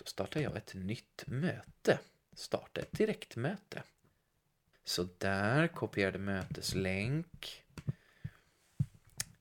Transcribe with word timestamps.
Då 0.00 0.06
startar 0.06 0.40
jag 0.40 0.56
ett 0.56 0.74
nytt 0.74 1.24
möte. 1.26 1.98
Starta 2.32 2.80
ett 2.80 2.92
direktmöte. 2.92 3.82
Så 4.84 5.08
där, 5.18 5.68
kopierade 5.68 6.18
möteslänk. 6.18 7.64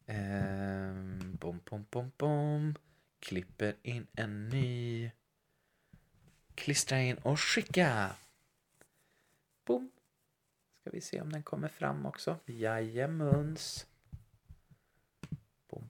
Ehm, 0.06 1.36
bom, 1.40 1.60
bom, 1.66 1.86
bom, 1.90 2.12
bom. 2.18 2.76
Klipper 3.20 3.76
in 3.82 4.08
en 4.14 4.50
ny. 4.50 5.12
Klistra 6.56 7.00
in 7.00 7.18
och 7.18 7.40
skicka. 7.40 8.16
Bom. 9.66 9.92
Ska 10.82 10.90
vi 10.90 11.02
se 11.02 11.22
om 11.22 11.32
den 11.32 11.44
kommer 11.44 11.68
fram 11.68 12.06
också. 12.06 12.40
Jajamens. 12.46 13.88
Bom. 15.70 15.90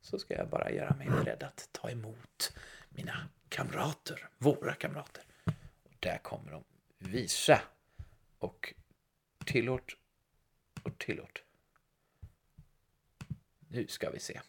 Så 0.00 0.18
ska 0.18 0.34
jag 0.34 0.48
bara 0.48 0.70
göra 0.70 0.96
mig 0.96 1.08
beredd 1.08 1.42
att 1.42 1.68
ta 1.72 1.90
emot 1.90 2.52
mina 2.94 3.28
kamrater. 3.48 4.28
Våra 4.38 4.74
kamrater. 4.74 5.22
Och 5.84 5.92
där 6.00 6.18
kommer 6.18 6.52
de 6.52 6.64
visa. 6.98 7.60
Och 8.38 8.74
tillåt 9.44 9.96
och 10.82 10.98
tillåt. 10.98 11.42
Nu 13.68 13.86
ska 13.86 14.10
vi 14.10 14.20
se. 14.20 14.40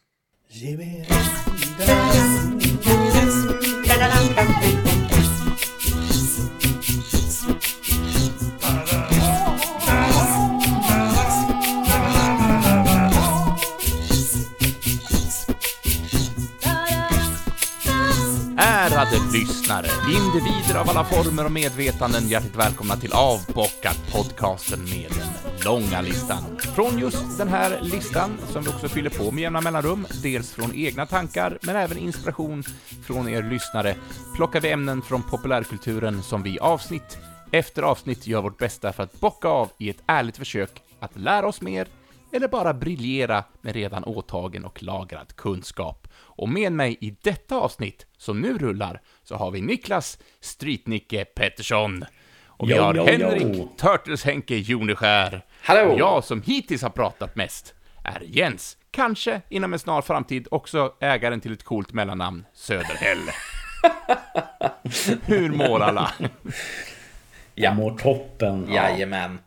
Lyssnare, 19.39 19.87
individer 20.17 20.79
av 20.79 20.89
alla 20.89 21.03
former 21.03 21.45
och 21.45 21.51
medvetanden, 21.51 22.27
hjärtligt 22.27 22.55
välkomna 22.55 22.95
till 22.95 23.13
Avbockat 23.13 24.11
podcasten 24.11 24.79
med 24.83 25.11
den 25.11 25.63
långa 25.65 26.01
listan. 26.01 26.43
Från 26.75 26.99
just 26.99 27.37
den 27.37 27.47
här 27.47 27.79
listan, 27.81 28.37
som 28.51 28.63
vi 28.63 28.69
också 28.69 28.87
fyller 28.87 29.09
på 29.09 29.31
med 29.31 29.41
jämna 29.41 29.61
mellanrum, 29.61 30.07
dels 30.23 30.51
från 30.51 30.75
egna 30.75 31.05
tankar, 31.05 31.57
men 31.61 31.75
även 31.75 31.97
inspiration 31.97 32.63
från 33.03 33.29
er 33.29 33.43
lyssnare, 33.43 33.95
plockar 34.35 34.61
vi 34.61 34.71
ämnen 34.71 35.01
från 35.01 35.23
populärkulturen 35.23 36.23
som 36.23 36.43
vi 36.43 36.59
avsnitt 36.59 37.17
efter 37.51 37.81
avsnitt 37.81 38.27
gör 38.27 38.41
vårt 38.41 38.57
bästa 38.57 38.93
för 38.93 39.03
att 39.03 39.19
bocka 39.19 39.47
av 39.47 39.69
i 39.77 39.89
ett 39.89 40.03
ärligt 40.05 40.37
försök 40.37 40.81
att 40.99 41.19
lära 41.19 41.47
oss 41.47 41.61
mer, 41.61 41.87
eller 42.31 42.47
bara 42.47 42.73
briljera 42.73 43.43
med 43.61 43.73
redan 43.73 44.03
åtagen 44.03 44.65
och 44.65 44.83
lagrad 44.83 45.35
kunskap. 45.35 46.04
Och 46.35 46.49
med 46.49 46.71
mig 46.71 46.97
i 47.01 47.15
detta 47.21 47.55
avsnitt, 47.55 48.05
som 48.17 48.41
nu 48.41 48.57
rullar, 48.57 49.01
så 49.23 49.35
har 49.35 49.51
vi 49.51 49.61
Niklas 49.61 50.19
Streetnicke 50.39 51.25
Pettersson. 51.25 52.05
Och 52.47 52.69
vi 52.69 52.75
Jo, 52.75 52.81
har 52.83 52.93
jo, 52.93 53.05
Henrik 53.05 53.57
jo. 53.57 53.69
Turtles-Henke 53.77 54.55
Joneskär. 54.55 55.45
Hallå! 55.61 55.91
Och 55.91 55.99
jag 55.99 56.23
som 56.23 56.41
hittills 56.41 56.81
har 56.81 56.89
pratat 56.89 57.35
mest 57.35 57.73
är 58.03 58.21
Jens. 58.25 58.77
Kanske 58.91 59.41
inom 59.49 59.73
en 59.73 59.79
snar 59.79 60.01
framtid 60.01 60.47
också 60.51 60.93
ägaren 60.99 61.41
till 61.41 61.53
ett 61.53 61.63
coolt 61.63 61.93
mellannamn, 61.93 62.45
Söderhäll. 62.53 63.19
Hur 65.25 65.49
mår 65.49 65.79
alla? 65.79 66.11
Ja. 67.55 67.73
Mår 67.73 67.97
toppen. 67.97 68.67
Jajamän. 68.73 69.39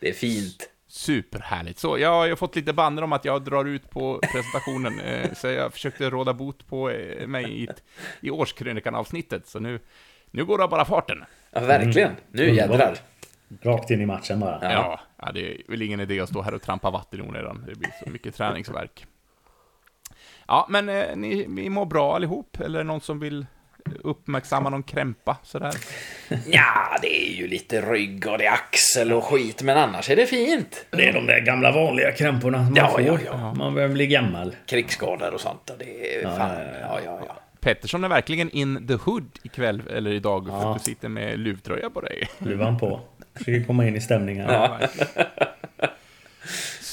Det 0.00 0.08
är 0.08 0.12
fint. 0.14 0.69
Superhärligt. 0.90 1.78
Så 1.78 1.98
jag 1.98 2.28
har 2.28 2.36
fått 2.36 2.56
lite 2.56 2.72
banner 2.72 3.02
om 3.02 3.12
att 3.12 3.24
jag 3.24 3.44
drar 3.44 3.64
ut 3.64 3.90
på 3.90 4.20
presentationen, 4.32 5.00
eh, 5.00 5.32
så 5.34 5.46
jag 5.46 5.72
försökte 5.72 6.10
råda 6.10 6.34
bot 6.34 6.66
på 6.66 6.90
eh, 6.90 7.26
mig 7.26 7.62
i, 7.62 7.68
i 8.20 8.30
årskrönikan-avsnittet, 8.30 9.46
så 9.46 9.58
nu, 9.58 9.80
nu 10.30 10.44
går 10.44 10.58
det 10.58 10.68
bara 10.68 10.84
farten. 10.84 11.24
Ja, 11.50 11.60
verkligen. 11.60 12.12
Nu 12.30 12.50
Underbart. 12.50 12.70
jädrar. 12.70 12.96
Rakt 13.62 13.90
in 13.90 14.00
i 14.00 14.06
matchen 14.06 14.40
bara. 14.40 14.58
Ja. 14.62 15.00
Ja, 15.16 15.32
det 15.32 15.54
är 15.54 15.62
väl 15.68 15.82
ingen 15.82 16.00
idé 16.00 16.20
att 16.20 16.28
stå 16.28 16.42
här 16.42 16.54
och 16.54 16.62
trampa 16.62 16.90
vatten 16.90 17.20
i 17.20 17.22
onödan. 17.22 17.64
Det 17.68 17.74
blir 17.74 17.90
så 18.04 18.10
mycket 18.10 18.34
träningsverk. 18.34 19.06
Ja, 20.46 20.66
men 20.68 20.88
eh, 20.88 21.16
ni, 21.16 21.46
ni 21.48 21.68
mår 21.68 21.86
bra 21.86 22.14
allihop? 22.16 22.60
Eller 22.60 22.84
någon 22.84 23.00
som 23.00 23.20
vill 23.20 23.46
uppmärksamma 24.04 24.70
någon 24.70 24.82
krämpa 24.82 25.36
sådär? 25.42 25.74
Ja, 26.46 26.98
det 27.02 27.26
är 27.28 27.32
ju 27.36 27.48
lite 27.48 27.80
rygg 27.80 28.26
och 28.26 28.38
det 28.38 28.46
är 28.46 28.52
axel 28.52 29.12
och 29.12 29.24
skit, 29.24 29.62
men 29.62 29.76
annars 29.76 30.10
är 30.10 30.16
det 30.16 30.26
fint. 30.26 30.86
Det 30.90 31.08
är 31.08 31.12
de 31.12 31.26
där 31.26 31.40
gamla 31.40 31.72
vanliga 31.72 32.12
krämporna 32.12 32.58
man 32.58 32.72
Ja, 32.76 32.88
får. 32.88 33.00
ja, 33.00 33.18
ja. 33.26 33.54
Man 33.54 33.74
börjar 33.74 33.88
bli 33.88 34.06
gammal. 34.06 34.54
Krigsskador 34.66 35.34
och 35.34 35.40
sånt. 35.40 35.70
Och 35.70 35.76
det 35.78 36.16
är 36.16 36.22
fan, 36.22 36.50
ja, 36.80 37.00
ja, 37.04 37.20
ja. 37.28 37.36
Pettersson 37.60 38.04
är 38.04 38.08
verkligen 38.08 38.50
in 38.50 38.86
the 38.88 38.94
hood 38.94 39.38
ikväll, 39.42 39.82
eller 39.90 40.10
idag, 40.12 40.46
för 40.46 40.70
att 40.72 40.78
du 40.78 40.84
sitter 40.84 41.08
med 41.08 41.38
luvtröja 41.38 41.90
på 41.90 42.00
dig. 42.00 42.28
Luvan 42.38 42.78
på. 42.78 43.00
Försöker 43.34 43.64
komma 43.64 43.86
in 43.86 43.96
i 43.96 44.00
stämningen. 44.00 44.46
Ja. 44.48 44.78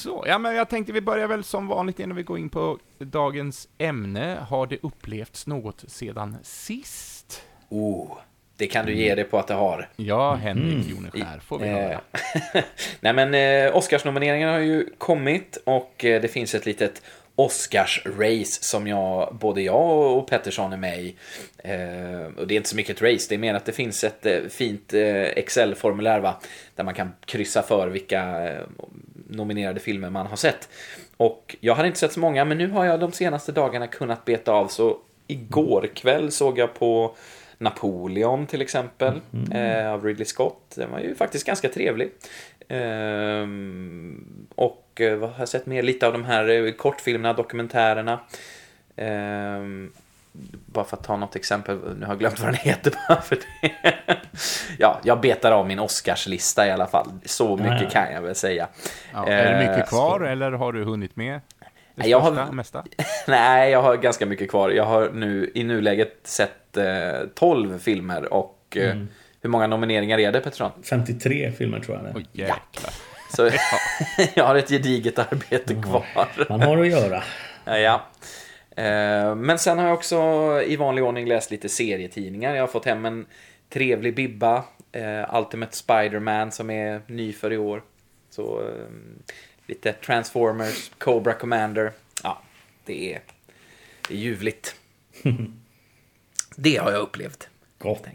Så, 0.07 0.23
ja 0.28 0.38
men 0.38 0.56
jag 0.56 0.69
tänkte 0.69 0.94
vi 0.94 1.01
börjar 1.01 1.28
väl 1.28 1.44
som 1.44 1.68
vanligt 1.68 2.00
innan 2.00 2.18
vi 2.18 2.23
går 2.23 2.40
in 2.40 2.50
på 2.50 2.79
dagens 3.00 3.68
ämne. 3.78 4.38
Har 4.50 4.68
det 4.68 4.78
upplevts 4.81 5.47
något 5.47 5.84
sedan 5.88 6.38
sist? 6.44 7.44
Oh, 7.69 8.17
det 8.57 8.67
kan 8.67 8.85
du 8.85 8.96
ge 8.96 9.16
dig 9.16 9.23
på 9.23 9.40
att 9.40 9.47
det 9.47 9.53
har. 9.53 9.90
Ja, 9.96 10.34
Henrik 10.34 10.90
Joneskär, 10.90 11.40
får 11.40 11.59
vi 11.59 11.67
höra. 11.67 11.91
Eh, 11.91 12.63
Nej 13.00 13.13
men 13.13 13.34
eh, 13.34 13.75
Oscarsnomineringarna 13.75 14.51
har 14.51 14.59
ju 14.59 14.90
kommit 14.97 15.57
och 15.66 16.06
eh, 16.06 16.22
det 16.22 16.28
finns 16.28 16.56
ett 16.56 16.66
litet 16.66 17.01
Oscars-race 17.35 18.57
som 18.62 18.88
jag, 18.88 19.35
både 19.35 19.62
jag 19.62 20.17
och 20.17 20.28
Pettersson 20.28 20.73
är 20.73 20.78
med 20.78 21.00
i. 21.00 21.16
Eh, 21.57 22.25
och 22.38 22.47
det 22.47 22.53
är 22.53 22.57
inte 22.57 22.69
så 22.69 22.75
mycket 22.75 22.96
ett 22.96 23.13
race, 23.13 23.25
det 23.29 23.35
är 23.35 23.40
mer 23.40 23.53
att 23.53 23.66
det 23.66 23.72
finns 23.72 24.03
ett 24.03 24.25
eh, 24.25 24.40
fint 24.50 24.94
eh, 24.94 25.22
Excel-formulär 25.22 26.19
va, 26.19 26.40
där 26.75 26.84
man 26.84 26.94
kan 26.94 27.12
kryssa 27.25 27.62
för 27.62 27.88
vilka 27.88 28.50
eh, 28.50 28.62
nominerade 29.30 29.80
filmer 29.80 30.10
man 30.10 30.28
har 30.28 30.36
sett. 30.36 30.70
Och 31.18 31.56
jag 31.60 31.76
hade 31.76 31.88
inte 31.88 32.00
sett 32.00 32.14
så 32.14 32.20
många, 32.20 32.46
men 32.46 32.58
nu 32.58 32.68
har 32.68 32.86
jag 32.86 33.00
de 33.00 33.12
senaste 33.12 33.52
dagarna 33.52 33.88
kunnat 33.88 34.26
beta 34.26 34.52
av, 34.52 34.68
så 34.68 34.98
igår 35.28 35.90
kväll 35.96 36.32
såg 36.32 36.58
jag 36.58 36.74
på 36.74 37.16
Napoleon 37.58 38.48
till 38.48 38.62
exempel, 38.62 39.22
eh, 39.52 39.92
av 39.92 40.06
Ridley 40.06 40.26
Scott. 40.26 40.74
Den 40.76 40.92
var 40.92 41.00
ju 41.00 41.16
faktiskt 41.16 41.46
ganska 41.46 41.70
trevlig. 41.70 42.12
Ehm, 42.68 44.48
och 44.56 45.02
eh, 45.02 45.18
vad 45.18 45.30
har 45.30 45.40
jag 45.40 45.50
sett 45.50 45.66
mer? 45.66 45.84
Lite 45.84 46.08
av 46.08 46.14
de 46.14 46.26
här 46.26 46.50
eh, 46.50 46.72
kortfilmerna, 46.72 47.34
dokumentärerna. 47.34 48.20
Ehm, 48.96 49.92
bara 50.66 50.86
för 50.86 50.98
att 50.98 51.04
ta 51.04 51.18
något 51.18 51.36
exempel, 51.36 51.80
nu 51.98 52.06
har 52.06 52.14
jag 52.14 52.20
glömt 52.20 52.40
vad 52.40 52.48
den 52.48 52.56
heter 52.56 52.94
bara 53.09 53.22
för 53.22 53.36
det. 53.36 53.72
ja, 54.80 55.00
jag 55.03 55.22
betar 55.22 55.52
av 55.52 55.68
min 55.68 55.80
Oscarslista 55.80 56.68
i 56.68 56.72
alla 56.72 56.88
fall. 56.88 57.12
Så 57.25 57.58
mycket 57.58 57.81
ja. 57.81 57.90
kan 57.90 58.14
jag 58.14 58.22
väl 58.22 58.36
säga. 58.36 58.68
Ja, 59.14 59.28
är 59.28 59.52
det 59.52 59.64
Eh, 59.64 59.70
mycket 59.72 59.90
kvar, 59.90 60.20
eller 60.22 60.52
har 60.52 60.74
du 60.74 60.84
hunnit 60.84 61.16
med 61.16 61.34
det 61.34 61.42
Nej, 61.96 62.09
jag 62.09 62.20
har- 62.20 62.31
största, 62.31 62.52
mesta? 62.52 62.84
Nej, 63.28 63.72
jag 63.72 63.81
har 63.81 63.96
ganska 63.97 64.26
mycket 64.26 64.50
kvar. 64.50 64.70
Jag 64.70 64.84
har 64.86 65.09
nu 65.14 65.52
i 65.56 65.64
nuläget 65.64 66.20
sett 66.24 66.78
eh, 66.78 66.86
12 67.36 67.80
filmer 67.80 68.34
och 68.34 68.78
eh, 68.80 68.96
hur 69.42 69.50
många 69.50 69.68
nomineringar 69.68 70.20
är 70.20 70.31
det 70.31 70.40
Pettersson? 70.40 70.72
53 70.90 71.52
filmer 71.52 71.80
tror 71.80 71.97
jag 71.97 72.06
det 72.06 72.09
är. 72.09 72.16
Oj, 72.18 72.26
jäklar. 72.31 72.94
Så 73.36 73.50
jag 74.34 74.44
har 74.44 74.56
ett 74.56 74.70
gediget 74.70 75.20
arbete 75.20 75.76
kvar. 75.76 76.06
Man 76.50 76.62
har 76.62 76.78
att 76.78 76.88
göra. 76.88 77.24
Ja, 77.66 77.78
ja. 77.78 78.02
Eh, 78.84 79.36
Men 79.36 79.59
sen 79.59 79.78
har 79.80 79.86
jag 79.86 79.94
också 79.94 80.18
i 80.66 80.76
vanlig 80.76 81.03
ordning 81.03 81.28
läst 81.28 81.52
lite 81.52 81.70
serietidningar. 81.70 82.56
Jag 82.56 82.64
har 82.64 82.68
fått 82.68 82.86
hem 82.86 83.06
en 83.06 83.26
trevlig 83.69 84.16
bibba. 84.16 84.63
eh, 84.91 85.35
Ultimate 85.35 85.75
Spider-Man 85.75 86.51
som 86.51 86.69
är 86.69 87.01
ny 87.07 87.33
för 87.33 87.53
i 87.53 87.57
år. 87.57 87.83
Så 88.29 88.61
eh, 88.61 88.85
lite 89.67 89.94
Transformers, 89.94 90.91
Cobra 90.97 91.33
Commander. 91.33 91.91
Ja, 92.23 92.41
det 92.85 93.13
är, 93.13 93.22
det 94.07 94.13
är 94.13 94.17
ljuvligt. 94.17 94.75
Det 96.59 96.75
har 96.78 96.91
jag 96.91 97.01
upplevt. 97.01 97.50
Gott. 97.79 98.08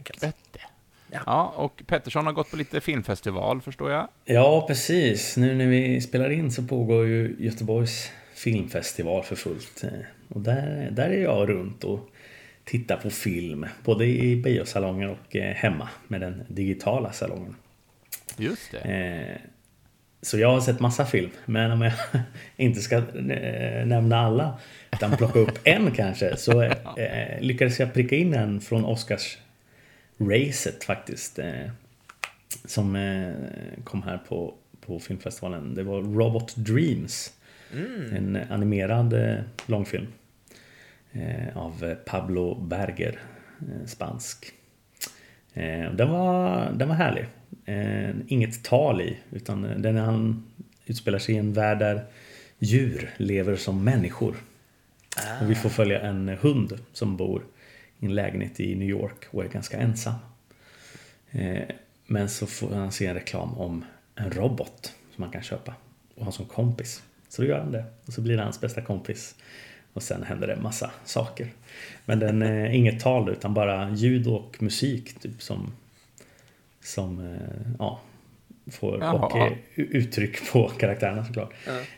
Ja. 1.10 1.18
Ja, 1.26 1.52
och 1.56 1.82
Pettersson 1.86 2.26
har 2.26 2.32
gått 2.32 2.50
på 2.50 2.56
lite 2.56 2.80
filmfestival, 2.80 3.60
förstår 3.60 3.90
jag. 3.90 4.08
Ja, 4.24 4.64
precis. 4.66 5.36
Nu 5.36 5.54
när 5.54 5.66
vi 5.66 6.00
spelar 6.00 6.30
in 6.30 6.52
så 6.52 6.62
pågår 6.62 7.06
ju 7.06 7.36
Göteborgs 7.38 8.10
filmfestival 8.34 9.22
för 9.22 9.36
fullt. 9.36 9.84
Eh, 9.84 9.90
Och 10.28 10.40
där, 10.40 10.88
där 10.92 11.10
är 11.10 11.22
jag 11.22 11.48
runt 11.48 11.84
och 11.84 12.08
tittar 12.64 12.96
på 12.96 13.10
film. 13.10 13.66
Både 13.84 14.06
i 14.06 14.36
biosalongen 14.36 15.10
och 15.10 15.36
eh, 15.36 15.54
hemma 15.54 15.88
med 16.08 16.20
den 16.20 16.42
digitala 16.48 17.12
salongen. 17.12 17.56
Just 18.36 18.70
det. 18.72 18.78
Eh, 18.78 19.36
Så 20.22 20.38
jag 20.38 20.48
har 20.52 20.60
sett 20.60 20.80
massa 20.80 21.06
film. 21.06 21.30
Men 21.46 21.70
om 21.70 21.82
jag 21.82 21.92
inte 22.56 22.80
ska 22.80 22.96
eh, 22.96 23.86
nämna 23.86 24.18
alla 24.18 24.58
utan 24.92 25.16
plocka 25.16 25.38
upp 25.38 25.58
en 25.64 25.90
kanske 25.90 26.36
så 26.36 26.72
lyckades 27.40 27.80
jag 27.80 27.94
pricka 27.94 28.16
in 28.16 28.34
en 28.34 28.60
från 28.60 28.84
Oscars 28.84 29.38
racet 30.18 30.84
faktiskt. 30.84 31.38
Som 32.64 32.96
kom 33.84 34.02
här 34.02 34.18
på, 34.28 34.54
på 34.86 34.98
filmfestivalen. 35.00 35.74
Det 35.74 35.82
var 35.82 36.02
Robot 36.02 36.56
Dreams. 36.56 37.32
En 38.12 38.38
animerad 38.50 39.14
långfilm. 39.66 40.06
Eh, 41.12 41.56
Av 41.56 41.94
Pablo 42.04 42.54
Berger. 42.54 43.18
eh, 43.60 43.86
spansk. 43.86 44.52
Eh, 45.54 45.92
den, 45.92 46.10
var, 46.10 46.70
den 46.72 46.88
var 46.88 46.94
härlig. 46.94 47.26
Inget 48.26 48.64
tal 48.64 49.00
i, 49.00 49.16
utan 49.30 49.62
den 49.62 49.96
han 49.96 50.44
utspelar 50.86 51.18
sig 51.18 51.34
i 51.34 51.38
en 51.38 51.52
värld 51.52 51.78
där 51.78 52.04
djur 52.58 53.10
lever 53.16 53.56
som 53.56 53.84
människor. 53.84 54.36
Och 55.40 55.50
vi 55.50 55.54
får 55.54 55.68
följa 55.68 56.00
en 56.00 56.28
hund 56.28 56.78
som 56.92 57.16
bor 57.16 57.42
i 57.98 58.06
en 58.06 58.14
lägenhet 58.14 58.60
i 58.60 58.74
New 58.74 58.88
York 58.88 59.26
och 59.30 59.44
är 59.44 59.48
ganska 59.48 59.78
ensam. 59.78 60.14
Men 62.06 62.28
så 62.28 62.46
får 62.46 62.74
han 62.74 62.92
se 62.92 63.06
en 63.06 63.14
reklam 63.14 63.54
om 63.58 63.84
en 64.14 64.30
robot 64.30 64.94
som 65.14 65.22
han 65.22 65.32
kan 65.32 65.42
köpa 65.42 65.74
och 66.14 66.24
ha 66.24 66.32
som 66.32 66.46
kompis. 66.46 67.02
Så 67.28 67.42
då 67.42 67.48
gör 67.48 67.58
han 67.58 67.72
det 67.72 67.84
och 68.06 68.12
så 68.12 68.20
blir 68.20 68.36
det 68.36 68.42
hans 68.42 68.60
bästa 68.60 68.82
kompis. 68.82 69.34
Och 69.92 70.02
sen 70.02 70.22
händer 70.22 70.46
det 70.46 70.52
en 70.52 70.62
massa 70.62 70.90
saker. 71.04 71.48
Men 72.04 72.18
den 72.18 72.42
är 72.42 72.70
inget 72.70 73.00
tal 73.00 73.28
utan 73.28 73.54
bara 73.54 73.90
ljud 73.90 74.26
och 74.26 74.56
musik 74.60 75.20
typ 75.20 75.42
som 75.42 75.72
som 76.80 77.20
eh, 77.20 77.72
ja, 77.78 78.00
får 78.70 78.98
Jaha. 79.00 79.12
och 79.12 79.36
eh, 79.36 79.52
uttryck 79.74 80.52
på 80.52 80.68
karaktärerna 80.68 81.24
såklart. 81.24 81.52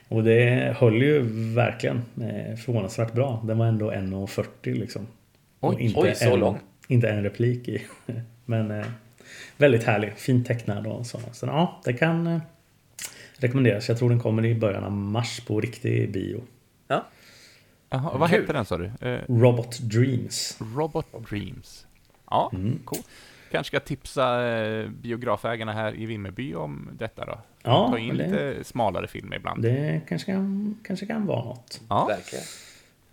Och 0.09 0.25
det 0.25 0.75
höll 0.79 1.03
ju 1.03 1.23
verkligen 1.55 1.97
eh, 1.97 2.57
förvånansvärt 2.57 3.13
bra. 3.13 3.43
Den 3.45 3.59
var 3.59 3.67
ändå 3.67 3.91
1.40 3.91 4.47
liksom. 4.63 5.07
Och 5.61 5.75
Oj, 5.75 5.93
oj, 5.97 6.15
så 6.15 6.35
en, 6.35 6.41
lång. 6.41 6.59
Inte 6.89 7.09
en 7.09 7.23
replik 7.23 7.69
i. 7.69 7.83
Men 8.45 8.71
eh, 8.71 8.87
väldigt 9.57 9.85
härlig, 9.85 10.13
fint 10.17 10.47
tecknad 10.47 10.87
och 10.87 11.07
så. 11.07 11.21
Så 11.33 11.47
ja, 11.47 11.81
det 11.85 11.93
kan 11.93 12.27
eh, 12.27 12.41
rekommenderas. 13.37 13.89
Jag 13.89 13.99
tror 13.99 14.11
den 14.11 14.21
kommer 14.21 14.45
i 14.45 14.55
början 14.55 14.85
av 14.85 14.93
mars 14.93 15.41
på 15.47 15.61
riktig 15.61 16.13
bio. 16.13 16.43
Ja. 16.89 17.07
Jaha, 17.95 18.19
vad 18.19 18.31
Kul. 18.31 18.41
hette 18.41 18.53
den 18.53 18.65
sa 18.65 18.79
du? 18.79 18.91
Eh, 19.01 19.21
Robot 19.29 19.79
Dreams. 19.79 20.59
Robot 20.77 21.07
Dreams. 21.31 21.87
Ja, 22.31 22.51
Mm. 22.55 22.79
cool. 22.85 22.99
Kanske 23.51 23.69
ska 23.69 23.81
tipsa 23.81 24.49
eh, 24.49 24.89
biografägarna 24.89 25.73
här 25.73 25.95
i 25.95 26.07
Vimmerby 26.07 26.55
om 26.55 26.89
detta 26.93 27.25
då. 27.25 27.39
Ja, 27.63 27.89
Ta 27.91 27.99
in 27.99 28.17
det- 28.17 28.25
lite 28.27 28.65
smalare 28.65 29.07
filmer 29.07 29.37
ibland. 29.37 29.63
Det 29.63 30.01
kanske 30.09 30.33
kan, 30.33 30.79
kanske 30.85 31.07
kan 31.07 31.27
vara 31.27 31.45
något. 31.45 31.81
ja, 31.89 32.07
Verkligen. 32.07 32.45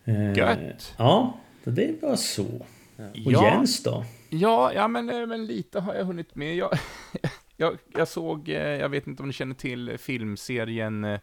Eh, 0.06 0.38
Gött. 0.38 0.94
Ja, 0.98 1.38
det 1.64 2.02
var 2.02 2.16
så. 2.16 2.46
Och 2.46 2.66
ja, 3.14 3.44
Jens 3.44 3.84
då? 3.84 4.06
ja, 4.30 4.74
ja 4.74 4.88
men, 4.88 5.10
eh, 5.10 5.28
men 5.28 5.46
lite 5.46 5.80
har 5.80 5.94
jag 5.96 6.06
hunnit 6.06 6.36
med. 6.36 6.56
Jag, 6.56 6.70
jag, 7.58 7.78
jag 7.94 8.08
såg, 8.08 8.50
eh, 8.50 8.56
jag 8.56 8.90
vet 8.90 9.08
inte 9.08 9.24
om 9.24 9.28
ni 9.30 9.34
känner 9.34 9.56
till 9.56 9.98
filmserien 9.98 11.18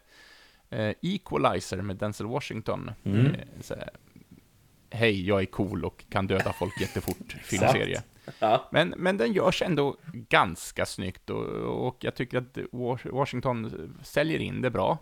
eh, 0.69 0.93
Equalizer 1.01 1.77
med 1.81 1.95
Denzel 1.95 2.27
Washington. 2.27 2.91
Mm. 3.03 3.25
Eh, 3.69 3.75
Hej, 4.91 5.27
jag 5.27 5.41
är 5.41 5.45
cool 5.45 5.85
och 5.85 6.05
kan 6.09 6.27
döda 6.27 6.53
folk 6.53 6.73
jättefort. 6.81 7.31
Filmserie. 7.43 8.03
Ja. 8.39 8.67
Men, 8.71 8.89
men 8.97 9.17
den 9.17 9.33
görs 9.33 9.61
ändå 9.61 9.97
ganska 10.13 10.85
snyggt 10.85 11.29
och, 11.29 11.45
och 11.87 11.97
jag 11.99 12.15
tycker 12.15 12.37
att 12.37 12.57
Wa- 12.71 13.11
Washington 13.11 13.93
säljer 14.03 14.39
in 14.39 14.61
det 14.61 14.69
bra. 14.69 14.97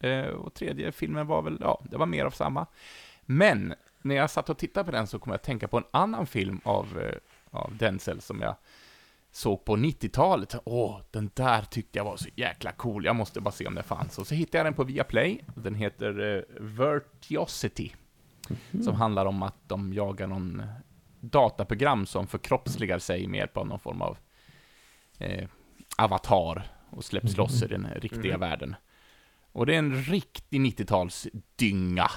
Eh, 0.00 0.20
och 0.26 0.54
tredje 0.54 0.92
filmen 0.92 1.26
var 1.26 1.42
väl, 1.42 1.58
ja, 1.60 1.82
det 1.90 1.96
var 1.96 2.06
mer 2.06 2.24
av 2.24 2.30
samma. 2.30 2.66
Men 3.22 3.74
när 4.02 4.14
jag 4.14 4.30
satt 4.30 4.50
och 4.50 4.58
tittade 4.58 4.84
på 4.84 4.90
den 4.90 5.06
så 5.06 5.18
kom 5.18 5.30
jag 5.30 5.34
att 5.38 5.42
tänka 5.42 5.68
på 5.68 5.76
en 5.78 5.84
annan 5.90 6.26
film 6.26 6.60
av, 6.64 7.00
eh, 7.00 7.14
av 7.50 7.76
Denzel 7.76 8.20
som 8.20 8.40
jag 8.40 8.56
såg 9.32 9.64
på 9.64 9.76
90-talet. 9.76 10.54
Åh, 10.64 11.00
den 11.10 11.30
där 11.34 11.62
tyckte 11.62 11.98
jag 11.98 12.04
var 12.04 12.16
så 12.16 12.28
jäkla 12.36 12.72
cool. 12.72 13.04
Jag 13.04 13.16
måste 13.16 13.40
bara 13.40 13.50
se 13.50 13.66
om 13.66 13.74
den 13.74 13.84
fanns. 13.84 14.18
Och 14.18 14.26
så 14.26 14.34
hittade 14.34 14.58
jag 14.58 14.66
den 14.66 14.74
på 14.74 14.84
Viaplay. 14.84 15.44
Den 15.54 15.74
heter 15.74 16.36
eh, 16.36 16.42
Vertiosity. 16.60 17.92
Som 18.84 18.94
handlar 18.94 19.26
om 19.26 19.42
att 19.42 19.68
de 19.68 19.92
jagar 19.92 20.26
någon 20.26 20.62
dataprogram 21.20 22.06
som 22.06 22.26
förkroppsligar 22.26 22.98
sig 22.98 23.26
med 23.26 23.38
hjälp 23.38 23.56
av 23.56 23.66
någon 23.66 23.78
form 23.80 24.02
av 24.02 24.18
eh, 25.18 25.48
avatar 25.98 26.62
och 26.90 27.04
släpps 27.04 27.36
loss 27.36 27.62
i 27.62 27.66
den 27.66 27.86
riktiga 27.96 28.38
världen. 28.38 28.74
Och 29.52 29.66
det 29.66 29.74
är 29.74 29.78
en 29.78 29.94
riktig 30.02 30.60
90-talsdynga. 30.60 32.10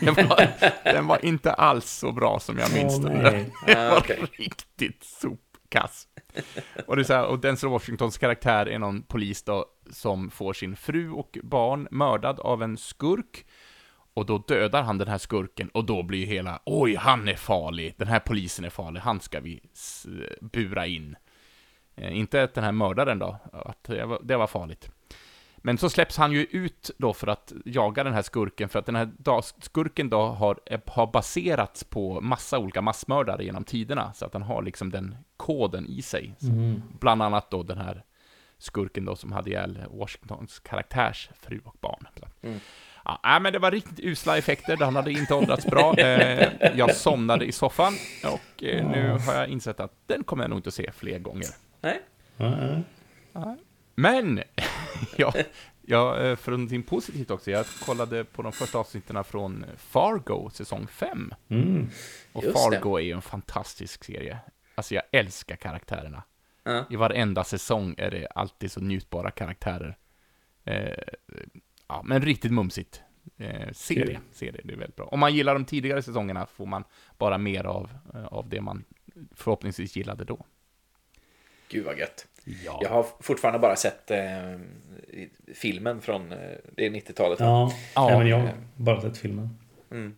Den 0.00 0.28
var, 0.28 0.48
den 0.84 1.06
var 1.06 1.24
inte 1.24 1.52
alls 1.52 1.90
så 1.90 2.12
bra 2.12 2.40
som 2.40 2.58
jag 2.58 2.72
minns 2.74 2.98
Åh, 2.98 3.04
den. 3.04 3.22
nej. 3.22 3.50
Det 3.66 3.86
Ah, 3.86 3.90
var 3.90 3.98
okej. 3.98 4.22
riktigt 4.32 5.04
sopkass. 5.04 6.06
Och, 6.86 6.96
det 6.96 7.02
är 7.02 7.04
så 7.04 7.12
här, 7.12 7.26
och 7.26 7.38
Denzel 7.38 7.70
Washingtons 7.70 8.18
karaktär 8.18 8.68
är 8.68 8.78
någon 8.78 9.02
polis 9.02 9.42
då, 9.42 9.66
som 9.90 10.30
får 10.30 10.52
sin 10.52 10.76
fru 10.76 11.10
och 11.10 11.38
barn 11.42 11.88
mördad 11.90 12.40
av 12.40 12.62
en 12.62 12.76
skurk. 12.76 13.46
Och 14.14 14.26
då 14.26 14.38
dödar 14.38 14.82
han 14.82 14.98
den 14.98 15.08
här 15.08 15.18
skurken 15.18 15.68
och 15.68 15.84
då 15.84 16.02
blir 16.02 16.26
hela, 16.26 16.60
oj, 16.64 16.94
han 16.94 17.28
är 17.28 17.34
farlig, 17.34 17.94
den 17.98 18.08
här 18.08 18.20
polisen 18.20 18.64
är 18.64 18.70
farlig, 18.70 19.00
han 19.00 19.20
ska 19.20 19.40
vi 19.40 19.60
bura 20.40 20.86
in. 20.86 21.16
Eh, 21.96 22.18
inte 22.18 22.42
att 22.42 22.54
den 22.54 22.64
här 22.64 22.72
mördaren 22.72 23.18
då, 23.18 23.36
att 23.52 23.84
det 23.84 24.04
var, 24.04 24.20
det 24.22 24.36
var 24.36 24.46
farligt. 24.46 24.90
Men 25.66 25.78
så 25.78 25.90
släpps 25.90 26.16
han 26.16 26.32
ju 26.32 26.44
ut 26.50 26.90
då 26.98 27.12
för 27.12 27.26
att 27.26 27.52
jaga 27.64 28.04
den 28.04 28.12
här 28.12 28.22
skurken, 28.22 28.68
för 28.68 28.78
att 28.78 28.86
den 28.86 28.96
här 28.96 29.10
skurken 29.62 30.10
då 30.10 30.22
har, 30.22 30.60
eh, 30.66 30.80
har 30.86 31.06
baserats 31.06 31.84
på 31.84 32.20
massa 32.20 32.58
olika 32.58 32.82
massmördare 32.82 33.44
genom 33.44 33.64
tiderna, 33.64 34.12
så 34.12 34.24
att 34.24 34.32
han 34.32 34.42
har 34.42 34.62
liksom 34.62 34.90
den 34.90 35.16
koden 35.36 35.86
i 35.86 36.02
sig. 36.02 36.34
Mm. 36.42 36.82
Bland 37.00 37.22
annat 37.22 37.50
då 37.50 37.62
den 37.62 37.78
här 37.78 38.04
skurken 38.58 39.04
då 39.04 39.16
som 39.16 39.32
hade 39.32 39.50
ihjäl 39.50 39.84
Washingtons 39.90 40.58
karaktärs 40.58 41.30
fru 41.40 41.60
och 41.64 41.76
barn. 41.80 42.06
Mm. 42.42 42.60
Ja, 43.04 43.20
nej, 43.22 43.40
men 43.40 43.52
det 43.52 43.58
var 43.58 43.70
riktigt 43.70 44.00
usla 44.00 44.38
effekter, 44.38 44.76
han 44.76 44.96
hade 44.96 45.10
inte 45.12 45.34
åldrats 45.34 45.66
bra. 45.66 45.94
Eh, 45.98 46.76
jag 46.76 46.96
somnade 46.96 47.44
i 47.44 47.52
soffan 47.52 47.92
och 48.24 48.64
eh, 48.64 48.90
nu 48.90 49.18
har 49.26 49.34
jag 49.34 49.48
insett 49.48 49.80
att 49.80 49.92
den 50.06 50.24
kommer 50.24 50.44
jag 50.44 50.50
nog 50.50 50.58
inte 50.58 50.68
att 50.68 50.74
se 50.74 50.92
fler 50.92 51.18
gånger. 51.18 51.48
Nej. 51.80 52.00
Ja, 52.36 52.82
ja. 53.32 53.56
Men, 53.94 54.42
ja, 55.16 55.32
ja, 55.82 56.18
eh, 56.18 56.36
för 56.36 56.50
någonting 56.50 56.82
positivt 56.82 57.30
också, 57.30 57.50
jag 57.50 57.66
kollade 57.66 58.24
på 58.24 58.42
de 58.42 58.52
första 58.52 58.78
avsnitten 58.78 59.24
från 59.24 59.64
Fargo, 59.76 60.50
säsong 60.52 60.86
5. 60.86 61.34
Mm. 61.48 61.88
Och 62.32 62.44
Just 62.44 62.54
det. 62.54 62.60
Fargo 62.60 62.96
är 62.96 63.02
ju 63.02 63.12
en 63.12 63.22
fantastisk 63.22 64.04
serie. 64.04 64.38
Alltså 64.74 64.94
jag 64.94 65.04
älskar 65.12 65.56
karaktärerna. 65.56 66.22
Ja. 66.62 66.84
I 66.90 66.96
varenda 66.96 67.44
säsong 67.44 67.94
är 67.98 68.10
det 68.10 68.26
alltid 68.26 68.72
så 68.72 68.80
njutbara 68.80 69.30
karaktärer. 69.30 69.96
Eh, 70.64 70.98
ja, 71.88 72.02
men 72.04 72.22
riktigt 72.22 72.52
mumsigt. 72.52 73.02
Eh, 73.36 73.72
se 73.72 73.94
Kul. 73.94 74.06
det, 74.06 74.20
se 74.32 74.50
det, 74.50 74.60
det 74.64 74.72
är 74.72 74.76
väldigt 74.76 74.96
bra. 74.96 75.06
Om 75.06 75.20
man 75.20 75.34
gillar 75.34 75.54
de 75.54 75.64
tidigare 75.64 76.02
säsongerna 76.02 76.46
får 76.46 76.66
man 76.66 76.84
bara 77.18 77.38
mer 77.38 77.64
av, 77.64 77.90
eh, 78.14 78.24
av 78.24 78.48
det 78.48 78.60
man 78.60 78.84
förhoppningsvis 79.34 79.96
gillade 79.96 80.24
då. 80.24 80.46
Gud 81.74 81.84
vad 81.84 81.98
gött. 81.98 82.26
Ja. 82.64 82.78
Jag 82.82 82.88
har 82.90 83.06
fortfarande 83.20 83.58
bara 83.58 83.76
sett 83.76 84.10
eh, 84.10 84.18
filmen 85.54 86.00
från 86.00 86.32
eh, 86.32 86.38
det 86.76 86.86
är 86.86 86.90
90-talet. 86.90 87.40
va? 87.40 87.46
Ja, 87.46 87.72
Ja. 87.94 88.10
även 88.10 88.26
jag 88.26 88.38
har 88.38 88.52
bara 88.76 89.00
sett 89.00 89.18
filmen. 89.18 89.58
Mm. 89.90 90.16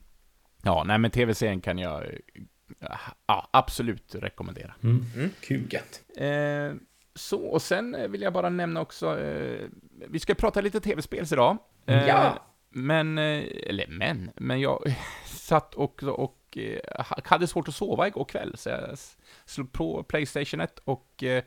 Ja, 0.63 0.85
nej 0.87 0.99
men 0.99 1.11
tv-serien 1.11 1.61
kan 1.61 1.79
jag 1.79 2.03
eh, 2.05 2.97
ja, 3.27 3.49
absolut 3.51 4.15
rekommendera. 4.15 4.75
Mm. 4.83 5.05
Mm. 5.17 5.31
Kul. 5.41 5.69
Gött. 5.71 6.03
Eh, 6.17 6.77
så, 7.15 7.39
och 7.47 7.63
sen 7.63 7.95
eh, 7.95 8.09
vill 8.09 8.23
jag 8.23 8.33
bara 8.33 8.49
nämna 8.51 8.81
också, 8.81 9.21
eh, 9.21 9.67
vi 10.09 10.19
ska 10.19 10.35
prata 10.35 10.61
lite 10.61 10.81
tv-spels 10.81 11.33
idag. 11.33 11.57
Eh, 11.87 12.07
Ja. 12.09 12.43
Men, 12.71 13.19
eh, 13.19 13.45
eller 13.67 13.87
men, 13.89 14.31
men 14.37 14.61
jag 14.61 14.83
satt 15.27 15.75
också 15.75 16.11
och 16.11 16.59
eh, 16.59 17.05
hade 17.25 17.47
svårt 17.47 17.69
att 17.69 17.75
sova 17.75 18.07
igår 18.07 18.25
kväll, 18.25 18.55
så 18.57 18.69
jag 18.69 18.99
slog 19.47 19.73
på 19.73 20.03
Playstation 20.03 20.61
1 20.61 20.79
och 20.85 21.23
eh, 21.25 21.45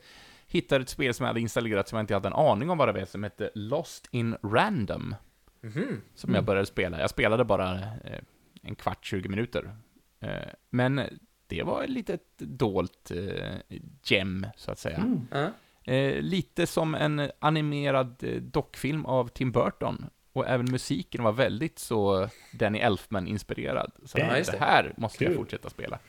hittade 0.47 0.81
ett 0.81 0.89
spel 0.89 1.13
som 1.13 1.23
jag 1.23 1.27
hade 1.29 1.39
installerat 1.41 1.87
som 1.89 1.95
jag 1.97 2.03
inte 2.03 2.13
hade 2.13 2.27
en 2.27 2.33
aning 2.33 2.69
om 2.69 2.77
vad 2.77 2.87
det 2.87 2.91
var, 2.99 3.05
som 3.05 3.23
hette 3.23 3.49
Lost 3.55 4.07
in 4.11 4.35
Random. 4.43 5.15
Mhm. 5.61 6.01
Som 6.15 6.35
jag 6.35 6.43
började 6.45 6.65
spela. 6.65 6.99
Jag 6.99 7.09
spelade 7.09 7.43
bara 7.45 7.73
eh, 7.79 8.19
en 8.61 8.75
kvart, 8.75 9.05
20 9.05 9.29
minuter. 9.29 9.75
Eh, 10.19 10.29
men 10.69 11.01
det 11.47 11.63
var 11.63 11.83
ett 11.83 11.89
litet 11.89 12.21
dolt 12.37 13.11
eh, 13.11 13.55
gem, 14.03 14.45
så 14.55 14.71
att 14.71 14.79
säga. 14.79 14.97
Mm. 14.97 15.27
Ja. 15.31 15.51
Eh, 15.93 16.21
lite 16.21 16.67
som 16.67 16.95
en 16.95 17.31
animerad 17.39 18.23
eh, 18.23 18.41
dockfilm 18.41 19.05
av 19.05 19.27
Tim 19.27 19.51
Burton. 19.51 20.09
Och 20.33 20.47
även 20.47 20.71
musiken 20.71 21.23
var 21.23 21.31
väldigt 21.31 21.79
så 21.79 22.29
Danny 22.51 22.79
Elfman-inspirerad. 22.79 23.91
Så 24.05 24.19
Ja, 24.19 24.33
det 24.33 24.51
det. 24.51 24.57
här 24.59 24.93
måste 24.97 25.23
jag 25.23 25.31
Kul. 25.33 25.37
fortsätta 25.37 25.69
spela. 25.69 25.99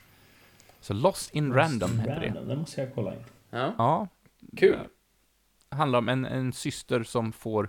Så 0.81 0.95
Lost 0.95 1.35
in 1.35 1.53
Random 1.53 1.99
heter 1.99 2.21
det. 2.21 2.27
Random, 2.27 2.49
det 2.49 2.57
måste 2.57 2.81
jag 2.81 2.95
kolla 2.95 3.15
in. 3.15 3.25
Ja. 3.51 3.75
Ja. 3.79 4.09
Kul. 4.57 4.79
Det 5.69 5.77
handlar 5.77 5.99
om 5.99 6.09
en, 6.09 6.25
en 6.25 6.53
syster 6.53 7.03
som 7.03 7.33
får 7.33 7.69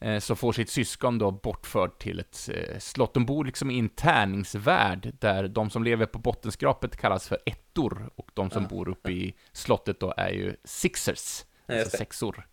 eh, 0.00 0.18
som 0.18 0.36
får 0.36 0.52
sitt 0.52 0.70
syskon 0.70 1.18
då 1.18 1.30
bortförd 1.30 1.98
till 1.98 2.20
ett 2.20 2.50
eh, 2.54 2.78
slott. 2.78 3.14
De 3.14 3.26
bor 3.26 3.44
liksom 3.44 3.70
i 3.70 3.78
en 3.78 3.88
tärningsvärld 3.88 5.12
där 5.20 5.48
de 5.48 5.70
som 5.70 5.84
lever 5.84 6.06
på 6.06 6.18
bottenskrapet 6.18 6.96
kallas 6.96 7.28
för 7.28 7.38
ettor 7.46 8.10
och 8.14 8.30
de 8.34 8.50
som 8.50 8.62
Ja. 8.62 8.68
bor 8.68 8.88
uppe 8.88 9.12
i 9.12 9.34
slottet 9.52 10.00
då 10.00 10.14
är 10.16 10.30
ju 10.30 10.56
sixers, 10.64 11.44
Ja, 11.66 11.78
alltså 11.80 11.96
sexor. 11.96 12.46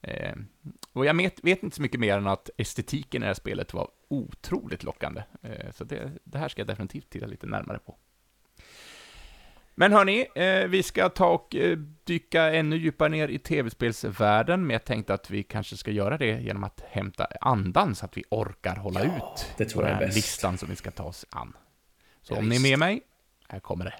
Eh, 0.00 0.36
och 0.92 1.06
jag 1.06 1.14
vet, 1.16 1.44
vet 1.44 1.62
inte 1.62 1.76
så 1.76 1.82
mycket 1.82 2.00
mer 2.00 2.16
än 2.18 2.26
att 2.26 2.50
estetiken 2.56 3.22
i 3.22 3.24
det 3.24 3.26
här 3.26 3.34
spelet 3.34 3.74
var 3.74 3.88
otroligt 4.08 4.82
lockande. 4.82 5.22
Eh, 5.42 5.70
så 5.72 5.84
det, 5.84 6.12
det 6.24 6.38
här 6.38 6.48
ska 6.48 6.60
jag 6.60 6.66
definitivt 6.66 7.10
titta 7.10 7.26
lite 7.26 7.46
närmare 7.46 7.78
på. 7.78 7.96
Men 9.80 9.92
hörni, 9.92 10.26
eh, 10.34 10.68
vi 10.68 10.82
ska 10.82 11.08
ta 11.08 11.26
och 11.26 11.56
eh, 11.56 11.78
dyka 12.04 12.54
ännu 12.54 12.76
djupare 12.76 13.08
ner 13.08 13.28
i 13.28 13.38
tv-spelsvärlden, 13.38 14.60
men 14.66 14.70
jag 14.70 14.84
tänkte 14.84 15.14
att 15.14 15.30
vi 15.30 15.42
kanske 15.42 15.76
ska 15.76 15.90
göra 15.90 16.18
det 16.18 16.40
genom 16.40 16.64
att 16.64 16.80
hämta 16.90 17.26
andan 17.40 17.94
så 17.94 18.04
att 18.04 18.16
vi 18.16 18.24
orkar 18.30 18.76
hålla 18.76 19.02
ut 19.02 19.46
det 19.56 19.64
tror 19.64 19.82
på 19.82 19.88
jag 19.88 19.96
den 19.96 20.02
är 20.02 20.06
här 20.06 20.14
listan 20.14 20.58
som 20.58 20.68
vi 20.68 20.76
ska 20.76 20.90
ta 20.90 21.04
oss 21.04 21.26
an. 21.30 21.56
Så 22.22 22.34
Ja, 22.34 22.38
om 22.38 22.48
ni 22.48 22.56
är 22.56 22.60
visst. 22.60 22.70
med 22.70 22.78
mig, 22.78 23.00
här 23.48 23.60
kommer 23.60 23.84
det. 23.84 23.94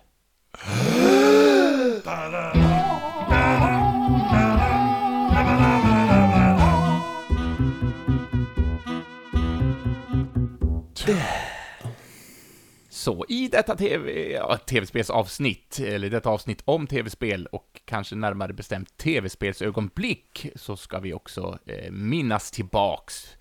Så 13.08 13.24
i 13.28 13.48
detta 13.48 13.76
TV, 13.76 14.32
ja, 14.32 14.56
tv-spelsavsnitt, 14.56 15.80
eller 15.80 16.10
detta 16.10 16.30
avsnitt 16.30 16.62
om 16.64 16.86
tv-spel 16.86 17.46
och 17.46 17.80
kanske 17.84 18.16
närmare 18.16 18.52
bestämt 18.52 18.96
tv-spelsögonblick, 18.96 20.46
så 20.54 20.76
ska 20.76 20.98
vi 20.98 21.12
också 21.12 21.58
eh, 21.66 21.90
minnas 21.90 22.50
tillbaks. 22.50 23.36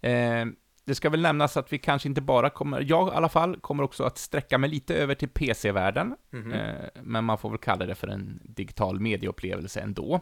Eh, 0.00 0.46
det 0.84 0.94
ska 0.94 1.10
väl 1.10 1.20
nämnas 1.20 1.56
att 1.56 1.72
vi 1.72 1.78
kanske 1.78 2.08
inte 2.08 2.20
bara 2.20 2.50
kommer, 2.50 2.80
jag 2.88 3.08
i 3.08 3.16
alla 3.16 3.28
fall, 3.28 3.56
kommer 3.56 3.82
också 3.82 4.04
att 4.04 4.18
sträcka 4.18 4.58
mig 4.58 4.70
lite 4.70 4.94
över 4.94 5.14
till 5.14 5.28
PC-världen, 5.28 6.16
eh, 6.52 6.88
men 7.02 7.24
man 7.24 7.38
får 7.38 7.50
väl 7.50 7.58
kalla 7.58 7.86
det 7.86 7.94
för 7.94 8.08
en 8.08 8.40
digital 8.44 9.00
medieupplevelse 9.00 9.80
ändå. 9.80 10.20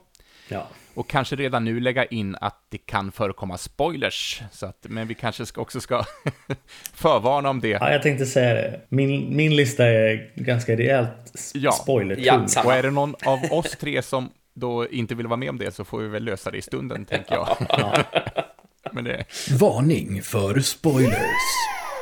Ja. 0.48 0.68
Och 0.94 1.08
kanske 1.08 1.36
redan 1.36 1.64
nu 1.64 1.80
lägga 1.80 2.04
in 2.04 2.36
att 2.40 2.66
det 2.68 2.78
kan 2.78 3.12
förekomma 3.12 3.58
spoilers, 3.58 4.42
så 4.52 4.66
att, 4.66 4.76
men 4.88 5.08
vi 5.08 5.14
kanske 5.14 5.46
ska, 5.46 5.60
också 5.60 5.80
ska 5.80 6.04
förvarna 6.94 7.50
om 7.50 7.60
det. 7.60 7.68
ja, 7.68 7.92
jag 7.92 8.02
tänkte 8.02 8.26
säga 8.26 8.54
det. 8.54 8.80
Min, 8.88 9.36
min 9.36 9.56
lista 9.56 9.86
är 9.86 10.30
ganska 10.34 10.76
rejält 10.76 11.10
Ja. 11.54 11.72
spoilertung. 11.72 12.24
Ja, 12.24 12.48
samma. 12.48 12.66
Och 12.66 12.72
är 12.74 12.82
det 12.82 12.90
någon 12.90 13.14
av 13.24 13.38
oss 13.50 13.70
tre 13.70 14.02
som 14.02 14.30
då 14.54 14.88
inte 14.88 15.14
vill 15.14 15.26
vara 15.26 15.36
med 15.36 15.50
om 15.50 15.58
det 15.58 15.74
så 15.74 15.84
får 15.84 15.98
vi 15.98 16.08
väl 16.08 16.24
lösa 16.24 16.50
det 16.50 16.58
i 16.58 16.62
stunden, 16.62 17.04
tänker 17.04 17.34
jag. 17.34 17.56
Ja. 17.68 18.04
Men 18.92 19.04
det, 19.04 19.24
Varning 19.60 20.22
för 20.22 20.60
spoilers. 20.60 21.12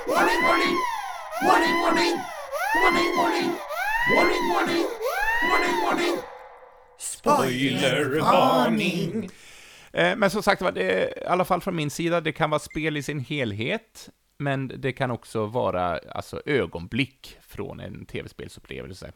Warning, 0.08 0.42
warning! 0.48 0.76
Warning, 1.46 1.80
warning! 1.82 2.16
Warning, 2.82 3.16
warning! 3.18 3.50
Warning, 4.16 4.48
warning! 4.54 4.86
Warning, 5.50 5.82
warning! 5.84 6.25
Spoilervarning! 7.34 9.28
eh, 9.92 10.16
men 10.16 10.30
som 10.30 10.42
sagt 10.42 10.62
var, 10.62 10.72
det 10.72 10.82
är, 10.92 11.22
i 11.22 11.26
alla 11.26 11.44
fall 11.44 11.60
från 11.60 11.76
min 11.76 11.90
sida, 11.90 12.20
det 12.20 12.32
kan 12.32 12.50
vara 12.50 12.58
spel 12.58 12.96
i 12.96 13.02
sin 13.02 13.20
helhet, 13.20 14.08
men 14.38 14.72
det 14.76 14.92
kan 14.92 15.10
också 15.10 15.46
vara 15.46 15.98
alltså, 15.98 16.42
ögonblick 16.46 17.36
från 17.48 17.80
en 17.80 18.06
tv-spelsupplevelse. 18.06 19.12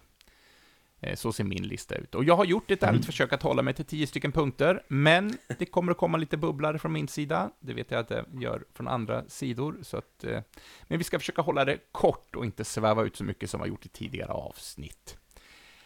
Eh, 1.00 1.14
Så 1.16 1.32
ser 1.32 1.44
min 1.44 1.68
lista 1.68 1.94
ut. 1.94 2.14
Och 2.14 2.24
jag 2.24 2.36
har 2.36 2.44
gjort 2.44 2.70
ett 2.70 2.82
ärligt 2.82 3.06
försök 3.06 3.32
att 3.32 3.42
hålla 3.42 3.62
mig 3.62 3.74
till 3.74 3.84
tio 3.84 4.06
stycken 4.06 4.32
punkter, 4.32 4.82
men 4.88 5.38
det 5.58 5.66
kommer 5.66 5.92
att 5.92 5.98
komma 5.98 6.18
lite 6.18 6.36
bubblare 6.36 6.78
från 6.78 6.92
min 6.92 7.08
sida. 7.08 7.50
Det 7.60 7.72
vet 7.74 7.90
jag 7.90 8.00
att 8.00 8.08
det 8.08 8.24
gör 8.40 8.64
från 8.74 8.88
andra 8.88 9.24
sidor. 9.28 9.76
Så 9.82 9.96
att, 9.96 10.24
eh, 10.24 10.40
men 10.82 10.98
vi 10.98 11.04
ska 11.04 11.18
försöka 11.18 11.42
hålla 11.42 11.64
det 11.64 11.78
kort 11.92 12.36
och 12.36 12.44
inte 12.44 12.64
sväva 12.64 13.02
ut 13.02 13.16
så 13.16 13.24
mycket 13.24 13.50
som 13.50 13.60
vi 13.60 13.62
har 13.62 13.68
gjort 13.68 13.86
i 13.86 13.88
tidigare 13.88 14.32
avsnitt. 14.32 15.16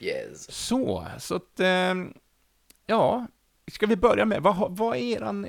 Yes. 0.00 0.52
Så, 0.52 1.06
så 1.18 1.34
att, 1.34 1.60
eh, 1.60 1.94
ja, 2.86 3.26
ska 3.72 3.86
vi 3.86 3.96
börja 3.96 4.24
med, 4.24 4.42
vad, 4.42 4.76
vad 4.76 4.96
är 4.96 5.00
eran, 5.00 5.46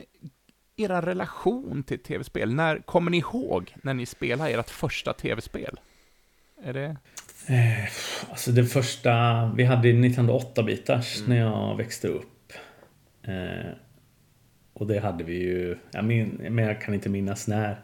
eran 0.75 1.01
relation 1.01 1.83
till 1.83 1.99
tv-spel? 1.99 2.53
När 2.53 2.77
kommer 2.77 3.11
ni 3.11 3.17
ihåg 3.17 3.75
när 3.83 3.93
ni 3.93 4.05
spelade 4.05 4.51
ert 4.51 4.69
första 4.69 5.13
tv-spel? 5.13 5.79
Är 6.63 6.73
det... 6.73 6.97
Alltså 8.29 8.51
det 8.51 8.65
första, 8.65 9.45
vi 9.55 9.63
hade 9.63 9.93
Nintendo 9.93 10.39
8-bitars 10.39 11.27
när 11.27 11.39
jag 11.39 11.77
växte 11.77 12.07
upp. 12.07 12.53
Eh, 13.23 13.71
och 14.73 14.87
det 14.87 14.99
hade 14.99 15.23
vi 15.23 15.33
ju, 15.33 15.77
jag 15.91 16.05
min, 16.05 16.29
men 16.49 16.65
jag 16.65 16.81
kan 16.81 16.93
inte 16.93 17.09
minnas 17.09 17.47
när 17.47 17.81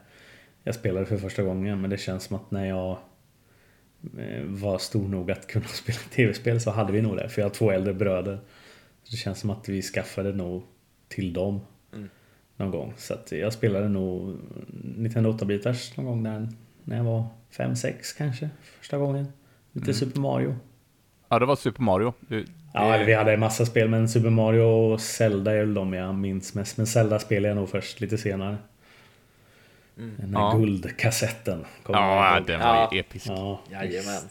jag 0.64 0.76
spelade 0.76 1.06
för 1.06 1.18
första 1.18 1.44
gången. 1.44 1.82
Men 1.82 1.90
det 1.90 1.98
känns 1.98 2.24
som 2.24 2.36
att 2.36 2.52
när 2.52 2.66
jag 2.66 2.92
eh, 2.92 2.98
var 4.46 4.78
stor 4.78 5.08
nog 5.08 5.32
att 5.32 5.48
kunna 5.48 5.66
spela 5.68 6.00
tv-spel 6.16 6.62
så 6.62 6.72
hade 6.72 6.94
vi 6.94 7.02
nog 7.02 7.18
det. 7.18 7.30
För 7.30 7.42
jag 7.42 7.50
har 7.50 7.54
två 7.54 7.72
äldre 7.72 7.94
bröder. 7.94 8.40
Så 9.04 9.12
det 9.12 9.18
känns 9.18 9.40
som 9.40 9.50
att 9.50 9.70
vi 9.70 9.82
skaffade 9.82 10.34
nog 10.34 10.64
till 11.08 11.34
dem 11.34 11.62
någon 12.58 12.72
gång. 12.72 12.94
Så 12.98 13.14
att 13.14 13.32
jag 13.32 13.54
spelade 13.54 13.90
nog 13.90 14.38
Nintendo 14.98 15.32
8-bitars 15.32 15.98
någon 15.98 16.06
gång 16.06 16.24
när, 16.24 16.50
när 16.84 16.98
jag 16.98 17.04
var 17.04 17.26
5-6 17.52 18.18
kanske. 18.18 18.50
Första 18.80 18.98
gången. 18.98 19.28
Lite 19.72 19.94
Super 19.94 20.20
Mario. 20.20 20.56
Ja, 21.30 21.40
det 21.40 21.46
var 21.46 21.56
Super 21.56 21.84
Mario. 21.84 22.14
Du, 22.20 22.46
Ja, 22.74 23.04
vi 23.06 23.14
hade 23.14 23.34
en 23.34 23.40
massa 23.40 23.66
spel 23.66 23.90
men 23.90 24.10
Super 24.10 24.30
Mario 24.30 24.62
och 24.62 25.02
Zelda 25.02 25.52
är 25.52 25.60
väl 25.60 25.74
de 25.74 25.94
jag 25.94 26.16
minns 26.16 26.54
mest. 26.54 26.78
Men 26.78 26.88
Zelda 26.88 27.20
spelade 27.20 27.48
jag 27.48 27.56
nog 27.56 27.70
först 27.70 28.02
lite 28.02 28.18
senare. 28.18 28.58
Den 30.18 30.36
här 30.36 30.42
Ja. 30.42 30.54
guldkassetten. 30.58 31.66
ja, 31.88 32.38
ihåg. 32.38 32.48
den 32.48 32.60
var 32.60 32.76
Ja. 32.76 32.90
ju 32.94 33.00
episk. 33.00 33.28
Ja, 33.30 33.62
Jajamän. 33.72 34.22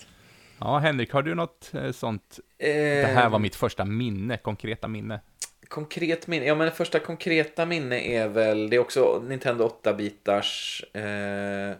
Ja, 0.58 0.78
Henrik, 0.78 1.12
har 1.12 1.22
du 1.22 1.34
något 1.34 1.70
eh, 1.74 1.90
sånt? 1.92 2.40
Eh, 2.58 2.68
Det 2.68 3.10
här 3.14 3.28
var 3.28 3.38
mitt 3.38 3.54
första 3.54 3.84
minne, 3.84 4.36
konkreta 4.36 4.88
minne. 4.88 5.20
Konkret 5.68 6.26
minne, 6.26 6.46
ja 6.46 6.54
men 6.54 6.64
det 6.66 6.72
första 6.72 6.98
konkreta 6.98 7.66
minne 7.66 8.00
är 8.00 8.28
väl, 8.28 8.70
det 8.70 8.76
är 8.76 8.80
också 8.80 9.22
Nintendo 9.28 9.68
8-bitars, 9.84 10.82
eh, 10.96 11.76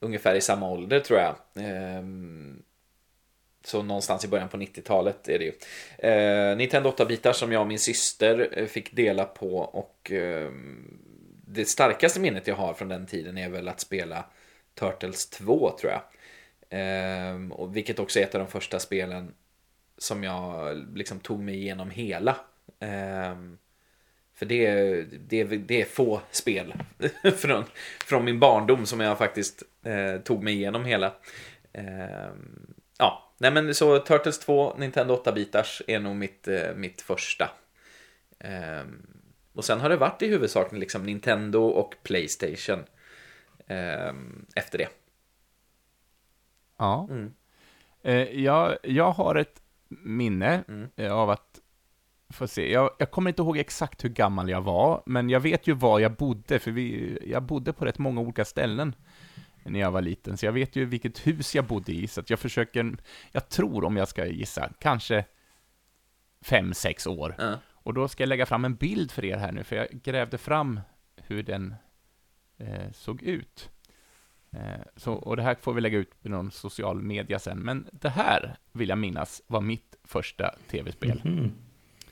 ungefär 0.00 0.34
i 0.34 0.40
samma 0.40 0.70
ålder 0.70 1.00
tror 1.00 1.18
jag. 1.20 1.34
Eh, 1.64 2.02
så 3.64 3.82
någonstans 3.82 4.24
i 4.24 4.28
början 4.28 4.48
på 4.48 4.56
90-talet 4.56 5.28
är 5.28 5.38
det 5.38 5.44
ju. 5.44 5.52
Eh, 6.10 6.56
Nintendo 6.56 6.90
8-bitar 6.90 7.32
som 7.32 7.52
jag 7.52 7.60
och 7.60 7.68
min 7.68 7.78
syster 7.78 8.48
eh, 8.52 8.66
fick 8.66 8.92
dela 8.96 9.24
på 9.24 9.56
och 9.58 10.12
eh, 10.12 10.50
det 11.52 11.64
starkaste 11.64 12.20
minnet 12.20 12.46
jag 12.46 12.54
har 12.56 12.74
från 12.74 12.88
den 12.88 13.06
tiden 13.06 13.38
är 13.38 13.48
väl 13.48 13.68
att 13.68 13.80
spela 13.80 14.24
Turtles 14.74 15.30
2 15.30 15.76
tror 15.80 15.92
jag. 15.92 16.02
Ehm, 16.70 17.52
och 17.52 17.76
vilket 17.76 17.98
också 17.98 18.18
är 18.18 18.22
ett 18.24 18.34
av 18.34 18.40
de 18.40 18.48
första 18.50 18.78
spelen 18.78 19.34
som 19.98 20.24
jag 20.24 20.76
liksom 20.94 21.20
tog 21.20 21.40
mig 21.40 21.54
igenom 21.54 21.90
hela. 21.90 22.36
Ehm, 22.80 23.58
för 24.34 24.46
det, 24.46 24.66
är- 24.66 25.06
det, 25.28 25.40
är- 25.40 25.44
det 25.44 25.80
är 25.80 25.84
få 25.84 26.20
spel 26.30 26.74
från, 27.36 27.64
från 28.04 28.24
min 28.24 28.40
barndom 28.40 28.86
som 28.86 29.00
jag 29.00 29.18
faktiskt 29.18 29.62
eh, 29.84 30.20
tog 30.20 30.42
mig 30.42 30.54
igenom 30.54 30.84
hela. 30.84 31.12
Ehm, 31.72 32.74
ja, 32.98 33.32
nej 33.38 33.50
men 33.50 33.74
så 33.74 33.98
Turtles 33.98 34.38
2, 34.38 34.74
Nintendo 34.78 35.22
8-bitars 35.24 35.82
är 35.86 36.00
nog 36.00 36.16
mitt, 36.16 36.48
eh, 36.48 36.74
mitt 36.76 37.00
första. 37.02 37.50
Ehm, 38.38 39.06
och 39.52 39.64
sen 39.64 39.80
har 39.80 39.88
det 39.88 39.96
varit 39.96 40.22
i 40.22 40.26
huvudsak 40.28 40.72
liksom 40.72 41.02
Nintendo 41.02 41.60
och 41.62 41.94
Playstation 42.02 42.84
ehm, 43.66 44.46
efter 44.56 44.78
det. 44.78 44.88
Ja. 46.78 47.06
Mm. 47.10 47.34
Eh, 48.02 48.40
jag, 48.40 48.76
jag 48.82 49.10
har 49.12 49.34
ett 49.34 49.62
minne 49.88 50.64
Mm. 50.68 50.88
eh, 50.96 51.12
av 51.12 51.30
att, 51.30 51.60
får 52.32 52.46
se, 52.46 52.72
jag, 52.72 52.90
jag 52.98 53.10
kommer 53.10 53.30
inte 53.30 53.42
ihåg 53.42 53.58
exakt 53.58 54.04
hur 54.04 54.08
gammal 54.08 54.48
jag 54.50 54.60
var, 54.62 55.02
men 55.06 55.30
jag 55.30 55.40
vet 55.40 55.66
ju 55.66 55.72
var 55.72 56.00
jag 56.00 56.12
bodde, 56.16 56.58
för 56.58 56.70
vi, 56.70 57.18
jag 57.26 57.42
bodde 57.42 57.72
på 57.72 57.84
rätt 57.84 57.98
många 57.98 58.20
olika 58.20 58.44
ställen 58.44 58.94
när 59.64 59.80
jag 59.80 59.90
var 59.90 60.00
liten, 60.02 60.36
så 60.36 60.46
jag 60.46 60.52
vet 60.52 60.76
ju 60.76 60.84
vilket 60.84 61.26
hus 61.26 61.54
jag 61.54 61.64
bodde 61.64 61.92
i, 61.92 62.06
så 62.08 62.22
jag 62.26 62.38
försöker, 62.38 62.96
jag 63.32 63.48
tror 63.48 63.84
om 63.84 63.96
jag 63.96 64.08
ska 64.08 64.26
gissa, 64.26 64.70
kanske 64.78 65.24
fem, 66.42 66.74
sex 66.74 67.06
år. 67.06 67.34
Ja. 67.38 67.58
Och 67.82 67.94
då 67.94 68.08
ska 68.08 68.22
jag 68.22 68.28
lägga 68.28 68.46
fram 68.46 68.64
en 68.64 68.74
bild 68.74 69.10
för 69.10 69.24
er 69.24 69.36
här 69.36 69.52
nu, 69.52 69.64
för 69.64 69.76
jag 69.76 69.88
grävde 70.02 70.38
fram 70.38 70.80
hur 71.16 71.42
den 71.42 71.74
eh, 72.58 72.90
såg 72.92 73.22
ut. 73.22 73.70
Eh, 74.50 74.80
så, 74.96 75.12
och 75.12 75.36
det 75.36 75.42
här 75.42 75.56
får 75.60 75.72
vi 75.72 75.80
lägga 75.80 75.98
ut 75.98 76.22
på 76.22 76.28
någon 76.28 76.50
social 76.50 77.02
media 77.02 77.38
sen, 77.38 77.58
men 77.58 77.88
det 77.92 78.08
här 78.08 78.56
vill 78.72 78.88
jag 78.88 78.98
minnas 78.98 79.42
var 79.46 79.60
mitt 79.60 79.96
första 80.04 80.54
tv-spel. 80.70 81.20
Mm. 81.24 81.52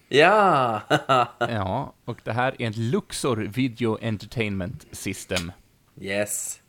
Ja! 0.09 0.81
Ja, 1.39 1.95
och 2.05 2.21
det 2.25 2.33
här 2.33 2.55
är 2.63 2.67
en 2.67 2.91
Luxor 2.91 3.37
Video 3.37 3.99
Entertainment 4.03 4.87
System. 4.93 5.53
yes. 6.01 6.61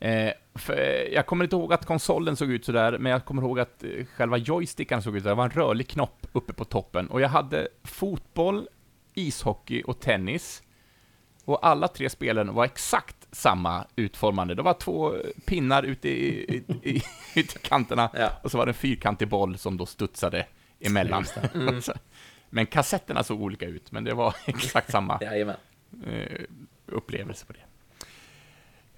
Eh, 0.00 0.32
för, 0.54 0.78
eh, 0.78 1.14
jag 1.14 1.26
kommer 1.26 1.44
inte 1.44 1.56
ihåg 1.56 1.72
att 1.72 1.86
konsolen 1.86 2.36
såg 2.36 2.50
ut 2.50 2.64
sådär, 2.64 2.98
men 2.98 3.12
jag 3.12 3.24
kommer 3.24 3.42
ihåg 3.42 3.60
att 3.60 3.84
eh, 3.84 4.04
själva 4.16 4.36
joysticken 4.36 5.02
såg 5.02 5.16
ut 5.16 5.22
sådär. 5.22 5.30
Det 5.30 5.36
var 5.36 5.44
en 5.44 5.50
rörlig 5.50 5.88
knopp 5.88 6.26
uppe 6.32 6.52
på 6.52 6.64
toppen. 6.64 7.06
Och 7.10 7.20
jag 7.20 7.28
hade 7.28 7.68
fotboll, 7.84 8.68
ishockey 9.14 9.82
och 9.86 10.00
tennis. 10.00 10.62
Och 11.44 11.66
alla 11.66 11.88
tre 11.88 12.10
spelen 12.10 12.54
var 12.54 12.64
exakt 12.64 13.16
samma 13.32 13.86
utformande. 13.96 14.54
Det 14.54 14.62
var 14.62 14.74
två 14.74 15.14
pinnar 15.46 15.82
ute 15.82 16.08
i, 16.08 16.54
i, 16.54 16.56
i, 16.90 17.02
ute 17.40 17.58
i 17.58 17.62
kanterna, 17.62 18.10
Ja. 18.14 18.30
och 18.42 18.50
så 18.50 18.58
var 18.58 18.66
det 18.66 18.70
en 18.70 18.74
fyrkantig 18.74 19.28
boll 19.28 19.58
som 19.58 19.76
då 19.76 19.86
studsade 19.86 20.46
emellan. 20.80 21.24
Så- 21.82 21.92
men 22.50 22.66
kassetterna 22.66 23.22
såg 23.22 23.42
olika 23.42 23.66
ut, 23.66 23.92
men 23.92 24.04
det 24.04 24.14
var 24.14 24.34
exakt 24.46 24.90
samma 24.90 25.18
eh, 26.06 26.40
upplevelse 26.86 27.46
på 27.46 27.52
det. 27.52 27.60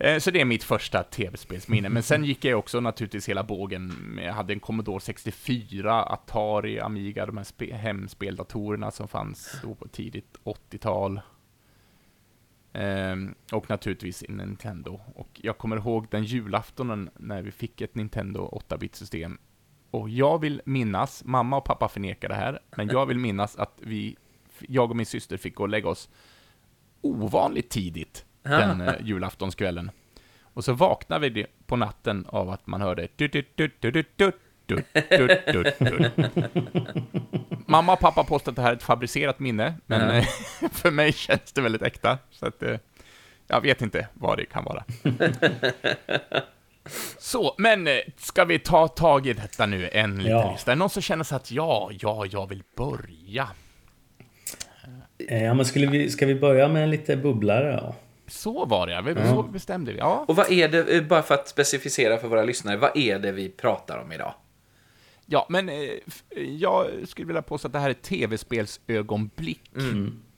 Eh, 0.02 0.18
Så 0.18 0.30
det 0.30 0.40
är 0.40 0.44
mitt 0.44 0.64
första 0.64 1.02
tv-spelsminne. 1.02 1.88
Men 1.88 2.02
sen 2.02 2.24
gick 2.30 2.44
jag 2.44 2.58
också 2.58 2.80
naturligtvis 2.80 3.28
hela 3.28 3.42
bågen. 3.44 4.18
Jag 4.24 4.32
hade 4.32 4.52
en 4.52 4.60
Commodore 4.60 5.00
64, 5.00 6.02
Atari, 6.02 6.80
Amiga, 6.80 7.26
de 7.26 7.36
här 7.36 7.44
spe- 7.44 7.74
hemspeldatorerna 7.74 8.90
som 8.90 9.08
fanns 9.08 9.56
då 9.62 9.74
på 9.74 9.88
tidigt 9.88 10.36
80-tal. 10.44 11.20
Ehm, 12.72 13.34
och 13.52 13.70
naturligtvis 13.70 14.24
en 14.28 14.36
Nintendo. 14.36 15.00
Och 15.14 15.40
jag 15.42 15.58
kommer 15.58 15.76
ihåg 15.76 16.06
den 16.10 16.24
julaftonen 16.24 17.10
när 17.16 17.42
vi 17.42 17.50
fick 17.50 17.80
ett 17.80 17.94
Nintendo 17.94 18.60
8-bit-system. 18.68 19.38
Och 19.90 20.10
jag 20.10 20.38
vill 20.40 20.62
minnas, 20.64 21.24
mamma 21.24 21.56
och 21.56 21.64
pappa 21.64 21.88
förnekar 21.88 22.28
det 22.28 22.34
här, 22.34 22.60
men 22.76 22.88
jag 22.88 23.06
vill 23.06 23.18
minnas 23.18 23.56
att 23.56 23.74
vi, 23.82 24.16
jag 24.60 24.90
och 24.90 24.96
min 24.96 25.06
syster 25.06 25.36
fick 25.36 25.54
gå 25.54 25.62
och 25.62 25.68
lägga 25.68 25.88
oss 25.88 26.08
ovanligt 27.00 27.70
tidigt 27.70 28.24
den 28.42 28.80
eh, 28.80 28.94
julaftonskvällen. 29.00 29.90
Och 30.54 30.64
så 30.64 30.72
vaknade 30.72 31.28
vi 31.28 31.46
på 31.66 31.76
natten 31.76 32.26
av 32.28 32.50
att 32.50 32.66
man 32.66 32.80
hörde 32.80 33.08
Mamma 37.66 37.92
och 37.92 38.00
pappa 38.00 38.24
påstår 38.24 38.52
att 38.52 38.56
det 38.56 38.62
här 38.62 38.70
är 38.70 38.76
ett 38.76 38.82
fabricerat 38.82 39.38
minne, 39.38 39.74
men 39.86 40.00
mm. 40.00 40.24
för 40.72 40.90
mig 40.90 41.12
känns 41.12 41.52
det 41.52 41.60
väldigt 41.60 41.82
äkta. 41.82 42.18
Så 42.30 42.46
att, 42.46 42.62
eh, 42.62 42.76
jag 43.46 43.60
vet 43.60 43.82
inte 43.82 44.08
vad 44.14 44.38
det 44.38 44.44
kan 44.44 44.64
vara. 44.64 44.84
Så, 47.18 47.54
men 47.58 47.86
eh, 47.86 47.94
ska 48.16 48.44
vi 48.44 48.58
ta 48.58 48.88
tag 48.88 49.26
i 49.26 49.32
detta 49.32 49.66
nu, 49.66 49.88
en 49.92 50.18
liten 50.18 50.32
ja. 50.32 50.52
lista? 50.52 50.70
Är 50.70 50.76
det 50.76 50.78
någon 50.78 50.90
som 50.90 51.02
känner 51.02 51.24
sig 51.24 51.36
att 51.36 51.50
ja, 51.50 51.90
ja, 52.00 52.26
jag 52.26 52.48
vill 52.48 52.62
börja? 52.76 53.48
Ja, 55.16 55.54
men 55.54 55.64
skulle 55.64 55.86
vi, 55.86 56.10
ska 56.10 56.26
vi 56.26 56.34
börja 56.34 56.68
med 56.68 56.82
en 56.82 56.90
lite 56.90 57.16
bubblare 57.16 57.76
då? 57.76 57.94
Så 58.32 58.64
var 58.64 58.86
det, 58.86 59.20
ja. 59.20 59.26
så 59.30 59.42
bestämde 59.42 59.92
vi. 59.92 59.98
Ja. 59.98 60.24
Och 60.28 60.36
vad 60.36 60.50
är 60.52 60.68
det, 60.68 60.96
eh, 60.96 61.02
bara 61.02 61.22
för 61.22 61.34
att 61.34 61.48
specificera 61.48 62.18
för 62.18 62.28
våra 62.28 62.44
lyssnare, 62.44 62.76
vad 62.76 62.96
är 62.96 63.18
det 63.18 63.32
vi 63.32 63.48
pratar 63.48 63.98
om 63.98 64.12
idag? 64.12 64.34
Ja, 65.26 65.46
men 65.48 65.68
eh, 65.68 65.90
jag 66.36 66.86
skulle 67.08 67.26
vilja 67.26 67.42
påstå 67.42 67.68
att 67.68 67.72
det 67.72 67.78
här 67.78 67.90
är 67.90 67.94
tv-spelsögonblick. 67.94 69.70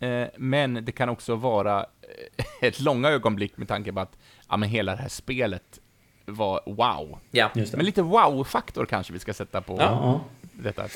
Eh, 0.00 0.26
men 0.36 0.84
det 0.84 0.92
kan 0.92 1.08
också 1.08 1.34
vara 1.34 1.86
ett 2.60 2.80
långa 2.80 3.08
ögonblick 3.08 3.56
med 3.56 3.68
tanke 3.68 3.92
på 3.92 4.00
att 4.00 4.18
ja, 4.48 4.56
men 4.56 4.68
hela 4.68 4.92
det 4.92 5.02
här 5.02 5.08
spelet 5.08 5.80
var 6.26 6.60
wow. 6.66 7.18
Ja. 7.30 7.50
Men 7.54 7.84
lite 7.84 8.02
wow-faktor 8.02 8.86
kanske 8.86 9.12
vi 9.12 9.18
ska 9.18 9.34
sätta 9.34 9.60
på 9.60 9.76
Ja, 9.78 10.20
detta 10.52 10.88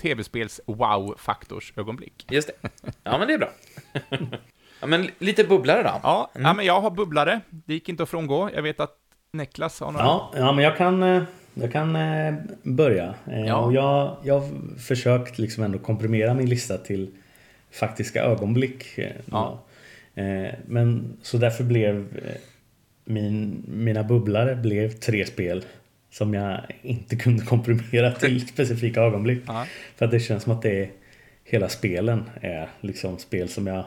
tv-spels 0.00 0.60
wow-faktors-ögonblick. 0.66 2.26
just 2.30 2.50
det. 2.62 2.70
Ja, 3.02 3.18
men 3.18 3.28
det 3.28 3.34
är 3.34 3.38
bra. 3.38 3.50
Ja, 4.80 4.86
men 4.86 5.10
lite 5.18 5.44
bubblare 5.44 5.82
då. 5.82 6.00
Ja, 6.02 6.30
ja, 6.34 6.52
men 6.54 6.66
jag 6.66 6.80
har 6.80 6.90
bubblare. 6.90 7.40
Det 7.50 7.74
gick 7.74 7.88
inte 7.88 8.02
att 8.02 8.08
frångå. 8.08 8.50
Jag 8.54 8.62
vet 8.62 8.80
att 8.80 8.96
Niklas 9.32 9.80
har 9.80 9.92
några. 9.92 10.04
ja, 10.04 10.32
ja, 10.36 10.52
men 10.52 10.64
jag 10.64 10.76
kan, 10.76 11.02
eh, 11.02 11.22
jag 11.54 11.72
kan 11.72 11.96
eh, 11.96 12.34
börja. 12.62 13.14
Eh, 13.26 13.46
Ja. 13.46 13.56
Och 13.56 13.72
jag, 13.72 14.16
jag 14.22 14.40
har 14.40 14.78
försökt 14.78 15.38
liksom 15.38 15.64
ändå 15.64 15.78
komprimera 15.78 16.34
min 16.34 16.48
lista 16.48 16.78
till 16.78 17.10
faktiska 17.70 18.22
ögonblick. 18.22 18.98
Ja. 19.24 19.62
Men 20.66 21.16
så 21.22 21.36
därför 21.38 21.64
blev 21.64 22.06
min, 23.04 23.64
mina 23.68 24.02
bubblare 24.04 24.56
blev 24.56 24.90
tre 24.92 25.26
spel 25.26 25.64
som 26.10 26.34
jag 26.34 26.60
inte 26.82 27.16
kunde 27.24 27.44
komprimera 27.44 28.12
till 28.12 28.48
specifika 28.48 29.00
ögonblick. 29.02 29.42
Ja. 29.46 29.66
För 29.96 30.04
att 30.04 30.10
det 30.10 30.20
känns 30.20 30.42
som 30.42 30.52
att 30.52 30.62
det 30.62 30.82
är 30.82 30.90
hela 31.44 31.68
spelen 31.68 32.30
är 32.40 32.68
liksom 32.80 33.18
spel 33.18 33.48
som 33.48 33.66
jag 33.66 33.84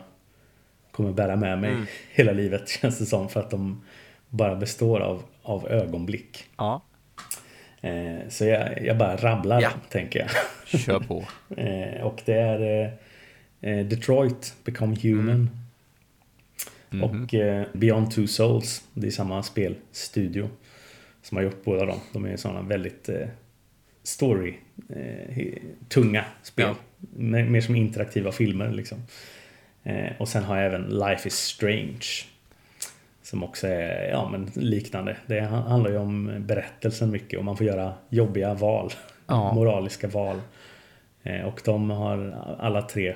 kommer 1.03 1.13
bära 1.13 1.36
med 1.36 1.60
mig 1.60 1.75
hela 2.12 2.32
livet 2.32 2.70
känns 2.82 3.00
det 3.00 3.06
som. 3.06 3.29
För 3.29 3.39
att 3.39 3.50
de 3.51 3.82
bara 4.29 4.56
består 4.56 5.00
av, 5.00 5.24
av 5.41 5.68
ögonblick. 5.68 6.46
ja, 6.58 6.82
Eh, 7.82 8.20
så 8.29 8.46
jag, 8.46 8.86
jag 8.86 8.98
bara 8.98 9.15
rabblar 9.18 9.62
Ja. 9.62 9.70
tänker 9.89 10.20
jag. 10.20 10.29
kör 10.79 11.00
på. 11.00 11.25
Eh, 11.58 12.01
och 12.01 12.22
det 12.25 12.34
är 12.34 12.84
eh, 13.62 13.86
Detroit 13.86 14.54
Become 14.63 14.95
Human. 15.02 15.50
Och 17.04 17.34
eh, 17.34 17.65
Beyond 17.74 18.12
Two 18.12 18.26
Souls. 18.26 18.84
Det 18.93 19.08
är 19.08 19.12
samma 19.12 19.43
spelstudio 19.43 20.50
som 21.21 21.38
har 21.38 21.43
gjort 21.43 21.63
båda 21.63 21.86
dem. 21.86 22.00
De 22.13 22.26
är 22.26 22.38
sådana 22.38 22.62
väldigt 22.62 23.10
eh, 23.10 23.28
story 24.04 24.58
eh, 24.89 25.36
spel. 26.43 26.65
Ja. 26.67 26.76
Mer, 27.15 27.43
mer 27.43 27.62
som 27.62 27.76
interaktiva 27.76 28.32
filmer 28.32 28.71
liksom. 28.71 28.97
Eh, 29.89 30.12
och 30.17 30.28
sen 30.28 30.43
har 30.43 30.58
jag 30.58 30.65
även 30.65 30.82
Life 30.82 31.28
is 31.28 31.36
Strange. 31.36 32.06
Som 33.21 33.43
också 33.43 33.67
är 33.67 34.10
ja, 34.10 34.30
men 34.30 34.52
liknande. 34.56 35.17
Det 35.25 35.39
handlar 35.41 35.91
ju 35.91 35.97
om 35.97 36.36
berättelsen 36.39 37.12
mycket 37.12 37.39
och 37.39 37.45
man 37.45 37.58
får 37.58 37.65
göra 37.65 37.93
jobbiga 38.10 38.54
val. 38.54 38.93
Ja. 39.28 39.54
Moraliska 39.56 40.08
val. 40.08 40.41
Eh, 41.23 41.41
Och 41.45 41.62
de 41.65 41.89
har 41.89 42.45
alla 42.60 42.82
tre 42.82 43.15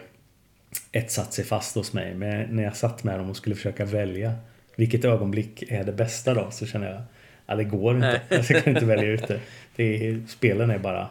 etsat 0.92 1.34
sig 1.34 1.46
fast 1.46 1.76
hos 1.76 1.94
mig. 1.94 2.14
Men 2.14 2.56
när 2.56 2.64
jag 2.64 2.76
satt 2.76 3.04
med 3.04 3.20
dem 3.20 3.30
och 3.30 3.38
skulle 3.38 3.56
försöka 3.56 3.86
välja 3.86 4.34
vilket 4.76 5.06
ögonblick 5.06 5.64
är 5.68 5.84
det 5.84 5.92
bästa 5.92 6.34
då 6.34 6.52
så 6.52 6.66
känner 6.66 6.92
jag 6.92 7.02
att 7.46 7.58
det 7.58 7.64
går 7.64 7.96
inte. 7.96 8.22
Jag 8.30 8.48
kan 8.48 8.74
inte 8.76 8.86
välja 8.86 9.08
ut 9.08 9.28
det. 9.28 9.40
det 9.76 10.08
är, 10.08 10.24
spelen 10.28 10.70
är 10.70 10.80
bara 10.80 11.08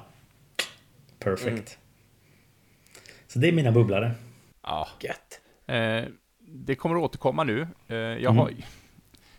perfect. 1.19 1.79
Så 3.27 3.39
det 3.39 3.49
är 3.49 3.53
mina 3.53 3.73
bubblare. 3.73 4.13
Ja. 4.63 4.89
Gött. 5.01 5.41
Eh, 5.67 6.05
det 6.41 6.75
kommer 6.75 6.97
att 6.97 7.03
återkomma 7.03 7.45
nu. 7.45 7.69
Eh, 7.89 7.97
jag 7.97 8.31
har... 8.31 8.51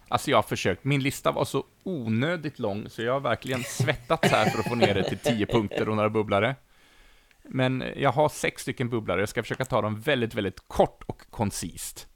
Alltså 0.08 0.30
jag 0.32 0.38
har 0.38 0.44
försökt. 0.44 0.84
Min 0.84 1.04
lista 1.04 1.32
var 1.32 1.46
så 1.46 1.64
onödigt 1.84 2.60
lång, 2.60 2.90
så 2.90 3.02
jag 3.02 3.14
har 3.14 3.20
verkligen 3.20 3.64
svettats 3.64 4.32
här 4.32 4.50
för 4.50 4.60
att 4.60 4.68
få 4.68 4.76
ner 4.76 4.94
det 4.94 5.04
till 5.10 5.18
10 5.18 5.46
punkter 5.46 5.90
och 5.90 5.96
några 5.96 6.10
bubblare. 6.10 6.56
Men 7.44 7.84
jag 7.96 8.12
har 8.12 8.30
sex 8.30 8.62
stycken 8.62 8.90
bubblare. 8.90 9.20
Jag 9.20 9.30
ska 9.30 9.42
försöka 9.44 9.66
ta 9.66 9.82
dem 9.82 10.00
väldigt, 10.02 10.34
väldigt 10.36 10.68
kort 10.68 11.04
och 11.08 11.22
koncist. 11.30 12.08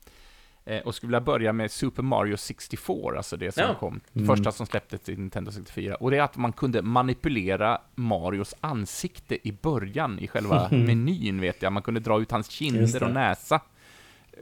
Eh, 0.65 0.81
och 0.81 0.95
skulle 0.95 1.07
vilja 1.07 1.21
börja 1.21 1.53
med 1.53 1.71
Super 1.71 2.03
Mario 2.03 2.37
64, 2.37 3.17
alltså 3.17 3.37
det 3.37 3.51
som 3.51 3.63
Ja. 3.63 3.75
kom, 3.75 3.99
första 4.27 4.51
som 4.51 4.65
släpptes 4.65 5.01
till 5.01 5.19
Nintendo 5.19 5.51
64. 5.51 5.95
Och 5.95 6.11
det 6.11 6.17
är 6.17 6.21
att 6.21 6.37
man 6.37 6.53
kunde 6.53 6.81
manipulera 6.81 7.81
Marios 7.95 8.55
ansikte 8.61 9.47
i 9.47 9.51
början, 9.51 10.19
i 10.19 10.27
själva 10.27 10.69
menyn 10.71 11.41
vet 11.41 11.61
jag. 11.61 11.73
Man 11.73 11.83
kunde 11.83 11.99
dra 11.99 12.21
ut 12.21 12.31
hans 12.31 12.49
kinder 12.49 12.99
det. 12.99 13.05
och 13.05 13.11
näsa. 13.11 13.61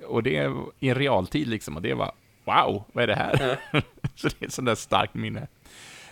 Och 0.08 0.24
det 0.24 0.52
i 0.80 0.90
en 0.90 0.96
realtid 0.96 1.48
liksom, 1.48 1.76
och 1.76 1.82
det 1.82 1.94
var 1.94 2.12
wow, 2.46 2.84
vad 2.94 3.04
är 3.04 3.08
det 3.08 3.16
här? 3.16 3.60
Så 4.16 4.28
det 4.28 4.42
är 4.42 4.46
ett 4.48 4.54
sånt 4.54 4.66
där 4.66 4.76
starkt 4.76 5.14
minne. 5.14 5.48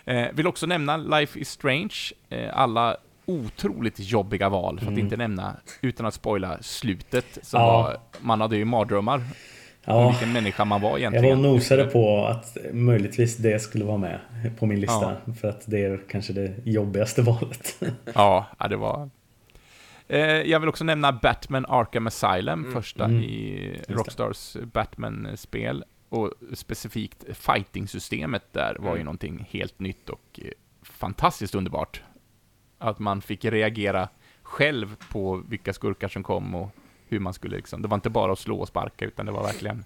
Eh, 0.06 0.26
vill 0.34 0.48
också 0.48 0.66
nämna 0.66 0.98
Life 0.98 1.40
is 1.40 1.50
Strange, 1.50 1.96
eh, 2.30 2.58
alla 2.60 2.98
otroligt 3.26 4.00
jobbiga 4.00 4.50
val, 4.50 4.80
för 4.80 4.92
att 4.92 4.98
inte 4.98 5.18
nämna, 5.18 5.56
utan 5.82 6.06
att 6.06 6.14
spoila, 6.14 6.58
slutet. 6.62 7.38
Som 7.42 7.62
Ja. 7.62 7.68
var, 7.82 7.98
man 8.22 8.42
hade 8.42 8.58
ju 8.58 8.66
mardrömmar 8.66 9.22
Ja, 9.86 10.10
vilken 10.10 10.34
människa 10.34 10.66
man 10.66 10.82
var 10.82 10.90
jag 10.90 11.00
egentligen. 11.00 11.26
var 11.26 11.48
och 11.48 11.54
nosade 11.54 11.86
på 11.86 12.26
att 12.26 12.58
möjligtvis 12.74 13.38
det 13.38 13.60
skulle 13.60 13.86
vara 13.86 13.98
med 13.98 14.20
på 14.60 14.66
min 14.66 14.80
lista. 14.80 15.16
För 15.42 15.48
att 15.50 15.64
det 15.66 15.84
är 15.86 16.00
kanske 16.10 16.34
det 16.34 16.54
jobbigaste 16.64 17.22
valet. 17.22 17.76
Ja, 18.16 18.46
ja, 18.60 18.68
det 18.68 18.76
var... 18.76 19.10
Eh, 20.08 20.20
jag 20.22 20.60
vill 20.60 20.70
också 20.70 20.84
nämna 20.84 21.12
Batman 21.12 21.66
Arkham 21.66 22.08
Asylum, 22.08 22.72
första 22.74 23.06
Mm. 23.06 23.24
i 23.24 23.82
Rockstars 23.88 24.58
Batman-spel. 24.74 25.84
Och 26.10 26.32
specifikt 26.54 27.24
fighting-systemet 27.38 28.54
där 28.54 28.76
var 28.80 28.96
ju 28.98 29.04
någonting 29.04 29.48
helt 29.50 29.80
nytt 29.80 30.10
och 30.10 30.40
eh, 30.44 30.52
fantastiskt 30.82 31.56
underbart. 31.56 32.02
Att 32.78 33.00
man 33.00 33.22
fick 33.22 33.46
reagera 33.46 34.10
själv 34.44 34.96
på 35.10 35.36
vilka 35.50 35.74
skurkar 35.74 36.08
som 36.08 36.24
kom 36.24 36.56
och 36.56 36.70
hur 37.08 37.20
man 37.20 37.34
skulle 37.34 37.56
liksom... 37.58 37.82
Det 37.82 37.88
var 37.88 37.96
inte 37.96 38.10
bara 38.10 38.32
att 38.32 38.40
slå 38.40 38.60
och 38.60 38.68
sparka, 38.68 39.06
utan 39.06 39.26
det 39.26 39.32
var 39.32 39.44
verkligen 39.44 39.84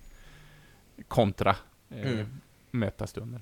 kontra 1.07 1.55
eh, 1.89 2.11
Mm. 2.11 2.25
möta 2.71 3.07
stunden. 3.07 3.41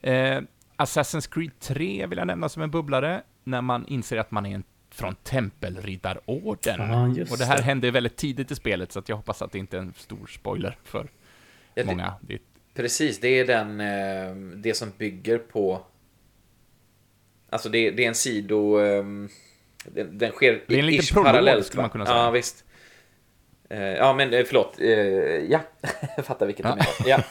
Eh, 0.00 0.40
Assassin's 0.76 1.30
Creed 1.34 1.58
3 1.60 2.06
vill 2.06 2.18
jag 2.18 2.26
nämna 2.26 2.48
som 2.48 2.62
en 2.62 2.70
bubblare, 2.70 3.22
när 3.44 3.60
man 3.62 3.86
inser 3.86 4.16
att 4.16 4.30
man 4.30 4.46
är 4.46 4.54
en 4.54 4.64
från 4.96 5.14
Tempelriddarorden. 5.14 6.80
Ja, 6.90 7.08
just 7.08 7.32
och 7.32 7.38
det 7.38 7.44
här 7.44 7.56
det. 7.56 7.62
hände 7.62 7.90
väldigt 7.90 8.16
tidigt 8.16 8.50
i 8.50 8.54
spelet, 8.54 8.92
så 8.92 8.98
att 8.98 9.08
jag 9.08 9.16
hoppas 9.16 9.42
att 9.42 9.52
det 9.52 9.58
inte 9.58 9.76
är 9.76 9.80
en 9.80 9.94
stor 9.96 10.26
spoiler 10.26 10.78
för 10.84 10.98
Ja, 11.74 11.82
det- 11.82 11.84
många. 11.84 12.14
Det, 12.20 12.38
Precis, 12.74 13.20
det 13.20 13.28
är 13.28 13.44
den, 13.46 13.80
eh, 13.80 14.34
det 14.56 14.74
som 14.74 14.92
bygger 14.98 15.38
på... 15.38 15.82
Alltså 17.50 17.68
det, 17.68 17.90
det 17.90 18.04
är 18.04 18.08
en 18.08 18.14
sido... 18.14 18.78
ehm, 18.78 19.28
Den, 19.84 20.18
den 20.18 20.30
sker 20.32 20.62
Det 20.66 20.74
är 20.74 20.78
en 20.78 20.86
liten 20.86 21.24
prolog, 21.24 21.64
skulle 21.64 21.80
man 21.82 21.90
kunna 21.90 22.06
säga. 22.06 22.16
Ja, 22.18 22.30
visst. 22.30 22.64
Eh, 23.70 23.80
Ja, 23.82 24.12
men 24.14 24.34
eh, 24.34 24.44
förlåt. 24.46 24.80
Eh, 24.80 24.88
Ja, 25.50 25.60
jag 26.16 26.26
fattar 26.26 26.46
vilket 26.46 26.64
du 26.64 26.68
menar. 26.68 26.86
Ja. 27.06 27.22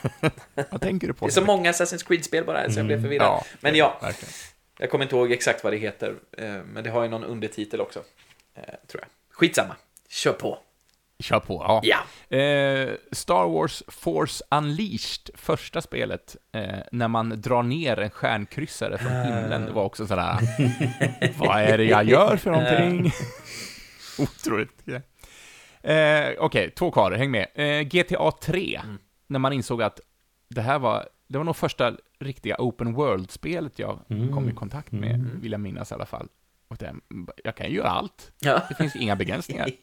vad 0.70 0.80
tänker 0.80 1.06
du 1.06 1.14
på? 1.14 1.26
Det 1.26 1.30
är 1.30 1.32
så 1.32 1.44
många 1.44 1.70
Assassin's 1.72 2.06
Creed-spel 2.06 2.44
bara, 2.44 2.70
så 2.70 2.78
jag 2.78 2.86
blev 2.86 3.02
förvirrad. 3.02 3.26
Ja, 3.26 3.44
men 3.60 3.74
ja, 3.74 3.98
verkligen. 4.02 4.32
Jag 4.78 4.90
kommer 4.90 5.04
inte 5.04 5.16
ihåg 5.16 5.32
exakt 5.32 5.64
vad 5.64 5.72
det 5.72 5.76
heter. 5.76 6.14
eh, 6.38 6.54
Men 6.64 6.84
det 6.84 6.90
har 6.90 7.02
ju 7.02 7.08
någon 7.08 7.24
undertitel 7.24 7.80
också, 7.80 7.98
eh, 8.54 8.62
tror 8.86 9.02
jag. 9.02 9.08
Skitsamma. 9.30 9.76
Kör 10.08 10.32
på. 10.32 10.58
Kör 11.18 11.40
på, 11.40 11.54
ja. 11.68 11.80
Ja. 11.84 12.36
Eh, 12.36 12.90
Star 13.12 13.48
Wars 13.48 13.82
Force 13.88 14.44
Unleashed, 14.50 15.30
första 15.34 15.82
spelet, 15.82 16.36
eh, 16.52 16.64
när 16.92 17.08
man 17.08 17.40
drar 17.40 17.62
ner 17.62 17.98
en 17.98 18.10
stjärnkryssare 18.10 18.98
från 18.98 19.12
himlen, 19.12 19.66
det 19.66 19.72
var 19.72 19.84
också 19.84 20.06
sådär, 20.06 20.38
vad 21.38 21.60
är 21.62 21.78
det 21.78 21.84
jag 21.84 22.04
gör 22.04 22.36
för 22.36 22.50
någonting? 22.50 23.12
Otroligt. 24.18 24.88
Eh, 25.82 26.28
Okej, 26.38 26.70
två 26.70 26.90
kvar, 26.90 27.12
häng 27.12 27.30
med. 27.30 27.46
Eh, 27.54 27.80
GTA 27.80 28.30
3, 28.40 28.80
när 29.26 29.38
man 29.38 29.52
insåg 29.52 29.82
att 29.82 30.00
det 30.48 30.60
här 30.62 30.78
var, 30.78 31.08
det 31.28 31.38
var 31.38 31.44
nog 31.44 31.56
första 31.56 31.96
riktiga 32.18 32.56
open 32.58 32.92
world-spelet 32.92 33.78
jag 33.78 34.00
kom 34.08 34.48
i 34.48 34.52
kontakt 34.52 34.92
med, 34.92 35.30
vill 35.42 35.52
jag 35.52 35.60
minnas 35.60 35.90
i 35.90 35.94
alla 35.94 36.06
fall. 36.06 36.28
Och 36.68 36.76
det, 36.76 36.94
jag 37.44 37.56
kan 37.56 37.68
ju 37.68 37.76
göra 37.76 37.88
allt. 37.88 38.32
Ja. 38.40 38.62
Det 38.68 38.74
finns 38.74 38.96
inga 38.96 39.16
begränsningar. 39.16 39.70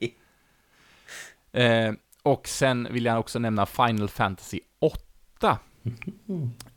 Eh, 1.56 1.94
och 2.24 2.48
sen 2.48 2.88
vill 2.92 3.06
jag 3.06 3.20
också 3.20 3.40
nämna 3.40 3.66
Final 3.66 4.10
Fantasy 4.10 4.60
8. 4.80 5.60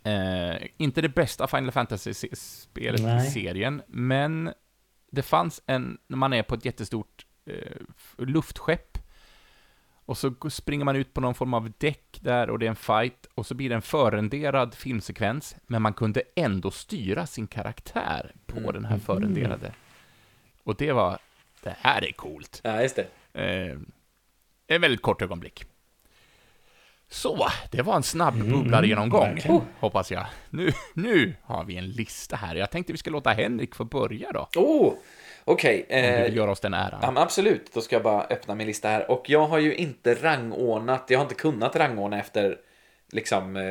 Eh, 0.02 0.56
inte 0.76 1.00
det 1.00 1.08
bästa 1.08 1.46
Final 1.46 1.72
Fantasy-spelet 1.72 3.00
i 3.00 3.30
serien, 3.30 3.82
men 3.86 4.52
det 5.10 5.22
fanns 5.22 5.62
en, 5.66 5.98
när 6.06 6.16
man 6.16 6.32
är 6.32 6.42
på 6.42 6.54
ett 6.54 6.64
jättestort 6.64 7.26
eh, 7.46 7.76
luftskepp, 8.18 8.95
och 10.06 10.18
så 10.18 10.34
springer 10.50 10.84
man 10.84 10.96
ut 10.96 11.14
på 11.14 11.20
någon 11.20 11.34
form 11.34 11.54
av 11.54 11.72
däck 11.78 12.18
där 12.20 12.50
och 12.50 12.58
det 12.58 12.66
är 12.66 12.70
en 12.70 12.76
fight, 12.76 13.26
och 13.34 13.46
så 13.46 13.54
blir 13.54 13.68
det 13.68 13.74
en 13.74 13.82
förrenderad 13.82 14.74
filmsekvens, 14.74 15.56
men 15.66 15.82
man 15.82 15.94
kunde 15.94 16.22
ändå 16.36 16.70
styra 16.70 17.26
sin 17.26 17.46
karaktär 17.46 18.34
på 18.46 18.72
den 18.72 18.84
här 18.84 18.98
förrenderade. 18.98 19.72
Och 20.62 20.76
det 20.76 20.92
var, 20.92 21.18
det 21.62 21.76
här 21.80 22.04
är 22.04 22.12
coolt. 22.12 22.60
ja, 22.64 22.82
just 22.82 22.96
det. 22.96 23.06
Eh, 23.32 23.78
en 24.66 24.80
väldigt 24.80 25.02
kort 25.02 25.22
ögonblick. 25.22 25.64
Så, 27.08 27.48
det 27.70 27.82
var 27.82 27.96
en 27.96 28.02
snabb 28.02 28.34
bubblargenomgång, 28.34 29.34
verkligen. 29.34 29.60
hoppas 29.80 30.12
jag. 30.12 30.26
Nu, 30.50 30.72
nu 30.94 31.34
har 31.42 31.64
vi 31.64 31.76
en 31.76 31.88
lista 31.88 32.36
här. 32.36 32.54
Jag 32.54 32.70
tänkte 32.70 32.92
vi 32.92 32.98
ska 32.98 33.10
låta 33.10 33.30
Henrik 33.30 33.74
få 33.74 33.84
börja 33.84 34.32
då. 34.32 34.48
Oh, 34.56 34.94
okej. 35.52 35.86
Du 35.88 35.94
eh, 35.94 36.22
vill 36.24 36.36
göra 36.36 36.50
oss 36.50 36.60
den 36.60 36.74
äran. 36.74 36.98
Ja, 37.02 37.22
absolut. 37.22 37.70
Då 37.74 37.80
ska 37.80 37.96
jag 37.96 38.02
bara 38.02 38.22
öppna 38.22 38.54
min 38.54 38.66
lista 38.66 38.88
här. 38.88 39.10
Och 39.10 39.30
jag 39.30 39.46
har 39.46 39.58
ju 39.58 39.74
inte 39.74 40.14
rangordnat, 40.14 41.04
jag 41.08 41.18
har 41.18 41.24
inte 41.24 41.34
kunnat 41.34 41.76
rangordna 41.76 42.20
efter 42.20 42.56
liksom 43.12 43.56
eh, 43.56 43.62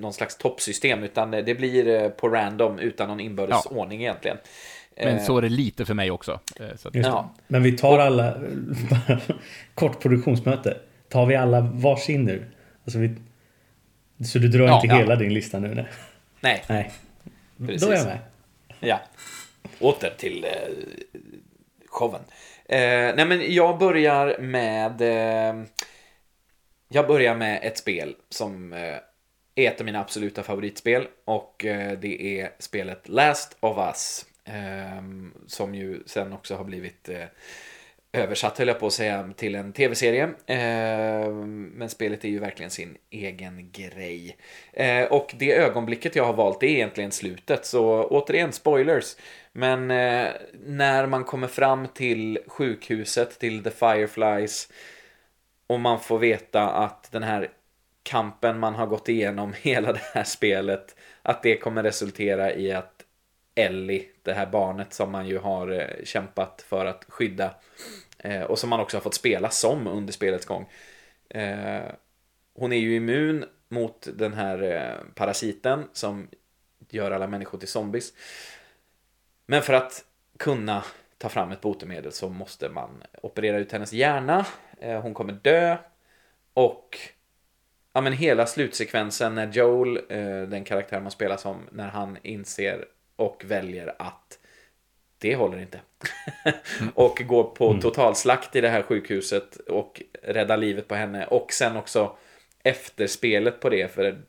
någon 0.00 0.12
slags 0.12 0.36
toppsystem, 0.36 1.02
utan 1.02 1.30
det 1.30 1.54
blir 1.58 1.88
eh, 2.02 2.08
på 2.08 2.28
random 2.28 2.78
utan 2.78 3.08
någon 3.08 3.20
inbördes 3.20 3.60
Ja. 3.64 3.76
ordning 3.76 4.00
egentligen. 4.00 4.36
Men 4.96 5.16
Eh, 5.16 5.22
så 5.24 5.38
är 5.38 5.42
det 5.42 5.48
lite 5.48 5.84
för 5.84 5.94
mig 5.94 6.10
också. 6.10 6.40
Eh, 6.60 6.66
Så 6.76 6.88
att, 6.88 6.94
Ja. 6.94 7.34
Men 7.48 7.62
vi 7.62 7.72
tar 7.78 7.98
alla... 7.98 8.34
kort 9.74 10.00
produktionsmöte. 10.02 10.76
Tar 11.08 11.26
vi 11.26 11.36
alla 11.36 11.60
varsin 11.60 12.24
nu? 12.24 12.44
Alltså 12.84 12.98
vi, 12.98 13.14
så 14.24 14.38
du 14.38 14.48
drar 14.48 14.66
Ja, 14.66 14.74
inte 14.74 14.86
ja. 14.86 14.96
hela 14.96 15.16
din 15.16 15.34
lista 15.34 15.58
nu? 15.58 15.74
Nej. 15.74 15.86
Nej, 16.40 16.62
nej. 16.68 16.92
Precis. 17.66 17.82
Då 17.88 17.92
är 17.92 17.96
jag 17.96 18.06
med. 18.06 18.18
ja. 18.80 19.00
Åter 19.80 20.14
till 20.18 20.44
eh, 20.44 20.50
showen. 21.86 22.22
Eh, 22.64 23.14
nej, 23.16 23.26
men 23.26 23.54
jag 23.54 23.78
börjar 23.78 24.38
med... 24.38 25.00
Eh, 25.00 25.64
jag 26.88 27.06
börjar 27.06 27.34
med 27.34 27.60
ett 27.62 27.78
spel 27.78 28.16
som 28.28 28.72
eh, 28.72 28.96
är 29.54 29.70
ett 29.70 29.80
av 29.80 29.86
mina 29.86 30.00
absoluta 30.00 30.42
favoritspel. 30.42 31.06
Och 31.24 31.64
eh, 31.64 31.98
det 31.98 32.40
är 32.40 32.50
spelet 32.58 33.08
Last 33.08 33.56
of 33.60 33.78
Us. 33.78 34.26
Eh, 34.44 35.02
som 35.46 35.74
ju 35.74 36.02
sen 36.06 36.32
också 36.32 36.56
har 36.56 36.64
blivit 36.64 37.08
eh, 37.08 37.24
översatt, 38.16 38.58
höll 38.58 38.68
jag 38.68 38.80
på 38.80 38.86
att 38.86 38.92
säga, 38.92 39.32
till 39.36 39.54
en 39.54 39.72
tv-serie. 39.72 40.22
Eh, 40.46 41.30
men 41.74 41.88
spelet 41.88 42.24
är 42.24 42.28
ju 42.28 42.38
verkligen 42.38 42.70
sin 42.70 42.96
egen 43.10 43.70
grej. 43.72 44.36
Eh, 44.72 45.04
och 45.04 45.34
det 45.38 45.56
ögonblicket 45.56 46.16
jag 46.16 46.24
har 46.24 46.32
valt 46.32 46.62
är 46.62 46.66
egentligen 46.66 47.12
slutet, 47.12 47.66
så 47.66 48.04
återigen 48.04 48.52
spoilers. 48.52 49.16
Men 49.52 49.90
eh, 49.90 50.28
när 50.66 51.06
man 51.06 51.24
kommer 51.24 51.48
fram 51.48 51.88
till 51.88 52.38
sjukhuset, 52.46 53.38
till 53.38 53.64
The 53.64 53.70
Fireflies, 53.70 54.68
och 55.66 55.80
man 55.80 56.00
får 56.00 56.18
veta 56.18 56.70
att 56.70 57.12
den 57.12 57.22
här 57.22 57.50
kampen 58.02 58.58
man 58.58 58.74
har 58.74 58.86
gått 58.86 59.08
igenom 59.08 59.52
hela 59.62 59.92
det 59.92 60.02
här 60.14 60.24
spelet, 60.24 60.96
att 61.22 61.42
det 61.42 61.56
kommer 61.56 61.82
resultera 61.82 62.54
i 62.54 62.72
att 62.72 63.02
Ellie, 63.54 64.08
det 64.22 64.32
här 64.32 64.46
barnet 64.46 64.92
som 64.92 65.12
man 65.12 65.26
ju 65.26 65.38
har 65.38 65.68
eh, 65.68 66.04
kämpat 66.04 66.64
för 66.68 66.86
att 66.86 67.04
skydda 67.08 67.54
Eh, 68.18 68.42
och 68.42 68.58
som 68.58 68.70
man 68.70 68.80
också 68.80 68.96
har 68.96 69.02
fått 69.02 69.14
spela 69.14 69.50
som 69.50 69.86
under 69.86 70.12
spelets 70.12 70.46
gång. 70.46 70.68
Eh, 71.28 71.84
hon 72.54 72.72
är 72.72 72.76
ju 72.76 72.96
immun 72.96 73.44
mot 73.68 74.08
den 74.14 74.32
här 74.32 74.62
eh, 74.62 75.14
parasiten 75.14 75.84
som 75.92 76.28
gör 76.90 77.10
alla 77.10 77.26
människor 77.26 77.58
till 77.58 77.68
zombies. 77.68 78.12
Men 79.46 79.62
för 79.62 79.72
att 79.72 80.04
kunna 80.38 80.84
ta 81.18 81.28
fram 81.28 81.52
ett 81.52 81.60
botemedel 81.60 82.12
så 82.12 82.28
måste 82.28 82.68
man 82.68 83.02
operera 83.22 83.58
ut 83.58 83.72
hennes 83.72 83.92
hjärna. 83.92 84.46
Eh, 84.80 85.00
hon 85.00 85.14
kommer 85.14 85.32
dö. 85.32 85.76
Och 86.54 86.98
ja, 87.92 88.00
men 88.00 88.12
hela 88.12 88.46
slutsekvensen 88.46 89.34
när 89.34 89.52
Joel, 89.52 89.96
eh, 89.96 90.42
den 90.42 90.64
karaktär 90.64 91.00
man 91.00 91.10
spelar 91.10 91.36
som, 91.36 91.68
när 91.72 91.88
han 91.88 92.18
inser 92.22 92.84
och 93.16 93.44
väljer 93.46 93.94
att 93.98 94.38
det 95.18 95.36
håller 95.36 95.58
inte. 95.58 95.80
och 96.94 97.22
går 97.26 97.44
på 97.44 97.80
totalslakt 97.80 98.56
i 98.56 98.60
det 98.60 98.68
här 98.68 98.82
sjukhuset 98.82 99.56
och 99.56 100.02
räddar 100.22 100.56
livet 100.56 100.88
på 100.88 100.94
henne. 100.94 101.26
Och 101.26 101.52
sen 101.52 101.76
också 101.76 102.16
efterspelet 102.62 103.60
på 103.60 103.68
det. 103.68 103.88
För 103.94 104.22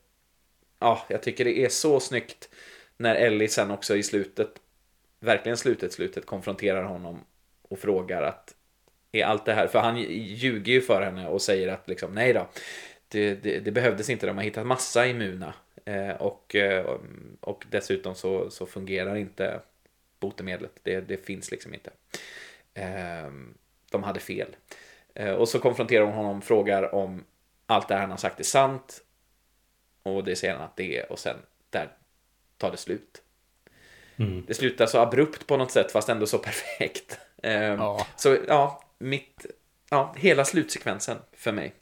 ja, 0.80 1.06
jag 1.10 1.24
tycker 1.24 1.46
det 1.46 1.60
är 1.60 1.70
så 1.70 2.00
snyggt 2.00 2.50
när 2.98 3.16
Ellie 3.16 3.48
sen 3.48 3.72
också 3.72 3.96
i 3.96 4.04
slutet, 4.04 4.50
verkligen 5.20 5.58
slutet, 5.58 5.94
slutet 5.94 6.26
konfronterar 6.26 6.84
honom 6.84 7.20
och 7.62 7.80
frågar 7.80 8.22
att 8.22 8.54
är 9.12 9.26
allt 9.26 9.46
det 9.46 9.54
här, 9.54 9.68
för 9.68 9.80
han 9.80 9.98
ljuger 9.98 10.74
ju 10.74 10.82
för 10.82 11.02
henne 11.02 11.28
och 11.28 11.42
säger 11.42 11.68
att 11.68 11.88
liksom 11.88 12.14
nej 12.14 12.34
då, 12.34 12.48
det, 13.08 13.36
det, 13.36 13.60
det 13.60 13.72
behövdes 13.72 14.10
inte, 14.10 14.28
de 14.28 14.38
har 14.38 14.44
hittat 14.44 14.68
massa 14.68 15.08
immuna 15.08 15.54
eh, 15.86 16.10
och, 16.10 16.56
eh, 16.56 16.98
och 17.40 17.66
dessutom 17.72 18.16
så, 18.16 18.50
så 18.50 18.66
fungerar 18.66 19.16
inte 19.16 19.62
botemedlet, 20.20 20.80
det, 20.84 21.02
det 21.02 21.26
finns 21.26 21.52
liksom 21.52 21.74
inte. 21.74 21.92
Eh, 22.74 23.32
de 23.92 24.04
hade 24.04 24.20
fel. 24.20 24.56
Eh, 25.16 25.32
och 25.34 25.50
så 25.50 25.60
konfronterar 25.60 26.06
hon 26.06 26.14
honom, 26.14 26.42
frågar 26.42 26.96
om 26.96 27.24
allt 27.66 27.88
det 27.88 27.94
här 27.94 28.02
han 28.02 28.12
har 28.12 28.18
sagt 28.18 28.40
är 28.40 28.44
sant 28.44 29.04
och 30.04 30.24
det 30.24 30.36
säger 30.36 30.54
han 30.54 30.64
att 30.64 30.76
det 30.76 30.98
är 30.98 31.12
och 31.12 31.20
sen 31.20 31.38
där 31.70 31.90
tar 32.58 32.72
det 32.72 32.78
slut. 32.78 33.22
Det 34.48 34.54
slutar 34.54 34.86
så 34.86 35.00
abrupt 35.00 35.48
på 35.48 35.58
något 35.58 35.72
sätt 35.72 35.92
fast 35.92 36.10
ändå 36.10 36.26
så 36.26 36.38
perfekt. 36.38 37.20
Ehm, 37.44 37.80
Ja. 37.80 38.08
Så 38.16 38.38
ja, 38.48 38.84
mitt, 38.98 39.46
ja, 39.90 40.14
hela 40.18 40.46
slutsekvensen 40.46 41.18
för 41.34 41.52
mig. 41.52 41.74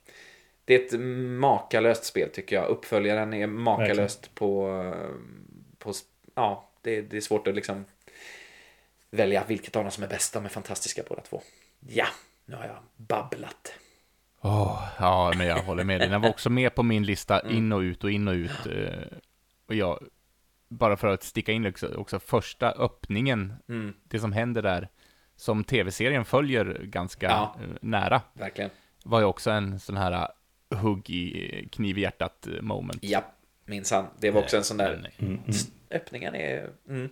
Det 0.65 0.75
är 0.75 0.85
ett 0.85 0.99
makalöst 1.39 2.03
spel 2.03 2.29
tycker 2.29 2.55
jag. 2.55 2.67
Uppföljaren 2.67 3.33
är 3.33 3.47
makalöst 3.47 4.35
på, 4.35 4.67
på, 5.77 5.93
ja, 6.35 6.69
det, 6.81 7.01
det 7.01 7.17
är 7.17 7.21
svårt 7.21 7.47
att 7.47 7.55
liksom 7.55 7.85
välja 9.11 9.43
vilket 9.47 9.75
av 9.75 9.83
dem 9.83 9.91
som 9.91 10.03
är 10.03 10.07
bäst. 10.07 10.33
De 10.33 10.45
är 10.45 10.49
fantastiska 10.49 11.03
båda 11.09 11.21
två. 11.21 11.41
Ja, 11.79 12.07
nu 12.45 12.55
har 12.55 12.65
jag 12.65 12.77
babblat. 12.95 13.73
Åh, 14.41 14.87
ja, 14.99 15.33
men 15.37 15.47
jag 15.47 15.63
håller 15.63 15.83
med 15.83 16.01
dig. 16.01 16.09
Den 16.09 16.21
var 16.21 16.29
också 16.29 16.49
med 16.49 16.75
på 16.75 16.83
min 16.83 17.03
lista, 17.03 17.49
in 17.49 17.71
och 17.73 17.79
ut 17.79 18.03
och 18.03 18.11
in 18.11 18.27
och 18.27 18.33
ut. 18.33 18.65
eh, 18.65 19.17
Och 19.67 19.75
jag, 19.75 20.03
bara 20.69 20.97
för 20.97 21.07
att 21.07 21.23
sticka 21.23 21.51
in 21.51 21.65
också, 21.67 21.95
också 21.95 22.19
första 22.19 22.71
öppningen, 22.71 23.53
Mm. 23.69 23.93
det 24.03 24.19
som 24.19 24.33
händer 24.33 24.61
där, 24.61 24.89
som 25.35 25.63
tv-serien 25.63 26.25
följer 26.25 26.65
ganska 26.83 27.25
Ja. 27.25 27.55
eh, 27.61 27.67
nära, 27.81 28.21
Verkligen. 28.33 28.69
var 29.05 29.19
ju 29.19 29.25
också 29.25 29.51
en 29.51 29.79
sån 29.79 29.97
här 29.97 30.11
eh, 30.71 30.77
hugg 30.77 31.09
i 31.09 31.69
kniv 31.71 31.97
i 31.97 32.01
hjärtat 32.01 32.47
moment. 32.61 32.99
Ja, 33.03 33.23
minsann. 33.65 34.05
Det 34.19 34.31
var 34.31 34.41
också 34.41 34.57
en 34.57 34.63
sån 34.63 34.77
där... 34.77 35.11
Men, 35.17 35.41
Öppningen 35.91 36.35
är... 36.35 36.69
Mm. 36.89 37.09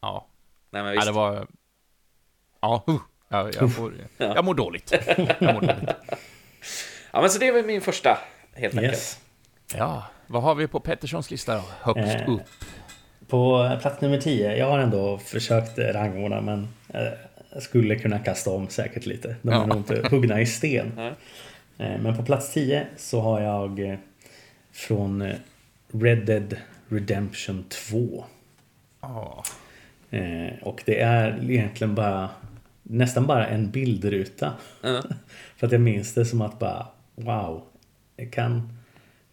Ja, 0.00 0.26
Nej, 0.70 0.82
men 0.82 0.84
ja 0.86 0.90
visst. 1.00 1.06
det 1.06 1.12
var... 1.12 1.46
Ja, 2.60 2.84
uh, 2.88 2.96
ja 3.28 3.50
jag, 3.60 3.72
får, 3.74 3.94
jag 4.16 4.44
mår 4.44 4.54
dåligt. 4.54 4.92
Jag 5.16 5.54
mår 5.54 5.60
dåligt. 5.60 5.88
Ja, 7.12 7.20
men 7.20 7.30
så 7.30 7.38
det 7.38 7.52
var 7.52 7.62
min 7.62 7.80
första, 7.80 8.18
helt 8.52 8.74
enkelt. 8.74 8.92
Yes. 8.92 9.18
Ja, 9.76 10.04
vad 10.26 10.42
har 10.42 10.54
vi 10.54 10.66
på 10.66 10.80
Petterssons 10.80 11.30
lista 11.30 11.54
då? 11.54 11.62
Högst 11.80 12.14
Eh, 12.14 12.28
upp. 12.34 12.40
På 13.28 13.70
plats 13.80 14.00
nummer 14.00 14.18
10. 14.20 14.56
Jag 14.56 14.66
har 14.70 14.78
ändå 14.78 15.18
försökt 15.18 15.78
rangordna 15.78 16.40
men 16.40 16.68
eh, 16.94 17.02
jag 17.52 17.62
skulle 17.62 17.96
kunna 17.98 18.18
kasta 18.18 18.50
om 18.50 18.68
säkert 18.68 19.06
lite. 19.06 19.36
De 19.42 19.48
är 19.48 19.52
Ja. 19.52 19.66
nog 19.66 19.76
inte 19.76 20.08
huggna 20.10 20.40
i 20.40 20.46
sten. 20.46 20.92
Nej. 20.96 21.12
Eh, 21.78 22.00
Men 22.00 22.16
på 22.16 22.22
plats 22.22 22.52
10 22.52 22.86
så 22.96 23.20
har 23.20 23.40
jag 23.40 23.78
eh, 23.92 23.98
från 24.72 25.32
Red 25.92 26.26
Dead 26.26 26.56
Redemption 26.88 27.64
2. 27.90 28.24
Ja. 29.00 29.44
Eh, 30.10 30.52
Och 30.62 30.82
det 30.86 31.00
är 31.00 31.50
egentligen 31.50 31.94
bara 31.94 32.30
nästan 32.82 33.26
bara 33.26 33.46
en 33.46 33.70
bildruta. 33.70 34.52
För 35.56 35.66
att 35.66 35.72
jag 35.72 35.80
minns 35.80 36.14
det 36.14 36.24
som 36.24 36.40
att 36.42 36.58
bara 36.58 36.86
wow, 37.14 37.62
kan, 38.30 38.72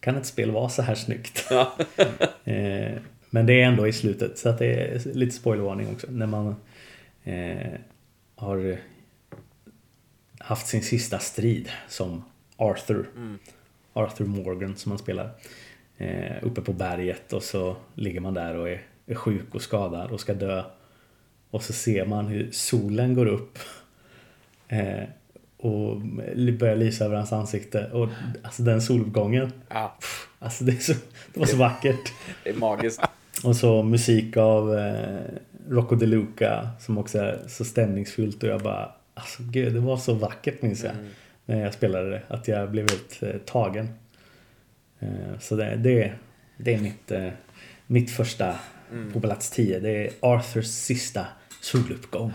kan 0.00 0.16
ett 0.16 0.26
spel 0.26 0.50
vara 0.50 0.68
så 0.68 0.82
här 0.82 0.94
snyggt? 0.94 1.48
eh, 2.44 2.92
men 3.30 3.46
det 3.46 3.62
är 3.62 3.66
ändå 3.66 3.86
i 3.88 3.92
slutet 3.92 4.38
så 4.38 4.48
att 4.48 4.58
det 4.58 4.66
är 4.74 5.14
lite 5.14 5.36
spoilervarning 5.36 5.88
också. 5.92 6.06
När 6.10 6.26
man 6.26 6.56
eh, 7.24 7.72
har 8.34 8.78
haft 10.38 10.66
sin 10.66 10.82
sista 10.82 11.18
strid 11.18 11.68
som 11.88 12.24
Arthur. 12.56 13.06
Arthur 13.92 14.24
Morgan 14.26 14.76
som 14.76 14.90
man 14.90 14.98
spelar. 14.98 15.30
Eh, 15.98 16.36
uppe 16.42 16.60
på 16.60 16.72
berget 16.72 17.32
och 17.32 17.42
så 17.42 17.76
ligger 17.94 18.20
man 18.20 18.34
där 18.34 18.54
och 18.54 18.68
är, 18.68 18.82
är 19.08 19.14
sjuk 19.14 19.54
och 19.54 19.62
skadad 19.62 20.10
och 20.10 20.20
ska 20.20 20.34
dö. 20.34 20.62
Och 21.50 21.62
så 21.62 21.72
ser 21.72 22.06
man 22.06 22.26
hur 22.26 22.50
solen 22.52 23.14
går 23.14 23.26
upp. 23.26 23.58
Eh, 24.68 25.04
och 25.56 26.00
börjar 26.58 26.76
lysa 26.76 27.04
över 27.04 27.16
hans 27.16 27.32
ansikte. 27.32 27.90
Och 27.92 28.08
alltså 28.42 28.62
den 28.62 28.82
soluppgången. 28.82 29.52
Ja, 29.68 29.98
Alltså 30.38 30.64
det, 30.64 30.82
så, 30.82 30.92
det 31.34 31.40
var 31.40 31.46
så 31.46 31.56
vackert. 31.56 32.12
det 32.44 32.50
är 32.50 32.54
magiskt. 32.54 33.00
Och 33.44 33.56
så 33.56 33.82
musik 33.82 34.36
av 34.36 34.78
eh, 34.78 35.20
Rocco 35.68 35.96
De 35.96 36.06
Luca 36.06 36.68
som 36.80 36.98
också 36.98 37.18
är 37.18 37.38
så 37.48 37.64
stämningsfullt 37.64 38.42
och 38.42 38.48
jag 38.48 38.62
bara 38.62 38.92
Alltså 39.14 39.42
gud, 39.42 39.74
det 39.74 39.80
var 39.80 39.96
så 39.96 40.14
vackert 40.14 40.62
minns 40.62 40.84
jag 40.84 40.92
När 41.46 41.62
jag 41.62 41.74
spelade 41.74 42.10
det, 42.10 42.22
att 42.28 42.48
jag 42.48 42.70
blev 42.70 42.90
helt 42.90 43.22
eh, 43.22 43.40
tagen 43.44 43.88
eh, 44.98 45.38
Så 45.40 45.56
det, 45.56 45.76
det, 45.76 46.12
det 46.56 46.74
är 46.74 46.80
mitt, 46.80 47.10
eh, 47.10 47.28
mitt 47.86 48.10
första 48.10 48.54
på 49.12 49.20
plats 49.20 49.50
10 49.50 49.78
Det 49.78 49.90
är 49.90 50.10
Arthurs 50.20 50.66
sista 50.66 51.26
soluppgång 51.60 52.32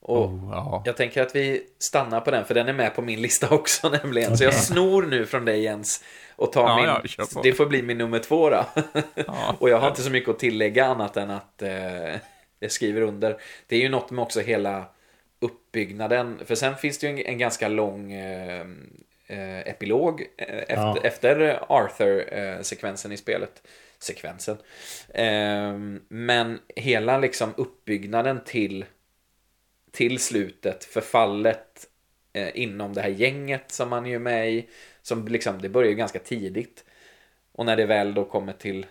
Och 0.00 0.24
Oh, 0.24 0.48
ja. 0.52 0.82
jag 0.86 0.96
tänker 0.96 1.22
att 1.22 1.36
vi 1.36 1.62
stannar 1.78 2.20
på 2.20 2.30
den, 2.30 2.44
för 2.44 2.54
den 2.54 2.68
är 2.68 2.72
med 2.72 2.94
på 2.94 3.02
min 3.02 3.22
lista 3.22 3.48
också 3.54 3.88
nämligen. 3.88 4.38
Så 4.38 4.44
jag 4.44 4.54
snor 4.54 5.02
nu 5.02 5.26
från 5.26 5.44
dig 5.44 5.62
Jens 5.62 6.04
och 6.36 6.52
tar 6.52 6.68
Ja, 6.68 7.00
min... 7.02 7.10
ja, 7.18 7.40
det 7.42 7.52
får 7.52 7.66
bli 7.66 7.82
min 7.82 7.98
nummer 7.98 8.18
två 8.18 8.50
då. 8.50 8.64
Ja. 9.14 9.56
och 9.58 9.68
jag 9.70 9.78
har 9.78 9.88
inte 9.88 10.02
så 10.02 10.10
mycket 10.10 10.30
att 10.30 10.38
tillägga 10.38 10.84
annat 10.86 11.16
än 11.16 11.30
att 11.30 11.62
eh, 11.62 12.16
jag 12.60 12.72
skriver 12.72 13.00
under. 13.02 13.36
Det 13.66 13.76
är 13.76 13.80
ju 13.80 13.88
något 13.88 14.10
med 14.10 14.22
också 14.22 14.40
hela 14.40 14.84
uppbyggnaden, 15.40 16.40
för 16.44 16.54
sen 16.54 16.76
finns 16.76 16.98
det 16.98 17.06
ju 17.06 17.12
en, 17.12 17.26
en 17.26 17.38
ganska 17.38 17.68
lång 17.68 18.12
eh, 18.12 18.60
eh, 19.26 19.58
epilog 19.58 20.20
eh, 20.38 20.58
efter, 20.58 20.74
Ja. 20.76 20.96
efter 21.02 21.58
Arthur-sekvensen 21.68 23.12
i 23.12 23.16
spelet. 23.16 23.62
Sekvensen. 23.98 24.56
Eh, 25.08 25.78
men 26.08 26.60
hela 26.76 27.18
liksom 27.18 27.54
uppbyggnaden 27.56 28.40
till 28.44 28.84
till 29.90 30.18
slutet, 30.18 30.84
förfallet 30.84 31.88
eh, 32.32 32.50
inom 32.54 32.92
det 32.94 33.00
här 33.00 33.08
gänget 33.08 33.72
som 33.72 33.88
man 33.88 34.06
är 34.06 34.10
ju 34.10 34.18
med 34.18 34.52
i. 34.52 34.68
Som 35.02 35.28
liksom, 35.28 35.62
det 35.62 35.68
börjar 35.68 35.90
ju 35.90 35.96
ganska 35.96 36.18
tidigt. 36.18 36.84
Och 37.52 37.66
när 37.66 37.76
det 37.76 37.86
väl 37.86 38.14
då 38.14 38.24
kommer 38.24 38.52
till, 38.52 38.86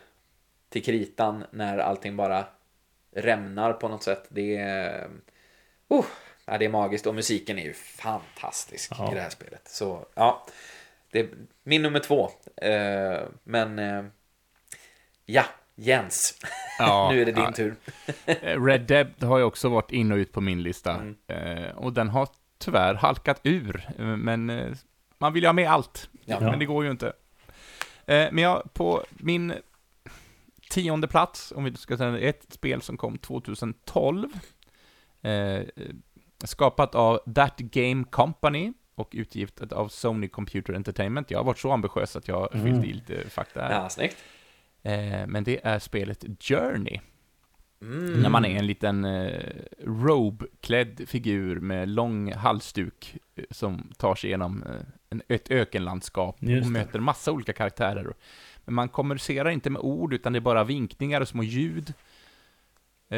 till 0.70 0.84
kritan, 0.84 1.43
när 1.52 1.78
allting 1.78 2.15
bara 2.15 2.46
rämnar 3.12 3.74
på 3.74 3.88
något 3.88 4.04
sätt. 4.04 4.26
Det 4.30 4.58
är, 4.58 5.10
ja, 6.46 6.58
det 6.58 6.65
är 6.65 6.70
magiskt 6.70 7.08
och 7.08 7.15
musiken 7.15 7.60
är 7.60 7.63
ju 7.63 7.74
fantastisk 7.74 8.91
Ja. 8.98 9.12
i 9.12 9.15
det 9.15 9.22
här 9.22 9.30
spelet. 9.30 9.67
Så 9.67 10.06
ja, 10.13 10.46
det 11.12 11.20
är 11.20 11.30
min 11.63 11.82
nummer 11.82 12.00
två. 12.00 12.30
Eh, 12.56 13.22
men 13.43 13.80
eh, 13.80 14.06
ja, 15.28 15.46
Jens, 15.76 16.40
Ja, 16.80 17.10
nu 17.13 17.22
är 17.22 17.26
det 17.26 17.32
din 17.32 17.44
ja. 17.44 17.52
tur. 17.52 17.76
Eh, 18.26 18.63
Red 18.63 18.82
Dead 18.82 19.24
har 19.24 19.38
ju 19.38 19.44
också 19.44 19.70
varit 19.70 19.92
in 19.92 20.12
och 20.12 20.16
ut 20.16 20.32
på 20.32 20.42
min 20.42 20.63
lista. 20.63 20.94
Mm. 20.94 21.16
Eh, 21.28 21.78
och 21.78 21.94
den 21.94 22.10
har 22.10 22.28
tyvärr 22.58 22.94
halkat 22.94 23.40
ur. 23.44 23.90
Eh, 23.98 24.06
Men 24.06 24.50
eh, 24.50 24.72
man 25.18 25.34
vill 25.34 25.44
ju 25.44 25.48
ha 25.48 25.54
med 25.54 25.70
allt. 25.72 26.10
Ja. 26.26 26.40
Men 26.40 26.60
det 26.60 26.66
går 26.66 26.86
ju 26.86 26.92
inte. 26.92 27.08
Eh, 28.06 28.28
men 28.32 28.38
jag, 28.38 28.74
på 28.74 29.04
min 29.10 29.54
tionde 30.70 31.08
plats, 31.08 31.54
om 31.56 31.63
vi 31.63 31.76
ska 31.76 31.98
säga 31.98 32.20
ett 32.20 32.46
spel 32.50 32.82
som 32.82 32.98
kom 32.98 33.18
2012. 33.18 34.30
Eh, 35.22 35.62
skapat 36.44 36.96
av 36.96 37.20
That 37.36 37.58
Game 37.58 38.04
Company 38.04 38.74
och 38.96 39.10
utgivet 39.12 39.72
av 39.72 39.88
Sony 39.88 40.28
Computer 40.28 40.74
Entertainment. 40.74 41.32
Jag 41.32 41.40
har 41.40 41.44
varit 41.44 41.60
så 41.60 41.72
ambitiös 41.72 42.16
att 42.16 42.28
jag 42.28 42.40
har 42.40 42.50
fyllt 42.63 42.86
i 42.86 42.94
lite 42.94 43.30
fakta 43.30 43.62
här. 43.62 43.72
Ja, 43.72 43.90
snyggt. 43.90 44.18
Eh, 44.84 45.28
men 45.28 45.44
det 45.44 45.66
är 45.66 45.80
spelet 45.80 46.26
Journey. 46.40 47.00
Mm. 47.82 48.22
När 48.22 48.30
man 48.30 48.46
är 48.46 48.60
en 48.60 48.68
liten 48.68 49.06
eh, 49.06 49.42
robe-klädd 49.84 51.02
figur 51.08 51.60
med 51.60 51.90
lång 51.90 52.34
halsduk 52.34 53.18
eh, 53.36 53.44
som 53.52 53.94
tar 53.98 54.16
sig 54.16 54.28
igenom 54.28 54.63
eh, 54.63 54.82
en, 55.10 55.22
ett 55.28 55.52
ökenlandskap 55.52 56.38
Just 56.40 56.66
och 56.66 56.72
möter 56.72 57.00
massa 57.00 57.32
olika 57.32 57.54
karaktärer. 57.54 58.13
Men 58.66 58.76
man 58.76 58.90
kommunicerar 58.90 59.50
inte 59.50 59.70
med 59.70 59.82
ord, 59.82 60.13
utan 60.13 60.34
det 60.34 60.40
är 60.40 60.42
bara 60.42 60.63
vinkningar 60.63 61.22
och 61.22 61.28
små 61.28 61.44
ljud. 61.44 61.94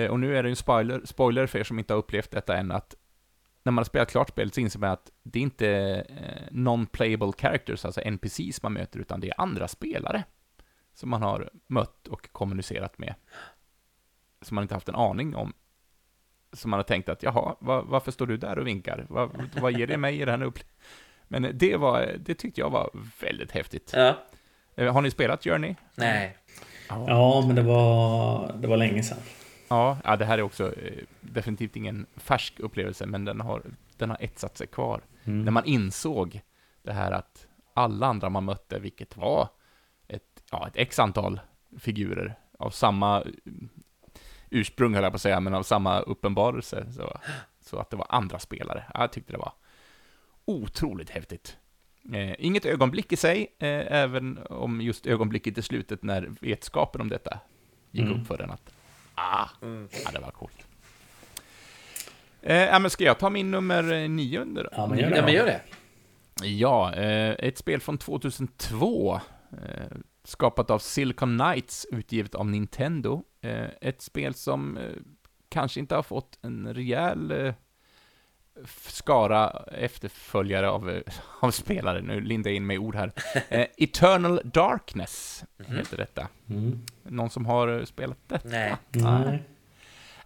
Och 0.10 0.19
nu 0.19 0.38
är 0.38 0.43
det 0.43 0.50
en 0.50 0.56
spoiler, 0.56 1.02
spoiler 1.06 1.48
för 1.48 1.60
er 1.60 1.63
som 1.63 1.80
inte 1.80 1.93
har 1.93 1.98
upplevt 1.98 2.32
detta 2.32 2.58
än, 2.58 2.72
att 2.72 2.95
när 3.63 3.72
man 3.72 3.78
har 3.78 3.86
spelat 3.86 4.12
klart 4.12 4.30
spelet 4.30 4.54
så 4.54 4.62
inser 4.62 4.80
man 4.80 4.89
att 4.89 5.12
det 5.24 5.39
är 5.39 5.43
inte 5.43 6.06
non-playable 6.52 7.41
characters, 7.41 7.86
alltså 7.86 8.02
NPCs 8.02 8.63
man 8.63 8.74
möter, 8.74 9.00
utan 9.00 9.19
det 9.19 9.28
är 9.28 9.41
andra 9.41 9.67
spelare 9.67 10.24
som 10.99 11.09
man 11.09 11.21
har 11.21 11.49
mött 11.67 12.07
och 12.07 12.31
kommunicerat 12.31 12.97
med. 12.97 13.15
Som 14.41 14.55
man 14.55 14.62
inte 14.62 14.73
haft 14.73 14.89
en 14.89 14.95
aning 14.95 15.35
om. 15.35 15.53
Som 16.53 16.71
man 16.71 16.77
har 16.77 16.83
tänkt 16.83 17.09
att, 17.09 17.23
jaha, 17.23 17.55
va, 17.59 17.81
varför 17.81 18.12
står 18.12 18.27
du 18.27 18.38
där 18.38 18.59
och 18.59 18.67
vinkar? 18.67 19.05
Va, 19.09 19.29
vad 19.62 19.71
ger 19.71 19.88
det 19.88 19.97
mig 19.97 20.21
i 20.21 20.25
den 20.25 20.39
här 20.39 20.47
upplevelsen? 20.47 20.77
Men 21.27 21.51
det, 21.53 21.75
var, 21.77 22.15
det 22.19 22.35
tyckte 22.35 22.62
jag 22.62 22.69
var 22.69 22.89
väldigt 23.21 23.51
häftigt. 23.51 23.91
Ja. 23.95 24.15
Eh, 24.75 24.93
Har 24.93 25.01
ni 25.01 25.12
spelat 25.12 25.43
Journey? 25.43 25.75
Nej. 25.95 26.38
Ja, 26.89 27.43
men 27.47 27.55
det 27.55 27.62
var, 27.62 28.53
det 28.53 28.67
var 28.67 28.77
länge 28.77 29.03
sedan 29.03 29.17
Ja, 29.67 29.97
ja 30.03 30.15
det 30.15 30.25
här 30.25 30.38
är 30.38 30.41
också 30.41 30.75
eh, 30.75 31.03
definitivt 31.21 31.75
ingen 31.75 32.05
färsk 32.15 32.59
upplevelse, 32.59 33.05
men 33.05 33.25
den 33.25 33.41
har, 33.41 33.63
den 33.97 34.09
har 34.09 34.17
etsat 34.21 34.57
sig 34.57 34.67
kvar. 34.67 35.01
Mm. 35.23 35.45
När 35.45 35.51
man 35.51 35.65
insåg 35.65 36.41
det 36.83 36.93
här 36.93 37.12
att 37.12 37.47
alla 37.73 38.07
andra 38.07 38.29
man 38.29 38.45
mötte, 38.45 38.79
vilket 38.79 39.17
var 39.17 39.49
ett, 40.10 40.43
ja, 40.52 40.67
ett 40.67 40.74
x 40.76 41.00
antal 41.00 41.39
figurer 41.80 42.36
av 42.60 42.69
samma 42.69 43.22
eh, 43.22 43.26
ursprung, 44.50 44.93
höll 44.93 45.04
jag 45.04 45.12
på 45.12 45.15
att 45.15 45.22
säga, 45.22 45.39
men 45.39 45.54
av 45.54 45.63
samma 45.63 46.00
uppenbarelse, 46.00 46.91
så, 46.91 47.19
så 47.62 47.80
att 47.80 47.89
det 47.89 47.95
var 47.98 48.06
andra 48.10 48.39
spelare. 48.39 48.84
Ja, 48.93 49.00
Jag 49.02 49.12
tyckte 49.12 49.32
det 49.34 49.38
var 49.38 49.54
otroligt 50.45 51.10
häftigt. 51.10 51.58
Eh, 52.13 52.45
inget 52.45 52.65
ögonblick 52.65 53.12
i 53.12 53.15
sig, 53.15 53.56
eh, 53.60 53.67
även 53.93 54.39
om 54.50 54.82
just 54.82 55.06
ögonblicket 55.08 55.58
i 55.58 55.62
slutet 55.62 56.04
när 56.04 56.32
vetskapen 56.41 57.02
om 57.02 57.10
detta 57.10 57.39
gick 57.91 58.06
Mm. 58.06 58.22
upp 58.22 58.28
för 58.28 58.38
den 58.38 58.52
att 58.52 58.74
ah, 59.15 59.48
ja, 60.06 60.12
det 60.13 60.19
var 60.19 60.32
coolt. 60.32 60.65
Eh, 62.41 62.80
men 62.80 62.89
ska 62.89 63.04
jag 63.04 63.19
ta 63.19 63.30
min 63.30 63.52
nummer 63.52 63.93
eh, 63.93 64.10
nio 64.10 64.39
under? 64.41 64.69
Ja, 64.72 64.88
men 64.88 65.00
gör 65.00 65.10
det. 65.10 65.15
Ja, 65.17 65.24
men 65.26 65.34
gör 65.34 65.45
det. 65.45 65.62
Ja, 66.48 66.93
eh, 66.93 67.36
ett 67.48 67.58
spel 67.58 67.80
från 67.82 67.98
2002. 67.98 69.19
Eh, 69.51 69.97
skapat 70.23 70.69
av 70.69 70.79
Silicon 70.79 71.38
Knights, 71.38 71.88
utgivet 71.91 72.35
av 72.35 72.47
Nintendo. 72.47 73.23
Eh, 73.41 73.69
ett 73.81 74.01
spel 74.01 74.33
som 74.33 74.77
eh, 74.77 74.83
kanske 75.49 75.79
inte 75.79 75.95
har 75.95 76.03
fått 76.03 76.39
en 76.41 76.73
rejäl 76.73 77.53
skara 78.88 79.49
efterföljare 79.71 80.69
av, 80.69 81.01
av 81.39 81.51
spelare. 81.51 82.01
Nu 82.01 82.21
lindar 82.21 82.51
jag 82.51 82.55
in 82.55 82.65
mig 82.65 82.75
i 82.75 82.79
ord 82.79 82.95
här. 82.95 83.12
Eternal 83.77 84.41
Darkness 84.43 85.43
heter 85.57 85.97
detta. 85.97 86.27
Mm. 86.49 86.81
Någon 87.03 87.29
som 87.29 87.45
har 87.45 87.85
spelat 87.85 88.17
detta? 88.27 88.49
Nej. 88.49 88.75
Nej. 88.89 89.43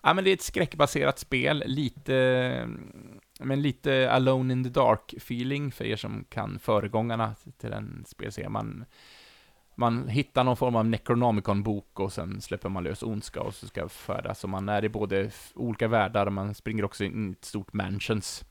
Ja, 0.05 0.13
men 0.13 0.23
det 0.23 0.29
är 0.29 0.33
ett 0.33 0.41
skräckbaserat 0.41 1.19
spel, 1.19 1.63
lite, 1.65 2.69
men 3.39 3.61
lite 3.61 4.11
alone 4.11 4.53
in 4.53 4.63
the 4.63 4.69
dark-feeling 4.69 5.71
för 5.71 5.85
er 5.85 5.95
som 5.95 6.25
kan 6.29 6.59
föregångarna 6.59 7.35
till 7.57 7.69
den 7.69 8.03
spelserien. 8.07 8.51
Man, 8.51 8.85
man 9.75 10.07
hittar 10.07 10.43
någon 10.43 10.57
form 10.57 10.75
av 10.75 10.85
Necronomicon-bok 10.85 11.99
och 11.99 12.13
sen 12.13 12.41
släpper 12.41 12.69
man 12.69 12.83
lös 12.83 13.03
ondska 13.03 13.41
och 13.41 13.53
så 13.53 13.67
ska 13.67 13.89
färdas. 13.89 14.43
Och 14.43 14.49
man 14.49 14.69
är 14.69 14.85
i 14.85 14.89
både 14.89 15.31
olika 15.55 15.87
världar 15.87 16.25
och 16.25 16.33
man 16.33 16.53
springer 16.53 16.85
också 16.85 17.03
in 17.03 17.29
i 17.29 17.31
ett 17.31 17.45
stort 17.45 17.73
mansions. 17.73 18.45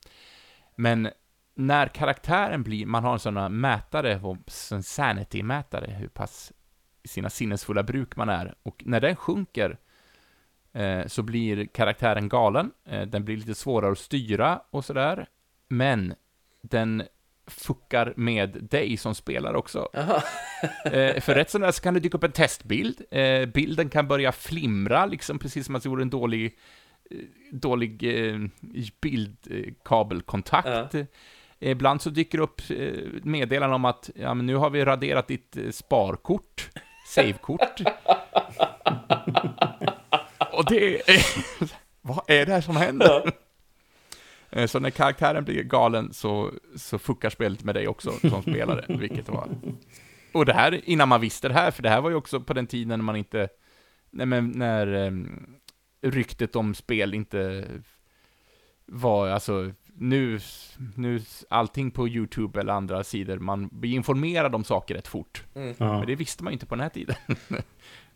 Men 0.75 1.09
när 1.55 1.87
karaktären 1.87 2.63
blir, 2.63 2.85
man 2.85 3.03
har 3.03 3.13
en 3.13 3.19
sån 3.19 3.37
här 3.37 3.49
mätare, 3.49 4.13
en 4.71 4.83
sanity-mätare, 4.83 5.91
hur 5.91 6.07
pass 6.07 6.51
i 7.03 7.07
sina 7.07 7.29
sinnesfulla 7.29 7.83
bruk 7.83 8.15
man 8.15 8.29
är. 8.29 8.55
Och 8.63 8.83
när 8.85 9.01
den 9.01 9.15
sjunker 9.15 9.77
så 11.07 11.23
blir 11.23 11.65
karaktären 11.65 12.29
galen. 12.29 12.71
Eh, 12.89 13.01
den 13.01 13.25
blir 13.25 13.37
lite 13.37 13.55
svårare 13.55 13.91
att 13.91 13.97
styra 13.97 14.61
och 14.69 14.85
sådär. 14.85 15.27
Men 15.67 16.13
den 16.61 17.03
fuckar 17.47 18.13
med 18.15 18.67
dig 18.71 18.97
som 18.97 19.15
spelare 19.15 19.57
också. 19.57 19.87
Eh, 20.85 21.21
för 21.21 21.35
rätt 21.35 21.49
som 21.49 21.61
det 21.61 21.73
så 21.73 21.81
kan 21.81 21.93
det 21.93 21.99
dyka 21.99 22.17
upp 22.17 22.23
en 22.23 22.31
testbild. 22.31 23.01
Eh, 23.11 23.45
bilden 23.45 23.89
kan 23.89 24.07
börja 24.07 24.31
flimra, 24.31 25.05
liksom 25.05 25.39
precis 25.39 25.65
som 25.65 25.75
att 25.75 25.83
det 25.83 25.89
vore 25.89 26.01
en 26.01 26.09
dålig 26.09 26.57
dålig 27.51 28.03
eh, 28.03 28.39
bildkabelkontakt. 29.01 30.95
Eh, 30.95 31.05
Ibland 31.59 32.01
så 32.01 32.09
dyker 32.09 32.37
det 32.37 32.43
upp 32.43 32.61
eh, 32.69 32.93
meddelanden 33.23 33.75
om 33.75 33.85
att 33.85 34.09
ja, 34.15 34.33
men 34.33 34.45
nu 34.45 34.55
har 34.55 34.69
vi 34.69 34.85
raderat 34.85 35.27
ditt 35.27 35.57
eh, 35.57 35.69
sparkort, 35.69 36.69
savekort. 37.07 37.81
Och 40.53 40.65
det 40.65 41.09
är... 41.09 41.25
Vad 42.01 42.21
är 42.27 42.45
det 42.45 42.51
här 42.51 42.61
som 42.61 42.75
händer? 42.75 43.31
Eh, 44.55 44.65
Så 44.67 44.79
när 44.79 44.89
karaktären 44.89 45.43
blir 45.43 45.63
galen 45.63 46.13
så, 46.13 46.51
så 46.75 46.99
fuckar 46.99 47.29
spelet 47.29 47.63
med 47.63 47.75
dig 47.75 47.87
också 47.87 48.11
som 48.11 48.41
spelare, 48.41 48.85
vilket 48.99 49.29
var... 49.29 49.49
Och 50.33 50.45
det 50.45 50.53
här, 50.53 50.81
innan 50.89 51.09
man 51.09 51.21
visste 51.21 51.47
det 51.47 51.53
här, 51.53 51.71
för 51.71 51.83
det 51.83 51.89
här 51.89 52.01
var 52.01 52.09
ju 52.09 52.15
också 52.15 52.39
på 52.39 52.53
den 52.53 52.67
tiden 52.67 52.87
när 52.87 52.97
man 52.97 53.15
inte... 53.15 53.49
Nej 54.11 54.25
men 54.25 54.51
när 54.51 54.87
um, 54.93 55.55
ryktet 56.01 56.55
om 56.55 56.75
spel 56.75 57.13
inte 57.13 57.65
var, 58.85 59.27
alltså, 59.27 59.71
nu, 59.95 60.39
nu, 60.95 61.21
allting 61.49 61.91
på 61.91 62.07
YouTube 62.07 62.59
eller 62.59 62.73
andra 62.73 63.03
sidor, 63.03 63.37
man 63.39 63.69
blir 63.71 63.93
informerad 63.93 64.55
om 64.55 64.63
saker 64.63 64.95
rätt 64.95 65.07
fort. 65.07 65.43
Ja. 65.53 65.63
Men 65.77 66.07
det 66.07 66.15
visste 66.15 66.43
man 66.43 66.51
ju 66.51 66.55
inte 66.55 66.65
på 66.65 66.75
den 66.75 66.81
här 66.83 66.89
tiden. 66.89 67.15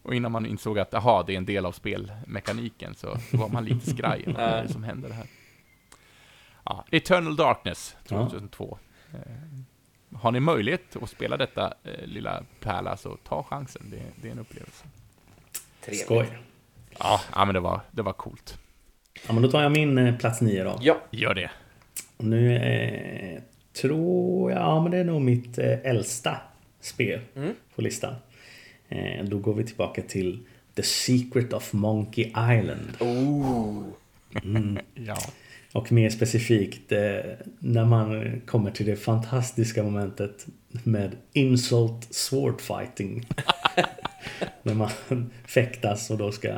Och 0.08 0.16
innan 0.16 0.32
man 0.32 0.46
insåg 0.46 0.80
att, 0.80 0.94
aha, 0.94 1.24
det 1.28 1.34
är 1.34 1.38
en 1.38 1.46
del 1.46 1.66
av 1.66 1.72
spelmekaniken, 1.72 2.96
så 2.96 3.18
var 3.34 3.50
man 3.50 3.66
lite 3.66 3.90
skraj. 3.90 4.24
Vad 4.26 4.36
är 4.40 4.64
det 4.64 4.70
som 4.70 4.84
händer 4.84 5.10
här? 5.10 5.26
Ja, 6.64 6.86
Eternal 6.92 7.36
Darkness, 7.36 7.96
Ja. 8.08 8.30
2002. 8.30 8.78
Eh, 9.14 9.20
Har 10.20 10.32
ni 10.32 10.40
möjlighet 10.40 10.96
att 11.02 11.10
spela 11.10 11.38
detta 11.38 11.74
eh, 11.84 12.06
lilla 12.06 12.44
pärla, 12.60 12.98
så 12.98 13.18
ta 13.24 13.44
chansen. 13.44 13.82
Det, 13.92 14.02
det 14.22 14.28
är 14.28 14.32
en 14.32 14.40
upplevelse. 14.40 14.86
Trevligt. 15.86 16.06
Skoj. 16.06 16.28
Ja, 17.00 17.22
ja 17.36 17.46
men 17.46 17.54
det 17.54 17.60
var, 17.60 17.82
det 17.92 18.02
var 18.02 18.14
coolt. 18.14 18.58
Ja, 19.28 19.34
men 19.34 19.44
då 19.44 19.52
tar 19.52 19.62
jag 19.64 19.72
min 19.72 19.98
eh, 19.98 20.18
plats 20.18 20.42
nio 20.42 20.64
då. 20.64 20.78
Ja, 20.82 20.98
Gör 21.12 21.34
det. 21.34 21.52
Och 22.18 22.24
nu 22.26 22.56
eh, 22.56 23.42
tror 23.82 24.52
jag, 24.52 24.62
ja 24.62 24.82
men 24.82 24.92
det 24.92 24.98
är 24.98 25.04
nog 25.04 25.22
mitt 25.22 25.58
eh, 25.58 25.80
äldsta 25.84 26.38
spel 26.82 27.20
på 27.76 27.82
listan. 27.82 28.16
Eh, 28.90 29.26
då 29.26 29.38
går 29.38 29.54
vi 29.54 29.64
tillbaka 29.64 30.02
till 30.02 30.40
The 30.76 30.84
Secret 30.84 31.54
of 31.54 31.74
Monkey 31.74 32.26
Island. 32.26 32.98
Ja. 34.94 35.18
Och 35.74 35.92
mer 35.92 36.10
specifikt 36.10 36.92
eh, 36.92 37.00
när 37.60 37.86
man 37.86 38.42
kommer 38.46 38.72
till 38.72 38.86
det 38.86 38.96
fantastiska 38.96 39.84
momentet 39.84 40.48
med 40.84 41.16
insult 41.34 42.08
sword 42.14 42.62
fighting. 42.62 43.28
när 44.64 44.74
man 44.74 44.90
fäktas 45.46 46.10
och 46.10 46.18
då 46.18 46.32
ska 46.32 46.50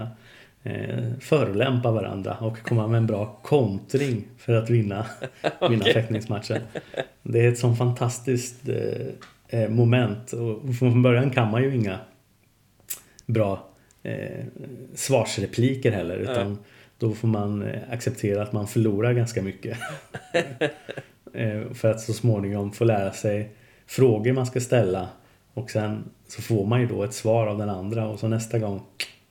eh, 0.63 1.13
förolämpa 1.19 1.91
varandra 1.91 2.37
och 2.37 2.63
komma 2.63 2.87
med 2.87 2.97
en 2.97 3.07
bra 3.07 3.39
kontring 3.43 4.23
för 4.37 4.53
att 4.53 4.69
vinna, 4.69 5.05
vinna 5.69 5.85
fäktningsmatchen. 5.85 6.61
Det 7.23 7.45
är 7.45 7.51
ett 7.51 7.59
sånt 7.59 7.77
fantastiskt 7.77 8.69
eh, 9.49 9.69
moment 9.69 10.33
och 10.33 10.75
från 10.75 11.01
början 11.01 11.29
kan 11.29 11.51
man 11.51 11.63
ju 11.63 11.75
inga 11.75 11.99
bra 13.29 13.67
eh, 14.03 14.45
svarsrepliker 14.95 15.91
heller. 15.91 16.17
Utan 16.17 16.57
då 16.97 17.13
får 17.13 17.27
man 17.27 17.61
eh, 17.61 17.79
acceptera 17.91 18.43
att 18.43 18.53
man 18.53 18.67
förlorar 18.67 19.13
ganska 19.13 19.41
mycket. 19.41 19.77
eh, 21.33 21.73
för 21.73 21.91
att 21.91 22.01
så 22.01 22.13
småningom 22.13 22.71
få 22.71 22.83
lära 22.83 23.11
sig 23.13 23.55
frågor 23.87 24.33
man 24.33 24.45
ska 24.45 24.59
ställa. 24.59 25.07
Och 25.53 25.71
sen 25.71 26.03
så 26.27 26.41
får 26.41 26.65
man 26.65 26.81
ju 26.81 26.87
då 26.87 27.03
ett 27.03 27.13
svar 27.13 27.47
av 27.47 27.57
den 27.57 27.69
andra 27.69 28.07
och 28.07 28.19
så 28.19 28.27
nästa 28.27 28.59
gång 28.59 28.81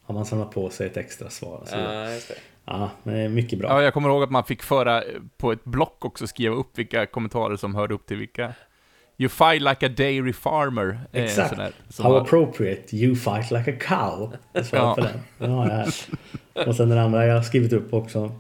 har 0.03 0.15
man 0.15 0.27
samlat 0.27 0.51
på 0.51 0.71
sig 0.71 0.87
ett 0.87 0.97
extra 0.97 1.31
svar. 1.31 1.63
Så, 1.67 1.77
ja. 1.77 1.93
ja, 1.95 2.11
just 2.13 2.29
det. 2.29 2.91
men 3.03 3.15
det 3.15 3.21
är 3.21 3.29
mycket 3.29 3.59
bra. 3.59 3.69
ja, 3.69 3.83
jag 3.83 3.95
kommer 3.95 4.09
ihåg 4.09 4.23
att 4.23 4.31
man 4.31 4.45
fick 4.45 4.63
föra 4.63 5.03
på 5.37 5.53
ett 5.53 5.65
block 5.65 6.05
också, 6.05 6.27
skriva 6.27 6.55
upp 6.55 6.79
vilka 6.79 7.07
kommentarer 7.07 7.57
som 7.57 7.75
hörde 7.75 7.95
upp 7.95 8.07
till 8.07 8.17
vilka. 8.17 8.55
You 9.21 9.29
fight 9.29 9.63
like 9.63 9.87
a 9.87 9.89
dairy 9.97 10.33
farmer. 10.33 11.01
en 11.13 11.25
Exakt. 11.25 11.49
sån 11.49 11.59
där 11.59 11.73
som 11.89 12.05
How 12.05 12.13
var- 12.15 12.21
appropriate, 12.21 12.97
you 12.97 13.17
fight 13.17 13.51
like 13.51 13.71
a 13.71 13.77
cow. 13.81 14.33
Ja. 14.73 14.95
på 14.95 15.01
den. 15.01 15.21
Den 15.39 15.51
har 15.51 15.69
jag 15.69 15.75
här. 15.75 15.95
Och 16.67 16.77
sen 16.77 16.89
den 16.89 16.99
andra 16.99 17.27
jag 17.27 17.35
har 17.35 17.43
skrivit 17.43 17.73
upp 17.73 17.93
också. 17.95 18.33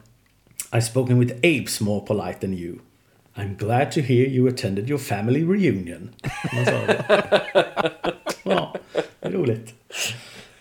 I've 0.70 0.80
spoken 0.80 1.20
with 1.20 1.34
apes 1.36 1.80
more 1.80 2.06
polite 2.06 2.38
than 2.40 2.54
you. 2.54 2.78
I'm 3.34 3.56
glad 3.56 3.90
to 3.92 4.00
hear 4.00 4.26
you 4.26 4.48
attended 4.48 4.88
your 4.90 4.98
family 4.98 5.40
reunion. 5.44 6.10
Ja, 8.44 8.74
det 9.20 9.26
är 9.28 9.30
roligt. 9.30 9.74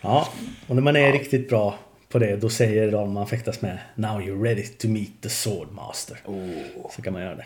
Ja, 0.01 0.27
och 0.67 0.75
när 0.75 0.81
man 0.83 0.95
är 0.95 1.11
riktigt 1.11 1.49
bra 1.49 1.75
på 2.09 2.19
det 2.19 2.35
då 2.35 2.49
säger 2.49 2.91
de 2.91 3.13
man 3.13 3.27
fäktas 3.27 3.61
med 3.61 3.77
Now 3.95 4.21
you're 4.21 4.43
ready 4.43 4.63
to 4.63 4.87
meet 4.87 5.21
the 5.21 5.29
sword 5.29 5.71
master. 5.71 6.17
Så 6.95 7.01
kan 7.01 7.13
man 7.13 7.21
göra 7.21 7.35
det. 7.35 7.45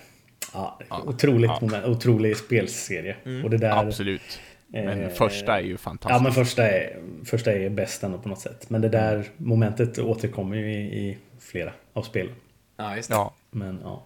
Ja, 0.54 0.80
otroligt 1.06 1.52
ja. 1.52 1.58
moment, 1.62 1.86
otrolig 1.86 2.38
spelserie. 2.38 3.16
Och 3.44 3.50
det 3.50 3.58
där, 3.58 3.88
Absolut. 3.88 4.40
Men 4.68 5.02
Eh, 5.02 5.10
första 5.10 5.58
är 5.58 5.62
ju 5.64 5.72
Ja 5.72 5.78
fantastisk. 5.78 6.24
men 6.24 6.32
första 6.32 6.68
är, 6.68 7.02
första 7.26 7.54
är 7.54 7.70
bäst 7.70 8.04
ändå 8.04 8.18
på 8.18 8.30
något 8.30 8.40
sätt. 8.40 8.70
Men 8.70 8.82
det 8.82 8.90
där 8.90 9.30
momentet 9.38 10.00
återkommer 10.00 10.58
ju 10.58 10.74
i, 10.74 10.78
i 11.10 11.18
flera 11.40 11.74
av 11.94 12.02
spelen. 12.04 12.36
Ja, 12.78 12.96
just 12.96 13.10
det. 13.10 13.16
Ja. 13.16 13.34
Men 13.50 13.80
ja, 13.84 14.04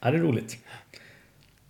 ja 0.00 0.10
det 0.10 0.16
är 0.16 0.22
roligt. 0.22 0.58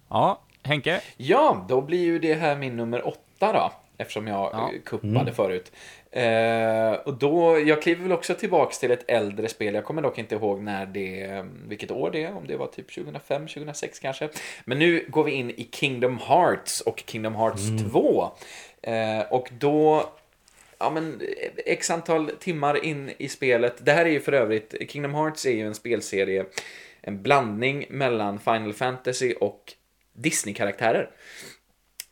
ja, 0.09 0.41
Henke? 0.63 1.01
Ja, 1.17 1.67
då 1.69 1.81
blir 1.81 2.05
ju 2.05 2.19
det 2.19 2.35
här 2.35 2.57
min 2.57 2.77
nummer 2.77 3.07
åtta 3.07 3.53
då. 3.53 3.73
Eftersom 3.99 4.27
jag 4.27 4.51
Ja. 4.53 4.71
ja. 4.73 4.79
kuppade 4.85 5.33
förut. 5.33 5.73
Eh, 6.17 6.93
och 6.93 7.15
då, 7.15 7.61
jag 7.61 7.83
kliver 7.83 8.03
väl 8.03 8.13
också 8.13 8.35
tillbaks 8.35 8.79
till 8.79 8.91
ett 8.91 9.05
äldre 9.11 9.49
spel. 9.49 9.75
Jag 9.75 9.85
kommer 9.85 10.03
dock 10.03 10.19
inte 10.19 10.35
ihåg 10.35 10.63
när 10.63 10.87
det, 10.87 11.45
vilket 11.69 11.91
år 11.91 12.11
det 12.11 12.25
är. 12.25 12.37
Om 12.37 12.47
det 12.47 12.57
var 12.57 12.67
typ 12.67 12.95
2005, 12.95 13.47
2006 13.47 13.99
kanske. 13.99 14.29
Men 14.65 14.79
nu 14.79 15.07
går 15.09 15.25
vi 15.25 15.33
in 15.33 15.51
i 15.51 15.69
Kingdom 15.73 16.19
Hearts 16.19 16.81
och 16.81 17.03
Kingdom 17.07 17.35
Hearts 17.35 17.63
2. 17.93 18.31
Eh, 18.83 19.21
och 19.31 19.49
då 19.59 20.11
ja, 20.79 20.91
men, 20.91 21.23
x 21.57 21.91
antal 21.91 22.31
timmar 22.41 22.85
in 22.85 23.13
i 23.19 23.29
spelet. 23.29 23.75
Det 23.79 23.93
här 23.93 24.05
är 24.05 24.11
ju 24.11 24.21
för 24.21 24.33
övrigt, 24.33 24.75
Kingdom 24.89 25.15
Hearts 25.15 25.47
är 25.47 25.53
ju 25.53 25.67
en 25.67 25.75
spelserie, 25.75 26.45
en 27.01 27.23
blandning 27.23 27.87
mellan 27.91 28.39
Final 28.39 28.73
Fantasy 28.73 29.35
och 29.35 29.73
Disney-karaktärer. 30.13 31.11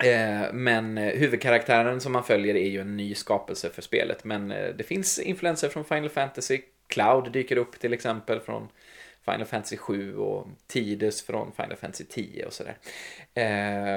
Eh, 0.03 0.53
men 0.53 0.99
eh, 0.99 1.19
huvudkaraktären 1.19 2.01
som 2.01 2.13
man 2.13 2.25
följer 2.25 2.55
är 2.55 2.69
ju 2.69 2.81
en 2.81 2.97
ny 2.97 3.15
skapelse 3.15 3.71
för 3.71 3.83
spelet. 3.83 4.25
Men 4.25 4.51
eh, 4.51 4.75
det 4.75 4.85
finns 4.85 5.19
influenser 5.19 5.69
från 5.69 5.85
Final 5.85 6.11
Fantasy. 6.11 6.61
Cloud 6.87 7.33
dyker 7.33 7.57
upp 7.57 7.81
till 7.81 7.93
exempel 7.93 8.41
från 8.41 8.69
Final 9.25 9.47
Fantasy 9.47 9.77
7 9.77 10.17
och 10.17 10.47
Tidus 10.67 11.23
från 11.23 11.53
Final 11.53 11.77
Fantasy 11.77 12.05
10 12.05 12.47
och 12.47 12.53
sådär. 12.53 12.77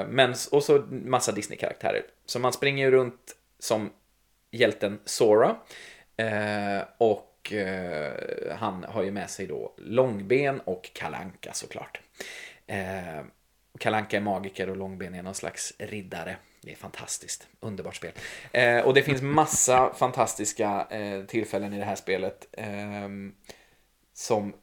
Men, 0.10 0.36
och 0.52 0.64
så 0.64 0.78
massa 0.90 1.32
Disney-karaktärer. 1.32 2.02
Så 2.26 2.40
man 2.40 2.54
springer 2.54 2.86
ju 2.86 2.92
runt 2.92 3.36
som 3.60 3.90
hjälten 4.52 5.00
Sora. 5.06 5.56
Och 6.98 7.54
han 8.56 8.84
har 8.84 9.04
ju 9.04 9.12
med 9.12 9.30
sig 9.30 9.48
då 9.48 9.74
Långben 9.78 10.60
och 10.60 10.90
Kalanka 10.94 11.54
såklart. 11.54 12.02
Och 13.78 13.82
Kalanka 13.82 14.18
är 14.18 14.22
magiker 14.22 14.70
och 14.70 14.78
Långben 14.78 15.16
är 15.16 15.24
någon 15.24 15.36
slags 15.36 15.74
riddare. 15.78 16.38
Det 16.62 16.72
är 16.72 16.76
fantastiskt. 16.76 17.48
Underbart 17.60 17.96
spel. 17.96 18.12
Eh, 18.52 18.80
och 18.80 18.94
det 18.94 19.04
finns 19.04 19.22
massa 19.22 19.94
fantastiska 19.94 20.88
eh, 20.90 21.26
tillfällen 21.26 21.74
i 21.74 21.80
det 21.80 21.86
här 21.86 21.96
spelet. 21.96 22.48
eh, 22.52 23.10
som 24.14 24.54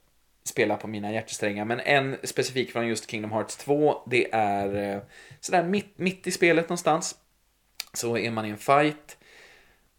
spelar 0.44 0.76
på 0.76 0.88
mina 0.88 1.12
hjärtesträngar. 1.12 1.64
Men 1.64 1.80
en 1.80 2.16
specifik 2.22 2.72
från 2.72 2.88
just 2.88 3.10
Kingdom 3.10 3.32
Hearts 3.32 3.56
2. 3.56 4.02
Det 4.06 4.32
är 4.32 4.94
eh, 4.94 5.02
sådär 5.40 5.62
mitt, 5.62 5.98
mitt 5.98 6.26
i 6.26 6.30
spelet 6.30 6.64
någonstans. 6.64 7.16
Så 7.92 8.18
är 8.18 8.30
man 8.30 8.46
i 8.46 8.50
en 8.50 8.58
fight. 8.58 9.18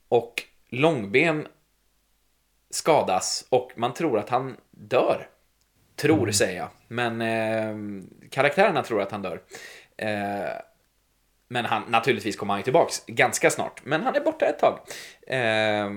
Och 0.07 0.43
Långben 0.69 1.47
skadas 2.69 3.47
och 3.49 3.71
man 3.75 3.93
tror 3.93 4.19
att 4.19 4.29
han 4.29 4.57
dör. 4.71 5.29
Tror 5.95 6.31
säger 6.31 6.57
jag. 6.57 6.69
Men 6.87 7.21
eh, 7.21 8.03
karaktärerna 8.29 8.83
tror 8.83 9.01
att 9.01 9.11
han 9.11 9.21
dör. 9.21 9.41
Eh, 9.97 10.09
men 11.47 11.65
han, 11.65 11.83
naturligtvis 11.87 12.35
kommer 12.35 12.53
han 12.53 12.59
ju 12.59 12.63
tillbaks 12.63 13.03
ganska 13.07 13.49
snart. 13.49 13.81
Men 13.85 14.03
han 14.03 14.15
är 14.15 14.19
borta 14.19 14.45
ett 14.45 14.59
tag. 14.59 14.79
Eh, 15.27 15.89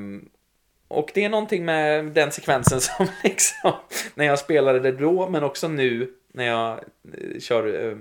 och 0.88 1.11
det 1.14 1.24
är 1.24 1.28
någonting 1.28 1.64
med 1.64 2.05
den 2.05 2.32
sekvensen 2.32 2.80
som 2.80 3.07
liksom, 3.24 3.72
när 4.14 4.24
jag 4.24 4.38
spelade 4.38 4.80
det 4.80 4.92
då, 4.92 5.28
men 5.28 5.44
också 5.44 5.68
nu 5.68 6.14
när 6.32 6.46
jag 6.46 6.72
eh, 7.18 7.40
kör 7.40 7.88
eh, 7.88 7.96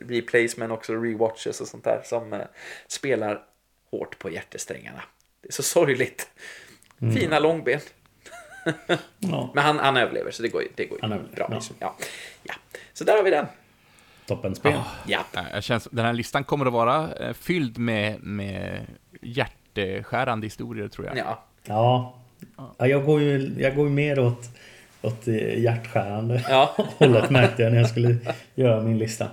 replays 0.00 0.56
men 0.56 0.70
också 0.70 0.94
rewatches 0.94 1.60
och 1.60 1.68
sånt 1.68 1.84
där 1.84 2.00
som 2.04 2.32
eh, 2.32 2.40
spelar 2.86 3.42
hårt 3.90 4.18
på 4.18 4.30
hjärtesträngarna. 4.30 5.02
Det 5.40 5.48
är 5.48 5.52
så 5.52 5.62
sorgligt. 5.62 6.28
Fina 7.14 7.38
långben. 7.38 7.80
Ja, 9.18 9.50
Men 9.54 9.64
han, 9.64 9.78
han 9.78 9.96
överlever, 9.96 10.30
så 10.30 10.42
det 10.42 10.48
går 10.48 10.62
ju 10.62 10.68
det 10.74 10.84
går 10.84 10.98
ju 10.98 11.02
Han 11.02 11.12
överlever, 11.12 11.36
bra. 11.36 11.46
ja. 11.50 11.54
Liksom. 11.54 11.76
Ja. 11.80 11.96
Ja. 12.42 12.54
Så 12.92 13.04
där 13.04 13.16
har 13.16 13.22
vi 13.22 13.30
den. 13.30 13.46
toppenspel. 14.26 14.72
Ja. 15.06 15.24
Ja, 15.34 15.44
Jag 15.52 15.62
känns, 15.62 15.88
den 15.90 16.04
här 16.04 16.12
listan 16.12 16.44
kommer 16.44 16.66
att 16.66 16.72
vara 16.72 17.14
eh, 17.14 17.32
fylld 17.32 17.78
med, 17.78 18.22
med 18.22 18.86
hjärteskärande 19.22 20.46
historier, 20.46 20.88
tror 20.88 21.06
jag. 21.06 21.16
ja. 21.16 21.44
Ja. 21.64 22.14
ja 22.78 22.86
jag, 22.86 23.04
går 23.04 23.20
ju, 23.20 23.54
jag 23.58 23.74
går 23.76 23.84
ju 23.88 23.92
mer 23.92 24.18
åt 24.18 24.50
åt 25.02 25.24
det 25.24 25.38
hjärtskärande 25.60 26.44
Ja. 26.48 26.74
hållet 26.98 27.30
märkte 27.30 27.62
jag 27.62 27.72
när 27.72 27.78
jag 27.80 27.88
skulle 27.90 28.16
göra 28.54 28.82
min 28.82 28.98
lista. 28.98 29.24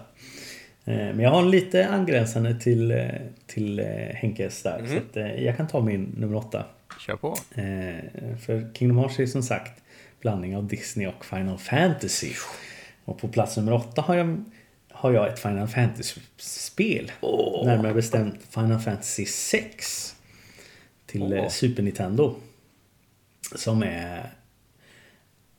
Eh, 0.86 0.95
Men 0.95 1.19
jag 1.19 1.29
har 1.29 1.39
en 1.39 1.51
lite 1.51 1.88
angränsande 1.89 2.59
till, 2.59 2.91
eh, 2.91 3.05
till 3.47 3.79
eh, 3.79 3.86
Henkes 4.15 4.63
där. 4.63 4.86
Så 4.88 4.97
att, 4.97 5.17
eh, 5.17 5.43
jag 5.43 5.57
kan 5.57 5.67
ta 5.67 5.81
min 5.81 6.15
nummer 6.17 6.36
åtta. 6.38 6.63
Kör 7.05 7.15
på. 7.15 7.37
Eh, 7.55 8.37
För 8.37 8.73
Kingdom 8.73 8.97
Hearts 8.97 9.19
är 9.19 9.25
som 9.25 9.43
sagt 9.43 9.83
blandning 10.21 10.57
av 10.57 10.67
Disney 10.67 11.07
och 11.07 11.25
Final 11.25 11.57
Fantasy. 11.57 12.33
Och 13.05 13.19
på 13.19 13.27
plats 13.27 13.57
nummer 13.57 13.73
åtta 13.73 14.01
har 14.01 14.15
jag, 14.15 14.43
har 14.91 15.11
jag 15.11 15.27
ett 15.27 15.39
Final 15.39 15.67
Fantasy-spel. 15.67 17.11
Närmare 17.65 17.93
bestämt 17.93 18.39
Final 18.49 18.79
Fantasy 18.79 19.25
6. 19.25 20.15
Till 21.05 21.33
eh, 21.33 21.49
Super 21.49 21.83
Nintendo. 21.83 22.35
Som 23.55 23.83
är... 23.83 24.29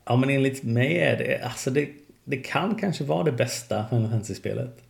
Ja 0.04 0.16
men 0.16 0.30
enligt 0.30 0.62
mig 0.62 0.98
är 0.98 1.18
det... 1.18 1.44
Alltså 1.44 1.70
det, 1.70 1.88
det 2.24 2.36
kan 2.36 2.74
kanske 2.74 3.04
vara 3.04 3.24
det 3.24 3.32
bästa 3.32 3.88
Final 3.88 4.10
Fantasy-spelet. 4.10 4.82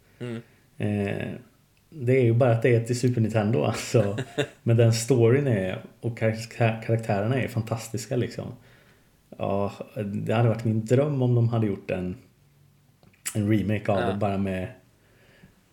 Eh, 0.79 1.29
det 1.95 2.13
är 2.19 2.23
ju 2.23 2.33
bara 2.35 2.53
att 2.53 2.63
det 2.63 2.75
är 2.75 2.85
till 2.85 2.99
Super 3.01 3.21
Nintendo 3.21 3.63
alltså. 3.65 4.19
Men 4.63 4.77
den 4.77 4.93
storyn 4.93 5.47
är 5.47 5.79
och 6.01 6.19
kar- 6.19 6.83
karaktärerna 6.83 7.43
är 7.43 7.49
fantastiska 7.49 8.17
liksom. 8.17 8.47
Ja, 9.39 9.73
det 10.05 10.35
hade 10.35 10.49
varit 10.49 10.65
min 10.65 10.85
dröm 10.85 11.23
om 11.23 11.35
de 11.35 11.49
hade 11.49 11.67
gjort 11.67 11.91
en, 11.91 12.17
en 13.35 13.51
remake 13.53 13.93
av 13.93 14.01
Ja. 14.01 14.07
det 14.07 14.15
bara 14.19 14.39
med, 14.39 14.69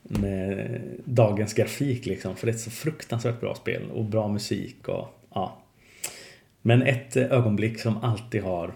med 0.03 0.81
dagens 1.05 1.53
grafik 1.53 2.05
liksom. 2.05 2.35
För 2.35 2.47
det 2.47 2.51
är 2.51 2.55
ett 2.55 2.61
så 2.61 2.71
fruktansvärt 2.71 3.39
bra 3.39 3.55
spel 3.55 3.91
och 3.91 4.05
bra 4.05 4.27
musik 4.27 4.87
och 4.87 5.07
ja. 5.33 5.57
Men 6.61 6.81
ett 6.81 7.17
ögonblick 7.17 7.79
som 7.79 7.97
alltid 7.97 8.43
har 8.43 8.73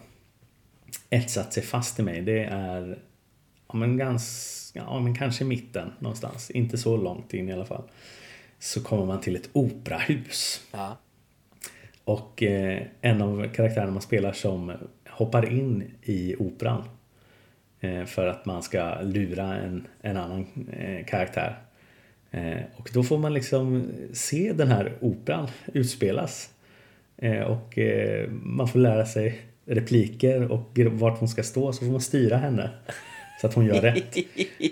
etsat 1.10 1.54
sig 1.54 1.64
fast 1.64 2.00
i 2.00 2.04
mig 2.04 2.22
det 2.22 2.44
är 2.44 2.98
ja, 3.68 3.76
men 3.76 3.98
ganska, 3.98 4.80
ja, 4.80 5.00
men 5.00 5.16
kanske 5.16 5.44
i 5.44 5.48
mitten 5.48 5.92
någonstans. 6.00 6.52
Inte 6.52 6.78
så 6.78 6.98
långt 6.98 7.34
in 7.34 7.50
i 7.50 7.54
alla 7.54 7.66
fall. 7.66 7.84
Så 8.60 8.84
kommer 8.84 9.06
man 9.06 9.22
till 9.22 9.36
ett 9.36 9.50
operahus. 9.54 10.62
Ja. 10.72 10.98
Och 12.04 12.44
eh, 12.44 12.84
en 13.02 13.22
av 13.22 13.48
karaktärerna 13.54 13.92
man 13.92 14.02
spelar 14.02 14.32
som 14.32 14.74
hoppar 15.10 15.54
in 15.54 15.84
i 16.02 16.36
operan. 16.36 16.84
Eh, 17.80 18.06
för 18.06 18.28
att 18.28 18.46
man 18.46 18.64
ska 18.64 19.02
lura 19.02 19.56
en, 19.56 19.88
en 20.02 20.18
annan 20.18 20.46
eh, 20.72 21.06
karaktär. 21.06 21.60
Eh, 22.32 22.62
och 22.76 22.90
då 22.94 23.04
får 23.04 23.18
man 23.18 23.34
liksom 23.34 23.84
se 24.14 24.54
den 24.54 24.68
här 24.68 24.94
operan 25.02 25.48
utspelas. 25.74 26.50
Eh, 27.18 27.42
och 27.42 27.78
eh, 27.78 28.30
man 28.30 28.68
får 28.68 28.80
lära 28.80 29.06
sig 29.06 29.42
repliker 29.66 30.52
och 30.52 30.80
vart 30.92 31.20
hon 31.20 31.30
ska 31.30 31.44
stå 31.44 31.74
så 31.74 31.86
får 31.86 31.92
man 31.92 32.02
styra 32.02 32.38
henne. 32.38 32.70
Så 33.42 33.48
att 33.48 33.54
hon 33.54 33.66
gör 33.66 33.82
rätt. 33.82 34.16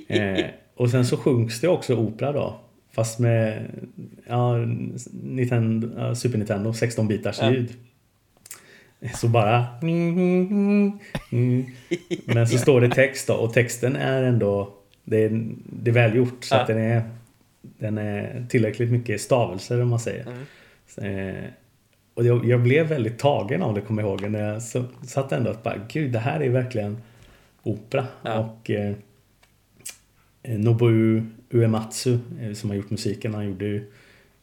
Eh, 0.07 0.45
och 0.75 0.89
sen 0.89 1.05
så 1.05 1.17
sjungs 1.17 1.61
det 1.61 1.67
också 1.67 1.95
opera 1.95 2.31
då. 2.31 2.59
Fast 2.91 3.19
med 3.19 3.65
ja, 4.27 4.55
Nintendo, 5.23 6.15
Super 6.15 6.37
Nintendo 6.37 6.71
16-bitars 6.71 7.37
Ja. 7.41 7.51
ljud. 7.51 7.73
Så 9.15 9.27
bara... 9.27 9.65
Men 12.25 12.47
så 12.47 12.57
står 12.57 12.81
det 12.81 12.89
text 12.89 13.27
då 13.27 13.33
och 13.33 13.53
texten 13.53 13.95
är 13.95 14.23
ändå... 14.23 14.73
Det 15.03 15.17
är, 15.23 15.45
det 15.65 15.91
är 15.91 15.93
välgjort 15.93 16.43
så 16.43 16.55
Ja. 16.55 16.61
att 16.61 16.67
den 16.67 16.77
är, 16.77 17.01
den 17.61 17.97
är 17.97 18.45
tillräckligt 18.49 18.91
mycket 18.91 19.21
stavelser 19.21 19.81
om 19.81 19.89
man 19.89 19.99
säger. 19.99 20.25
Eh, 20.97 21.43
och 22.13 22.25
jag, 22.25 22.45
jag 22.45 22.63
blev 22.63 22.87
väldigt 22.87 23.19
tagen 23.19 23.61
av 23.63 23.73
det 23.73 23.81
kommer 23.81 24.01
jag 24.01 24.09
ihåg. 24.09 24.31
När 24.31 24.53
jag 24.53 24.61
så, 24.63 24.83
satt 25.07 25.31
ändå 25.31 25.51
att 25.51 25.63
bara, 25.63 25.75
gud 25.89 26.11
det 26.11 26.19
här 26.19 26.39
är 26.39 26.49
verkligen 26.49 26.97
opera. 27.63 28.07
Ja. 28.21 28.39
Och 28.39 28.69
eh, 28.69 28.95
Nobuo 30.43 31.21
Uematsu 31.49 32.19
eh, 32.41 32.53
som 32.53 32.69
har 32.69 32.77
gjort 32.77 32.89
musiken, 32.89 33.33
han 33.33 33.45
gjorde 33.45 33.65
ju 33.65 33.91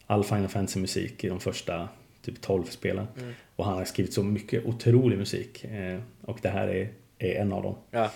all 0.07 0.23
Final 0.23 0.47
Fantasy 0.47 0.79
musik 0.79 1.23
i 1.23 1.29
de 1.29 1.39
första 1.39 1.89
typ 2.21 2.41
12 2.41 2.63
spelen. 2.63 3.07
Och 3.55 3.65
han 3.65 3.77
har 3.77 3.85
skrivit 3.85 4.13
så 4.13 4.23
mycket 4.23 4.65
otrolig 4.65 5.17
musik. 5.17 5.63
Eh, 5.63 5.99
och 6.21 6.39
det 6.41 6.49
här 6.49 6.67
är, 6.67 6.89
är 7.19 7.41
en 7.41 7.53
av 7.53 7.63
dem. 7.63 7.75
Ja. 7.91 8.11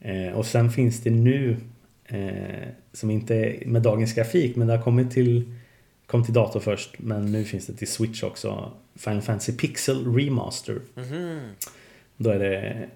Eh, 0.00 0.32
och 0.32 0.46
sen 0.46 0.70
finns 0.70 1.00
det 1.00 1.10
nu, 1.10 1.56
eh, 2.04 2.68
som 2.92 3.10
inte 3.10 3.34
är 3.34 3.66
med 3.66 3.82
dagens 3.82 4.14
grafik, 4.14 4.56
men 4.56 4.66
det 4.66 4.76
har 4.76 4.82
kommit 4.82 5.10
till, 5.10 5.54
kom 6.06 6.24
till 6.24 6.34
dator 6.34 6.60
först, 6.60 6.98
men 6.98 7.32
nu 7.32 7.44
finns 7.44 7.66
det 7.66 7.72
till 7.72 7.88
Switch 7.88 8.22
också, 8.22 8.72
Final 8.94 9.22
Fantasy 9.22 9.52
Pixel 9.52 10.14
Remaster. 10.14 10.80
Då 12.16 12.30
är 12.30 12.38
det 12.38 12.88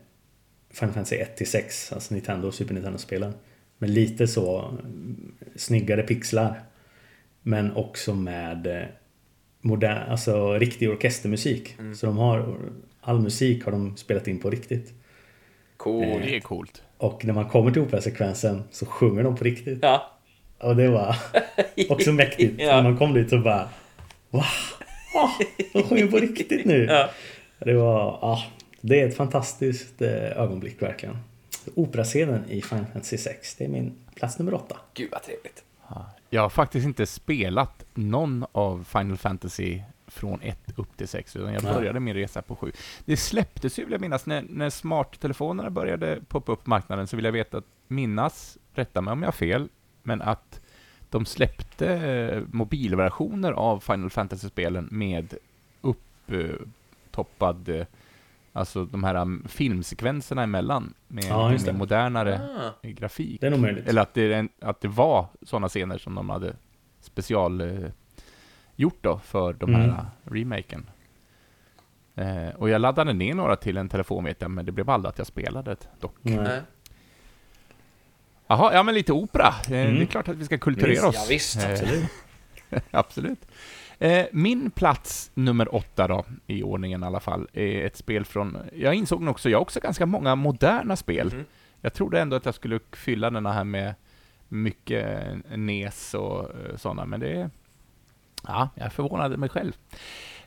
Final 0.76 0.94
Fantasy 0.94 1.16
1-6, 1.16 1.94
alltså 1.94 2.14
Nintendo 2.14 2.48
och 2.48 2.54
Super 2.54 2.74
Nintendo-spelen. 2.74 3.34
Med 3.78 3.90
lite 3.90 4.28
så 4.28 4.60
mm, 4.60 5.34
snyggare 5.56 6.02
pixlar. 6.02 6.62
Men 7.42 7.72
också 7.72 8.14
med 8.14 8.66
eh, 8.66 8.86
modern, 9.60 10.10
alltså 10.10 10.58
riktig 10.58 10.90
orkestermusik. 10.90 11.76
Så 11.94 12.06
de 12.06 12.18
har, 12.18 12.58
all 13.00 13.20
musik 13.20 13.64
har 13.64 13.72
de 13.72 13.96
spelat 13.96 14.28
in 14.28 14.40
på 14.40 14.50
riktigt. 14.50 14.92
Cool. 15.76 16.20
Det 16.20 16.36
är 16.36 16.40
coolt. 16.40 16.82
Och 16.98 17.24
när 17.24 17.34
man 17.34 17.48
kommer 17.48 17.70
till 17.70 17.82
operasekvensen 17.82 18.62
så 18.70 18.86
sjunger 18.86 19.22
de 19.22 19.36
på 19.36 19.44
riktigt. 19.44 19.78
Ja. 19.82 20.18
Och 20.58 20.76
det 20.76 20.88
var 20.88 21.16
också 21.88 22.12
mäktigt. 22.12 22.54
Ja. 22.60 22.76
När 22.76 22.82
man 22.82 22.96
kom 22.96 23.14
dit 23.14 23.30
så 23.30 23.38
bara 23.38 23.68
Wow! 24.30 24.42
Ah, 25.14 25.30
de 25.72 25.82
sjunger 25.82 26.06
på 26.06 26.16
riktigt 26.16 26.64
nu! 26.64 26.84
Ja. 26.84 27.10
Det 27.58 27.74
var, 27.74 28.18
ja, 28.22 28.42
det 28.80 29.00
är 29.00 29.08
ett 29.08 29.16
fantastiskt 29.16 30.02
eh, 30.02 30.40
ögonblick 30.40 30.82
verkligen. 30.82 31.18
Operascenen 31.74 32.50
i 32.50 32.62
Final 32.62 32.86
Fantasy 32.92 33.18
6, 33.18 33.54
det 33.54 33.64
är 33.64 33.68
min 33.68 33.94
plats 34.14 34.38
nummer 34.38 34.54
åtta. 34.54 34.76
Gud 34.94 35.08
vad 35.12 35.22
trevligt. 35.22 35.62
Jag 36.30 36.42
har 36.42 36.48
faktiskt 36.48 36.86
inte 36.86 37.06
spelat 37.06 37.84
någon 37.94 38.46
av 38.52 38.84
Final 38.84 39.16
Fantasy 39.16 39.80
från 40.06 40.40
1 40.42 40.58
upp 40.76 40.96
till 40.96 41.08
6, 41.08 41.36
utan 41.36 41.52
jag 41.52 41.62
började 41.62 42.00
min 42.00 42.14
resa 42.14 42.42
på 42.42 42.56
7. 42.56 42.72
Det 43.04 43.16
släpptes 43.16 43.78
ju, 43.78 43.84
vill 43.84 43.92
jag 43.92 44.00
minnas, 44.00 44.26
när, 44.26 44.44
när 44.48 44.70
smarttelefonerna 44.70 45.70
började 45.70 46.20
poppa 46.28 46.52
upp 46.52 46.64
på 46.64 46.70
marknaden, 46.70 47.06
så 47.06 47.16
vill 47.16 47.24
jag 47.24 47.32
veta 47.32 47.58
att 47.58 47.64
minnas, 47.88 48.58
rätta 48.74 49.00
mig 49.00 49.12
om 49.12 49.22
jag 49.22 49.26
har 49.26 49.32
fel, 49.32 49.68
men 50.02 50.22
att 50.22 50.60
de 51.10 51.26
släppte 51.26 51.92
eh, 51.92 52.42
mobilversioner 52.50 53.52
av 53.52 53.80
Final 53.80 54.10
Fantasy-spelen 54.10 54.88
med 54.90 55.34
upptoppad, 55.80 57.68
eh, 57.68 57.86
alltså 58.56 58.84
de 58.84 59.04
här 59.04 59.14
um, 59.14 59.44
filmsekvenserna 59.48 60.42
emellan, 60.42 60.94
med 61.08 61.24
Ja, 61.24 61.48
mer 61.48 61.72
modernare 61.72 62.40
Ah. 62.58 62.70
grafik. 62.88 63.40
Det 63.40 63.46
är 63.46 63.50
nog 63.50 63.60
möjligt. 63.60 63.88
Eller 63.88 64.02
att 64.02 64.14
det, 64.14 64.32
en- 64.34 64.48
att 64.60 64.80
det 64.80 64.88
var 64.88 65.26
sådana 65.42 65.68
scener 65.68 65.98
som 65.98 66.14
de 66.14 66.30
hade 66.30 66.56
special 67.00 67.60
eh, 67.60 67.90
gjort 68.76 68.98
då 69.00 69.18
för 69.18 69.52
de 69.52 69.74
här 69.74 69.84
Mm. 69.84 69.96
eh, 69.96 70.04
remaken. 70.24 70.90
Eh, 72.14 72.48
och 72.56 72.68
jag 72.68 72.80
laddade 72.80 73.12
ner 73.12 73.34
några 73.34 73.56
till 73.56 73.76
en 73.76 73.88
telefon 73.88 74.24
vet 74.24 74.40
jag, 74.40 74.50
men 74.50 74.66
det 74.66 74.72
blev 74.72 74.90
aldrig 74.90 75.08
att 75.08 75.18
jag 75.18 75.26
spelade 75.26 75.70
det 75.70 75.88
dock. 76.00 76.14
Nej. 76.22 76.60
Jaha, 78.46 78.74
ja 78.74 78.82
men 78.82 78.94
lite 78.94 79.12
opera. 79.12 79.46
Eh, 79.48 79.68
Det 79.68 79.76
är 79.78 79.88
Mm. 79.88 80.06
klart 80.06 80.28
att 80.28 80.36
vi 80.36 80.44
ska 80.44 80.58
kulturera 80.58 80.88
Visst, 80.90 81.04
oss. 81.04 81.14
ja, 81.16 81.24
visst, 81.28 81.56
Eh, 81.64 81.70
Absolut. 81.70 82.04
Absolut. 82.90 83.46
Eh, 83.98 84.26
min 84.32 84.70
plats 84.70 85.30
nummer 85.34 85.74
åtta 85.74 86.08
då, 86.08 86.24
i 86.46 86.62
ordningen 86.62 87.02
i 87.02 87.06
alla 87.06 87.20
fall, 87.20 87.48
är 87.52 87.84
ett 87.84 87.96
spel 87.96 88.24
från... 88.24 88.58
Jag 88.76 88.94
insåg 88.94 89.22
nog 89.22 89.30
också, 89.32 89.50
jag 89.50 89.58
har 89.58 89.62
också 89.62 89.80
ganska 89.80 90.06
många 90.06 90.34
moderna 90.34 90.96
spel. 90.96 91.26
Mhm. 91.34 91.44
Jag 91.80 91.94
trodde 91.94 92.20
ändå 92.20 92.36
att 92.36 92.44
jag 92.44 92.54
skulle 92.54 92.80
fylla 92.92 93.30
den 93.30 93.46
här 93.46 93.64
med 93.64 93.94
mycket 94.48 95.34
NES 95.56 96.14
och 96.14 96.44
eh, 96.44 96.76
sådana, 96.76 97.04
men 97.06 97.20
det. 97.20 97.50
Ja, 98.46 98.68
jag 98.74 98.92
förvånade 98.92 99.36
mig 99.36 99.48
själv. 99.48 99.72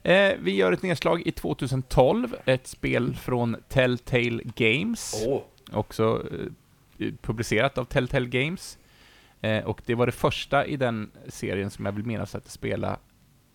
Eh, 0.04 0.34
vi 0.40 0.56
gör 0.56 0.72
ett 0.72 0.82
nedslag 0.82 1.28
i 1.28 1.32
2012, 1.32 2.36
ett 2.46 2.68
spel 2.68 3.16
från 3.16 3.58
Telltale 3.70 4.44
Games 4.56 5.26
Åh. 5.28 5.42
också 5.72 6.24
eh, 7.00 7.14
publicerat 7.22 7.78
av 7.78 7.86
Telltale 7.86 8.28
Games. 8.28 8.78
Eh, 9.42 9.64
och 9.64 9.82
det 9.86 9.96
var 9.96 10.06
det 10.06 10.12
första 10.12 10.66
i 10.66 10.78
den 10.78 11.12
serien 11.28 11.70
som 11.70 11.86
jag 11.86 11.92
vill 11.92 12.06
minnas 12.06 12.36
att 12.36 12.50
spela, 12.50 12.98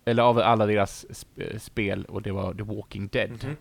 eller 0.05 0.23
av 0.23 0.39
alla 0.39 0.67
deras 0.67 1.07
sp- 1.09 1.59
spel, 1.59 2.05
och 2.05 2.23
det 2.23 2.33
var 2.33 2.55
The 2.55 2.63
Walking 2.63 3.09
Dead. 3.13 3.31
Mhm. 3.45 3.57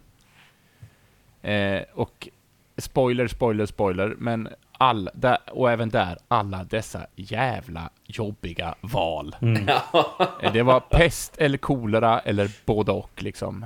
Eh, 1.41 1.81
och 1.93 2.29
spoiler, 2.77 3.27
spoiler, 3.27 3.65
spoiler, 3.65 4.15
men 4.17 4.49
all, 4.77 5.09
där, 5.13 5.37
och 5.51 5.71
även 5.71 5.89
där, 5.89 6.17
alla 6.27 6.63
dessa 6.63 7.05
jävla 7.15 7.89
jobbiga 8.05 8.75
val. 8.81 9.35
Mm. 9.41 9.67
Eh, 10.41 10.53
Det 10.53 10.63
var 10.63 10.79
pest 10.79 11.37
eller 11.37 11.57
kolera 11.57 12.19
eller 12.19 12.51
både 12.65 12.91
och 12.91 13.23
liksom. 13.23 13.65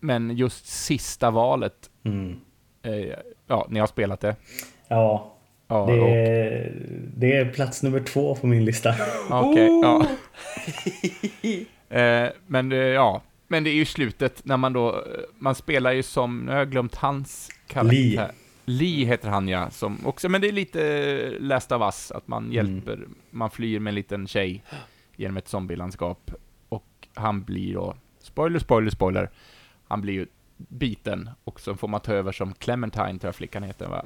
Men 0.00 0.36
just 0.36 0.66
sista 0.66 1.30
valet, 1.30 1.90
Mm. 2.04 2.40
eh, 2.82 3.14
ja, 3.46 3.66
ni 3.70 3.80
har 3.80 3.86
spelat 3.86 4.20
det. 4.20 4.36
Ja, 4.88 5.30
Ja, 5.68 5.86
det 5.86 5.92
är, 6.00 6.72
det 7.16 7.36
är 7.36 7.44
plats 7.52 7.82
nummer 7.82 8.00
två 8.00 8.34
på 8.34 8.46
min 8.46 8.64
lista. 8.64 8.94
okej, 9.30 9.80
ja. 9.82 10.06
eh, 11.98 12.28
men 12.46 12.72
eh, 12.72 12.78
ja, 12.78 13.22
Men 13.48 13.64
det 13.64 13.70
är 13.70 13.74
ju 13.74 13.84
slutet 13.84 14.44
när 14.44 14.56
man 14.56 14.72
då, 14.72 15.04
man 15.38 15.54
spelar 15.54 15.92
ju 15.92 16.02
som, 16.02 16.40
nu 16.44 16.52
har 16.52 16.58
jag 16.58 16.70
glömt 16.70 16.94
hans 16.94 17.50
karaktär. 17.66 18.30
Lee 18.64 19.06
heter 19.06 19.28
han 19.28 19.48
ja, 19.48 19.70
som 19.70 20.06
också, 20.06 20.28
men 20.28 20.40
det 20.40 20.48
är 20.48 20.52
lite 20.52 21.30
Last 21.40 21.72
of 21.72 21.82
Us, 21.82 22.10
att 22.10 22.28
man 22.28 22.52
hjälper, 22.52 23.08
man 23.30 23.50
flyr 23.50 23.78
med 23.78 23.90
en 23.90 23.94
liten 23.94 24.26
tjej 24.26 24.62
genom 25.16 25.36
ett 25.36 25.48
zombielandskap. 25.48 26.30
Och 26.68 27.08
han 27.14 27.42
blir 27.42 27.74
då, 27.74 27.96
spoiler, 28.20 28.58
spoiler, 28.58 28.90
spoiler, 28.90 29.30
han 29.88 30.00
blir 30.00 30.14
ju 30.14 30.26
biten 30.56 31.30
och 31.44 31.60
så 31.60 31.74
får 31.74 31.88
man 31.88 32.00
ta 32.00 32.12
över 32.12 32.32
som 32.32 32.54
Clementine, 32.54 33.18
tror 33.18 33.28
jag 33.28 33.34
flickan 33.34 33.62
heter 33.62 33.88
va? 33.88 34.04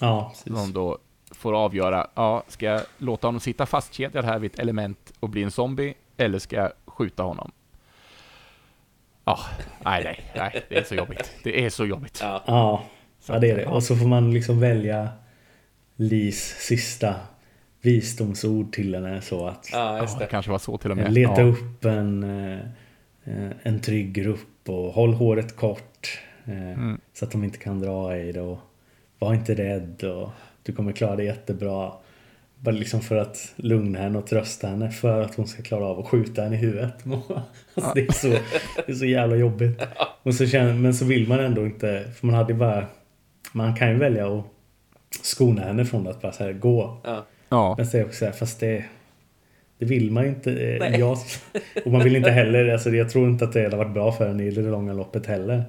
Ja, 0.00 0.28
precis. 0.30 0.62
Som 0.62 0.72
då 0.72 0.98
får 1.30 1.54
avgöra, 1.56 2.06
ja, 2.14 2.42
ska 2.48 2.66
jag 2.66 2.80
låta 2.98 3.26
honom 3.26 3.40
sitta 3.40 3.66
fastkedjad 3.66 4.24
här 4.24 4.38
vid 4.38 4.52
ett 4.52 4.58
element 4.58 5.12
och 5.20 5.28
bli 5.28 5.42
en 5.42 5.50
zombie, 5.50 5.94
eller 6.16 6.38
ska 6.38 6.56
jag 6.56 6.72
skjuta 6.98 7.22
honom? 7.22 7.50
Ja, 9.24 9.38
nej, 9.84 10.04
nej, 10.04 10.20
nej, 10.36 10.64
det 10.68 10.76
är 10.78 10.82
så 10.84 10.94
jobbigt. 10.94 11.32
Det 11.44 11.64
är 11.64 11.70
så 11.70 11.86
jobbigt. 11.86 12.18
Ja. 12.22 12.42
Ja, 12.46 12.82
ja 13.26 13.38
det 13.38 13.50
är 13.50 13.56
det. 13.56 13.66
Och 13.66 13.82
så 13.82 13.96
får 13.96 14.06
man 14.06 14.34
liksom 14.34 14.60
välja 14.60 15.08
Lis 15.96 16.56
sista 16.58 17.14
visdomsord 17.80 18.72
till 18.72 18.94
henne 18.94 19.20
så 19.20 19.46
att 19.46 19.68
Ja, 19.72 19.92
det 19.92 20.18
det. 20.24 20.26
kanske 20.30 20.50
var 20.50 20.58
så 20.58 20.78
till 20.78 20.90
och 20.90 20.96
med. 20.96 21.12
leta 21.12 21.40
ja. 21.40 21.46
upp 21.46 21.84
en, 21.84 22.22
eh, 23.24 23.50
en 23.62 23.80
trygg 23.80 24.12
grupp 24.12 24.68
och 24.68 24.92
håll 24.92 25.14
håret 25.14 25.56
kort 25.56 26.20
eh, 26.44 26.52
Mm. 26.72 27.00
så 27.12 27.24
att 27.24 27.30
de 27.32 27.44
inte 27.44 27.58
kan 27.58 27.80
dra 27.80 28.16
i 28.16 28.32
det 28.32 28.40
och 28.40 28.58
var 29.18 29.34
inte 29.34 29.54
rädd 29.54 30.04
och 30.04 30.30
du 30.62 30.72
kommer 30.72 30.92
klara 30.92 31.16
det 31.16 31.24
jättebra. 31.24 31.92
Bara 32.60 32.74
liksom 32.74 33.00
för 33.00 33.16
att 33.16 33.52
lugna 33.56 33.98
henne 33.98 34.18
och 34.18 34.26
trösta 34.26 34.68
henne 34.68 34.90
för 34.90 35.22
att 35.22 35.34
hon 35.34 35.46
ska 35.46 35.62
klara 35.62 35.84
av 35.84 35.98
att 35.98 36.06
skjuta 36.06 36.42
henne 36.42 36.56
i 36.56 36.58
huvudet. 36.58 36.94
alltså 37.74 37.92
det, 37.94 38.08
är 38.08 38.12
så, 38.12 38.28
det 38.86 38.92
är 38.92 38.94
så 38.94 39.06
jävla 39.06 39.36
jobbigt. 39.36 39.82
Och 40.22 40.34
så 40.34 40.46
känner, 40.46 40.74
men 40.74 40.94
så 40.94 41.04
vill 41.04 41.28
man 41.28 41.40
ändå 41.40 41.66
inte, 41.66 42.04
för 42.16 42.26
man 42.26 42.34
hade 42.36 42.54
bara 42.54 42.86
man 43.52 43.74
kan 43.74 43.90
ju 43.90 43.98
välja 43.98 44.38
att 44.38 44.44
skona 45.22 45.62
henne 45.62 45.84
från 45.84 46.06
att 46.06 46.22
bara 46.22 46.32
så 46.32 46.44
här 46.44 46.52
gå. 46.52 47.00
Ja. 47.48 47.74
Men 47.76 47.86
så 47.86 47.96
är 47.96 48.00
det 48.00 48.06
också 48.06 48.18
så 48.18 48.24
här, 48.24 48.32
fast 48.32 48.60
det, 48.60 48.84
det 49.78 49.84
vill 49.84 50.10
man 50.10 50.24
ju 50.24 50.28
inte. 50.28 50.52
eh, 50.52 50.78
Nej. 50.80 51.00
Jag, 51.00 51.18
och 51.84 51.92
man 51.92 52.04
vill 52.04 52.16
inte 52.16 52.30
heller, 52.30 52.68
alltså 52.68 52.90
jag 52.90 53.10
tror 53.10 53.28
inte 53.28 53.44
att 53.44 53.52
det 53.52 53.62
hade 53.62 53.76
varit 53.76 53.94
bra 53.94 54.12
för 54.12 54.28
henne 54.28 54.44
i 54.44 54.50
det 54.50 54.62
långa 54.62 54.92
loppet 54.92 55.26
heller. 55.26 55.64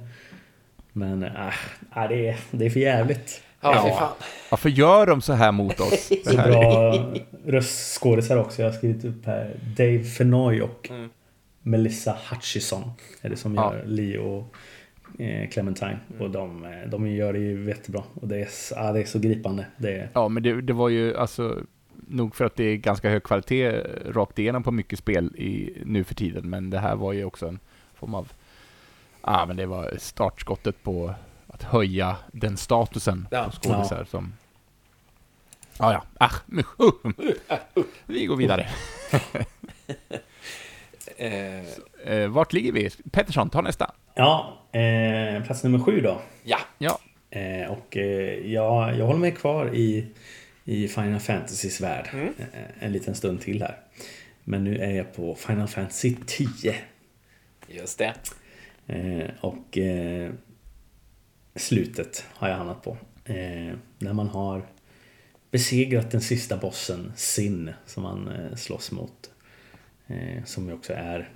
Men 0.94 1.24
äh, 1.24 1.48
äh, 1.96 2.10
det, 2.10 2.28
är, 2.28 2.38
det 2.52 2.66
är 2.66 2.70
för 2.70 2.80
jävligt. 2.80 3.44
Ja, 3.62 3.84
fy 3.88 3.92
fan. 4.00 4.14
varför 4.50 4.70
gör 4.70 5.06
de 5.06 5.22
så 5.22 5.34
här 5.34 5.52
mot 5.52 5.80
oss? 5.80 6.08
Så 6.26 6.32
Det 6.32 6.38
här 6.38 6.48
är- 6.50 6.52
bra 7.12 7.14
röstskådisar 7.46 8.38
också. 8.38 8.62
Jag 8.62 8.70
har 8.70 8.78
skrivit 8.78 9.06
upp 9.06 9.26
här. 9.26 9.56
Dave 9.78 10.04
Fenoy 10.04 10.62
och 10.62 10.88
Mm. 10.90 11.10
Melissa 11.62 12.18
Hutchison 12.32 12.92
är 13.22 13.30
det 13.30 13.36
som 13.36 13.56
Ja. 13.56 13.74
gör 13.76 13.86
Lee 13.86 14.18
och 14.20 14.56
eh, 15.22 15.50
Clementine. 15.50 16.00
Och 16.20 16.30
de, 16.32 16.66
eh, 16.66 16.90
de 16.90 17.08
gör 17.08 17.34
det 17.34 17.40
ju 17.40 17.68
jättebra. 17.68 18.04
Och 18.14 18.28
det 18.28 18.38
är, 18.42 18.48
ja, 18.76 18.92
det 18.92 19.00
är 19.02 19.06
så 19.06 19.20
gripande. 19.20 19.66
Det 19.78 19.92
är, 19.98 20.10
Ja, 20.14 20.28
men 20.28 20.44
det, 20.44 20.62
det 20.62 20.74
var 20.74 20.90
ju 20.90 21.18
alltså 21.18 21.58
nog 22.08 22.36
för 22.36 22.46
att 22.46 22.56
det 22.56 22.64
är 22.64 22.76
ganska 22.76 23.10
hög 23.10 23.24
kvalitet 23.24 23.72
rakt 24.06 24.40
igenom 24.40 24.64
på 24.64 24.72
mycket 24.72 25.00
spel 25.00 25.36
i, 25.36 25.74
nu 25.86 26.04
för 26.04 26.16
tiden, 26.16 26.50
men 26.50 26.70
det 26.70 26.80
här 26.80 26.96
var 26.96 27.14
ju 27.14 27.26
också 27.26 27.48
en 27.48 27.60
form 27.96 28.14
av, 28.16 28.32
ja 29.24 29.46
men 29.48 29.58
det 29.58 29.66
var 29.66 29.94
startskottet 30.00 30.84
på 30.84 31.14
att 31.60 31.72
höja 31.72 32.16
den 32.32 32.58
statusen 32.58 33.28
Ja. 33.32 33.44
på 33.46 33.52
skådisar 33.52 34.06
som, 34.10 34.34
ja 35.80 35.94
ja, 35.94 36.04
ah, 36.20 36.30
uh, 36.54 36.64
uh. 37.78 37.84
vi 38.06 38.26
går 38.26 38.36
vidare. 38.36 38.70
Eh, 41.18 41.64
Eh, 42.06 42.28
vart 42.28 42.54
ligger 42.54 42.72
vi? 42.72 42.90
Pettersson, 43.12 43.50
ta 43.50 43.62
nästa. 43.62 43.92
ja, 44.16 44.58
eh, 44.72 45.44
plats 45.44 45.64
nummer 45.64 45.80
sju 45.80 46.02
då. 46.02 46.22
ja. 46.44 46.58
Ja, 46.78 47.00
Eh, 47.32 47.72
och 47.72 47.98
eh, 47.98 48.52
jag, 48.52 48.98
jag 48.98 49.06
håller 49.06 49.20
mig 49.20 49.32
kvar 49.32 49.76
i, 49.76 50.08
i 50.66 50.88
Final 50.88 51.20
Fantasys 51.20 51.82
värld 51.82 52.10
Mm. 52.14 52.28
eh, 52.38 52.60
en 52.80 52.92
liten 52.92 53.16
stund 53.16 53.42
till 53.42 53.62
här. 53.62 53.78
Men 54.44 54.64
nu 54.64 54.78
är 54.78 54.92
jag 54.92 55.16
på 55.16 55.36
Final 55.36 55.68
Fantasy 55.68 56.16
10. 56.26 56.76
Just 57.68 57.98
det. 58.00 58.14
Eh, 58.88 59.30
och 59.42 59.78
eh, 59.78 60.32
slutet 61.60 62.26
har 62.34 62.50
jag 62.50 62.56
hamnat 62.56 62.84
på. 62.84 62.98
Eh, 63.26 63.74
när 64.00 64.14
man 64.14 64.28
har 64.28 64.66
besegrat 65.52 66.12
den 66.12 66.22
sista 66.22 66.58
bossen, 66.58 67.12
Sin, 67.16 67.74
som 67.86 68.04
man 68.04 68.28
eh, 68.28 68.56
slåss 68.56 68.92
mot. 68.92 69.32
Eh, 70.08 70.44
som 70.44 70.68
ju 70.68 70.74
också 70.74 70.94
är 70.94 71.30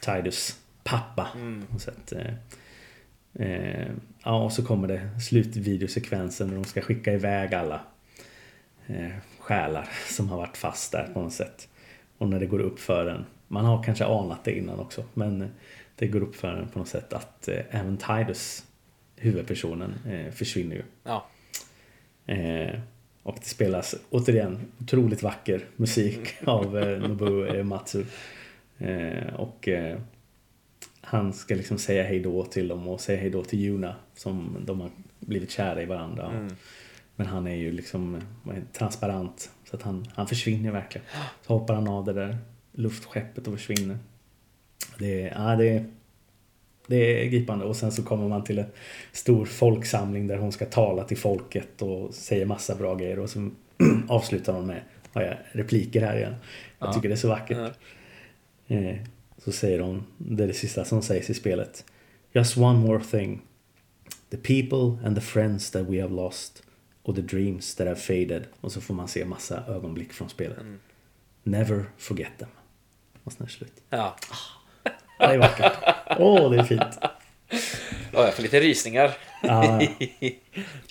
Tidus 0.00 0.58
pappa. 0.84 1.28
På 1.32 1.72
något 1.72 1.82
sätt. 1.82 2.12
Eh, 2.12 2.34
eh, 3.46 3.88
ja, 4.24 4.44
och 4.44 4.52
så 4.52 4.64
kommer 4.64 4.88
det 4.88 5.20
slutvideosekvensen 5.20 6.48
när 6.48 6.54
de 6.54 6.64
ska 6.64 6.80
skicka 6.80 7.12
iväg 7.12 7.54
alla 7.54 7.80
eh, 8.86 9.12
själar 9.38 9.88
som 10.08 10.28
har 10.28 10.36
varit 10.36 10.56
fast 10.56 10.92
där 10.92 11.10
på 11.14 11.20
något 11.20 11.32
sätt. 11.32 11.68
Och 12.18 12.28
när 12.28 12.40
det 12.40 12.46
går 12.46 12.60
upp 12.60 12.80
för 12.80 13.06
en, 13.06 13.24
man 13.48 13.64
har 13.64 13.82
kanske 13.82 14.04
anat 14.04 14.44
det 14.44 14.58
innan 14.58 14.78
också, 14.78 15.04
men 15.14 15.50
det 15.96 16.06
går 16.06 16.20
upp 16.20 16.36
för 16.36 16.48
en 16.48 16.68
på 16.68 16.78
något 16.78 16.88
sätt 16.88 17.12
att 17.12 17.48
eh, 17.48 17.60
även 17.70 17.96
Tidus, 17.96 18.64
huvudpersonen, 19.20 19.94
eh, 20.06 20.32
försvinner 20.32 20.76
ju. 20.76 20.82
Ja. 21.04 21.26
Eh, 22.26 22.80
och 23.22 23.36
det 23.40 23.46
spelas 23.46 23.94
återigen 24.10 24.58
otroligt 24.80 25.22
vacker 25.22 25.64
musik 25.76 26.34
av 26.44 26.78
eh, 26.78 26.98
Nobuo 26.98 27.44
Uematsu. 27.44 28.04
Eh, 28.78 29.34
och 29.34 29.68
eh, 29.68 29.98
han 31.00 31.32
ska 31.32 31.54
liksom 31.54 31.78
säga 31.78 32.02
hej 32.02 32.20
då 32.20 32.44
till 32.44 32.68
dem 32.68 32.88
och 32.88 33.00
säga 33.00 33.20
hej 33.20 33.30
då 33.30 33.44
till 33.44 33.58
Yuna 33.58 33.94
som 34.14 34.56
de 34.66 34.80
har 34.80 34.90
blivit 35.20 35.50
kära 35.50 35.82
i 35.82 35.86
varandra. 35.86 36.48
Men 37.16 37.26
han 37.26 37.46
är 37.46 37.54
ju 37.54 37.72
liksom 37.72 38.20
transparent 38.72 39.50
så 39.64 39.76
att 39.76 39.82
han, 39.82 40.06
han 40.14 40.26
försvinner 40.26 40.72
verkligen. 40.72 41.06
Så 41.46 41.58
hoppar 41.58 41.74
han 41.74 41.88
av 41.88 42.04
det 42.04 42.12
där 42.12 42.38
luftskeppet 42.72 43.46
och 43.46 43.54
försvinner. 43.54 43.98
Det 44.98 45.32
ja, 45.36 45.56
det 45.56 45.68
är, 45.68 45.84
det 46.88 47.22
är 47.22 47.26
gripande 47.28 47.64
och 47.64 47.76
sen 47.76 47.92
så 47.92 48.02
kommer 48.02 48.28
man 48.28 48.44
till 48.44 48.58
en 48.58 48.66
stor 49.12 49.46
folksamling 49.46 50.26
där 50.26 50.36
hon 50.36 50.52
ska 50.52 50.66
tala 50.66 51.04
till 51.04 51.16
folket 51.18 51.82
och 51.82 52.14
säger 52.14 52.46
massa 52.46 52.74
bra 52.74 52.94
grejer 52.94 53.18
och 53.18 53.30
så 53.30 53.50
avslutar 54.08 54.52
hon 54.52 54.66
med, 54.66 54.80
har 55.12 55.22
jag 55.22 55.36
repliker 55.52 56.00
här 56.00 56.16
igen. 56.16 56.34
Jag 56.78 56.88
Ja. 56.88 56.92
tycker 56.92 57.08
det 57.08 57.14
är 57.14 57.16
så 57.16 57.28
vackert. 57.28 57.72
Eh, 58.68 58.96
Så 59.44 59.52
säger 59.52 59.78
hon, 59.80 60.04
det 60.18 60.44
är 60.44 60.48
det 60.48 60.54
sista 60.54 60.84
som 60.84 61.02
sägs 61.02 61.30
i 61.30 61.34
spelet. 61.34 61.84
Just 62.32 62.56
one 62.56 62.78
more 62.78 63.04
thing. 63.04 63.40
The 64.30 64.36
people 64.36 65.06
and 65.06 65.16
the 65.16 65.22
friends 65.22 65.70
that 65.70 65.86
we 65.88 66.00
have 66.02 66.14
lost 66.14 66.62
och 67.02 67.14
the 67.14 67.20
dreams 67.22 67.74
that 67.74 67.86
have 67.86 68.00
faded. 68.00 68.44
Och 68.60 68.72
så 68.72 68.80
får 68.80 68.94
man 68.94 69.08
se 69.08 69.24
massa 69.24 69.64
ögonblick 69.68 70.12
från 70.12 70.28
spelet. 70.28 70.58
Never 71.42 71.84
forget 71.98 72.38
them. 72.38 72.48
Och 73.24 73.32
sen 73.32 73.42
är 73.42 73.46
det 73.46 73.52
slut. 73.52 73.72
Ja. 73.90 74.16
Ja, 75.18 75.26
det 75.26 75.34
är 75.34 75.38
vackert. 75.38 75.72
Åh, 76.18 76.50
det 76.50 76.58
är 76.58 76.62
fint. 76.64 76.98
Ja, 78.12 78.24
jag 78.24 78.34
får 78.34 78.42
lite 78.42 78.60
rysningar. 78.60 79.10
Ja, 79.42 79.80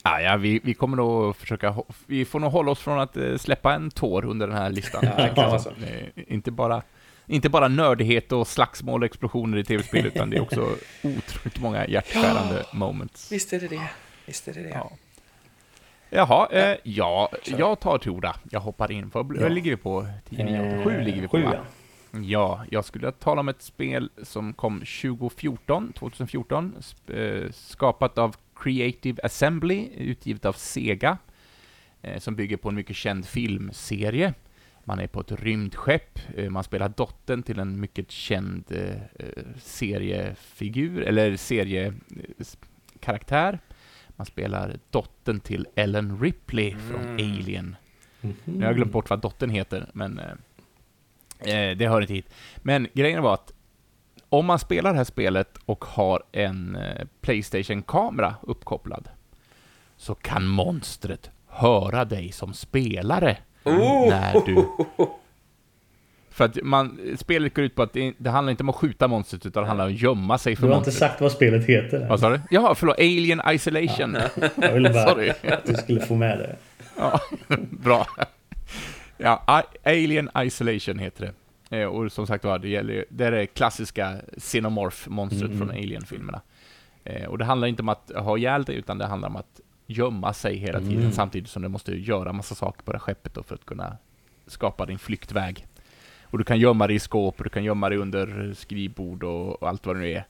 ja, 0.03 0.21
ja 0.21 0.37
vi, 0.37 0.59
vi 0.63 0.73
kommer 0.73 0.97
nog 0.97 1.35
försöka, 1.35 1.75
vi 2.05 2.25
får 2.25 2.39
nog 2.39 2.51
hålla 2.51 2.71
oss 2.71 2.79
från 2.79 2.99
att 2.99 3.17
eh, 3.17 3.37
släppa 3.37 3.73
en 3.73 3.91
tår 3.91 4.25
under 4.25 4.47
den 4.47 4.57
här 4.57 4.69
listan. 4.69 5.03
Ja. 5.17 5.55
Eh, 5.57 6.23
inte 6.27 6.51
bara 6.51 6.81
inte 7.29 7.49
bara 7.49 7.67
nördighet 7.67 8.31
och 8.31 8.47
slagsmål 8.47 9.01
och 9.01 9.05
explosioner 9.05 9.57
i 9.57 9.63
tv-spel, 9.63 10.05
utan 10.05 10.29
det 10.29 10.37
är 10.37 10.41
också 10.41 10.61
otroligt 11.03 11.59
många 11.59 11.87
hjärtskärande 11.87 12.65
moments. 12.73 13.31
Visst 13.31 13.53
är 13.53 13.59
det 13.59 13.67
det. 13.67 13.89
Visst 14.25 14.47
är 14.47 14.53
det 14.53 14.63
det. 14.63 14.69
Ja. 14.69 14.91
Jaha, 16.09 16.47
eh, 16.51 16.75
ja, 16.83 17.29
jag 17.43 17.79
tar 17.79 17.97
till 17.97 18.11
orda. 18.11 18.35
Jag 18.51 18.59
hoppar 18.59 18.91
in. 18.91 19.09
Vad 19.13 19.37
Ja. 19.41 19.47
ligger 19.47 19.71
vi 19.71 19.77
på? 19.77 20.07
10, 20.29 20.43
9, 20.45 20.81
8, 20.81 20.89
7 20.89 21.01
ligger 21.01 21.21
vi 21.21 21.27
på, 21.27 21.37
Sju, 21.37 21.43
va? 21.43 21.53
Ja. 22.23 22.57
Ja, 22.59 22.65
jag 22.71 22.85
skulle 22.85 23.11
tala 23.11 23.39
om 23.39 23.49
ett 23.49 23.61
spel 23.61 24.09
som 24.23 24.53
kom 24.53 24.79
2014, 24.79 25.93
2014, 25.93 26.75
sp- 26.79 27.43
eh, 27.45 27.51
skapat 27.51 28.17
av 28.17 28.35
Creative 28.55 29.21
Assembly, 29.23 29.89
utgivet 29.97 30.45
av 30.45 30.53
Sega, 30.53 31.17
eh, 32.01 32.19
som 32.19 32.35
bygger 32.35 32.57
på 32.57 32.69
en 32.69 32.75
mycket 32.75 32.95
känd 32.95 33.25
filmserie. 33.25 34.33
Man 34.83 34.99
är 34.99 35.07
på 35.07 35.21
ett 35.21 35.31
rymdskepp, 35.31 36.19
eh, 36.35 36.49
man 36.49 36.63
spelar 36.63 36.89
dottern 36.89 37.43
till 37.43 37.59
en 37.59 37.79
mycket 37.79 38.11
känd 38.11 38.63
seriefigur, 39.59 41.01
eller 41.01 41.37
seriekaraktär. 41.37 43.59
Man 44.09 44.25
spelar 44.25 44.77
dottern 44.91 45.39
till 45.39 45.67
Ellen 45.75 46.19
Ripley 46.21 46.75
från 46.75 47.13
Alien. 47.13 47.75
Nu 48.21 48.33
har 48.59 48.65
jag 48.65 48.75
glömt 48.75 48.91
bort 48.91 49.09
vad 49.09 49.21
dottern 49.21 49.49
heter, 49.49 49.89
men 49.93 50.21
eh, 51.39 51.77
det 51.77 51.87
hör 51.87 52.01
inte 52.01 52.13
hit. 52.13 52.29
Men 52.57 52.87
grejen 52.93 53.21
var 53.23 53.33
att 53.33 53.51
om 54.29 54.45
man 54.45 54.59
spelar 54.59 54.91
det 54.91 54.97
här 54.97 55.03
spelet 55.03 55.57
och 55.65 55.85
har 55.85 56.23
en 56.31 56.75
eh, 56.75 57.05
Playstation-kamera 57.21 58.35
uppkopplad 58.41 59.09
så 59.97 60.15
kan 60.15 60.47
monstret 60.47 61.29
höra 61.47 62.05
dig 62.05 62.31
som 62.31 62.53
spelare 62.53 63.37
Oh! 63.63 64.09
när 64.09 64.33
du 64.45 64.67
För 66.29 66.45
att 66.45 66.57
man, 66.63 66.99
spelet 67.17 67.53
går 67.53 67.65
ut 67.65 67.75
på 67.75 67.83
att 67.83 67.93
det, 67.93 68.13
det 68.17 68.29
handlar 68.29 68.51
inte 68.51 68.63
om 68.63 68.69
att 68.69 68.75
skjuta 68.75 69.07
monstret, 69.07 69.45
utan 69.45 69.63
det 69.63 69.67
handlar 69.67 69.85
om 69.85 69.93
att 69.93 70.01
gömma 70.01 70.37
sig 70.37 70.55
för 70.55 70.63
Du 70.63 70.67
har 70.67 70.77
inte 70.77 70.87
monstret. 70.89 71.09
sagt 71.11 71.21
vad 71.21 71.31
spelet 71.31 71.65
heter. 71.65 71.99
än. 72.01 72.07
Vad 72.07 72.19
sa 72.19 72.29
du? 72.29 72.41
Ja, 72.49 72.75
förlåt. 72.75 72.97
Alien 72.99 73.41
Isolation. 73.49 74.17
Jag 74.55 74.73
ville 74.73 74.89
bara 74.89 75.05
Sorry. 75.09 75.29
att 75.29 75.65
du 75.65 75.73
skulle 75.73 76.01
få 76.01 76.15
med 76.15 76.37
det. 76.39 76.55
Ja, 76.97 77.19
bra. 77.71 78.07
Ja, 79.17 79.63
Alien 79.83 80.29
Isolation 80.37 80.99
heter 80.99 81.33
det. 81.69 81.77
Eh, 81.77 81.87
Och 81.87 82.11
som 82.11 82.27
sagt 82.27 82.43
var, 82.43 82.59
det, 82.59 82.69
gäller, 82.69 83.05
det 83.09 83.25
är 83.25 83.31
det 83.31 83.47
klassiska 83.47 84.15
Xenomorph-monstret 84.37 85.57
från 85.57 85.69
Alien-filmerna. 85.69 86.41
Eh, 87.03 87.25
Och 87.25 87.37
det 87.37 87.45
handlar 87.45 87.67
inte 87.67 87.81
om 87.81 87.89
att 87.89 88.11
ha 88.15 88.37
ihjäl 88.37 88.63
det, 88.63 88.73
utan 88.73 88.97
det 88.97 89.05
handlar 89.05 89.29
om 89.29 89.35
att 89.35 89.61
gömma 89.87 90.33
sig 90.33 90.55
hela 90.55 90.79
tiden, 90.79 91.11
samtidigt 91.13 91.49
som 91.49 91.61
du 91.61 91.67
måste 91.67 91.95
göra 91.95 92.33
massa 92.33 92.55
saker 92.55 92.83
på 92.83 92.91
det 92.91 92.97
här 92.97 93.03
skeppet 93.03 93.33
då 93.33 93.43
för 93.43 93.55
att 93.55 93.65
kunna 93.65 93.97
skapa 94.47 94.85
din 94.85 94.99
flyktväg. 94.99 95.67
Och 96.23 96.37
du 96.37 96.43
kan 96.43 96.59
gömma 96.59 96.87
dig 96.87 96.95
i 96.95 96.99
skåp, 96.99 97.37
och 97.37 97.43
du 97.43 97.49
kan 97.49 97.63
gömma 97.63 97.89
dig 97.89 97.97
under 97.97 98.53
skrivbord 98.53 99.23
och, 99.23 99.61
och 99.61 99.69
allt 99.69 99.85
vad 99.85 99.95
det 99.95 99.99
nu 99.99 100.11
är. 100.11 100.25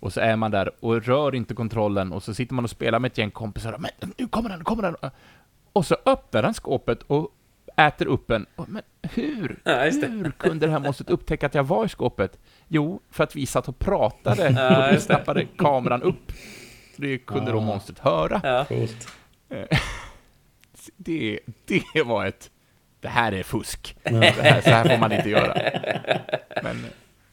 Och 0.00 0.12
så 0.12 0.20
är 0.20 0.36
man 0.36 0.50
där 0.50 0.70
och 0.80 1.02
rör 1.02 1.34
inte 1.34 1.54
kontrollen 1.54 2.12
och 2.12 2.22
så 2.22 2.34
sitter 2.34 2.54
man 2.54 2.64
och 2.64 2.70
spelar 2.70 2.98
med 2.98 3.10
ett 3.10 3.18
gäng 3.18 3.30
kompisar 3.30 3.72
och 3.72 3.80
men 3.80 3.90
nu 4.18 4.26
kommer 4.28 4.48
den, 4.48 4.58
nu 4.58 4.64
kommer 4.64 4.82
den! 4.82 4.96
Och 5.72 5.86
så 5.86 5.96
öppnar 6.06 6.42
han 6.42 6.54
skåpet 6.54 7.02
och 7.02 7.28
äter 7.76 8.06
upp 8.06 8.30
en. 8.30 8.46
Men 8.56 8.82
hur? 9.14 9.60
Ja. 9.64 9.80
Hur 9.84 10.30
kunde 10.30 10.66
det 10.66 10.72
här 10.72 10.78
monstret 10.78 11.10
upptäcka 11.10 11.46
att 11.46 11.54
jag 11.54 11.64
var 11.64 11.84
i 11.84 11.88
skåpet? 11.88 12.38
Jo, 12.68 13.00
för 13.10 13.24
att 13.24 13.36
vi 13.36 13.46
satt 13.46 13.68
och 13.68 13.78
pratade 13.78 14.50
Ja, 14.50 14.94
och 14.94 15.02
snappade 15.02 15.44
kameran 15.58 16.02
upp. 16.02 16.32
Det 16.96 17.18
kunde 17.18 17.52
då 17.52 17.58
Ah. 17.58 17.60
monstret 17.60 17.98
höra. 17.98 18.40
Ja. 18.44 18.64
Coolt. 18.64 19.08
Det, 20.96 21.40
det 21.92 22.02
var 22.02 22.26
ett... 22.26 22.50
Det 23.00 23.08
här 23.08 23.32
är 23.32 23.42
fusk. 23.42 23.96
Det 24.02 24.10
här, 24.10 24.60
så 24.60 24.70
här 24.70 24.88
får 24.88 24.98
man 24.98 25.12
inte 25.12 25.30
göra. 25.30 25.54
Men, 26.62 26.86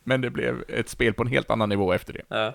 men 0.03 0.21
det 0.21 0.29
blev 0.29 0.63
ett 0.67 0.89
spel 0.89 1.13
på 1.13 1.21
en 1.23 1.27
helt 1.29 1.49
annan 1.51 1.69
nivå 1.69 1.93
efter 1.93 2.13
det. 2.13 2.53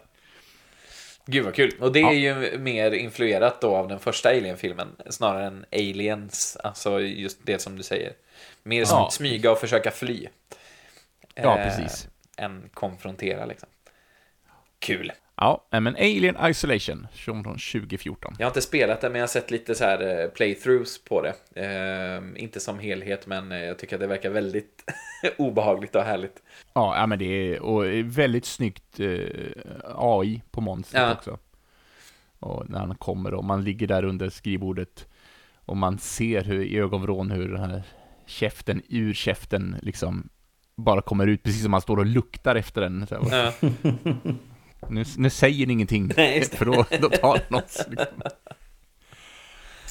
Gud 1.26 1.44
vad 1.44 1.54
kul. 1.54 1.72
Och 1.80 1.92
det 1.92 2.00
är 2.00 2.12
ju 2.12 2.58
mer 2.58 2.90
influerat 2.90 3.60
då 3.60 3.76
av 3.76 3.88
den 3.88 3.98
första 4.00 4.28
Alien-filmen, 4.28 4.96
snarare 5.10 5.46
än 5.46 5.64
Aliens, 5.72 6.56
alltså 6.56 7.00
just 7.00 7.38
det 7.42 7.58
som 7.58 7.76
du 7.76 7.82
säger. 7.82 8.12
Mer 8.62 8.80
Ja. 8.80 9.08
smyga 9.12 9.50
och 9.52 9.58
försöka 9.58 9.90
fly. 9.90 10.28
Ja, 11.34 11.58
Eh, 11.58 11.64
precis. 11.64 12.08
Än 12.36 12.70
konfrontera 12.74 13.46
liksom. 13.46 13.68
Kul. 14.78 15.12
Ja, 15.36 15.66
eh, 15.72 15.80
men 15.80 15.94
Alien 15.96 16.36
Isolation, 16.50 17.06
från 17.12 17.42
2014. 17.44 18.34
Jag 18.38 18.46
har 18.46 18.50
inte 18.50 18.60
spelat 18.60 19.00
det, 19.00 19.10
men 19.10 19.18
jag 19.18 19.22
har 19.22 19.28
sett 19.28 19.50
lite 19.50 19.74
så 19.74 19.84
här 19.84 20.22
eh, 20.22 20.28
playthroughs 20.28 21.04
på 21.04 21.22
det. 21.22 21.34
Eh, 21.64 22.42
inte 22.42 22.60
som 22.60 22.78
helhet, 22.78 23.26
men 23.26 23.52
eh, 23.52 23.58
jag 23.58 23.78
tycker 23.78 23.96
att 23.96 24.00
det 24.00 24.06
verkar 24.06 24.30
väldigt 24.30 24.90
obehagligt 25.38 25.94
och 25.94 26.02
härligt. 26.02 26.42
Ja, 26.74 26.96
ja, 26.98 27.06
men 27.06 27.18
det 27.18 27.24
är 27.24 27.60
och 27.60 27.84
väldigt 28.04 28.44
snyggt 28.44 29.00
eh, 29.00 29.18
AI 29.94 30.42
på 30.50 30.60
monstret 30.60 31.02
Ja. 31.02 31.12
också. 31.12 31.38
Och 32.38 32.70
när 32.70 32.78
han 32.78 32.94
kommer 32.96 33.34
och 33.34 33.44
man 33.44 33.64
ligger 33.64 33.86
där 33.86 34.04
under 34.04 34.30
skrivbordet 34.30 35.08
och 35.64 35.76
man 35.76 35.98
ser 35.98 36.44
hur 36.44 36.62
i 36.64 36.78
ögonvrån 36.78 37.30
hur 37.30 37.48
den 37.48 37.60
här 37.70 37.82
käften 38.26 38.82
ur 38.88 39.14
käften 39.14 39.76
liksom 39.82 40.28
bara 40.76 41.02
kommer 41.02 41.26
ut, 41.26 41.42
precis 41.42 41.62
som 41.62 41.72
han 41.72 41.82
står 41.82 41.96
och 41.96 42.06
luktar 42.06 42.54
efter 42.56 42.80
den. 42.80 43.06
Så 43.06 43.14
här, 43.22 43.52
Ja. 43.62 43.68
nu, 44.90 45.04
nu 45.16 45.30
säger 45.30 45.66
ni 45.66 45.72
ingenting, 45.72 46.12
Nej, 46.16 46.44
för 46.44 46.64
då, 46.64 46.84
då 47.00 47.08
tar 47.08 47.40
den 47.48 47.58
oss. 47.64 47.84
Liksom. 47.88 48.22
Ja, 48.22 48.30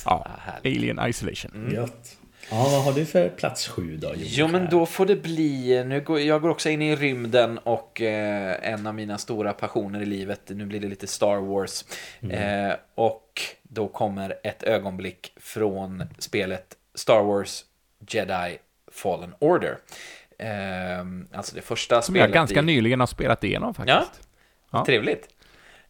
Ah. 0.06 0.52
Alien 0.64 1.00
Isolation. 1.08 1.70
Gött. 1.74 2.18
Ja, 2.52 2.68
vad 2.72 2.84
har 2.84 2.94
du 2.94 3.06
för 3.06 3.30
plats 3.30 3.68
sju 3.68 3.98
då? 3.98 4.08
Joel? 4.08 4.20
Jo, 4.22 4.48
men 4.48 4.70
då 4.70 4.86
får 4.86 5.06
det 5.06 5.16
bli... 5.16 5.84
Nu 5.86 6.02
går, 6.02 6.20
jag 6.20 6.42
går 6.42 6.50
också 6.50 6.70
in 6.70 6.82
i 6.82 6.96
rymden 6.96 7.58
och 7.58 8.02
eh, 8.02 8.74
en 8.74 8.88
av 8.88 8.96
mina 8.96 9.18
stora 9.18 9.54
passioner 9.54 10.02
i 10.02 10.06
livet, 10.06 10.42
nu 10.48 10.66
blir 10.66 10.80
det 10.80 10.88
lite 10.88 11.08
Star 11.08 11.38
Wars. 11.38 11.86
Eh, 12.32 12.74
och 12.96 13.42
då 13.64 13.88
kommer 13.88 14.36
ett 14.44 14.64
ögonblick 14.64 15.34
från 15.38 16.04
spelet 16.20 16.66
Star 16.96 17.24
Wars 17.24 17.64
Jedi 18.10 18.58
Fallen 18.92 19.34
Order. 19.40 19.78
Eh, 20.40 21.00
alltså 21.38 21.56
det 21.56 21.62
första 21.62 22.02
Som 22.02 22.16
jag 22.16 22.24
spelet 22.24 22.34
ganska 22.34 22.60
i... 22.60 22.64
nyligen 22.64 23.00
har 23.00 23.08
spelat 23.08 23.44
igenom 23.44 23.74
faktiskt. 23.74 23.98
Ja. 23.98 24.28
Trevligt. 24.86 25.28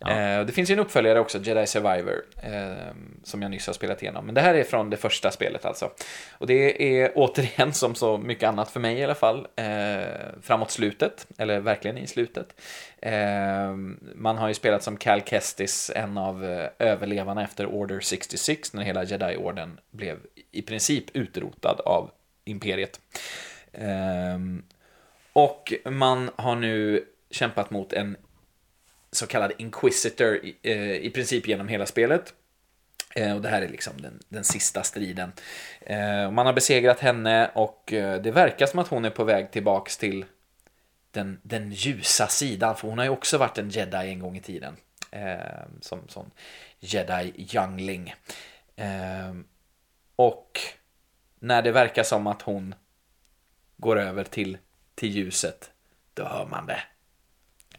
Eh, 0.08 0.46
det 0.46 0.54
finns 0.54 0.70
ju 0.70 0.74
en 0.74 0.80
uppföljare 0.80 1.20
också, 1.20 1.40
Jedi 1.40 1.68
Survivor, 1.68 2.26
eh, 2.42 2.94
som 3.24 3.42
jag 3.42 3.52
nyss 3.52 3.68
har 3.68 3.74
spelat 3.74 4.02
igenom. 4.02 4.26
Men 4.26 4.36
det 4.36 4.42
här 4.42 4.54
är 4.54 4.64
från 4.64 4.90
det 4.90 4.98
första 4.98 5.32
spelet 5.32 5.66
alltså. 5.66 5.92
Och 6.32 6.48
det 6.48 6.84
är 7.02 7.12
återigen, 7.16 7.74
som 7.74 7.96
så 7.96 8.18
mycket 8.18 8.50
annat 8.50 8.72
för 8.72 8.80
mig 8.80 8.98
i 8.98 9.04
alla 9.04 9.16
fall, 9.16 9.48
eh, 9.56 10.04
framåt 10.42 10.72
slutet, 10.72 11.28
eller 11.38 11.60
verkligen 11.60 11.98
i 11.98 12.08
slutet. 12.08 12.62
Eh, 13.02 13.72
man 14.16 14.38
har 14.38 14.48
ju 14.48 14.54
spelat 14.54 14.84
som 14.84 14.98
Cal 14.98 15.22
Kestis, 15.22 15.92
en 15.96 16.18
av 16.18 16.46
eh, 16.46 16.70
överlevarna 16.80 17.44
efter 17.44 17.66
Order 17.66 18.00
66, 18.00 18.74
när 18.74 18.84
hela 18.84 19.04
Jedi-orden 19.04 19.80
blev 19.92 20.18
i 20.52 20.62
princip 20.62 21.06
utrotad 21.14 21.82
av 21.86 22.12
Imperiet. 22.46 23.00
Ehm, 23.74 24.64
och 25.34 25.74
man 25.86 26.30
har 26.36 26.56
nu 26.56 27.06
kämpat 27.32 27.70
mot 27.70 27.94
en 27.94 28.18
så 29.14 29.28
kallad 29.28 29.52
Inquisitor 29.58 30.36
i, 30.36 30.56
eh, 30.62 30.96
i 30.96 31.10
princip 31.10 31.48
genom 31.48 31.68
hela 31.68 31.86
spelet. 31.86 32.34
Eh, 33.16 33.36
och 33.36 33.42
det 33.42 33.50
här 33.50 33.62
är 33.62 33.70
liksom 33.70 34.02
den, 34.02 34.20
den 34.30 34.44
sista 34.44 34.84
striden. 34.84 35.32
Eh, 35.82 36.32
man 36.32 36.46
har 36.46 36.54
besegrat 36.54 37.00
henne 37.00 37.52
och 37.54 37.94
eh, 37.94 38.22
det 38.22 38.32
verkar 38.32 38.66
som 38.66 38.80
att 38.80 38.88
hon 38.88 39.06
är 39.06 39.10
på 39.10 39.24
väg 39.24 39.52
tillbaks 39.52 39.98
till 39.98 40.26
den, 41.12 41.40
den 41.44 41.72
ljusa 41.72 42.28
sidan. 42.28 42.76
För 42.76 42.88
hon 42.88 42.98
har 42.98 43.06
ju 43.06 43.12
också 43.12 43.38
varit 43.38 43.58
en 43.58 43.70
jedi 43.70 44.10
en 44.10 44.20
gång 44.20 44.38
i 44.38 44.42
tiden. 44.42 44.76
Som, 45.82 46.00
som 46.00 46.08
sån 46.08 46.32
jedi 46.80 47.34
youngling. 47.54 48.16
Och 50.16 50.60
när 51.40 51.62
det 51.62 51.72
verkar 51.72 52.04
som 52.04 52.28
att 52.28 52.42
hon 52.42 52.76
går 53.78 54.00
över 54.00 54.24
till, 54.24 54.58
till 54.96 55.10
ljuset, 55.10 55.72
då 56.14 56.24
hör 56.24 56.46
man 56.46 56.66
det. 56.66 56.84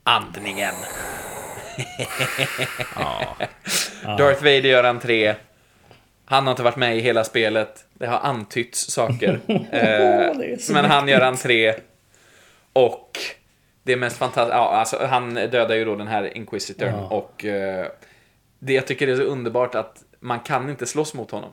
Andningen. 0.04 0.74
Darth 4.18 4.42
Vader 4.42 4.60
gör 4.60 4.84
entré. 4.84 5.34
Han 6.24 6.44
har 6.44 6.50
inte 6.50 6.62
varit 6.62 6.76
med 6.76 6.96
i 6.96 7.00
hela 7.00 7.24
spelet. 7.24 7.84
Det 7.94 8.06
har 8.06 8.18
antytts 8.18 8.90
saker. 8.90 9.40
det 9.46 10.50
eh, 10.52 10.74
men 10.74 10.84
han 10.84 11.08
gör 11.08 11.20
entré. 11.20 11.74
Och 12.72 13.18
det 13.82 13.96
mest 13.96 14.16
fantastiska, 14.16 14.56
ja, 14.56 14.74
alltså 14.74 15.06
han 15.06 15.34
dödar 15.34 15.74
ju 15.74 15.84
då 15.84 15.96
den 15.96 16.08
här 16.08 16.36
Inquisitorn. 16.36 16.88
Ja. 16.88 17.06
Och 17.06 17.44
eh, 17.44 17.86
det 18.58 18.72
jag 18.72 18.86
tycker 18.86 19.08
är 19.08 19.16
så 19.16 19.22
underbart 19.22 19.74
att 19.74 20.02
man 20.20 20.40
kan 20.40 20.70
inte 20.70 20.86
slåss 20.86 21.14
mot 21.14 21.30
honom. 21.30 21.50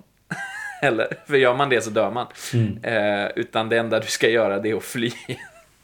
Eller, 0.81 1.07
för 1.27 1.37
gör 1.37 1.55
man 1.55 1.69
det 1.69 1.81
så 1.81 1.89
dör 1.89 2.11
man. 2.11 2.27
Mm. 2.53 2.83
Eh, 2.83 3.31
utan 3.35 3.69
det 3.69 3.77
enda 3.77 3.99
du 3.99 4.07
ska 4.07 4.29
göra 4.29 4.59
det 4.59 4.69
är 4.69 4.75
att 4.75 4.83
fly. 4.83 5.11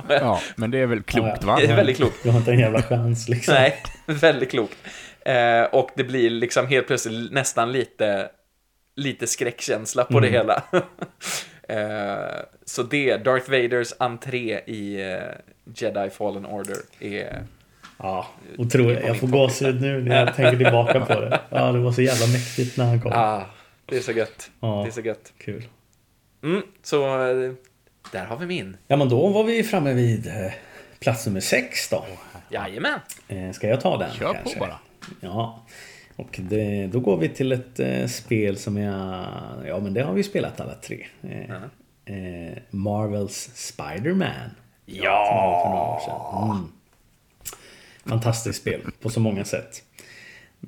Ja, 0.10 0.42
men 0.56 0.72
det 0.72 0.80
är 0.80 0.86
väl 0.86 1.04
klokt 1.04 1.44
va? 1.44 1.58
Det 1.60 1.66
är 1.66 1.76
väldigt 1.76 1.98
klokt. 1.98 2.24
Du 2.24 2.30
har 2.30 2.38
inte 2.40 2.52
en 2.52 2.60
jävla 2.60 2.82
chans 2.82 3.30
liksom. 3.30 3.54
Nej, 3.54 3.84
väldigt 4.06 4.52
klokt. 4.52 4.78
Eh, 5.26 5.64
och 5.64 5.90
det 5.96 6.04
blir 6.04 6.30
liksom 6.30 6.68
helt 6.68 6.88
plötsligt 6.88 7.32
nästan 7.32 7.72
lite, 7.72 8.30
lite 8.96 9.28
skräckkänsla 9.28 10.04
på 10.04 10.20
det 10.20 10.28
hela. 10.28 10.64
eh, 11.70 12.42
så 12.66 12.84
det, 12.84 13.18
Darth 13.18 13.52
Vaders 13.52 13.94
entré 14.00 14.60
i 14.66 15.12
eh, 15.12 15.20
Jedi 15.76 16.10
Fallen 16.10 16.46
Order 16.46 16.78
är... 17.00 17.44
Ja, 18.00 18.28
otroligt. 18.58 19.00
Jag 19.06 19.20
får 19.20 19.28
gåshud 19.28 19.82
nu 19.82 20.02
när 20.02 20.20
jag 20.26 20.36
tänker 20.36 20.58
tillbaka 20.58 21.00
på 21.00 21.22
det. 21.22 21.40
Ja, 21.50 21.72
det 21.72 21.80
var 21.80 21.92
så 21.92 22.02
jävla 22.02 22.28
mäktigt 22.28 22.78
när 22.78 22.86
han 22.86 23.02
kom. 23.02 23.12
Ah, 23.16 23.42
det 23.86 23.98
är 23.98 24.02
så 24.02 24.12
gött. 24.12 24.52
Ja. 24.60 24.82
Det 24.84 24.90
är 24.90 24.92
så 24.92 25.02
gött. 25.02 25.34
Kul. 25.38 25.68
Mm, 26.44 26.62
så 26.84 27.30
eh, 27.30 27.52
där 28.12 28.26
har 28.26 28.38
vi 28.38 28.46
min. 28.46 28.78
Ja, 28.88 28.98
men 28.98 29.10
då 29.10 29.28
var 29.28 29.44
vi 29.44 29.64
framme 29.64 29.94
vid 29.94 30.28
eh, 30.28 30.52
plats 31.00 31.26
nummer 31.26 31.40
sex 31.40 31.90
då. 31.90 32.06
Jajamän. 32.50 33.00
Eh, 33.28 33.52
Ska 33.52 33.68
jag 33.68 33.82
ta 33.82 33.98
den 33.98 34.12
Kör 34.12 34.34
kanske? 34.34 34.54
på 34.54 34.66
bara. 34.66 34.80
Ja. 35.20 35.66
Och 36.16 36.40
det, 36.44 36.88
då 36.88 37.00
går 37.00 37.18
vi 37.18 37.30
till 37.30 37.52
ett 37.52 37.80
eh, 37.80 38.08
spel 38.08 38.58
som 38.58 38.78
jag... 38.78 39.26
Ja, 39.68 39.80
men 39.80 39.94
det 39.94 40.02
har 40.02 40.14
vi 40.14 40.24
spelat 40.24 40.60
alla 40.62 40.74
tre. 40.76 41.06
Eh, 41.24 41.56
eh, 42.16 42.58
Marvels 42.70 43.50
Spider-Man. 43.56 44.52
Ja! 44.86 45.62
För 45.64 45.70
några 45.70 45.84
år 45.84 46.00
sedan. 46.00 46.50
Mm. 46.52 46.72
Fantastiskt 48.06 48.62
spel 48.62 48.82
på 49.02 49.10
så 49.10 49.20
många 49.20 49.46
sätt. 49.46 49.84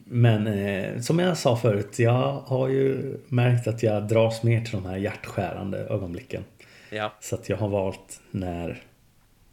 Men 0.06 0.48
eh, 0.48 1.00
som 1.00 1.20
jag 1.20 1.38
sa 1.38 1.58
förut, 1.58 2.00
jag 2.00 2.44
har 2.46 2.68
ju 2.68 3.18
märkt 3.28 3.68
att 3.68 3.84
jag 3.84 4.08
dras 4.08 4.44
mer 4.44 4.62
till 4.62 4.72
de 4.72 4.86
här 4.86 4.98
hjärtskärande 4.98 5.78
ögonblicken. 5.78 6.44
Ja, 6.90 7.14
Så 7.20 7.36
att 7.36 7.50
jag 7.50 7.58
har 7.58 7.68
valt 7.68 8.22
när 8.32 8.84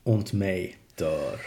Ont 0.04 0.32
May 0.32 0.72
dör. 0.94 1.40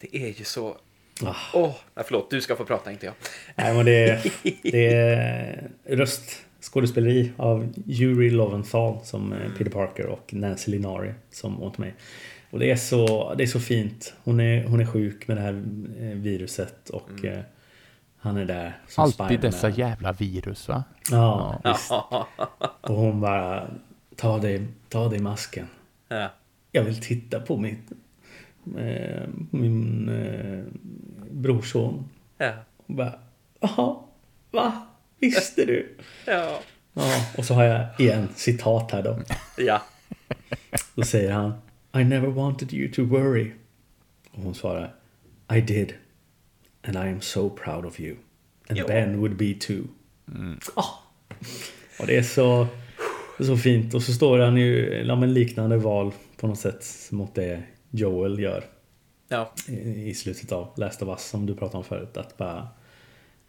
det 0.00 0.16
är 0.16 0.38
ju 0.38 0.44
så... 0.44 0.76
Ah. 1.22 1.34
Åh, 1.54 1.74
nej, 1.94 2.04
förlåt, 2.08 2.30
du 2.30 2.40
ska 2.40 2.56
få 2.56 2.64
prata, 2.64 2.92
inte 2.92 3.06
jag. 3.06 3.14
Nej 3.56 3.74
men 3.74 3.84
det 3.84 4.08
är, 4.08 4.32
det 4.62 4.86
är 4.86 5.70
röst, 5.86 6.42
skådespeleri 6.60 7.32
av 7.36 7.72
Yuri 7.86 8.30
Loventhal 8.30 8.98
som 9.04 9.32
eh, 9.32 9.52
Peter 9.58 9.70
Parker 9.70 10.06
och 10.06 10.34
Nancy 10.34 10.70
Linari 10.70 11.14
som 11.30 11.62
åt 11.62 11.78
mig. 11.78 11.94
Och 12.50 12.58
det 12.58 12.70
är 12.70 12.76
så, 12.76 13.34
det 13.34 13.42
är 13.42 13.46
så 13.46 13.60
fint. 13.60 14.14
Hon 14.24 14.40
är, 14.40 14.64
hon 14.64 14.80
är 14.80 14.86
sjuk 14.86 15.28
med 15.28 15.36
det 15.36 15.40
här 15.40 15.64
eh, 16.00 16.16
viruset 16.16 16.90
och 16.90 17.24
eh, 17.24 17.40
han 18.18 18.36
är 18.36 18.44
där 18.44 18.78
som 18.88 19.04
Alltid 19.04 19.40
dessa 19.40 19.68
jävla 19.68 20.12
virus 20.12 20.68
va? 20.68 20.84
Ja, 21.10 21.60
visst. 21.64 21.90
Och 22.80 22.96
hon 22.96 23.20
bara 23.20 23.70
Ta 24.20 24.38
dig, 24.38 24.66
ta 24.88 25.08
dig 25.08 25.18
masken. 25.18 25.66
Ja. 26.08 26.32
Jag 26.72 26.82
vill 26.82 27.00
titta 27.00 27.40
på 27.40 27.56
mitt, 27.56 27.92
eh, 28.78 29.28
min 29.50 30.08
eh, 30.08 30.64
brorson. 31.30 32.08
Ja. 32.38 32.52
Och 32.76 32.94
bara, 32.94 33.18
jaha, 33.60 33.96
va? 34.50 34.86
Visste 35.18 35.64
du? 35.64 35.96
Ja. 36.26 36.60
Ja, 36.92 37.26
och 37.38 37.44
så 37.44 37.54
har 37.54 37.64
jag 37.64 37.86
igen 37.98 38.28
citat 38.36 38.90
här 38.90 39.02
då. 39.02 39.18
Ja. 39.56 39.82
Då 40.94 41.02
säger 41.02 41.32
han 41.32 41.52
I 41.92 42.04
never 42.04 42.28
wanted 42.28 42.72
you 42.72 42.92
to 42.92 43.04
worry. 43.04 43.52
Och 44.30 44.42
hon 44.42 44.54
svarar 44.54 44.94
I 45.54 45.60
did. 45.60 45.94
And 46.82 46.96
I 46.96 47.10
am 47.10 47.20
so 47.20 47.50
proud 47.50 47.84
of 47.84 48.00
you. 48.00 48.16
And 48.68 48.78
Jo. 48.78 48.86
Ben 48.86 49.18
would 49.18 49.36
be 49.36 49.54
too. 49.54 49.82
Ah. 50.74 50.84
Och 52.00 52.06
det 52.06 52.16
är 52.16 52.22
så, 52.22 52.66
så 53.44 53.56
fint. 53.56 53.94
Och 53.94 54.02
så 54.02 54.12
står 54.12 54.38
han 54.38 54.56
ju 54.56 55.02
ja, 55.06 55.16
men 55.16 55.34
liknande 55.34 55.76
val 55.76 56.12
på 56.36 56.46
något 56.46 56.58
sätt 56.58 56.84
mot 57.10 57.34
det 57.34 57.62
Joel 57.90 58.38
gör 58.40 58.64
Ja. 59.28 59.52
i 59.68 60.08
i 60.10 60.14
slutet 60.14 60.52
av 60.52 60.72
Last 60.76 61.02
of 61.02 61.08
Us 61.08 61.28
som 61.28 61.46
du 61.46 61.54
pratade 61.54 61.78
om 61.78 61.84
förut. 61.84 62.16
Att 62.16 62.36
bara, 62.36 62.68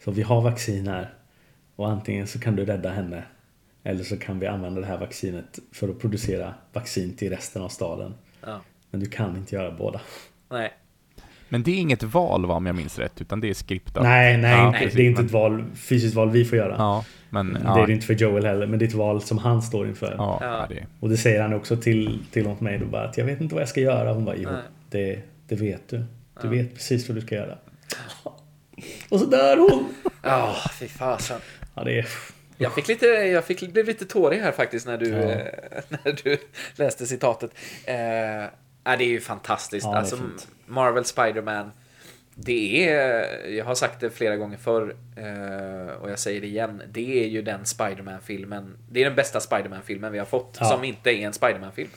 så 0.03 0.11
vi 0.11 0.21
har 0.21 0.41
vaccin 0.41 0.87
här 0.87 1.13
och 1.75 1.89
antingen 1.89 2.27
så 2.27 2.39
kan 2.39 2.55
du 2.55 2.65
rädda 2.65 2.89
henne 2.89 3.23
eller 3.83 4.03
så 4.03 4.17
kan 4.17 4.39
vi 4.39 4.47
använda 4.47 4.81
det 4.81 4.87
här 4.87 4.97
vaccinet 4.97 5.59
för 5.71 5.89
att 5.89 5.99
producera 5.99 6.53
vaccin 6.73 7.15
till 7.15 7.29
resten 7.29 7.61
av 7.61 7.69
staden. 7.69 8.13
Ja. 8.45 8.61
Men 8.91 8.99
du 8.99 9.05
kan 9.05 9.37
inte 9.37 9.55
göra 9.55 9.71
båda. 9.71 10.01
Nej. 10.49 10.73
Men 11.49 11.63
det 11.63 11.71
är 11.71 11.77
inget 11.77 12.03
val 12.03 12.45
va, 12.45 12.53
om 12.55 12.65
jag 12.65 12.75
minns 12.75 12.99
rätt, 12.99 13.21
utan 13.21 13.39
det 13.39 13.49
är 13.49 13.53
skriptat. 13.53 14.03
Nej, 14.03 14.37
nej, 14.37 14.51
Ja, 14.51 14.71
precis, 14.77 14.93
det 14.93 15.01
är 15.01 15.09
inte 15.09 15.21
ett 15.21 15.31
val, 15.31 15.65
fysiskt 15.75 16.15
val 16.15 16.29
vi 16.29 16.45
får 16.45 16.57
göra. 16.57 16.75
Ja, 16.77 17.05
men... 17.31 17.53
Det 17.53 17.61
Ja, 17.65 17.83
är 17.83 17.87
det 17.87 17.93
inte 17.93 18.05
för 18.05 18.13
Joel 18.13 18.45
heller, 18.45 18.67
men 18.67 18.79
det 18.79 18.85
är 18.85 18.87
ett 18.87 18.93
val 18.93 19.21
som 19.21 19.37
han 19.37 19.61
står 19.61 19.87
inför. 19.87 20.15
ja, 20.17 20.65
det, 20.69 20.85
Och 20.99 21.09
det 21.09 21.17
säger 21.17 21.41
han 21.41 21.53
också 21.53 21.77
till, 21.77 22.19
till 22.31 22.47
åt 22.47 22.61
mig 22.61 22.77
då 22.77 22.85
bara 22.85 23.03
att 23.03 23.17
jag 23.17 23.25
vet 23.25 23.41
inte 23.41 23.55
vad 23.55 23.61
jag 23.61 23.69
ska 23.69 23.79
göra. 23.81 24.13
Hon 24.13 24.25
bara 24.25 24.35
jo, 24.35 24.49
det, 24.89 25.19
det 25.47 25.55
vet 25.55 25.89
du. 25.89 26.03
Du 26.41 26.47
vet 26.47 26.73
precis 26.73 27.09
vad 27.09 27.17
du 27.17 27.21
ska 27.21 27.35
göra. 27.35 27.57
Och 29.09 29.19
så 29.19 29.25
dör 29.25 29.57
hon! 29.57 29.93
Ja, 30.21 30.55
fy 30.79 30.87
fasen. 30.87 31.39
Ja, 31.75 31.83
det 31.83 31.99
är... 31.99 32.07
Jag 32.57 32.73
fick 32.73 32.87
lite, 32.87 33.05
jag 33.05 33.45
fick, 33.45 33.73
blev 33.73 33.85
lite 33.85 34.05
tårig 34.05 34.39
här 34.39 34.51
faktiskt 34.51 34.87
när 34.87 34.97
du, 34.97 35.09
Ja. 35.09 35.17
eh, 35.17 35.81
när 35.89 36.23
du 36.23 36.37
läste 36.75 37.05
citatet. 37.05 37.51
Eh, 37.85 37.93
det 37.93 38.49
är 38.83 39.01
ju 39.01 39.19
fantastiskt. 39.19 39.85
Ja, 39.85 39.91
det 39.91 39.97
är 39.97 39.99
alltså. 39.99 40.19
Marvel 40.65 41.03
Spider-Man. 41.05 41.71
Det 42.45 42.89
är, 42.89 43.47
jag 43.49 43.65
har 43.65 43.75
sagt 43.75 43.99
det 43.99 44.09
flera 44.09 44.35
gånger 44.37 44.57
förr 44.57 44.95
eh, 45.15 45.95
och 46.01 46.11
jag 46.11 46.19
säger 46.19 46.41
det 46.41 46.47
igen. 46.47 46.81
Det 46.91 47.23
är 47.23 47.27
ju 47.27 47.41
den 47.41 47.65
Spider-Man-filmen. 47.65 48.77
Det 48.91 49.01
är 49.01 49.05
den 49.05 49.15
bästa 49.15 49.39
Spider-Man-filmen 49.39 50.11
vi 50.11 50.19
har 50.19 50.25
fått 50.25 50.57
Ja. 50.59 50.65
som 50.65 50.83
inte 50.83 51.09
är 51.11 51.15
en 51.27 51.33
Spider-Man-film. 51.33 51.89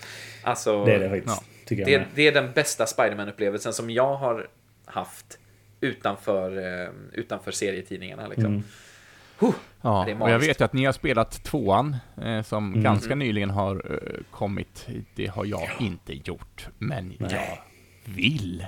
Alltså, 0.42 0.84
Det 0.84 0.94
är 0.94 0.98
det 0.98 1.10
faktiskt. 1.10 1.42
Tycker 1.66 1.88
jag 1.90 2.00
det, 2.00 2.06
det 2.14 2.28
är 2.28 2.32
den 2.32 2.52
bästa 2.52 2.86
Spider-Man-upplevelsen 2.86 3.72
som 3.72 3.90
jag 3.90 4.14
har 4.16 4.46
haft 4.84 5.38
utanför, 5.80 6.82
eh, 6.82 6.88
utanför 7.12 7.50
serietidningarna. 7.52 8.26
Liksom. 8.26 8.46
Mm. 8.46 8.62
Huh, 9.38 9.50
ja. 9.82 10.14
och 10.20 10.30
jag 10.30 10.38
vet 10.38 10.60
ju 10.60 10.64
att 10.64 10.72
ni 10.72 10.84
har 10.84 10.92
spelat 10.92 11.44
tvåan, 11.44 11.96
eh, 12.24 12.42
som 12.42 12.68
Mm. 12.72 12.82
ganska 12.82 13.14
nyligen 13.14 13.50
har 13.50 13.76
eh, 13.92 14.20
kommit. 14.30 14.86
Det 15.14 15.26
har 15.26 15.44
jag 15.44 15.68
inte 15.80 16.12
gjort, 16.12 16.68
men 16.78 17.14
jag 17.18 17.58
vill. 18.04 18.66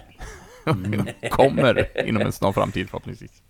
Mm. 0.67 1.07
Kommer 1.31 2.07
inom 2.09 2.23
en 2.23 2.33
snar 2.33 2.53
framtid 2.53 2.89
förhoppningsvis. 2.91 3.43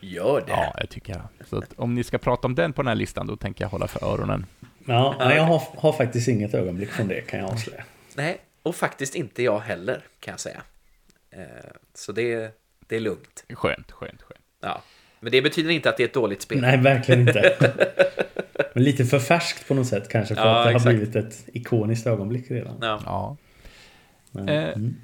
Gör 0.00 0.40
det. 0.46 0.52
Ja, 0.52 0.74
jag 0.80 0.88
tycker 0.88 1.12
jag. 1.12 1.46
Så 1.48 1.58
att 1.58 1.72
om 1.76 1.94
ni 1.94 2.04
ska 2.04 2.18
prata 2.18 2.46
om 2.46 2.54
den 2.54 2.72
på 2.72 2.82
den 2.82 2.88
här 2.88 2.94
listan, 2.94 3.26
då 3.26 3.36
tänker 3.36 3.64
jag 3.64 3.68
hålla 3.70 3.88
för 3.88 4.04
öronen. 4.12 4.46
Ja, 4.84 5.34
jag 5.34 5.42
har, 5.42 5.62
har 5.76 5.92
faktiskt 5.92 6.28
inget 6.28 6.54
ögonblick 6.54 6.90
från 6.90 7.08
det 7.08 7.20
kan 7.20 7.40
jag 7.40 7.50
avslöja. 7.50 7.84
Nej, 8.16 8.38
och 8.62 8.74
faktiskt 8.74 9.14
inte 9.14 9.42
jag 9.42 9.58
heller 9.60 10.02
kan 10.20 10.32
jag 10.32 10.40
säga. 10.40 10.62
Eh, 11.30 11.40
Så 11.94 12.12
det, 12.12 12.58
det 12.86 12.96
är 12.96 13.00
lugnt. 13.00 13.44
Skönt, 13.54 13.92
skönt, 13.92 14.22
skönt. 14.22 14.40
Ja. 14.60 14.82
Men 15.20 15.32
det 15.32 15.42
betyder 15.42 15.70
inte 15.70 15.88
att 15.88 15.96
det 15.96 16.02
är 16.02 16.08
ett 16.08 16.14
dåligt 16.14 16.42
spel. 16.42 16.60
Nej, 16.60 16.76
verkligen 16.76 17.20
inte. 17.20 17.56
Men 18.74 18.84
lite 18.84 19.04
för 19.04 19.18
färskt 19.18 19.68
på 19.68 19.74
något 19.74 19.86
sätt 19.86 20.08
kanske 20.08 20.34
för 20.34 20.42
Ja, 20.42 20.58
att 20.58 20.64
det 20.66 20.70
exakt. 20.70 20.84
har 20.84 20.92
blivit 20.92 21.16
ett 21.16 21.44
ikoniskt 21.52 22.06
ögonblick 22.06 22.50
redan. 22.50 22.78
Ja. 22.80 23.00
Ja. 23.04 23.36
Men, 24.30 24.48
Eh, 24.48 24.64
mm. 24.68 24.96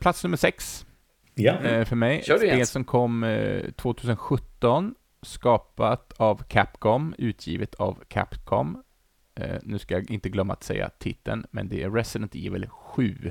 Plats 0.00 0.24
nummer 0.24 0.36
sex 0.36 0.86
Ja, 1.34 1.52
eh, 1.52 1.84
för 1.84 1.96
mig. 1.96 2.22
Kör 2.22 2.38
spel 2.38 2.66
som 2.66 2.84
kom 2.84 3.24
eh, 3.24 3.70
2017, 3.70 4.94
skapat 5.22 6.12
av 6.16 6.42
Capcom, 6.48 7.14
utgivet 7.18 7.74
av 7.74 8.02
Capcom. 8.08 8.82
Eh, 9.34 9.56
nu 9.62 9.78
ska 9.78 9.94
jag 9.94 10.10
inte 10.10 10.28
glömma 10.28 10.52
att 10.52 10.62
säga 10.62 10.90
titeln, 10.98 11.46
men 11.50 11.68
det 11.68 11.82
är 11.82 11.90
Resident 11.90 12.34
Evil 12.34 12.66
7. 12.68 13.30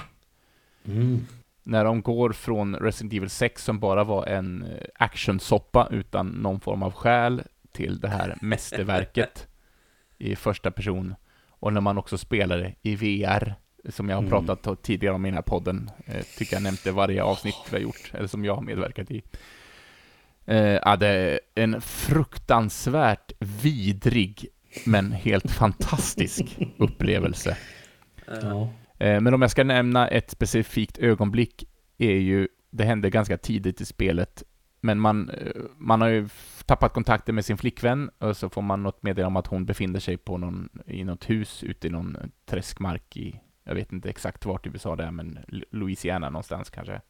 mm. 0.86 1.26
När 1.64 1.86
de 1.86 2.02
går 2.02 2.32
från 2.32 2.76
Resident 2.76 3.14
Evil 3.14 3.30
6 3.30 3.64
som 3.64 3.80
bara 3.80 4.04
var 4.04 4.26
en 4.26 4.64
eh, 4.64 4.88
actionsoppa 4.96 5.88
utan 5.92 6.28
någon 6.28 6.60
form 6.60 6.84
av 6.84 6.94
själ 6.94 7.44
till 7.72 8.00
det 8.00 8.08
här 8.08 8.38
mästerverket 8.42 9.48
i 10.18 10.36
första 10.36 10.72
person. 10.72 11.16
Och 11.48 11.74
när 11.74 11.82
man 11.82 11.98
också 11.98 12.18
spelar 12.18 12.58
det 12.58 12.74
i 12.82 12.96
VR, 12.96 13.56
som 13.90 14.10
jag 14.10 14.16
har 14.16 14.24
Mm. 14.24 14.32
pratat 14.32 14.68
om 14.68 14.76
tidigare 14.78 15.16
om 15.16 15.26
i 15.26 15.30
den 15.30 15.36
här 15.36 15.42
podden, 15.42 15.92
eh, 16.06 16.22
tycker 16.38 16.56
jag 16.56 16.64
nämnde 16.64 16.92
varje 16.92 17.24
avsnitt 17.24 17.56
vi 17.70 17.76
har 17.78 17.82
gjort, 17.84 18.12
eller 18.14 18.28
som 18.28 18.46
jag 18.46 18.56
har 18.56 18.62
medverkat 18.62 19.12
i. 19.12 19.22
Eh, 20.46 20.88
är 20.88 21.40
en 21.56 21.82
fruktansvärt 21.82 23.32
vidrig, 23.40 24.48
men 24.86 25.12
helt 25.12 25.52
fantastisk 25.52 26.58
upplevelse. 26.78 27.58
ja. 28.42 28.70
Eh, 28.98 29.22
Men 29.22 29.34
om 29.34 29.42
jag 29.42 29.52
ska 29.52 29.64
nämna 29.64 30.08
ett 30.08 30.32
specifikt 30.32 30.98
ögonblick 30.98 31.64
är 31.98 32.12
ju, 32.18 32.48
det 32.70 32.84
hände 32.84 33.10
ganska 33.10 33.38
tidigt 33.38 33.82
i 33.82 33.86
spelet, 33.86 34.44
men 34.82 35.00
man, 35.00 35.30
eh, 35.30 35.62
man 35.78 36.02
har 36.02 36.08
ju 36.08 36.30
tappat 36.66 36.94
kontakten 36.94 37.36
med 37.36 37.46
sin 37.46 37.58
flickvän 37.58 38.10
och 38.18 38.38
så 38.38 38.50
får 38.50 38.62
man 38.62 38.84
något 38.84 39.04
meddelande 39.04 39.28
om 39.28 39.38
att 39.38 39.48
hon 39.48 39.66
befinner 39.66 40.00
sig 40.00 40.18
på 40.18 40.38
någon, 40.38 40.70
i 40.88 41.04
något 41.04 41.30
hus 41.30 41.64
ute 41.64 41.88
i 41.88 41.90
någon 41.90 42.18
träskmark 42.46 43.18
i, 43.18 43.40
jag 43.64 43.76
vet 43.76 43.92
inte 43.92 44.10
exakt 44.10 44.46
vart 44.46 44.66
i 44.68 44.70
USA 44.70 44.96
det 44.96 45.04
är, 45.04 45.12
men 45.12 45.40
Louisiana 45.72 46.30
någonstans 46.30 46.70
kanske, 46.70 47.02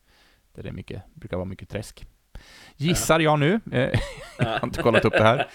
där 0.56 0.64
det 0.64 0.70
är 0.70 0.74
mycket, 0.74 1.04
brukar 1.14 1.38
vara 1.38 1.45
mycket 1.45 1.70
träsk. 1.70 2.06
Gissar 2.76 3.20
jag 3.20 3.39
nu, 3.39 3.60
eh, 3.72 3.99
jag 4.39 4.45
har 4.45 4.64
inte 4.64 4.82
kollat 4.82 5.06
upp 5.06 5.14
det 5.14 5.24
här. 5.24 5.47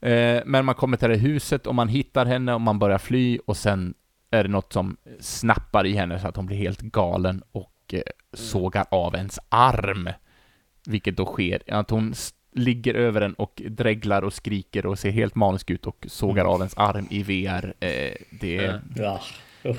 Eh, 0.00 0.42
Men 0.46 0.64
man 0.64 0.74
kommer 0.74 0.96
till 0.96 1.08
det 1.08 1.16
huset 1.16 1.66
och 1.66 1.74
man 1.74 1.88
hittar 1.88 2.26
henne 2.26 2.54
och 2.54 2.60
man 2.60 2.78
börjar 2.78 2.98
fly 2.98 3.38
och 3.46 3.56
sen 3.56 3.94
är 4.30 4.42
det 4.42 4.48
något 4.48 4.72
som 4.72 4.96
snappar 5.20 5.86
i 5.86 5.92
henne 5.94 6.20
så 6.20 6.28
att 6.28 6.36
hon 6.36 6.46
blir 6.46 6.56
helt 6.56 6.80
galen 6.80 7.42
och 7.52 7.94
eh, 7.94 8.02
sågar 8.32 8.86
av 8.90 9.14
ens 9.14 9.38
arm. 9.48 10.08
Vilket 10.86 11.16
då 11.16 11.26
sker, 11.26 11.62
att 11.66 11.90
hon 11.90 12.14
ligger 12.52 12.94
över 12.94 13.20
den 13.20 13.34
och 13.34 13.62
dreglar 13.68 14.22
och 14.22 14.32
skriker 14.32 14.86
och 14.86 14.98
ser 14.98 15.10
helt 15.10 15.34
manisk 15.34 15.70
ut 15.70 15.86
och 15.86 16.06
sågar 16.08 16.44
av 16.44 16.58
ens 16.60 16.74
arm 16.76 17.06
i 17.10 17.22
VR. 17.22 17.74
Det, 18.40 18.80
ja. 18.96 19.20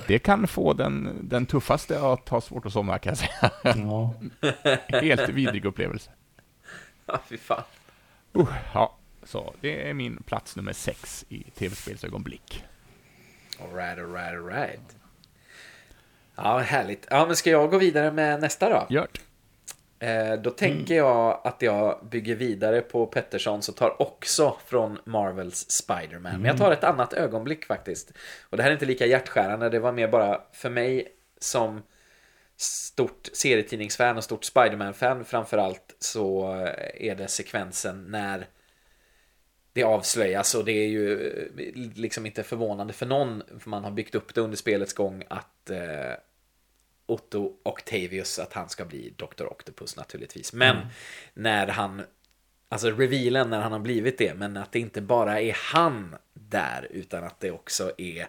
Det 0.07 0.19
kan 0.19 0.47
få 0.47 0.73
den, 0.73 1.19
den 1.21 1.45
tuffaste 1.45 2.01
att 2.01 2.29
ha 2.29 2.41
svårt 2.41 2.65
att 2.65 2.73
somna 2.73 2.99
kan 2.99 3.11
jag 3.11 3.17
säga. 3.17 3.51
ja. 3.63 4.13
Helt 5.01 5.29
vidrig 5.29 5.65
upplevelse. 5.65 6.11
Ja, 7.05 7.19
fy 7.27 7.37
fan. 7.37 7.63
Uh, 8.37 8.53
ja, 8.73 8.97
så 9.23 9.53
det 9.61 9.89
är 9.89 9.93
min 9.93 10.23
plats 10.23 10.55
nummer 10.55 10.73
sex 10.73 11.25
i 11.29 11.43
tv-spelsögonblick. 11.43 12.63
Alright, 13.61 13.99
alright, 13.99 14.33
alright. 14.33 14.95
Ja, 16.35 16.59
härligt. 16.59 17.07
Ja, 17.09 17.25
men 17.25 17.35
ska 17.35 17.49
jag 17.49 17.71
gå 17.71 17.77
vidare 17.77 18.11
med 18.11 18.41
nästa 18.41 18.69
då? 18.69 18.87
Gjort. 18.89 19.17
Eh, 19.17 19.23
då 20.43 20.51
tänker 20.51 20.95
jag 20.95 21.41
att 21.43 21.61
jag 21.61 22.07
bygger 22.11 22.35
vidare 22.35 22.81
på 22.81 23.05
Petterssons 23.05 23.69
och 23.69 23.75
tar 23.75 24.01
också 24.01 24.57
från 24.65 24.99
Marvels 25.03 25.71
Spider-Man. 25.71 26.31
Men 26.31 26.45
jag 26.45 26.57
tar 26.57 26.71
ett 26.71 26.83
annat 26.83 27.13
ögonblick 27.13 27.65
faktiskt. 27.65 28.11
Och 28.41 28.57
det 28.57 28.63
här 28.63 28.69
är 28.69 28.73
inte 28.73 28.85
lika 28.85 29.05
hjärtskärande, 29.05 29.69
det 29.69 29.79
var 29.79 29.91
mer 29.91 30.07
bara 30.07 30.41
för 30.53 30.69
mig 30.69 31.07
som 31.39 31.81
stort 32.57 33.29
serietidningsfan 33.33 34.17
och 34.17 34.23
stort 34.23 34.45
Spider-Man-fan 34.45 35.25
framförallt 35.25 35.95
så 35.99 36.53
är 36.95 37.15
det 37.15 37.27
sekvensen 37.27 38.05
när 38.09 38.47
det 39.73 39.83
avslöjas 39.83 40.55
och 40.55 40.65
det 40.65 40.71
är 40.71 40.87
ju 40.87 41.27
eh, 41.57 41.91
liksom 41.95 42.25
inte 42.25 42.43
förvånande 42.43 42.93
för 42.93 43.05
någon 43.05 43.43
för 43.59 43.69
man 43.69 43.83
har 43.83 43.91
byggt 43.91 44.15
upp 44.15 44.35
det 44.35 44.41
under 44.41 44.57
spelets 44.57 44.93
gång 44.93 45.23
att 45.29 45.69
eh, 45.69 46.13
Otto 47.09 47.53
Octavius 47.63 48.39
att 48.39 48.53
han 48.53 48.69
ska 48.69 48.85
bli 48.85 49.13
Dr. 49.15 49.45
Octopus 49.45 49.95
naturligtvis. 49.95 50.53
Men 50.53 50.77
när 51.33 51.67
han 51.67 52.01
Alltså 52.71 52.91
revealen 52.91 53.49
när 53.49 53.61
han 53.61 53.71
har 53.71 53.79
blivit 53.79 54.17
det, 54.17 54.33
men 54.33 54.57
att 54.57 54.71
det 54.71 54.79
inte 54.79 55.01
bara 55.01 55.41
är 55.41 55.57
han 55.73 56.15
där, 56.33 56.87
utan 56.89 57.23
att 57.23 57.39
det 57.39 57.51
också 57.51 57.91
är 57.97 58.27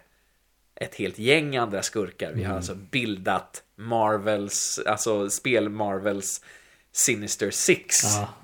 ett 0.74 0.94
helt 0.94 1.18
gäng 1.18 1.56
andra 1.56 1.82
skurkar. 1.82 2.32
Vi 2.32 2.44
har 2.44 2.56
alltså 2.56 2.74
bildat 2.74 3.62
Marvels, 3.76 4.80
alltså 4.86 5.30
spel 5.30 5.68
Marvels 5.68 6.44
Sinister 6.92 7.50
Six. 7.50 7.96
Ja. 8.02 8.34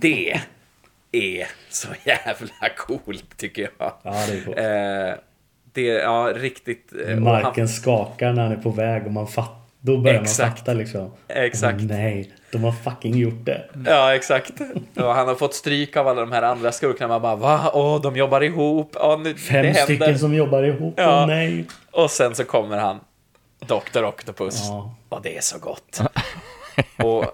Det 0.00 0.40
är 1.12 1.48
så 1.70 1.88
jävla 2.04 2.68
coolt 2.76 3.36
tycker 3.36 3.62
jag. 3.62 3.92
Ja, 4.02 4.26
det 4.26 4.38
är 4.38 4.44
coolt. 4.44 4.58
Eh, 4.58 5.24
det 5.76 5.90
är 5.90 6.00
ja, 6.00 6.32
riktigt... 6.36 6.92
eh, 6.92 7.00
och 7.00 7.08
han- 7.08 7.22
Marken 7.22 7.68
skakar 7.68 8.32
när 8.32 8.42
han 8.42 8.52
är 8.52 8.56
på 8.56 8.70
väg 8.70 9.06
och 9.06 9.12
man 9.12 9.26
fattar. 9.26 9.56
Då 9.80 9.96
börjar 9.98 10.22
Exakt. 10.22 10.48
man 10.48 10.56
fatta 10.56 10.72
liksom. 10.72 11.10
Exakt. 11.28 11.76
Men 11.78 11.86
nej, 11.86 12.32
de 12.52 12.64
har 12.64 12.72
fucking 12.72 13.14
gjort 13.16 13.44
det. 13.44 13.64
Ja, 13.86 14.14
exakt. 14.14 14.52
Och 14.96 15.14
han 15.14 15.28
har 15.28 15.34
fått 15.34 15.54
stryk 15.54 15.96
av 15.96 16.08
alla 16.08 16.20
de 16.20 16.32
här 16.32 16.42
andra 16.42 16.72
skurkarna. 16.72 17.08
Man 17.18 17.22
bara, 17.22 17.36
va? 17.36 17.70
Åh, 17.74 18.00
de 18.00 18.16
jobbar 18.16 18.40
ihop. 18.40 18.96
Åh, 19.00 19.18
nu, 19.20 19.34
Fem 19.34 19.62
det 19.62 19.68
händer. 19.68 19.82
stycken 19.82 20.18
som 20.18 20.34
jobbar 20.34 20.62
ihop. 20.62 20.94
Ja. 20.96 21.20
Åh 21.20 21.26
nej. 21.26 21.64
Och 21.90 22.10
sen 22.10 22.34
så 22.34 22.44
kommer 22.44 22.76
han, 22.78 23.00
Dr. 23.66 24.04
Octopus. 24.04 24.60
Ja. 24.68 24.94
Och 25.08 25.22
det 25.22 25.36
är 25.36 25.40
så 25.40 25.58
gott. 25.58 26.00
Och 27.02 27.24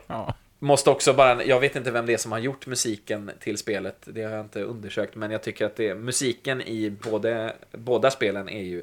måste 0.63 0.91
också 0.91 1.13
bara, 1.13 1.45
jag 1.45 1.61
vet 1.61 1.77
inte 1.77 1.91
vem 1.91 2.07
det 2.07 2.13
är 2.13 2.17
som 2.19 2.33
har 2.33 2.39
gjort 2.39 2.67
musiken 2.67 3.31
till 3.41 3.59
spelet. 3.59 3.97
Det 4.07 4.23
har 4.23 4.31
jag 4.31 4.41
inte 4.41 4.63
undersökt. 4.63 5.15
Men 5.15 5.31
jag 5.31 5.43
tycker 5.43 5.67
att 5.67 5.77
det, 5.77 5.95
musiken 5.95 6.61
i 6.63 6.91
både, 6.91 7.57
båda 7.73 8.11
spelen 8.11 8.49
är 8.49 8.63
ju 8.63 8.83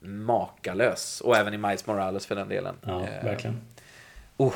makalös. 0.00 1.20
Och 1.20 1.36
även 1.36 1.54
i 1.54 1.58
Miles 1.58 1.86
Morales 1.86 2.26
för 2.26 2.34
den 2.34 2.48
delen. 2.48 2.74
Ja, 2.82 3.00
Eh, 3.08 3.24
verkligen. 3.24 3.60
Oh. 4.36 4.54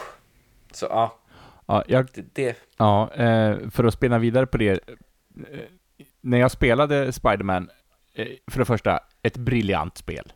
Så 0.73 0.87
ja, 0.91 1.19
Ja, 1.67 1.85
jag, 1.89 2.09
det, 2.33 2.57
ja 2.77 3.11
eh, 3.15 3.57
för 3.71 3.85
att 3.85 3.95
spela 3.95 4.19
vidare 4.19 4.47
på 4.47 4.57
det. 4.59 4.71
eh, 4.71 5.59
När 6.21 6.39
jag 6.39 6.51
spelade 6.51 7.13
Spiderman, 7.13 7.71
eh, 8.15 8.29
för 8.51 8.59
det 8.59 8.65
första, 8.65 9.01
ett 9.23 9.37
briljant 9.37 9.99
spel. 9.99 10.33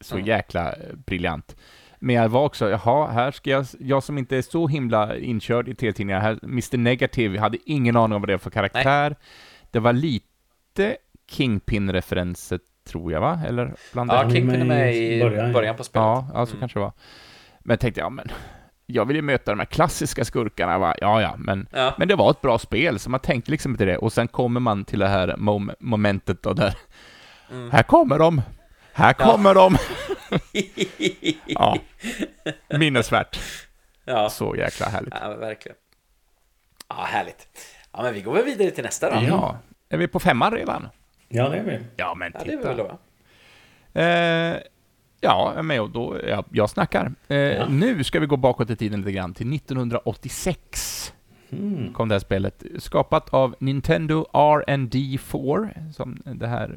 Så 0.00 0.14
Mm. 0.14 0.26
jäkla 0.26 0.72
eh, 0.72 0.94
briljant. 1.06 1.56
Men 2.04 2.16
jag 2.16 2.28
var 2.28 2.44
också, 2.44 2.70
jaha, 2.70 3.10
här 3.10 3.30
ska 3.30 3.50
jag, 3.50 3.66
jag 3.78 4.02
som 4.02 4.18
inte 4.18 4.36
är 4.36 4.42
så 4.42 4.68
himla 4.68 5.16
inkörd 5.16 5.68
i 5.68 5.74
tv-tidningar, 5.74 6.20
här, 6.20 6.38
Mr 6.42 6.76
Negative, 6.76 7.34
jag 7.34 7.42
hade 7.42 7.58
ingen 7.66 7.96
aning 7.96 8.14
om 8.16 8.22
vad 8.22 8.28
det 8.28 8.32
var 8.32 8.38
för 8.38 8.50
karaktär. 8.50 9.16
Det 9.70 9.78
var 9.80 9.92
lite 9.92 10.96
Kingpin-referenser, 11.30 12.58
tror 12.88 13.12
jag, 13.12 13.20
va? 13.20 13.40
Eller 13.46 13.74
bland 13.92 14.10
Ja, 14.10 14.30
Kingpin 14.30 14.60
är 14.60 14.64
med 14.64 14.96
i 14.96 15.20
början, 15.22 15.52
början, 15.52 15.72
ja. 15.72 15.76
på 15.76 15.84
spelet. 15.84 16.04
Ja, 16.06 16.26
ja 16.34 16.46
så 16.46 16.50
Mm. 16.52 16.60
kanske 16.60 16.78
det 16.78 16.82
var. 16.84 16.92
Men 17.60 17.78
tänkte 17.78 18.00
jag, 18.00 18.12
men 18.12 18.28
jag 18.86 19.04
vill 19.04 19.16
ju 19.16 19.22
möta 19.22 19.50
de 19.52 19.58
här 19.58 19.66
klassiska 19.66 20.24
skurkarna, 20.24 20.78
va? 20.78 20.94
Ja, 21.00 21.22
ja, 21.22 21.34
men, 21.38 21.66
Ja. 21.72 21.94
men 21.98 22.08
det 22.08 22.14
var 22.16 22.30
ett 22.30 22.40
bra 22.40 22.58
spel, 22.58 22.98
så 22.98 23.10
man 23.10 23.20
tänkte 23.20 23.50
liksom 23.50 23.72
inte 23.72 23.84
det. 23.84 23.96
Och 23.98 24.12
sen 24.12 24.28
kommer 24.28 24.60
man 24.60 24.84
till 24.84 24.98
det 24.98 25.08
här 25.08 25.34
mom 25.36 25.70
momentet 25.80 26.42
då 26.42 26.52
där, 26.52 26.74
Mm. 27.52 27.70
här 27.70 27.82
kommer 27.82 28.18
de! 28.18 28.42
Här 28.92 29.12
kommer 29.12 29.54
de! 29.54 29.76
ja, 31.46 31.78
minnesvärt. 32.78 33.40
ja. 34.04 34.30
Så 34.30 34.56
jäkla 34.56 34.86
härligt. 34.86 35.14
ja, 35.20 35.34
verkligen. 35.36 35.76
Ja, 36.88 36.94
härligt. 37.08 37.48
Ja, 37.92 38.02
men 38.02 38.14
vi 38.14 38.20
går 38.20 38.34
väl 38.34 38.44
vidare 38.44 38.70
till 38.70 38.84
nästa 38.84 39.10
då. 39.20 39.26
Ja, 39.26 39.58
är 39.88 39.98
vi 39.98 40.08
på 40.08 40.20
femman 40.20 40.52
redan? 40.52 40.88
Ja, 41.28 41.48
det 41.48 41.56
är 41.58 41.62
vi. 41.64 41.78
Ja, 41.96 42.14
men 42.14 42.32
Ja, 42.34 42.40
det 42.44 42.52
är 42.52 42.56
vi 42.56 42.62
väl 42.64 42.76
titta. 42.76 42.88
då. 42.88 42.98
Eh, 44.00 44.56
ja, 45.20 45.50
jag 45.50 45.58
är 45.58 45.62
med 45.62 45.80
och 45.80 45.90
då, 45.90 46.20
ja, 46.28 46.44
jag 46.52 46.70
snackar. 46.70 47.12
Eh, 47.28 47.68
Nu 47.68 48.04
ska 48.04 48.20
vi 48.20 48.26
gå 48.26 48.36
bakåt 48.36 48.70
i 48.70 48.76
tiden 48.76 49.00
lite 49.00 49.12
grann, 49.12 49.34
till 49.34 49.54
1986. 49.54 51.10
Mm. 51.52 51.92
kom 51.92 52.08
det 52.08 52.14
här 52.14 52.20
spelet. 52.20 52.62
Skapat 52.78 53.34
av 53.34 53.54
Nintendo 53.58 54.26
R&D 54.32 55.18
4 55.22 55.68
som 55.94 56.22
det 56.24 56.46
här 56.46 56.76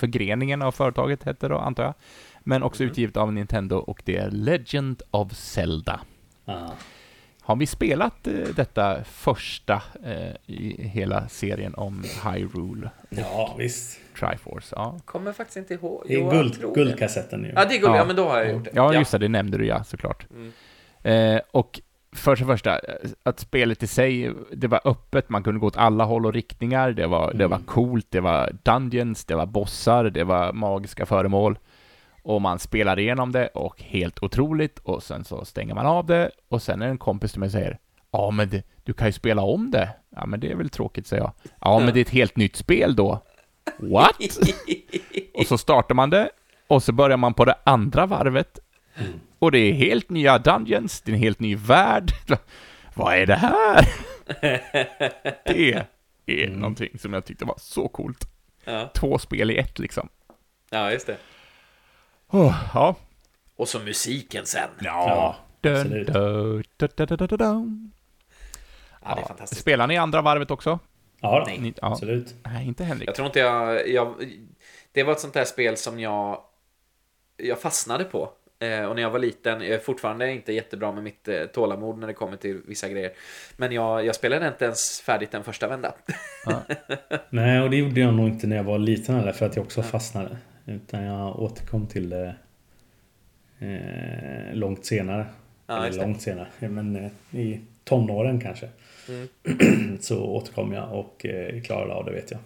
förgreningen 0.00 0.62
av 0.62 0.72
företaget 0.72 1.24
heter 1.24 1.48
då, 1.48 1.58
antar 1.58 1.84
jag. 1.84 1.94
Men 2.40 2.62
också 2.62 2.84
utgivet 2.84 3.16
av 3.16 3.32
Nintendo 3.32 3.76
och 3.76 4.02
det 4.04 4.16
är 4.16 4.30
Legend 4.30 5.02
of 5.10 5.32
Zelda. 5.32 6.00
Ja. 6.44 6.74
Har 7.42 7.56
vi 7.56 7.66
spelat 7.66 8.26
eh, 8.26 8.34
detta 8.56 9.04
första 9.04 9.82
eh, 10.04 10.54
i 10.54 10.88
hela 10.88 11.28
serien 11.28 11.74
om 11.74 12.04
Hyrule 12.24 12.90
ja, 13.08 13.54
visst. 13.58 14.00
Triforce? 14.20 14.74
Ja, 14.76 14.98
Kommer 15.04 15.32
faktiskt 15.32 15.56
inte 15.56 15.74
ihåg. 15.74 16.04
Det 16.08 16.14
är 16.14 16.30
guld, 16.30 16.74
guldkassetten 16.74 17.40
nu. 17.40 17.52
Ja, 17.56 17.64
det 17.64 17.76
är 17.76 17.80
guld. 17.80 17.92
Ja. 17.92 17.96
Ja. 17.96 18.04
men 18.04 18.16
då 18.16 18.28
har 18.28 18.38
jag 18.38 18.52
gjort 18.52 18.64
det. 18.64 18.70
ja 18.74 18.94
just 18.94 19.12
det, 19.12 19.18
det 19.18 19.28
nämnde 19.28 19.58
du 19.58 19.66
ja, 19.66 19.84
såklart. 19.84 20.26
Mm. 20.30 20.52
Eh, 21.02 21.40
och 21.50 21.80
för 22.12 22.36
det 22.36 22.44
första, 22.44 22.80
att 23.22 23.40
spelet 23.40 23.82
i 23.82 23.86
sig, 23.86 24.32
det 24.52 24.66
var 24.66 24.80
öppet, 24.84 25.28
man 25.28 25.42
kunde 25.42 25.60
gå 25.60 25.66
åt 25.66 25.76
alla 25.76 26.04
håll 26.04 26.26
och 26.26 26.32
riktningar, 26.32 26.92
det 26.92 27.06
var, 27.06 27.32
det 27.32 27.46
var 27.46 27.58
coolt, 27.58 28.06
det 28.10 28.20
var 28.20 28.52
dungeons, 28.62 29.24
det 29.24 29.34
var 29.34 29.46
bossar, 29.46 30.04
det 30.04 30.24
var 30.24 30.52
magiska 30.52 31.06
föremål. 31.06 31.58
Och 32.22 32.42
man 32.42 32.58
spelar 32.58 32.98
igenom 32.98 33.32
det 33.32 33.46
och 33.46 33.82
helt 33.82 34.22
otroligt, 34.22 34.78
och 34.78 35.02
sen 35.02 35.24
så 35.24 35.44
stänger 35.44 35.74
man 35.74 35.86
av 35.86 36.06
det, 36.06 36.30
och 36.48 36.62
sen 36.62 36.82
är 36.82 36.86
det 36.86 36.92
en 36.92 36.98
kompis 36.98 37.32
till 37.32 37.40
mig 37.40 37.50
säger 37.50 37.78
Ja, 38.10 38.30
men 38.30 38.48
det, 38.48 38.62
du 38.84 38.92
kan 38.92 39.08
ju 39.08 39.12
spela 39.12 39.42
om 39.42 39.70
det. 39.70 39.88
Ja, 40.16 40.26
men 40.26 40.40
det 40.40 40.50
är 40.50 40.56
väl 40.56 40.70
tråkigt, 40.70 41.06
säger 41.06 41.22
jag. 41.22 41.32
Ja, 41.60 41.78
men 41.78 41.94
det 41.94 42.00
är 42.00 42.02
ett 42.02 42.10
helt 42.10 42.36
nytt 42.36 42.56
spel 42.56 42.96
då. 42.96 43.22
What? 43.78 44.16
och 45.34 45.46
så 45.46 45.58
startar 45.58 45.94
man 45.94 46.10
det, 46.10 46.30
och 46.68 46.82
så 46.82 46.92
börjar 46.92 47.16
man 47.16 47.34
på 47.34 47.44
det 47.44 47.54
andra 47.64 48.06
varvet, 48.06 48.58
och 49.38 49.52
det 49.52 49.58
är 49.58 49.72
helt 49.72 50.10
nya 50.10 50.38
dungeons, 50.38 51.00
det 51.00 51.12
är 51.12 51.14
en 51.14 51.20
helt 51.20 51.40
ny 51.40 51.56
värld. 51.56 52.12
Vad 52.94 53.14
är 53.14 53.26
det 53.26 53.34
här? 53.34 53.88
det 56.24 56.44
är 56.44 56.48
någonting 56.48 56.98
som 56.98 57.12
jag 57.12 57.24
tyckte 57.24 57.44
var 57.44 57.58
så 57.58 57.88
coolt. 57.88 58.24
Ja. 58.64 58.90
Två 58.94 59.18
spel 59.18 59.50
i 59.50 59.56
ett 59.56 59.78
liksom. 59.78 60.08
ja, 60.70 60.92
just 60.92 61.06
det. 61.06 61.16
Oh, 62.28 62.70
ja. 62.74 62.96
Och 63.56 63.68
så 63.68 63.78
musiken 63.78 64.46
sen. 64.46 64.68
Ja. 64.80 65.36
dun, 65.60 66.04
dun, 66.04 66.62
dun. 67.36 67.92
Ja, 69.04 69.14
det 69.14 69.20
är 69.20 69.26
fantastiskt. 69.26 69.60
Spelar 69.60 69.86
ni 69.86 69.96
andra 69.96 70.22
varvet 70.22 70.50
också? 70.50 70.78
Ja, 71.20 71.44
Nej. 71.46 71.58
Ni, 71.58 71.74
ja. 71.76 71.92
absolut. 71.92 72.34
Nej, 72.42 72.66
inte 72.66 72.84
Henrik. 72.84 73.08
Jag 73.08 73.14
tror 73.14 73.26
inte 73.26 73.38
jag, 73.38 73.88
jag... 73.88 74.14
Det 74.92 75.02
var 75.02 75.12
ett 75.12 75.20
sånt 75.20 75.34
där 75.34 75.44
spel 75.44 75.76
som 75.76 76.00
jag... 76.00 76.42
Jag 77.36 77.60
fastnade 77.60 78.04
på. 78.04 78.32
Eh, 78.60 78.84
och 78.84 78.96
när 78.96 79.02
jag 79.02 79.10
var 79.10 79.18
liten, 79.18 79.60
jag 79.60 79.70
är 79.70 79.78
fortfarande 79.78 80.32
inte 80.32 80.52
jättebra 80.52 80.92
med 80.92 81.04
mitt 81.04 81.28
eh, 81.28 81.44
tålamod 81.44 81.98
när 81.98 82.06
det 82.06 82.12
kommer 82.12 82.36
till 82.36 82.60
vissa 82.66 82.88
grejer. 82.88 83.12
Men 83.56 83.72
jag, 83.72 84.04
jag 84.04 84.14
spelade 84.14 84.48
inte 84.48 84.64
ens 84.64 85.00
färdigt 85.00 85.30
den 85.30 85.44
första 85.44 85.68
vändan. 85.68 85.92
Nej, 87.30 87.60
och 87.60 87.70
det 87.70 87.76
gjorde 87.76 88.00
jag 88.00 88.14
nog 88.14 88.28
inte 88.28 88.46
när 88.46 88.56
jag 88.56 88.64
var 88.64 88.78
liten 88.78 89.14
heller 89.14 89.32
för 89.32 89.46
att 89.46 89.56
jag 89.56 89.64
också 89.64 89.82
fastnade. 89.82 90.36
Utan 90.66 91.02
jag 91.02 91.40
återkom 91.40 91.86
till 91.86 92.08
det 92.08 92.34
eh, 93.58 94.54
långt 94.54 94.86
senare. 94.86 95.26
Ja, 95.66 95.86
Eller 95.86 95.98
långt 95.98 96.22
senare, 96.22 96.48
men 96.58 96.96
eh, 96.96 97.40
i 97.40 97.60
tonåren 97.84 98.40
kanske. 98.40 98.68
Mm. 99.08 99.98
Så 100.00 100.24
återkom 100.24 100.72
jag 100.72 100.92
och 100.92 101.26
eh, 101.26 101.62
klarade 101.62 101.94
av 101.94 102.04
det 102.04 102.12
vet 102.12 102.30
jag. 102.30 102.40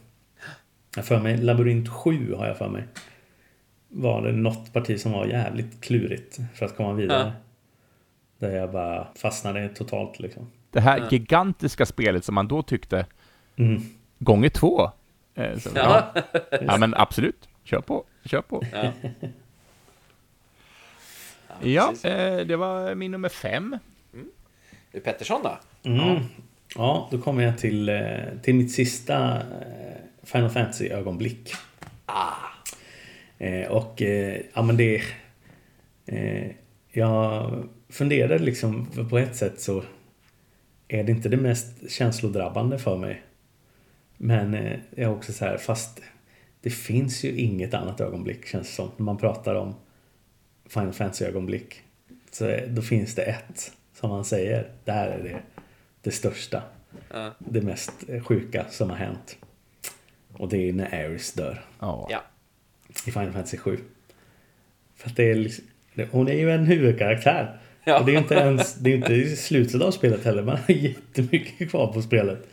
Jag 0.97 1.05
för 1.05 1.21
mig, 1.21 1.37
Labyrint 1.37 1.89
7 1.89 2.35
har 2.35 2.47
jag 2.47 2.59
för 2.59 2.69
mig. 2.69 2.85
Var 3.97 4.23
det 4.23 4.33
något 4.33 4.73
parti 4.73 5.01
som 5.01 5.13
var 5.13 5.27
jävligt 5.27 5.81
klurigt 5.85 6.39
för 6.55 6.67
att 6.67 6.77
komma 6.77 6.93
vidare. 6.93 7.33
Där 8.39 8.51
jag 8.57 8.73
bara 8.73 9.07
fastnade 9.17 9.69
totalt 9.69 10.19
liksom. 10.21 10.51
Det 10.71 10.81
här 10.81 11.09
gigantiska 11.11 11.87
spelet 11.87 12.25
som 12.25 12.35
man 12.35 12.49
då 12.49 12.63
tyckte 12.63 13.07
Mm. 13.57 13.83
gånger 14.19 14.49
två. 14.49 14.91
Eh, 15.35 15.59
så, 15.59 15.71
ja. 15.75 16.13
Ja. 16.33 16.41
ja, 16.61 16.77
men 16.79 16.95
absolut. 16.95 17.49
Kör 17.65 17.81
på. 17.81 18.05
Kör 18.25 18.41
på. 18.43 18.63
Ja. 18.73 18.93
Ja, 21.63 21.87
precis. 21.89 22.05
eh, 22.05 22.47
det 22.47 22.57
var 22.57 22.95
min 22.95 23.11
nummer 23.11 23.29
fem. 23.29 23.79
Du 24.93 25.01
Pettersson 25.01 25.43
då? 25.43 25.59
Mm. 25.91 26.23
Ja, 26.77 27.09
då 27.11 27.19
kommer 27.19 27.43
jag 27.43 27.59
till, 27.59 27.89
eh, 27.89 27.97
till 28.43 28.55
mitt 28.55 28.73
sista 28.73 29.43
Final 30.23 30.51
Fantasy-ögonblick. 30.51 31.53
Ah. 32.07 32.33
Eh, 33.39 33.67
och 33.71 34.03
eh, 34.03 34.41
ja 34.55 34.63
men 34.63 34.77
det... 34.77 35.03
Eh, 36.07 36.51
jag 36.93 37.53
funderade 37.89 38.39
liksom, 38.39 38.87
för 38.87 39.05
på 39.05 39.19
ett 39.19 39.37
sätt 39.37 39.61
så 39.61 39.85
är 40.89 41.05
det 41.05 41.13
inte 41.13 41.29
det 41.29 41.37
mest 41.37 41.91
känslodrabbande 41.91 42.79
för 42.79 42.97
mig. 42.97 43.23
Men 44.17 44.55
eh, 44.55 44.79
jag 44.91 45.11
är 45.11 45.17
också 45.17 45.33
så 45.33 45.45
här, 45.45 45.57
fast 45.57 46.01
det 46.61 46.71
finns 46.71 47.25
ju 47.25 47.37
inget 47.37 47.75
annat 47.75 48.01
ögonblick 48.01 48.47
känns 48.47 48.69
det 48.69 48.75
som. 48.75 48.91
När 48.97 49.05
man 49.05 49.17
pratar 49.17 49.55
om 49.55 49.75
Final 50.69 50.93
Fantasy-ögonblick. 50.93 51.83
Så 52.31 52.49
eh, 52.49 52.69
då 52.69 52.83
finns 52.83 53.15
det 53.15 53.23
ett 53.23 53.73
som 53.93 54.11
man 54.11 54.25
säger, 54.25 54.71
det 54.85 54.93
här 54.93 55.09
är 55.09 55.23
det, 55.23 55.43
det 56.01 56.11
största. 56.11 56.63
Ja. 57.13 57.35
Det 57.39 57.63
mest 57.63 57.93
sjuka 58.25 58.67
som 58.71 58.91
har 58.91 58.97
hänt. 58.97 59.39
Och 60.33 60.49
det 60.49 60.69
är 60.69 60.73
när 60.73 60.95
Aeris 60.95 61.33
dör 61.33 61.65
Ja. 61.81 62.09
Ja. 62.11 62.23
I 63.07 63.11
Final 63.11 63.33
Fantasy 63.33 63.57
7. 63.59 63.79
För 64.97 65.11
att 65.11 65.17
det 65.17 65.31
är 65.31 65.35
liksom, 65.35 65.65
hon 66.11 66.29
är 66.29 66.35
ju 66.35 66.51
en 66.51 66.65
huvudkaraktär. 66.67 67.61
Ja. 67.85 68.01
Och 68.01 68.07
det 68.07 68.15
är 68.15 68.19
inte 68.19 68.35
ens 68.35 68.75
det 68.75 68.93
är 68.93 68.97
inte 68.97 69.37
slutet 69.37 69.83
av 69.83 69.91
spelet 69.91 70.25
heller. 70.25 70.43
Man 70.43 70.57
har 70.67 70.75
jättemycket 70.75 71.71
kvar 71.71 71.93
på 71.93 72.03
spelet. 72.03 72.49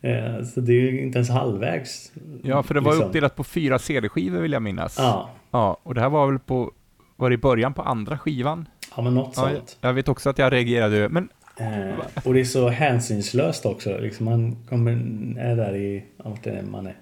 Eh, 0.00 0.42
Så 0.44 0.60
det 0.60 0.72
är 0.72 0.80
ju 0.80 1.00
inte 1.02 1.18
ens 1.18 1.30
halvvägs. 1.30 2.12
Ja, 2.42 2.62
för 2.62 2.74
det 2.74 2.80
var 2.80 2.92
liksom. 2.92 3.06
uppdelat 3.08 3.36
på 3.36 3.44
fyra 3.44 3.78
CD-skivor 3.78 4.40
vill 4.40 4.52
jag 4.52 4.62
minnas. 4.62 4.94
Ja, 4.98 5.30
Ja, 5.50 5.80
och 5.82 5.94
det 5.94 6.00
här 6.00 6.08
var 6.08 6.26
väl 6.30 6.38
på, 6.38 6.72
var 7.16 7.30
det 7.30 7.34
i 7.34 7.38
början 7.38 7.74
på 7.74 7.82
andra 7.82 8.18
skivan? 8.18 8.68
ja 8.96 9.02
men 9.02 9.14
något 9.14 9.32
Ja, 9.36 9.48
jag, 9.48 9.56
sånt. 9.56 9.78
jag 9.80 9.92
vet 9.92 10.08
också 10.08 10.30
att 10.30 10.38
jag 10.38 10.52
reagerade, 10.52 11.08
men 11.08 11.28
Eh, 11.56 11.98
och 12.24 12.34
det 12.34 12.40
är 12.40 12.44
så 12.44 12.68
hänsynslöst 12.68 13.66
också. 13.66 13.98
Liksom 13.98 14.24
man 14.24 14.56
kommer, 14.68 14.92
är 15.38 15.56
där 15.56 15.76
i, 15.76 16.04
ja, 16.16 16.24
vart 16.30 16.64
man 16.70 16.86
är. 16.86 16.94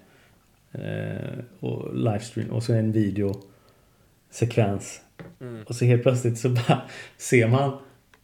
Eh, 0.73 1.39
och 1.59 1.95
livestream 1.95 2.49
och 2.49 2.63
så 2.63 2.73
en 2.73 2.91
videosekvens. 2.91 5.01
Och 5.67 5.75
så 5.75 5.85
helt 5.85 6.03
plötsligt 6.03 6.37
så 6.39 6.49
bara 6.49 6.81
ser 7.17 7.47
man, 7.47 7.77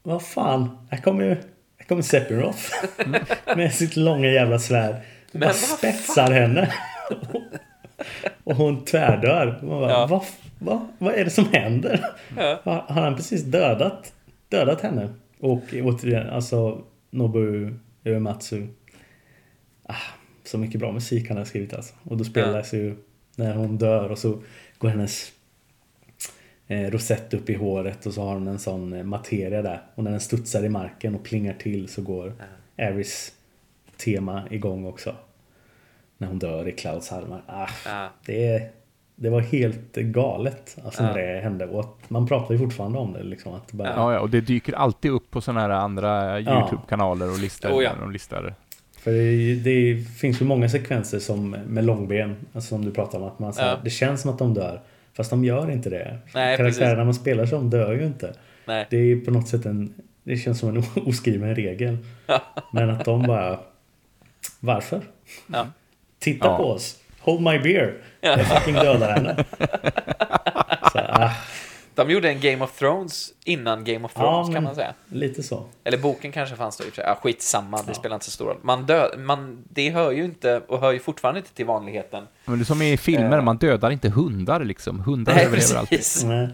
vad 0.03 0.23
fan, 0.23 0.77
här 0.91 0.97
kommer 1.01 1.23
ju, 1.23 1.29
här 1.77 1.85
kommer 1.87 2.01
Sephiroth. 2.01 2.59
med 3.55 3.73
sitt 3.73 3.95
långa 3.95 4.27
jävla 4.27 4.59
svärd. 4.59 4.95
Och 4.95 4.99
Men 5.31 5.39
bara 5.41 5.53
spetsar 5.53 6.31
henne. 6.31 6.73
och 8.43 8.55
hon 8.55 8.85
tvärdör. 8.85 9.59
Man 9.61 9.69
bara, 9.79 9.91
Ja. 9.91 10.07
vad, 10.07 10.23
vad, 10.59 10.87
vad 10.97 11.13
är 11.13 11.23
det 11.23 11.29
som 11.29 11.45
händer? 11.51 12.05
Ja. 12.37 12.61
Har 12.63 13.01
han 13.01 13.15
precis 13.15 13.43
dödat, 13.43 14.13
dödat 14.49 14.81
henne? 14.81 15.09
Och 15.39 15.63
återigen, 15.73 16.29
alltså 16.29 16.81
Nobu 17.09 17.73
Uematsu. 18.03 18.67
Ah, 19.83 19.95
så 20.49 20.57
mycket 20.57 20.79
bra 20.79 20.91
musik 20.91 21.27
han 21.29 21.37
har 21.37 21.45
skrivit 21.45 21.73
alltså. 21.73 21.93
Och 22.03 22.17
då 22.17 22.23
spelas 22.23 22.73
ju 22.73 22.95
när 23.35 23.53
hon 23.55 23.77
dör 23.77 24.09
och 24.11 24.17
så 24.17 24.37
går 24.77 24.89
hennes 24.89 25.31
eh, 26.67 26.91
rosett 26.91 27.33
upp 27.33 27.49
i 27.49 27.53
håret 27.53 28.05
och 28.05 28.13
så 28.13 28.21
har 28.23 28.33
hon 28.33 28.47
en 28.47 28.59
sån 28.59 28.93
eh, 28.93 29.03
materia 29.03 29.61
där. 29.61 29.81
Och 29.95 30.03
när 30.03 30.11
den 30.11 30.19
studsar 30.19 30.63
i 30.63 30.69
marken 30.69 31.15
och 31.15 31.23
plingar 31.23 31.53
till 31.53 31.87
så 31.87 32.01
går 32.01 32.33
Aris 32.77 33.33
tema 33.97 34.43
igång 34.49 34.85
också. 34.85 35.15
När 36.17 36.27
hon 36.27 36.39
dör 36.39 36.67
i 36.67 36.71
Clouds 36.71 37.11
armar. 37.11 37.41
Ah, 37.47 37.69
Ja. 37.85 38.09
det, 38.25 38.69
det 39.15 39.29
var 39.29 39.41
helt 39.41 39.95
galet 39.95 40.77
alltså, 40.85 41.03
Ja. 41.03 41.07
när 41.07 41.17
det 41.21 41.39
hände. 41.41 41.65
Och 41.67 41.79
att 41.79 42.09
man 42.09 42.27
pratar 42.27 42.53
ju 42.53 42.57
fortfarande 42.59 42.97
om 42.99 43.13
det. 43.13 43.23
Liksom, 43.23 43.53
att 43.53 43.71
bara, 43.71 43.89
ja, 43.89 44.13
ja, 44.13 44.19
och 44.19 44.29
det 44.29 44.41
dyker 44.41 44.73
alltid 44.73 45.11
upp 45.11 45.31
på 45.31 45.41
sådana 45.41 45.61
här 45.61 45.69
andra 45.69 46.39
Ja. 46.39 46.51
YouTube-kanaler 46.61 47.31
och 47.31 47.39
listor. 47.39 47.69
Oh, 47.69 47.83
ja. 47.83 47.93
när 47.93 48.01
de 48.01 48.11
listar. 48.11 48.55
För 49.03 49.11
det, 49.11 49.55
det 49.55 50.03
finns 50.17 50.41
ju 50.41 50.45
många 50.45 50.69
sekvenser 50.69 51.19
som 51.19 51.49
med 51.49 51.85
långben, 51.85 52.35
alltså 52.53 52.69
som 52.69 52.85
du 52.85 52.91
pratar 52.91 53.17
om, 53.19 53.23
att 53.23 53.39
man, 53.39 53.53
så 53.53 53.61
här, 53.61 53.69
Ja. 53.69 53.77
det 53.83 53.89
känns 53.89 54.21
som 54.21 54.31
att 54.31 54.39
de 54.39 54.53
dör. 54.53 54.81
Fast 55.13 55.29
de 55.29 55.45
gör 55.45 55.71
inte 55.71 55.89
det. 55.89 56.17
Nej, 56.33 56.57
Karaktärerna 56.57 56.95
precis. 56.95 57.05
man 57.05 57.13
spelar 57.13 57.45
som 57.45 57.69
dör 57.69 57.93
ju 57.93 58.05
inte. 58.05 58.33
Nej. 58.65 58.87
Det 58.89 58.97
är 58.97 59.15
på 59.25 59.31
något 59.31 59.47
sätt 59.47 59.65
en, 59.65 59.93
det 60.23 60.37
känns 60.37 60.59
som 60.59 60.69
en 60.77 60.83
oskriven 61.05 61.55
regel. 61.55 61.97
Men 62.73 62.89
att 62.89 63.05
de 63.05 63.23
bara, 63.23 63.59
varför? 64.59 65.01
Ja. 65.53 65.67
Titta 66.19 66.47
Ja. 66.47 66.57
på 66.57 66.63
oss. 66.63 66.97
Hold 67.19 67.41
my 67.41 67.59
beer. 67.59 67.93
Jag 68.21 68.45
fucking 68.47 68.73
dödar 68.73 69.11
henne. 69.11 69.45
Så, 70.93 70.99
ah, 70.99 71.31
De 71.99 72.09
gjorde 72.13 72.29
en 72.29 72.39
Game 72.39 72.63
of 72.63 72.77
Thrones 72.79 73.29
innan 73.43 73.83
Game 73.83 74.05
of 74.05 74.11
Ja, 74.15 74.21
Thrones 74.21 74.47
men- 74.47 74.53
kan 74.55 74.63
man 74.63 74.75
säga. 74.75 74.93
lite 75.09 75.43
så. 75.43 75.65
Eller 75.83 75.97
boken 75.97 76.31
kanske 76.31 76.55
fanns 76.55 76.77
då 76.77 76.83
i 76.83 76.87
och 76.87 76.93
för 76.93 76.95
sig. 77.01 77.05
Ja, 77.07 77.15
skitsamma, 77.23 77.81
det 77.87 77.93
spelar 77.93 78.15
inte 78.15 78.25
så 78.25 78.31
stor 78.31 78.45
roll. 78.45 78.57
Man 78.61 78.85
dö 78.85 79.17
man, 79.17 79.63
det 79.69 79.89
hör 79.89 80.11
ju 80.11 80.25
inte, 80.25 80.61
och 80.67 80.79
hör 80.79 80.91
ju 80.91 80.99
fortfarande 80.99 81.39
inte 81.39 81.53
till 81.53 81.65
vanligheten. 81.65 82.23
Men 82.45 82.59
det 82.59 82.63
är 82.63 82.65
som 82.65 82.81
i 82.81 82.97
filmer, 82.97 83.37
Eh. 83.37 83.43
man 83.43 83.57
dödar 83.57 83.91
inte 83.91 84.09
hundar 84.09 84.63
liksom. 84.63 84.99
Hundar 84.99 85.33
Nej, 85.35 85.45
överlever 85.45 85.75
alltid. 85.75 85.99
precis. 85.99 86.23
Nej. 86.23 86.49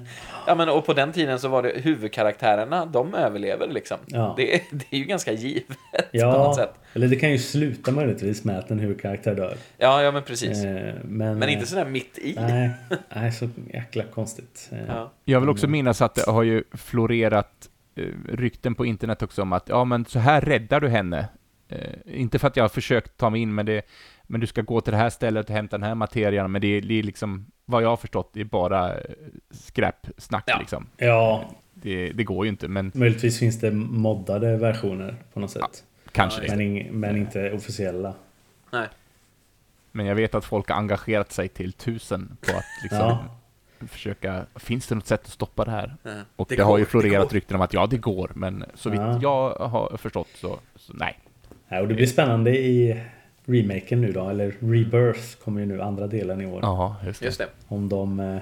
Ja, 0.47 0.55
men 0.55 0.69
och 0.69 0.85
på 0.85 0.93
den 0.93 1.11
tiden 1.11 1.39
så 1.39 1.47
var 1.47 1.63
det 1.63 1.71
huvudkaraktärerna, 1.75 2.85
de 2.85 3.13
överlever 3.13 3.67
liksom. 3.67 3.97
Ja. 4.05 4.33
Det, 4.37 4.61
det 4.71 4.85
är 4.89 4.97
ju 4.97 5.05
ganska 5.05 5.31
givet 5.31 5.67
på 5.67 5.73
något 5.97 6.07
Ja, 6.11 6.55
sätt. 6.57 6.73
eller 6.93 7.07
det 7.07 7.15
kan 7.15 7.31
ju 7.31 7.37
sluta 7.37 7.91
möjligtvis 7.91 8.43
med 8.43 8.59
att 8.59 8.71
en 8.71 8.79
huvudkaraktär 8.79 9.35
dör. 9.35 9.55
Ja, 9.77 10.01
ja 10.03 10.11
men 10.11 10.23
precis. 10.23 10.63
Eh, 10.63 10.93
men, 11.03 11.39
Men 11.39 11.49
inte 11.49 11.65
sådär 11.65 11.85
mitt 11.85 12.17
i. 12.17 12.35
Nej, 12.39 12.69
nej, 13.15 13.31
så 13.31 13.49
jäkla 13.73 14.03
konstigt. 14.03 14.69
Eh, 14.71 14.77
Ja. 14.87 15.11
Jag 15.25 15.39
vill 15.39 15.49
också 15.49 15.67
minnas 15.67 16.01
att 16.01 16.15
det 16.15 16.31
har 16.31 16.43
ju 16.43 16.63
florerat 16.71 17.69
eh, 17.95 18.03
rykten 18.29 18.75
på 18.75 18.85
internet 18.85 19.21
också 19.21 19.41
om 19.41 19.53
att 19.53 19.69
ja, 19.69 19.85
men 19.85 20.05
så 20.05 20.19
här 20.19 20.41
räddar 20.41 20.79
du 20.79 20.87
henne. 20.87 21.27
Eh, 21.69 21.79
inte 22.05 22.39
för 22.39 22.47
att 22.47 22.57
jag 22.57 22.63
har 22.63 22.69
försökt 22.69 23.17
ta 23.17 23.29
mig 23.29 23.41
in, 23.41 23.55
men, 23.55 23.65
det, 23.65 23.81
men 24.27 24.41
du 24.41 24.47
ska 24.47 24.61
gå 24.61 24.81
till 24.81 24.91
det 24.91 24.97
här 24.97 25.09
stället 25.09 25.49
och 25.49 25.55
hämta 25.55 25.77
den 25.77 25.87
här 25.87 25.95
materian, 25.95 26.51
men 26.51 26.61
det 26.61 26.67
är, 26.67 26.81
det 26.81 26.99
är 26.99 27.03
liksom, 27.03 27.45
vad 27.65 27.83
jag 27.83 27.89
har 27.89 27.97
förstått, 27.97 28.29
det 28.33 28.41
är 28.41 28.45
bara 28.45 28.93
eh, 28.93 29.01
skräpsnack 29.51 30.43
Ja. 30.47 30.57
liksom. 30.59 30.87
Ja, 30.97 31.45
Det, 31.73 32.11
det 32.11 32.23
går 32.23 32.45
ju 32.45 32.49
inte, 32.49 32.67
men 32.67 32.91
möjligtvis 32.95 33.39
finns 33.39 33.59
det 33.59 33.71
moddade 33.71 34.57
versioner 34.57 35.15
på 35.33 35.39
något 35.39 35.51
sätt. 35.51 35.83
kanske 36.11 36.41
Ja, 36.41 36.47
det. 36.51 36.57
men, 36.57 36.61
ing, 36.61 36.87
men 36.91 37.17
inte 37.17 37.51
officiella. 37.51 38.13
Nej. 38.71 38.87
Men 39.91 40.05
jag 40.05 40.15
vet 40.15 40.35
att 40.35 40.45
folk 40.45 40.69
har 40.69 40.75
engagerat 40.77 41.31
sig 41.31 41.47
till 41.47 41.73
tusen 41.73 42.37
på 42.41 42.57
att 42.57 42.63
liksom 42.83 42.99
Ja. 43.79 43.87
försöka, 43.87 44.45
finns 44.55 44.87
det 44.87 44.95
något 44.95 45.07
sätt 45.07 45.21
att 45.25 45.31
stoppa 45.31 45.65
det 45.65 45.71
här? 45.71 45.95
Ja. 46.03 46.11
Och 46.35 46.47
det, 46.49 46.55
Det 46.55 46.63
har 46.63 46.77
ju 46.77 46.83
går, 46.83 46.89
florerat 46.89 47.27
går. 47.29 47.33
rykten 47.33 47.55
om 47.55 47.61
att 47.61 47.73
ja, 47.73 47.87
det 47.87 47.97
går, 47.97 48.31
men 48.35 48.63
så 48.75 48.89
vitt 48.89 48.99
Ja. 49.01 49.19
jag 49.21 49.49
har 49.67 49.97
förstått 49.97 50.27
så, 50.35 50.59
så 50.75 50.93
nej. 50.93 51.19
Ja, 51.67 51.81
och 51.81 51.87
det 51.87 51.93
blir 51.93 52.05
spännande 52.07 52.57
i 52.57 53.01
remaken 53.45 54.01
nu 54.01 54.11
då, 54.11 54.29
eller 54.29 54.51
Rebirth 54.59 55.37
kommer 55.43 55.59
ju 55.59 55.65
nu 55.65 55.81
andra 55.81 56.07
delen 56.07 56.41
i 56.41 56.45
år. 56.45 56.59
Ja, 56.61 56.95
just 57.05 57.19
det. 57.19 57.25
Just 57.25 57.37
det. 57.37 57.47
Om 57.67 57.89
de 57.89 58.19
eh, 58.19 58.37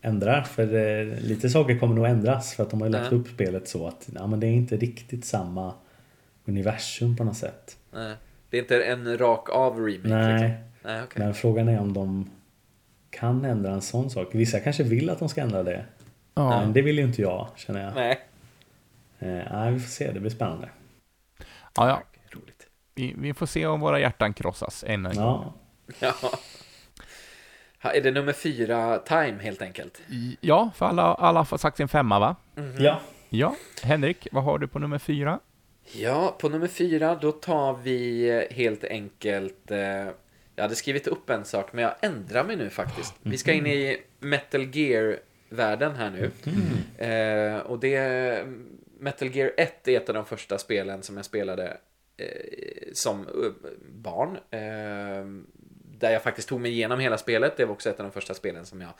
ändrar, 0.00 0.42
för 0.42 0.74
eh, 0.74 1.18
lite 1.20 1.50
saker 1.50 1.78
kommer 1.78 1.94
nog 1.94 2.06
ändras 2.06 2.54
för 2.54 2.62
att 2.62 2.70
de 2.70 2.80
har 2.80 2.88
ju 2.88 2.92
lagt 2.92 3.12
upp 3.12 3.28
spelet 3.28 3.68
så 3.68 3.86
att 3.86 4.08
ja, 4.14 4.26
men 4.26 4.40
det 4.40 4.46
är 4.46 4.52
inte 4.52 4.76
riktigt 4.76 5.24
samma 5.24 5.74
universum 6.44 7.16
på 7.16 7.24
något 7.24 7.36
sätt. 7.36 7.78
Nej. 7.92 8.14
Det 8.50 8.58
är 8.58 8.62
inte 8.62 8.82
en 8.82 9.18
rak 9.18 9.50
av 9.50 9.86
remake 9.86 10.08
Nej. 10.08 10.32
liksom. 10.32 10.60
Nej, 10.82 11.02
okej. 11.02 11.24
Men 11.24 11.34
frågan 11.34 11.68
är 11.68 11.80
om 11.80 11.92
de 11.92 12.30
kan 13.10 13.44
ändra 13.44 13.72
en 13.72 13.82
sån 13.82 14.10
sak. 14.10 14.28
Vissa 14.32 14.60
kanske 14.60 14.82
vill 14.82 15.10
att 15.10 15.18
de 15.18 15.28
ska 15.28 15.40
ändra 15.40 15.62
det. 15.62 15.84
Ja. 16.34 16.60
Men 16.60 16.72
det 16.72 16.82
vill 16.82 16.98
ju 16.98 17.04
inte 17.04 17.22
jag, 17.22 17.48
känner 17.56 17.84
jag. 17.84 17.94
Nej. 17.94 18.20
Eh, 19.18 19.52
nej, 19.52 19.72
vi 19.72 19.80
får 19.80 19.88
se, 19.88 20.12
det 20.12 20.20
blir 20.20 20.30
spännande. 20.30 20.68
Ja, 21.76 21.88
ja. 21.88 22.02
Vi, 22.94 23.14
vi 23.18 23.34
får 23.34 23.46
se 23.46 23.66
om 23.66 23.80
våra 23.80 24.00
hjärtan 24.00 24.34
krossas 24.34 24.84
än 24.86 25.06
en 25.06 25.16
gång. 25.16 25.52
Ja, 25.98 26.14
Ja. 27.82 27.90
Är 27.90 28.00
det 28.00 28.10
nummer 28.10 28.32
fyra 28.32 28.98
time 28.98 29.38
helt 29.40 29.62
enkelt? 29.62 30.02
Ja, 30.40 30.70
för 30.74 30.86
alla, 30.86 31.02
alla 31.02 31.42
har 31.42 31.58
sagt 31.58 31.76
sin 31.76 31.88
femma, 31.88 32.18
va? 32.18 32.36
ja. 32.78 33.00
Ja. 33.28 33.56
Henrik, 33.82 34.28
vad 34.32 34.44
har 34.44 34.58
du 34.58 34.68
på 34.68 34.78
nummer 34.78 34.98
fyra? 34.98 35.40
Ja, 35.92 36.36
på 36.38 36.48
nummer 36.48 36.66
fyra 36.66 37.14
då 37.14 37.32
tar 37.32 37.74
vi 37.74 38.28
eh, 38.30 38.56
helt 38.56 38.84
enkelt... 38.84 39.70
Eh, 39.70 39.78
jag 40.56 40.62
hade 40.62 40.74
skrivit 40.74 41.06
upp 41.06 41.30
en 41.30 41.44
sak, 41.44 41.72
men 41.72 41.84
jag 41.84 41.94
ändrar 42.00 42.44
mig 42.44 42.56
nu 42.56 42.70
faktiskt. 42.70 43.14
Vi 43.22 43.38
ska 43.38 43.52
in 43.52 43.66
i 43.66 44.02
Metal 44.18 44.76
Gear-världen 44.76 45.94
här 45.94 46.10
nu. 46.10 46.30
Eh, 47.04 47.58
och 47.58 47.78
det... 47.78 48.46
Metal 48.98 49.28
Gear 49.28 49.52
1 49.56 49.88
är 49.88 49.96
ett 49.96 50.08
av 50.08 50.14
de 50.14 50.24
första 50.24 50.58
spelen 50.58 51.02
som 51.02 51.16
jag 51.16 51.24
spelade 51.26 51.76
som 52.92 53.20
eh, 53.20 53.70
barn. 54.02 54.36
Eh, 54.50 55.44
där 55.98 56.10
jag 56.10 56.22
faktiskt 56.22 56.48
tog 56.48 56.60
mig 56.60 56.70
igenom 56.70 57.00
hela 57.00 57.18
spelet. 57.18 57.56
Det 57.56 57.64
var 57.64 57.72
också 57.72 57.90
ett 57.90 58.00
av 58.00 58.04
de 58.06 58.12
första 58.12 58.34
spelen 58.34 58.66
som 58.66 58.80
jag 58.80 58.90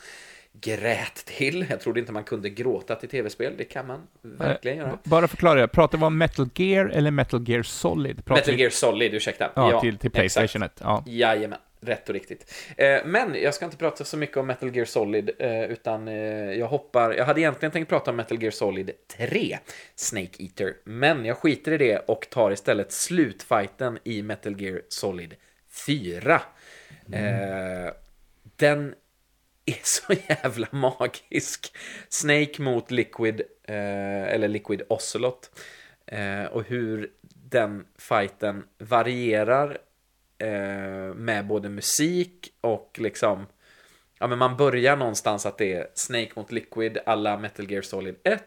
grät 0.61 1.15
till. 1.15 1.67
Jag 1.71 1.81
trodde 1.81 2.01
inte 2.01 2.13
man 2.13 2.25
kunde 2.25 2.51
gråta 2.51 2.95
till 2.97 3.09
tv-spel. 3.09 3.55
Det 3.59 3.65
kan 3.65 3.87
man 3.87 4.01
verkligen 4.23 4.77
göra. 4.79 4.89
Eh, 4.91 4.97
Bara 5.05 5.29
förklara, 5.29 5.69
pratar 5.69 5.99
vi 5.99 6.05
om 6.05 6.19
Metal 6.19 6.49
Gear 6.55 6.87
eller 6.87 7.11
Metal 7.11 7.49
Gear 7.49 7.63
Solid? 7.63 8.25
Pratar 8.25 8.41
Metal 8.41 8.55
vi- 8.55 8.61
Gear 8.61 8.71
Solid, 8.71 9.15
ursäkta. 9.15 9.51
Ja, 9.57 9.81
till, 9.81 9.99
till 9.99 10.11
exakt. 10.15 10.15
Playstation 10.15 10.63
1. 10.63 10.81
Ja. 10.81 11.03
Jajamän, 11.07 11.59
rätt 11.87 12.09
och 12.09 12.15
riktigt. 12.15 12.55
Eh, 12.77 13.05
men 13.05 13.35
jag 13.35 13.55
ska 13.55 13.65
inte 13.65 13.77
prata 13.77 14.05
så 14.05 14.17
mycket 14.17 14.37
om 14.37 14.47
Metal 14.47 14.77
Gear 14.77 14.85
Solid, 14.85 15.31
eh, 15.39 15.65
utan 15.65 16.09
eh, 16.09 16.15
jag 16.53 16.67
hoppar... 16.67 17.13
Jag 17.13 17.25
hade 17.25 17.41
egentligen 17.41 17.73
tänkt 17.73 17.89
prata 17.89 18.11
om 18.11 18.17
Metal 18.17 18.43
Gear 18.43 18.51
Solid 18.51 18.91
3, 19.09 19.59
Snake 19.95 20.43
Eater, 20.43 20.77
men 20.85 21.25
jag 21.25 21.37
skiter 21.37 21.73
i 21.73 21.79
det 21.79 21.99
och 21.99 22.27
tar 22.31 22.51
istället 22.51 22.93
slutfighten 22.93 23.99
i 24.05 24.23
Metal 24.23 24.61
Gear 24.61 24.83
Solid 24.89 25.35
4. 25.87 26.43
Eh, 27.13 27.93
den 28.57 28.95
är 29.67 29.79
så 29.83 30.13
jävla 30.29 30.69
magisk. 30.71 31.77
Snake 32.09 32.63
mot 32.63 32.91
Liquid, 32.91 33.43
eller 33.67 34.49
Liquid 34.49 34.83
Ocelot. 34.89 35.51
Och 36.51 36.65
hur 36.65 37.11
den 37.55 37.87
fighten 37.99 38.65
varierar 38.79 39.79
eh, 40.39 41.15
med 41.15 41.47
både 41.47 41.69
musik 41.69 42.53
och 42.61 42.99
liksom 43.01 43.47
Ja 44.19 44.27
men 44.27 44.39
man 44.39 44.57
börjar 44.57 44.97
någonstans 44.97 45.47
att 45.47 45.59
det 45.59 45.73
är 45.73 45.89
Snake 45.95 46.31
mot 46.37 46.53
Liquid 46.53 46.99
alla 47.07 47.39
Metal 47.39 47.71
Gear 47.71 47.83
Solid 47.83 48.17
1 48.23 48.45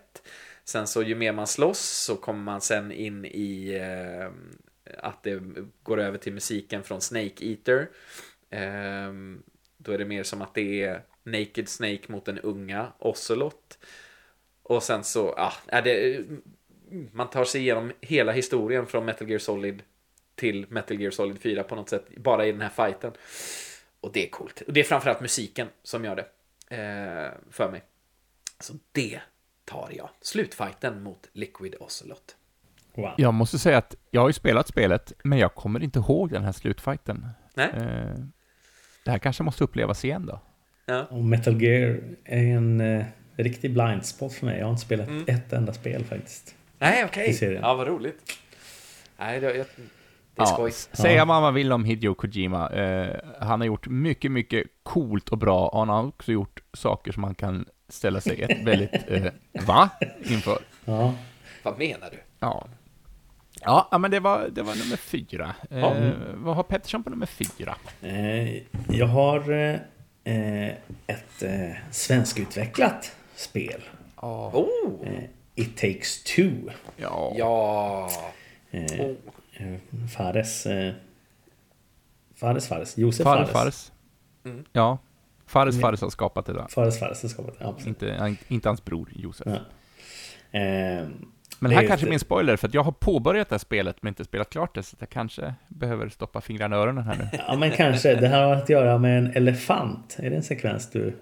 Sen 0.64 0.88
så 0.88 1.04
ju 1.04 1.16
mer 1.16 1.34
man 1.34 1.48
slåss 1.48 1.80
så 1.80 2.16
kommer 2.16 2.44
man 2.44 2.62
sen 2.62 2.92
in 2.92 3.26
i 3.26 3.74
eh, 3.82 4.30
att 4.98 5.24
det 5.24 5.42
går 5.84 6.00
över 6.00 6.18
till 6.18 6.34
musiken 6.34 6.84
från 6.84 7.02
Snake 7.02 7.46
Eater. 7.46 7.90
Eh, 8.50 9.14
Då 9.78 9.92
är 9.92 9.98
det 9.98 10.06
mer 10.06 10.24
som 10.24 10.42
att 10.42 10.54
det 10.54 10.84
är 10.84 11.02
Naked 11.24 11.70
Snake 11.70 12.02
mot 12.08 12.26
den 12.26 12.40
unga 12.40 12.94
Ocelot. 13.00 13.78
Och 14.64 14.84
sen 14.84 15.04
så, 15.04 15.34
ja, 15.38 15.54
är 15.68 15.82
det, 15.82 16.24
man 17.12 17.30
tar 17.30 17.44
sig 17.44 17.62
igenom 17.62 17.92
hela 18.02 18.32
historien 18.32 18.88
från 18.88 19.06
Metal 19.06 19.30
Gear 19.30 19.40
Solid 19.40 19.84
till 20.38 20.66
Metal 20.70 21.02
Gear 21.02 21.12
Solid 21.12 21.42
4 21.42 21.64
på 21.64 21.76
något 21.76 21.90
sätt, 21.90 22.06
bara 22.18 22.46
i 22.46 22.52
den 22.52 22.62
här 22.62 22.70
fighten. 22.70 23.12
Och 24.02 24.12
det 24.14 24.26
är 24.26 24.30
coolt. 24.30 24.62
Och 24.68 24.74
det 24.74 24.80
är 24.80 24.84
framförallt 24.84 25.22
musiken 25.22 25.68
som 25.84 26.06
gör 26.06 26.16
det 26.16 26.26
eh, 26.76 27.32
för 27.52 27.72
mig. 27.72 27.84
Så 28.60 28.74
det 28.92 29.20
tar 29.66 29.90
jag. 29.96 30.10
Slutfighten 30.22 31.04
mot 31.04 31.30
Liquid 31.34 31.76
Ocelot. 31.80 32.36
Wow. 32.94 33.14
Jag 33.18 33.34
måste 33.34 33.60
säga 33.60 33.78
att 33.78 33.96
jag 34.12 34.22
har 34.22 34.30
ju 34.30 34.34
spelat 34.34 34.68
spelet, 34.68 35.14
men 35.24 35.40
jag 35.40 35.56
kommer 35.56 35.84
inte 35.84 36.00
ihåg 36.00 36.32
den 36.32 36.44
här 36.44 36.52
slutfighten. 36.52 37.28
Nej? 37.54 37.70
Eh, 37.74 38.16
det 39.06 39.12
här 39.12 39.20
kanske 39.20 39.44
måste 39.44 39.64
upplevas 39.64 40.06
igen 40.06 40.26
då. 40.26 40.40
Ja. 40.86 41.06
Och 41.06 41.24
Metal 41.24 41.62
Gear 41.62 42.00
är 42.26 42.44
en 42.56 42.82
eh, 42.82 43.06
riktig 43.36 43.74
blind 43.74 44.06
spot 44.06 44.34
för 44.34 44.46
mig. 44.46 44.58
Jag 44.58 44.66
har 44.66 44.72
inte 44.72 44.86
spelat 44.86 45.08
Mm. 45.08 45.26
ett 45.28 45.54
enda 45.54 45.74
spel 45.74 46.06
faktiskt. 46.06 46.56
Nej, 46.80 47.06
okej. 47.06 47.34
Serien. 47.34 47.62
Ja, 47.62 47.74
vad 47.74 47.88
roligt. 47.88 48.40
Nej, 49.18 49.40
det, 49.40 49.56
jag, 49.56 49.66
det 50.38 50.44
är 50.44 50.46
skoj. 50.46 50.70
s- 50.70 50.90
Säga 50.94 51.26
vad 51.26 51.42
man 51.42 51.54
vill 51.54 51.72
om 51.72 51.86
Hideo 51.86 52.14
Kojima. 52.16 52.70
Eh, 52.70 53.16
han 53.40 53.60
har 53.62 53.68
gjort 53.68 53.88
mycket, 53.88 54.32
mycket 54.32 54.64
coolt 54.84 55.30
och 55.30 55.38
bra. 55.38 55.68
Och 55.68 55.80
han 55.80 55.90
har 55.90 56.08
också 56.08 56.32
gjort 56.32 56.60
saker 56.74 57.12
som 57.12 57.22
man 57.22 57.36
kan 57.36 57.66
ställa 57.90 58.22
sig 58.22 58.42
ett 58.42 58.64
väldigt, 58.68 58.92
eh, 59.08 59.32
va? 59.68 59.90
Inför. 60.30 60.58
Ja, 60.86 61.14
Vad 61.64 61.78
menar 61.80 62.10
du? 62.12 62.18
Ja. 62.40 62.68
Ja, 63.62 63.88
ja, 63.92 63.98
men 63.98 64.12
det 64.12 64.20
var, 64.20 64.48
det 64.52 64.62
var 64.62 64.76
nummer 64.76 64.98
fyra. 64.98 65.56
Eh, 65.72 65.80
Ja. 65.80 65.94
Vad 66.36 66.56
har 66.56 66.64
Pettersson 66.64 67.04
på 67.04 67.10
nummer 67.10 67.26
fyra? 67.26 67.76
eh, 68.02 68.56
jag 68.90 69.08
har 69.08 69.52
eh, 70.24 70.68
ett 71.08 71.44
eh, 71.44 71.76
svenskutvecklat 71.92 73.12
spel. 73.36 73.82
Oh! 74.16 75.08
Eh, 75.08 75.24
It 75.56 75.78
takes 75.78 76.24
two. 76.24 76.52
Ja. 76.98 77.34
Ja! 77.38 78.10
Eh, 78.72 78.82
Oh. 79.00 79.16
Eh, 79.60 80.08
Fares... 80.18 80.66
Eh, 80.66 80.94
Fares 82.36 82.68
Fares. 82.68 82.98
Josef 82.98 83.24
Fares 83.24 83.50
Fares. 83.50 83.52
Fares. 83.54 83.92
Mm. 84.46 84.66
Ja. 84.74 84.98
Fares 85.46 85.82
Fares 85.82 86.02
har 86.02 86.10
skapat 86.10 86.46
det 86.46 86.54
där. 86.54 86.66
Fares 86.70 87.00
Fares 87.00 87.22
har 87.22 87.30
skapat 87.30 87.60
det. 87.60 87.64
Ja. 87.66 87.76
Inte, 87.88 88.36
inte 88.48 88.70
hans 88.70 88.86
bror 88.86 89.10
Josef. 89.16 89.48
Ja. 89.48 89.56
Eh, 90.60 91.08
Men 91.60 91.70
Det 91.70 91.76
här 91.76 91.84
är 91.84 91.88
kanske 91.88 92.08
är 92.08 92.10
min 92.10 92.20
spoiler, 92.20 92.56
för 92.58 92.68
att 92.68 92.74
jag 92.74 92.84
har 92.84 92.92
påbörjat 92.92 93.50
det 93.50 93.54
här 93.54 93.60
spelet 93.60 93.98
men 94.02 94.12
inte 94.12 94.26
spelat 94.26 94.50
klart 94.50 94.76
det, 94.76 94.84
så 94.84 94.96
jag 95.00 95.10
kanske 95.10 95.54
behöver 95.68 96.10
stoppa 96.10 96.42
fingrarna 96.42 96.76
i 96.76 96.80
öronen 96.80 97.04
här 97.04 97.16
nu. 97.16 97.40
ja, 97.48 97.56
men 97.56 97.72
kanske. 97.72 98.16
Det 98.16 98.28
här 98.28 98.44
har 98.46 98.56
att 98.56 98.70
göra 98.70 98.98
med 98.98 99.18
en 99.18 99.32
elefant. 99.36 100.16
Är 100.20 100.30
det 100.30 100.36
en 100.36 100.44
sekvens 100.44 100.90
du 100.92 101.18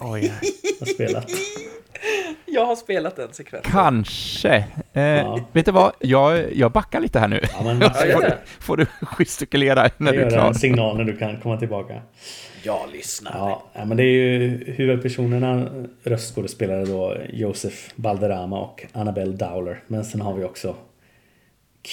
Oj. 0.00 0.32
har 0.80 0.86
spelat? 0.86 1.26
Jag 2.58 2.66
har 2.66 2.76
spelat 2.76 3.16
den 3.16 3.32
sekvensen. 3.32 3.72
Kanske. 3.72 4.64
Eh, 4.92 5.02
Ja. 5.02 5.40
Vet 5.52 5.66
du 5.66 5.72
vad? 5.72 5.92
Jag, 5.98 6.54
jag 6.54 6.72
backar 6.72 7.00
lite 7.00 7.18
här 7.18 7.28
nu. 7.28 7.40
Ja, 7.52 7.62
men 7.64 7.80
Ja, 7.80 7.90
får, 7.90 8.20
det. 8.22 8.38
får 8.60 8.76
du 8.76 8.86
gestikulera 9.02 9.90
när 9.96 10.06
jag 10.12 10.14
du 10.14 10.18
är 10.20 10.30
gör 10.30 10.30
klar. 10.30 10.46
en 10.48 10.54
signal 10.54 10.96
när 10.96 11.04
du 11.04 11.16
kan 11.16 11.36
komma 11.40 11.56
tillbaka. 11.56 12.02
Jag 12.62 12.80
lyssnar. 12.92 13.32
Ja, 13.34 13.62
ja, 13.74 13.84
men 13.84 13.96
det 13.96 14.02
är 14.02 14.06
ju 14.14 14.64
huvudpersonerna 14.76 15.68
röstskådespelare 16.04 16.84
då 16.84 17.16
Josef 17.32 17.90
Balderrama 17.94 18.60
och 18.60 18.86
Annabelle 18.92 19.32
Dowler. 19.36 19.82
Men 19.86 20.04
sen 20.04 20.20
har 20.20 20.34
vi 20.34 20.44
också 20.44 20.76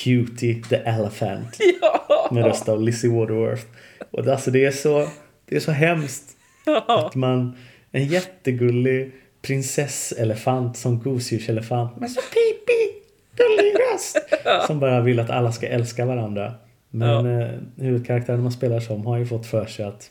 Cutie 0.04 0.62
the 0.70 0.76
Elephant 0.76 1.58
Ja! 1.82 2.30
med 2.32 2.46
röst 2.46 2.70
av 2.70 2.82
Lizzie 2.82 3.10
Waterworth. 3.10 3.64
Och 4.12 4.24
det, 4.24 4.32
alltså 4.32 4.52
det 4.52 4.66
är 4.66 4.72
så, 4.72 5.08
det 5.46 5.56
är 5.56 5.60
så 5.60 5.72
hemskt 5.72 6.24
att 6.88 7.16
man, 7.16 7.58
en 7.92 8.06
jättegullig 8.06 9.12
prinsesselefant 9.46 10.78
som 10.78 11.00
gosedjurselefant 11.00 12.00
med 12.00 12.12
så 12.12 12.22
pipig, 12.22 13.04
gullig 13.36 13.74
röst. 13.80 14.18
Som 14.68 14.80
bara 14.80 15.02
vill 15.02 15.20
att 15.20 15.30
alla 15.30 15.52
ska 15.52 15.68
älska 15.68 16.06
varandra. 16.06 16.54
Men 16.90 17.42
eh, 17.42 17.50
huvudkaraktären 17.78 18.44
man 18.44 18.52
spelar 18.52 18.80
som 18.80 19.06
har 19.06 19.18
ju 19.18 19.26
fått 19.26 19.46
för 19.46 19.66
sig 19.66 19.86
att 19.86 20.10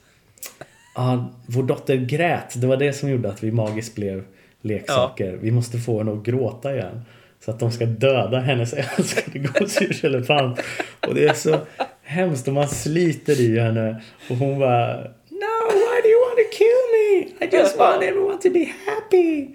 ah, 0.94 1.18
vår 1.46 1.62
dotter 1.62 1.96
grät. 1.96 2.60
Det 2.60 2.66
var 2.66 2.76
det 2.76 2.92
som 2.92 3.10
gjorde 3.10 3.28
att 3.28 3.42
vi 3.42 3.52
magiskt 3.52 3.94
blev 3.94 4.24
leksaker. 4.60 5.38
Vi 5.40 5.50
måste 5.50 5.78
få 5.78 5.98
henne 5.98 6.12
att 6.12 6.22
gråta 6.22 6.74
igen. 6.74 7.02
Så 7.44 7.50
att 7.50 7.60
de 7.60 7.72
ska 7.72 7.86
döda 7.86 8.40
hennes 8.40 8.72
älskade 8.72 9.38
gosedjurselefant. 9.38 10.60
Och 11.06 11.14
det 11.14 11.26
är 11.26 11.34
så 11.34 11.58
hemskt 12.02 12.48
och 12.48 12.54
man 12.54 12.68
sliter 12.68 13.40
i 13.40 13.58
henne. 13.58 14.02
Och 14.30 14.36
hon 14.36 14.58
bara 14.58 14.96
No, 15.44 15.56
why 15.72 15.96
do 16.02 16.08
you 16.08 16.20
want 16.26 16.38
to 16.42 16.48
kill 16.58 16.84
me? 16.94 17.13
I 17.40 17.48
just 17.52 17.78
want 17.78 18.02
everyone 18.02 18.38
to 18.38 18.50
be 18.50 18.66
happy. 18.86 19.48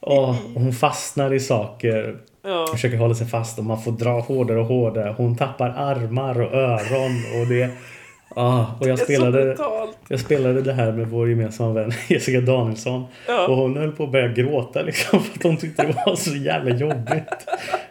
Och 0.00 0.34
hon 0.34 0.72
fastnar 0.72 1.34
i 1.34 1.40
saker. 1.40 2.18
Försöker 2.72 2.96
hålla 2.96 3.14
sig 3.14 3.26
fast 3.26 3.58
och 3.58 3.64
man 3.64 3.82
får 3.82 3.92
dra 3.92 4.20
hårdare 4.20 4.60
och 4.60 4.66
hårdare. 4.66 5.14
Hon 5.16 5.36
tappar 5.36 5.68
armar 5.68 6.40
och 6.40 6.54
öron 6.54 7.40
och 7.40 7.46
det... 7.48 7.70
Ah, 8.34 8.64
och 8.80 8.88
jag 8.88 8.98
spelade, 8.98 9.56
jag 10.08 10.20
spelade 10.20 10.62
det 10.62 10.72
här 10.72 10.92
med 10.92 11.06
vår 11.06 11.30
gemensamma 11.30 11.72
vän 11.72 11.92
Jessica 12.08 12.40
Danielsson. 12.40 13.04
Och 13.48 13.56
hon 13.56 13.76
höll 13.76 13.92
på 13.92 14.04
att 14.04 14.12
börja 14.12 14.28
gråta 14.28 14.82
liksom 14.82 15.20
för 15.24 15.38
att 15.38 15.42
hon 15.42 15.56
tyckte 15.56 15.82
det 15.86 15.94
var 16.06 16.16
så 16.16 16.36
jävla 16.36 16.76
jobbigt. 16.76 17.46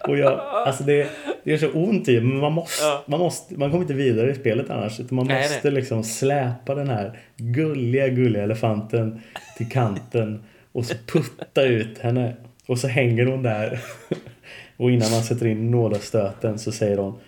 Och 0.07 0.17
jag, 0.17 0.39
alltså 0.39 0.83
det, 0.83 1.07
det 1.43 1.53
är 1.53 1.57
så 1.57 1.69
ont 1.71 2.09
i 2.09 2.21
men 2.21 2.37
man 2.39 2.53
måste, 2.53 2.83
Ja. 2.85 3.03
man 3.05 3.19
måste, 3.19 3.53
man 3.59 3.69
kommer 3.71 3.81
inte 3.81 3.93
vidare 3.93 4.31
i 4.31 4.35
spelet 4.35 4.69
annars. 4.69 4.99
Utan 4.99 5.15
man 5.15 5.27
Nej, 5.27 5.43
måste 5.49 5.71
liksom 5.71 6.03
släpa 6.03 6.75
den 6.75 6.89
här 6.89 7.19
gulliga, 7.37 8.07
gulliga 8.07 8.43
elefanten 8.43 9.21
till 9.57 9.69
kanten 9.69 10.43
och 10.71 10.85
så 10.85 10.95
putta 11.05 11.63
ut 11.63 11.97
henne. 11.99 12.33
Och 12.67 12.79
så 12.79 12.87
hänger 12.87 13.25
hon 13.25 13.43
där. 13.43 13.79
Och 14.77 14.91
innan 14.91 15.11
man 15.11 15.23
sätter 15.23 15.45
in 15.47 15.71
nådastöten 15.71 16.59
så 16.59 16.71
säger 16.71 16.97
hon 16.97 17.19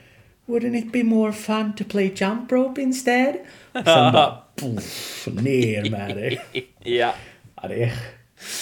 Wouldn't 0.45 0.75
it 0.75 0.91
be 0.91 1.03
more 1.03 1.31
fun 1.33 1.73
to 1.77 1.83
play 1.89 2.11
jump 2.15 2.51
rope 2.51 2.81
instead? 2.81 3.33
Och 3.71 3.85
sen 3.85 4.13
bara 4.13 4.37
poff, 4.61 5.27
ner 5.41 5.91
med 5.91 6.15
dig. 6.17 6.41
Ja. 6.83 7.13
Ja, 7.61 7.67
det, 7.67 7.83
är, 7.83 7.91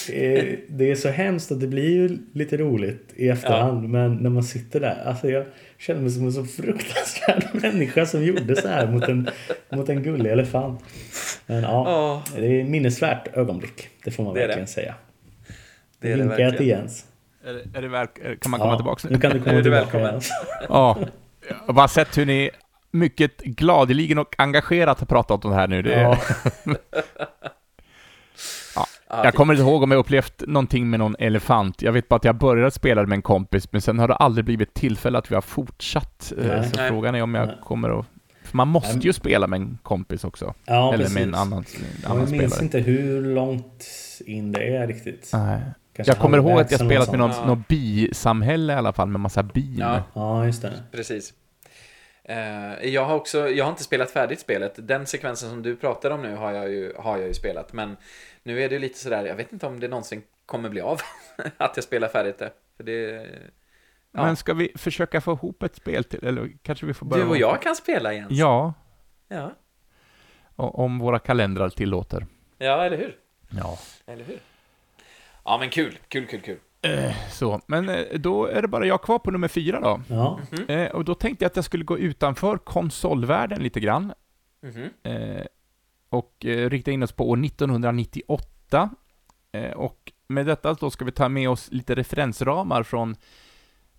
det, 0.07 0.39
är, 0.39 0.59
det 0.69 0.91
är 0.91 0.95
så 0.95 1.09
hemskt 1.09 1.51
att 1.51 1.59
det 1.59 1.67
blir 1.67 1.89
ju 1.89 2.17
lite 2.33 2.57
roligt 2.57 3.13
i 3.15 3.29
efterhand. 3.29 3.89
Men 3.89 4.15
när 4.15 4.29
man 4.29 4.43
sitter 4.43 4.79
där. 4.79 5.03
Alltså 5.05 5.29
jag 5.29 5.45
känner 5.77 6.01
mig 6.01 6.09
som 6.11 6.25
en 6.25 6.33
så 6.33 6.45
fruktansvärd 6.45 7.43
människa 7.61 8.05
som 8.05 8.23
gjorde 8.23 8.55
så 8.61 8.67
här 8.67 8.87
mot 8.87 9.03
en, 9.03 9.29
mot 9.71 9.89
en 9.89 10.03
gullig 10.03 10.31
elefant. 10.31 10.81
Men 11.45 11.63
ja, 11.63 12.23
det 12.35 12.59
är 12.61 12.63
minnesvärt 12.63 13.37
ögonblick. 13.37 13.89
Det 14.03 14.11
får 14.11 14.23
man 14.23 14.33
Det 14.33 14.39
är 14.39 14.41
det. 14.41 14.47
verkligen 14.47 14.67
säga. 14.67 14.95
Det 15.99 16.11
är 16.11 16.17
det 16.17 16.23
Vinkar 16.23 16.39
jag 16.39 16.57
till 16.57 16.67
verkligen. 16.67 16.79
Jens. 16.79 17.05
Är, 17.45 17.53
det- 17.53 17.77
är 17.77 17.81
det 17.81 17.87
verk, 17.87 18.19
kan 18.41 18.51
man 18.51 18.59
komma 18.59 18.71
Ja, 18.73 18.77
tillbaka 18.77 19.07
Nu 19.11 19.19
kan 19.19 19.31
du 19.31 19.37
Nu 19.37 19.43
komma 19.43 19.61
tillbaka. 19.61 19.99
Jens. 19.99 20.29
Ja. 20.69 20.97
Jag 21.49 21.55
har 21.67 21.73
bara 21.73 21.87
sett 21.87 22.17
hur 22.17 22.25
ni 22.25 22.49
mycket 22.91 23.37
gladeligen 23.37 24.17
och 24.17 24.35
engagerat 24.37 24.99
har 24.99 25.05
pratat 25.07 25.45
om 25.45 25.51
det 25.51 25.57
här 25.57 25.67
nu. 25.67 25.81
Det 25.81 25.93
är, 25.93 26.01
Ja, 26.03 26.17
Ja, 29.11 29.23
jag 29.23 29.33
kommer 29.33 29.53
inte 29.53 29.63
ihåg 29.63 29.83
om 29.83 29.91
jag 29.91 29.99
upplevt 29.99 30.43
någonting 30.47 30.89
med 30.89 30.99
någon 30.99 31.15
elefant. 31.19 31.81
Jag 31.81 31.91
vet 31.91 32.07
bara 32.09 32.15
att 32.15 32.23
jag 32.25 32.35
började 32.35 32.71
spela 32.71 33.03
med 33.05 33.15
en 33.15 33.21
kompis, 33.21 33.71
men 33.71 33.81
sen 33.81 33.99
har 33.99 34.07
det 34.07 34.15
aldrig 34.15 34.45
blivit 34.45 34.73
tillfälle 34.73 35.17
att 35.17 35.31
vi 35.31 35.35
har 35.35 35.41
fortsatt. 35.41 36.33
Eh, 36.37 36.45
Nej. 36.47 36.69
Så 36.69 36.77
Nej. 36.77 36.89
frågan 36.89 37.15
är 37.15 37.21
om 37.21 37.35
jag 37.35 37.47
Nej. 37.47 37.57
kommer 37.63 37.99
att... 37.99 38.05
För 38.43 38.57
man 38.57 38.67
måste 38.67 38.97
ju 39.07 39.13
spela 39.13 39.47
med 39.47 39.57
en 39.61 39.77
kompis 39.83 40.23
också. 40.23 40.53
ja 40.65 40.93
Eller 40.93 40.97
precis. 41.03 41.13
med 41.15 41.23
en 41.23 41.35
annan, 41.35 41.65
en 42.03 42.05
annan 42.11 42.19
jag 42.21 42.31
minns 42.31 42.53
spelare. 42.53 42.63
inte 42.65 42.79
hur 42.79 43.21
långt 43.21 43.85
in 44.25 44.51
det 44.51 44.75
är 44.75 44.87
riktigt. 44.87 45.29
Nej. 45.33 45.59
Kanske 46.05 46.11
Jag 46.11 46.21
kommer 46.21 46.37
ihåg 46.37 46.59
att 46.59 46.71
jag 46.71 46.79
spelat 46.79 47.09
med 47.09 47.19
något. 47.19 47.35
Ja. 47.39 47.45
någon 47.45 47.63
bisamhälle 47.67 48.73
i 48.73 48.75
alla 48.75 48.93
fall, 48.93 49.07
med 49.07 49.19
massa 49.21 49.43
bin. 49.43 49.77
Ja. 49.79 50.03
Ja, 50.13 50.45
just 50.45 50.61
det. 50.61 50.83
Precis. 50.91 51.33
Eh, 52.23 52.85
jag 52.89 53.05
har 53.05 53.15
också, 53.15 53.49
jag 53.49 53.65
har 53.65 53.71
inte 53.71 53.83
spelat 53.83 54.11
färdigt 54.11 54.39
spelet. 54.39 54.73
Den 54.87 55.05
sekvensen 55.05 55.49
som 55.49 55.61
du 55.61 55.75
pratar 55.75 56.11
om 56.11 56.21
nu 56.21 56.35
har 56.35 56.51
jag 56.51 56.69
ju, 56.69 56.93
har 56.97 57.17
jag 57.17 57.27
ju 57.27 57.33
spelat. 57.33 57.73
Men 57.73 57.97
nu 58.43 58.61
är 58.63 58.69
det 58.69 58.75
ju 58.75 58.79
lite 58.81 58.99
sådär, 58.99 59.25
jag 59.25 59.35
vet 59.35 59.53
inte 59.53 59.67
om 59.67 59.79
det 59.79 59.87
någonsin 59.87 60.21
kommer 60.45 60.69
bli 60.69 60.81
av 60.81 61.01
att 61.57 61.71
jag 61.75 61.83
spelar 61.83 62.07
färdigt 62.07 62.37
det. 62.37 62.51
För 62.77 62.83
det 62.83 63.27
Ja. 64.11 64.25
Men 64.25 64.35
ska 64.35 64.53
vi 64.53 64.71
försöka 64.75 65.21
få 65.21 65.31
ihop 65.31 65.63
ett 65.63 65.75
spel 65.75 66.03
till, 66.03 66.25
eller 66.25 66.51
kanske 66.61 66.85
vi 66.85 66.93
får 66.93 67.05
börja... 67.05 67.23
du 67.23 67.29
och 67.29 67.37
jag 67.37 67.61
kan 67.61 67.75
spela 67.75 68.13
igen. 68.13 68.27
Ja, 68.29 68.73
Ja, 69.27 69.51
om 70.55 70.99
våra 70.99 71.19
kalendrar 71.19 71.69
tillåter. 71.69 72.25
ja 72.57 72.85
eller 72.85 72.97
hur? 72.97 73.15
Ja. 73.49 73.77
Eller 74.05 74.23
hur? 74.23 74.39
Ja, 75.49 75.57
men 75.57 75.69
kul, 75.69 75.97
kul, 76.07 76.25
kul, 76.25 76.41
kul. 76.41 76.59
Så, 77.31 77.61
men 77.65 77.89
eh, 77.89 78.05
då 78.19 78.45
är 78.45 78.61
det 78.61 78.67
bara 78.67 78.85
jag 78.85 79.01
kvar 79.01 79.19
på 79.19 79.31
nummer 79.31 79.47
fyra 79.47 79.79
då. 79.79 80.01
Ja, 80.07 80.39
Mm. 80.51 80.69
Eh, 80.69 80.91
och 80.91 81.05
då 81.05 81.15
tänkte 81.15 81.45
jag 81.45 81.49
att 81.49 81.55
jag 81.55 81.65
skulle 81.65 81.83
gå 81.83 81.97
utanför 81.97 82.57
konsolvärlden 82.57 83.63
lite 83.63 83.79
grann. 83.79 84.13
Mhm. 84.61 84.89
Eh, 85.03 85.45
och 86.09 86.45
eh, 86.45 86.69
rikta 86.69 86.91
in 86.91 87.03
oss 87.03 87.11
på 87.11 87.29
år 87.29 87.45
1998. 87.45 88.89
Eh, 89.51 89.71
och 89.71 90.11
med 90.27 90.45
detta 90.45 90.73
då 90.73 90.89
ska 90.91 91.05
vi 91.05 91.11
ta 91.11 91.29
med 91.29 91.49
oss 91.49 91.71
lite 91.71 91.95
referensramar 91.95 92.83
från, 92.83 93.15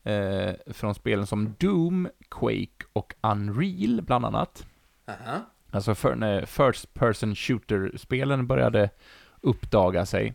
eh, 0.02 0.50
från 0.66 0.94
spelen 0.94 1.26
som 1.26 1.54
Doom, 1.58 2.08
Quake 2.30 2.84
och 2.92 3.14
Unreal, 3.20 4.02
bland 4.02 4.24
annat. 4.26 4.66
Aha. 5.08 5.40
Alltså 5.70 5.94
för 5.94 6.14
när 6.14 6.44
First 6.46 6.94
Person 6.94 7.34
Shooter-spelen 7.34 8.46
började 8.46 8.90
uppdaga 9.40 10.06
sig. 10.06 10.34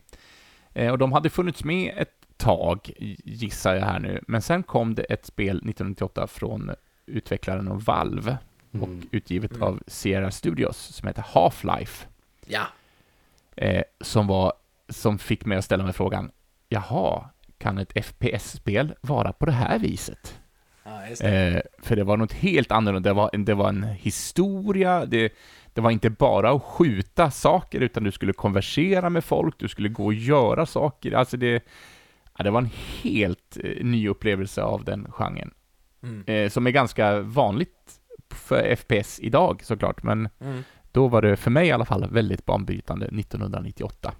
Eh, 0.75 0.91
och 0.91 0.97
de 0.97 1.11
hade 1.11 1.29
funnits 1.29 1.63
med 1.63 1.93
ett 1.97 2.11
tag, 2.37 2.91
gissar 3.23 3.75
jag 3.75 3.85
här 3.85 3.99
nu. 3.99 4.23
Men 4.27 4.41
sen 4.41 4.63
kom 4.63 4.95
det 4.95 5.03
ett 5.03 5.25
spel 5.25 5.57
1998 5.57 6.27
från 6.27 6.71
utvecklaren 7.05 7.67
av 7.67 7.83
Valve 7.83 8.37
och 8.81 8.89
utgivet 9.11 9.51
Mm. 9.51 9.63
av 9.63 9.79
Sierra 9.87 10.31
Studios 10.31 10.77
som 10.77 11.07
heter 11.07 11.21
Half-Life. 11.21 12.05
Ja. 12.45 12.63
Eh, 13.55 13.83
som 14.01 14.27
var, 14.27 14.53
som 14.89 15.17
fick 15.17 15.45
mig 15.45 15.57
att 15.57 15.65
ställa 15.65 15.83
mig 15.83 15.93
frågan, 15.93 16.31
jaha, 16.69 17.29
kan 17.57 17.77
ett 17.77 18.05
FPS-spel 18.05 18.95
vara 19.01 19.33
på 19.33 19.45
det 19.45 19.51
här 19.51 19.79
viset? 19.79 20.39
ja, 20.83 21.07
just 21.09 21.21
det. 21.21 21.47
Eh, 21.47 21.61
för 21.83 21.95
det 21.95 22.03
var 22.03 22.17
något 22.17 22.33
helt 22.33 22.71
annorlunda. 22.71 23.09
Det 23.09 23.13
var, 23.13 23.29
det 23.37 23.53
var 23.53 23.69
en 23.69 23.83
historia, 23.83 25.05
det, 25.05 25.33
det 25.75 25.81
var 25.81 25.91
inte 25.91 26.09
bara 26.09 26.51
att 26.51 26.63
skjuta 26.63 27.31
saker, 27.31 27.79
utan 27.81 28.03
du 28.03 28.11
skulle 28.11 28.33
konversera 28.33 29.09
med 29.09 29.23
folk, 29.23 29.55
du 29.59 29.67
skulle 29.67 29.89
gå 29.89 30.05
och 30.05 30.13
göra 30.13 30.65
saker. 30.65 31.11
Alltså 31.11 31.37
det, 31.37 31.63
ja, 32.37 32.43
det 32.43 32.51
var 32.51 32.61
en 32.61 32.69
helt 33.03 33.57
eh, 33.63 33.85
ny 33.85 34.09
upplevelse 34.09 34.63
av 34.63 34.83
den 34.83 35.07
genren. 35.11 35.53
Mm. 36.03 36.23
Eh, 36.27 36.49
som 36.49 36.67
är 36.67 36.71
ganska 36.71 37.19
vanligt 37.21 37.99
för 38.33 38.75
FPS 38.75 39.19
idag 39.19 39.61
såklart, 39.63 40.03
men 40.03 40.29
Mm. 40.39 40.63
då 40.91 41.07
var 41.07 41.21
det 41.21 41.35
för 41.35 41.51
mig 41.51 41.67
i 41.67 41.71
alla 41.71 41.85
fall 41.85 42.09
väldigt 42.11 42.45
banbrytande 42.45 43.05
1998. 43.05 44.13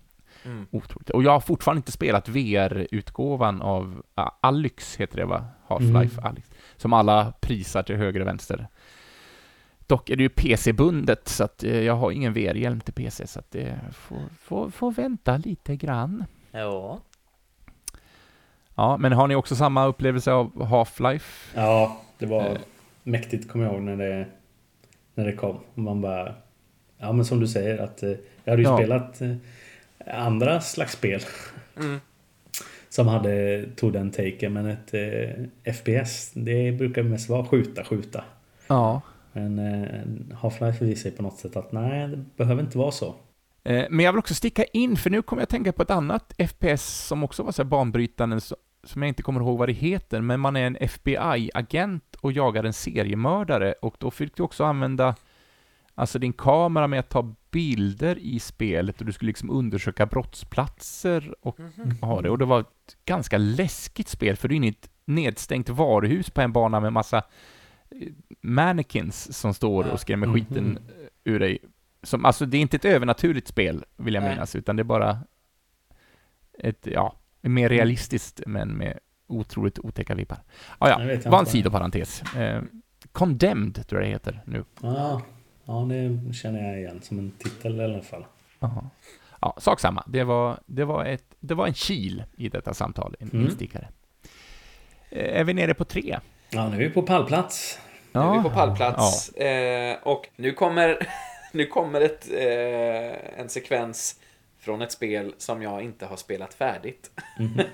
Mm. 0.45 0.65
Otroligt. 0.71 1.09
Och 1.09 1.23
jag 1.23 1.31
har 1.31 1.39
fortfarande 1.39 1.79
inte 1.79 1.91
spelat 1.91 2.29
VR-utgåvan 2.29 3.61
av 3.61 4.03
ah, 4.15 4.29
Alyx, 4.41 4.95
heter 4.95 5.17
det 5.17 5.25
va? 5.25 5.45
Half-Life 5.67 6.19
Mm. 6.19 6.25
Alyx. 6.25 6.49
Som 6.77 6.93
alla 6.93 7.33
prisar 7.41 7.83
till 7.83 7.95
höger 7.95 8.19
och 8.19 8.27
vänster. 8.27 8.67
Dock 9.87 10.09
är 10.09 10.15
det 10.15 10.23
ju 10.23 10.29
PC-bundet, 10.29 11.27
så 11.27 11.43
att 11.43 11.63
eh, 11.63 11.79
jag 11.81 11.95
har 11.95 12.11
ingen 12.11 12.33
VR-hjälm 12.33 12.79
till 12.79 12.93
PC, 12.93 13.27
så 13.27 13.39
att 13.39 13.51
det 13.51 13.79
får, 13.93 14.17
får, 14.41 14.69
får 14.69 14.91
vänta 14.91 15.37
lite 15.37 15.75
grann. 15.75 16.25
Ja. 16.51 16.99
Ja, 18.75 18.97
men 18.97 19.11
har 19.11 19.27
ni 19.27 19.35
också 19.35 19.55
samma 19.55 19.85
upplevelse 19.85 20.31
av 20.31 20.63
Half-Life? 20.65 21.51
Ja, 21.55 22.01
det 22.17 22.25
var 22.25 22.41
Eh. 22.45 22.57
mäktigt 23.03 23.49
kommer 23.51 23.65
jag 23.65 23.73
ihåg 23.73 23.83
när 23.83 23.97
det, 23.97 24.25
när 25.13 25.25
det 25.25 25.33
kom. 25.33 25.59
Man 25.73 26.01
bara... 26.01 26.35
Ja 26.97 27.11
men 27.11 27.25
som 27.25 27.39
du 27.39 27.47
säger 27.47 27.77
att 27.77 28.03
eh, 28.03 28.09
jag 28.43 28.51
hade 28.51 28.61
ju 28.63 28.67
Ja. 28.69 28.77
spelat 28.77 29.21
eh, 29.21 29.35
andra 30.25 30.61
slags 30.61 30.93
spel. 30.93 31.21
Mm. 31.77 31.99
Som 32.89 33.07
hade, 33.07 33.65
tog 33.75 33.93
den 33.93 34.11
taken 34.11 34.53
men 34.53 34.65
ett 34.65 34.93
eh, 34.93 35.73
FPS 35.73 36.31
det 36.33 36.71
brukar 36.71 37.03
mest 37.03 37.29
vara 37.29 37.45
skjuta, 37.45 37.83
skjuta. 37.83 38.23
Ja. 38.67 39.01
Men 39.35 39.59
eh, 39.59 40.35
Half-Life 40.37 40.83
visar 40.85 41.09
ju 41.09 41.15
på 41.15 41.23
något 41.23 41.37
sätt 41.37 41.55
att 41.55 41.71
nej, 41.71 42.07
det 42.07 42.25
behöver 42.37 42.63
inte 42.63 42.77
vara 42.77 42.91
så. 42.91 43.15
Eh, 43.63 43.85
Men 43.89 44.05
jag 44.05 44.13
vill 44.13 44.19
också 44.19 44.35
sticka 44.35 44.63
in, 44.63 44.97
för 44.97 45.09
nu 45.09 45.21
kommer 45.21 45.41
jag 45.41 45.49
tänka 45.49 45.71
på 45.71 45.81
ett 45.81 45.91
annat 45.91 46.33
FPS 46.49 47.07
som 47.07 47.23
också 47.23 47.43
var 47.43 47.51
så 47.51 47.63
här 47.63 47.69
banbrytande, 47.69 48.39
som 48.83 49.01
jag 49.01 49.07
inte 49.07 49.23
kommer 49.23 49.39
ihåg 49.41 49.57
vad 49.57 49.69
det 49.69 49.73
heter, 49.73 50.21
men 50.21 50.39
man 50.39 50.55
är 50.55 50.67
en 50.67 50.77
FBI-agent 50.79 52.15
och 52.21 52.31
jagar 52.31 52.63
en 52.63 52.73
seriemördare, 52.73 53.73
och 53.81 53.95
då 53.99 54.11
fick 54.11 54.35
du 54.35 54.43
också 54.43 54.63
använda 54.63 55.15
alltså 55.95 56.19
din 56.19 56.33
kamera 56.33 56.87
med 56.87 56.99
att 56.99 57.09
ta 57.09 57.35
bilder 57.51 58.17
i 58.19 58.39
spelet, 58.39 58.99
och 58.99 59.05
du 59.05 59.11
skulle 59.13 59.29
liksom 59.29 59.49
undersöka 59.49 60.05
brottsplatser 60.05 61.35
och 61.41 61.57
ha 62.01 62.21
det, 62.21 62.29
och 62.29 62.37
det 62.37 62.45
var 62.45 62.59
ett 62.59 62.97
ganska 63.05 63.37
läskigt 63.37 64.07
spel, 64.07 64.35
för 64.35 64.47
du 64.47 64.55
är 64.55 64.57
inne 64.57 64.67
i 64.67 64.69
ett 64.69 64.89
nedstängt 65.05 65.69
varuhus 65.69 66.29
på 66.29 66.41
en 66.41 66.51
bana 66.53 66.79
med 66.79 66.93
massa 66.93 67.23
mannequins 68.41 69.37
som 69.39 69.53
står 69.53 69.91
och 69.91 69.99
skrämmer 69.99 70.33
skiten 70.33 70.77
eh, 70.77 71.07
ur 71.33 71.39
dig. 71.39 71.57
Som, 72.03 72.25
alltså 72.25 72.45
det 72.45 72.57
är 72.57 72.61
inte 72.61 72.77
ett 72.77 72.85
övernaturligt 72.85 73.47
spel, 73.47 73.85
vill 73.97 74.13
jag 74.13 74.23
minnas, 74.23 74.55
utan 74.55 74.75
det 74.75 74.81
är 74.81 74.83
bara 74.83 75.19
ett, 76.59 76.87
ja, 76.91 77.15
mer 77.41 77.69
realistiskt, 77.69 78.41
men 78.47 78.69
med 78.77 78.99
otroligt 79.27 79.79
otäcka 79.79 80.15
vibbar. 80.15 80.37
Ah, 80.77 80.89
ja, 80.89 81.13
inte 81.13 81.29
var 81.29 81.39
en 81.39 81.45
sidoparentes. 81.45 82.21
Eh, 82.35 82.61
Condemned, 83.11 83.87
tror 83.87 84.01
jag 84.01 84.09
det 84.09 84.13
heter 84.13 84.41
nu. 84.45 84.63
Ja, 84.81 85.21
ja, 85.65 85.87
det 85.89 86.33
känner 86.33 86.67
jag 86.69 86.79
igen 86.79 87.01
som 87.01 87.19
en 87.19 87.31
titel 87.31 87.79
i 87.79 87.83
alla 87.83 88.01
fall. 88.01 88.25
Aha. 88.59 88.89
Ja, 89.41 89.57
sak 89.57 89.79
samma. 89.79 90.03
Det 90.07 90.23
var, 90.23 90.59
det, 90.65 90.85
var 90.85 91.05
ett, 91.05 91.35
det 91.39 91.53
var 91.53 91.67
en 91.67 91.73
kil 91.73 92.23
i 92.37 92.49
detta 92.49 92.73
samtal, 92.73 93.15
en 93.19 93.29
Mm. 93.29 93.45
instickare. 93.45 93.87
Eh, 95.09 95.39
Är 95.39 95.43
vi 95.43 95.53
nere 95.53 95.73
på 95.73 95.85
tre? 95.85 96.19
Ja, 96.49 96.69
nu 96.69 96.75
är 96.75 96.79
vi 96.79 96.89
på 96.89 97.01
pallplats. 97.01 97.79
Nu 98.15 98.21
är 98.21 98.37
vi 98.37 98.43
på 98.43 98.49
pallplats. 98.49 99.29
Eh, 99.29 99.97
och 100.03 100.29
nu 100.35 100.51
kommer, 100.51 101.07
nu 101.51 101.65
kommer 101.65 102.01
ett, 102.01 102.27
eh, 102.31 103.39
en 103.39 103.49
sekvens 103.49 104.19
från 104.65 104.81
ett 104.81 104.91
spel 104.91 105.33
som 105.37 105.61
jag 105.61 105.81
inte 105.81 106.05
har 106.05 106.17
spelat 106.17 106.53
färdigt. 106.53 107.11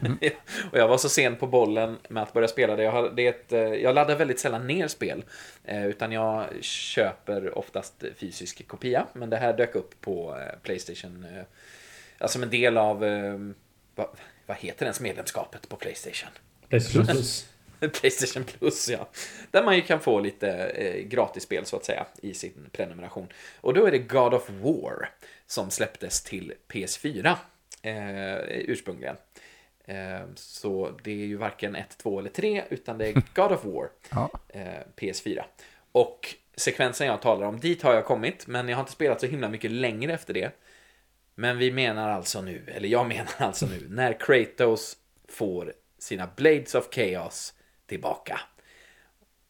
och 0.71 0.77
jag 0.77 0.87
var 0.87 0.97
så 0.97 1.09
sen 1.09 1.35
på 1.35 1.47
bollen 1.47 1.97
med 2.09 2.23
att 2.23 2.33
börja 2.33 2.47
spela 2.47 2.75
det. 2.75 2.83
Jag, 2.83 2.91
har, 2.91 3.09
det 3.09 3.25
är 3.25 3.29
ett, 3.29 3.51
eh, 3.51 3.59
jag 3.59 3.95
laddar 3.95 4.15
väldigt 4.15 4.39
sällan 4.39 4.67
ner 4.67 4.87
spel. 4.87 5.23
Eh, 5.63 5.85
utan 5.85 6.11
jag 6.11 6.63
köper 6.63 7.57
oftast 7.57 8.03
fysisk 8.17 8.67
kopia. 8.67 9.05
Men 9.13 9.29
det 9.29 9.37
här 9.37 9.57
dök 9.57 9.75
upp 9.75 10.01
på 10.01 10.37
eh, 10.39 10.59
Playstation. 10.63 11.25
Eh, 11.35 11.43
alltså 12.17 12.33
som 12.33 12.43
en 12.43 12.49
del 12.49 12.77
av, 12.77 13.05
eh, 13.05 13.37
vad, 13.95 14.07
vad 14.45 14.57
heter 14.57 14.85
ens 14.85 14.99
medlemskapet 14.99 15.69
på 15.69 15.75
Playstation? 15.75 16.29
Playstation 16.69 17.05
Plus. 17.05 17.47
Playstation 18.01 18.43
Plus, 18.43 18.89
ja. 18.89 19.09
Där 19.51 19.63
man 19.63 19.75
ju 19.75 19.81
kan 19.81 19.99
få 19.99 20.19
lite 20.19 20.49
eh, 20.51 21.03
gratisspel 21.03 21.65
så 21.65 21.75
att 21.75 21.85
säga 21.85 22.05
i 22.21 22.33
sin 22.33 22.69
prenumeration. 22.71 23.27
Och 23.61 23.73
då 23.73 23.85
är 23.85 23.91
det 23.91 23.99
God 23.99 24.33
of 24.33 24.49
War 24.49 25.09
som 25.47 25.69
släpptes 25.69 26.23
till 26.23 26.53
PS4 26.67 27.35
eh, 27.81 28.35
ursprungligen. 28.47 29.15
Eh, 29.85 30.21
så 30.35 30.91
det 31.03 31.11
är 31.11 31.25
ju 31.25 31.35
varken 31.37 31.75
1, 31.75 31.97
2 31.97 32.19
eller 32.19 32.29
3 32.29 32.63
utan 32.69 32.97
det 32.97 33.07
är 33.07 33.13
God 33.33 33.51
of 33.51 33.65
War 33.65 33.89
Ja. 34.09 34.29
eh, 34.49 34.63
PS4. 34.95 35.43
Och 35.91 36.35
sekvensen 36.55 37.07
jag 37.07 37.21
talar 37.21 37.47
om, 37.47 37.59
dit 37.59 37.81
har 37.81 37.93
jag 37.93 38.05
kommit, 38.05 38.47
men 38.47 38.69
jag 38.69 38.77
har 38.77 38.81
inte 38.81 38.91
spelat 38.91 39.19
så 39.21 39.27
himla 39.27 39.49
mycket 39.49 39.71
längre 39.71 40.13
efter 40.13 40.33
det. 40.33 40.51
Men 41.35 41.57
vi 41.57 41.71
menar 41.71 42.09
alltså 42.09 42.41
nu, 42.41 42.63
eller 42.75 42.89
jag 42.89 43.07
menar 43.07 43.31
alltså 43.37 43.65
nu, 43.65 43.87
när 43.89 44.13
Kratos 44.19 44.97
får 45.27 45.73
sina 45.99 46.29
Blades 46.35 46.75
of 46.75 46.87
Chaos 46.91 47.53
tillbaka. 47.91 48.39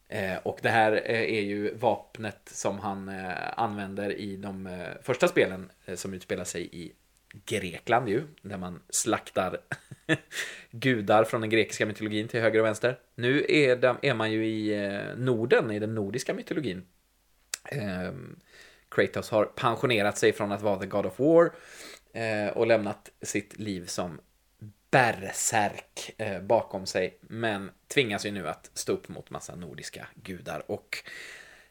Eh, 0.08 0.38
och 0.44 0.60
det 0.62 0.70
här 0.70 0.92
eh, 0.92 1.22
är 1.22 1.42
ju 1.42 1.74
vapnet 1.76 2.40
som 2.46 2.80
han 2.80 3.10
eh, 3.10 3.60
använder 3.60 4.12
i 4.12 4.36
de 4.36 4.70
första 5.02 5.28
spelen 5.28 5.72
som 5.96 6.14
utspelar 6.14 6.44
sig 6.44 6.70
i 6.72 6.92
Grekland 7.46 8.10
ju, 8.10 8.24
där 8.42 8.58
man 8.58 8.82
slaktar 8.90 9.58
gudar 10.72 11.24
från 11.24 11.42
den 11.42 11.50
grekiska 11.50 11.86
mytologin 11.86 12.28
till 12.28 12.42
höger 12.42 12.60
och 12.60 12.66
vänster. 12.66 13.00
Nu 13.16 13.46
är, 13.50 13.76
de, 13.76 13.98
är 14.02 14.14
man 14.14 14.32
ju 14.32 14.48
i 14.48 14.90
Norden, 15.18 15.72
i 15.72 15.80
den 15.80 15.96
nordiska 15.96 16.34
mytologin. 16.34 16.86
Ehm, 17.66 18.40
Kratos 18.90 19.30
har 19.30 19.46
pensionerat 19.46 20.18
sig 20.18 20.34
från 20.34 20.52
att 20.52 20.62
vara 20.62 20.80
the 20.80 20.86
God 20.86 21.06
of 21.06 21.20
War 21.20 21.52
och 22.54 22.68
lämnat 22.68 23.12
sitt 23.22 23.60
liv 23.60 23.86
som 23.86 24.20
bärsärk 24.92 26.12
eh, 26.18 26.42
bakom 26.42 26.86
sig, 26.86 27.18
men 27.22 27.72
tvingas 27.88 28.26
ju 28.26 28.32
nu 28.32 28.48
att 28.48 28.72
stå 28.74 28.94
upp 28.94 29.10
mot 29.10 29.30
massa 29.30 29.56
nordiska 29.56 30.08
gudar. 30.16 30.72
Och 30.72 31.04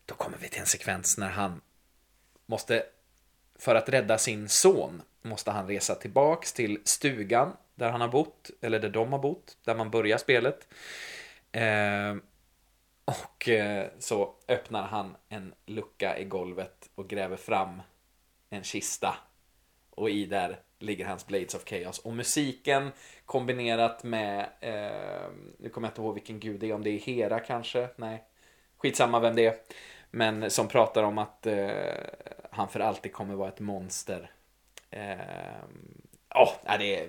då 0.06 0.14
kommer 0.14 0.38
vi 0.38 0.48
till 0.48 0.60
en 0.60 0.66
sekvens 0.66 1.18
när 1.18 1.28
han 1.28 1.60
måste, 2.47 2.82
för 3.59 3.74
att 3.74 3.88
rädda 3.88 4.18
sin 4.18 4.48
son, 4.48 5.02
måste 5.22 5.51
han 5.51 5.68
resa 5.68 5.94
tillbaks 5.94 6.52
till 6.52 6.80
stugan 6.84 7.56
där 7.74 7.90
han 7.90 8.01
har 8.01 8.09
bott, 8.09 8.51
eller 8.60 8.80
där 8.80 8.90
de 8.90 9.12
har 9.12 9.18
bott, 9.18 9.56
där 9.64 9.74
man 9.74 9.90
börjar 9.90 10.18
spelet. 10.18 10.68
Eh, 11.52 12.16
och 13.05 13.48
eh, 13.48 13.88
så 13.98 14.34
öppnar 14.48 14.82
han 14.86 15.16
en 15.28 15.55
lucka 15.66 16.18
i 16.18 16.24
golvet 16.24 16.90
och 16.94 17.09
gräver 17.09 17.36
fram 17.36 17.82
en 18.51 18.64
kista. 18.64 19.16
Och 19.90 20.10
i 20.10 20.26
där 20.26 20.60
ligger 20.81 21.07
hans 21.07 21.27
Blades 21.27 21.55
of 21.55 21.65
Chaos. 21.65 21.98
Och 21.98 22.12
musiken 22.12 22.93
kombinerat 23.27 24.05
med, 24.05 24.47
eh, 24.61 25.31
nu 25.59 25.69
kommer 25.69 25.89
jag 25.89 25.93
inte 25.93 26.01
ihåg 26.01 26.15
vilken 26.15 26.40
gud 26.40 26.61
det 26.61 26.70
är, 26.70 26.74
om 26.74 26.82
det 26.85 26.90
är 26.90 26.98
Hera 26.98 27.40
kanske? 27.40 27.89
Nej, 27.97 28.24
skitsamma 28.78 29.20
vem 29.20 29.36
det 29.36 29.47
är. 29.47 29.55
Men 30.11 30.51
som 30.51 30.69
pratar 30.69 31.02
om 31.02 31.19
att 31.19 31.47
eh, 31.47 31.69
han 32.51 32.69
för 32.69 32.81
alltid 32.81 33.12
kommer 33.12 33.35
vara 33.35 33.48
ett 33.48 33.61
monster. 33.61 34.31
Eh, 34.90 35.16
Ja, 36.35 36.55
oh, 36.66 36.78
det 36.78 37.01
är 37.01 37.09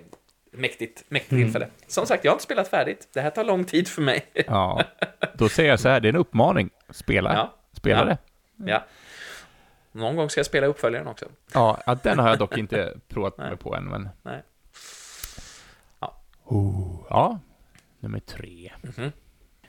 mäktigt, 0.50 1.04
mäktigt 1.08 1.30
tillfälle. 1.30 1.68
Som 1.86 2.06
sagt, 2.06 2.24
jag 2.24 2.30
har 2.32 2.34
inte 2.34 2.44
spelat 2.44 2.68
färdigt. 2.68 3.08
Det 3.12 3.20
här 3.20 3.30
tar 3.30 3.44
lång 3.44 3.64
tid 3.64 3.88
för 3.88 4.02
mig. 4.02 4.26
Ja, 4.46 4.82
då 5.34 5.48
säger 5.48 5.70
jag 5.70 5.80
så 5.80 5.88
här, 5.88 6.00
det 6.00 6.08
är 6.08 6.12
en 6.12 6.16
uppmaning. 6.16 6.70
Spela, 6.90 7.34
Ja. 7.34 7.54
spela 7.72 7.98
Ja. 7.98 8.04
det. 8.04 8.18
Ja. 8.70 8.84
Någon 9.92 10.16
gång 10.16 10.30
ska 10.30 10.38
jag 10.38 10.46
spela 10.46 10.66
uppföljaren 10.66 11.06
också. 11.06 11.26
Ja, 11.54 11.82
ja, 11.86 11.98
den 12.02 12.18
har 12.18 12.28
jag 12.28 12.38
dock 12.38 12.58
inte 12.58 12.94
provat 13.08 13.38
mig 13.38 13.56
på 13.56 13.74
än, 13.74 13.84
men... 13.84 14.08
Nej. 14.22 14.42
Oh, 16.44 17.06
ja, 17.10 17.38
nummer 18.00 18.18
tre. 18.20 18.70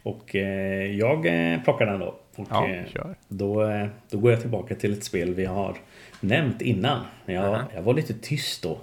Och 0.03 0.35
eh, 0.35 0.95
jag 0.95 1.25
eh, 1.25 1.63
plockar 1.63 1.85
den 1.85 1.99
då. 1.99 2.19
Och, 2.35 2.47
Ja, 2.49 2.67
eh, 2.67 2.85
kör. 2.87 3.15
Då, 3.27 3.63
eh, 3.63 3.87
då 4.09 4.17
går 4.17 4.31
jag 4.31 4.41
tillbaka 4.41 4.75
till 4.75 4.93
ett 4.93 5.03
spel 5.03 5.33
vi 5.33 5.45
har 5.45 5.77
nämnt 6.19 6.61
innan. 6.61 7.05
Jag, 7.25 7.45
Aha. 7.45 7.63
jag 7.75 7.81
var 7.81 7.93
lite 7.93 8.13
tyst 8.13 8.63
då. 8.63 8.79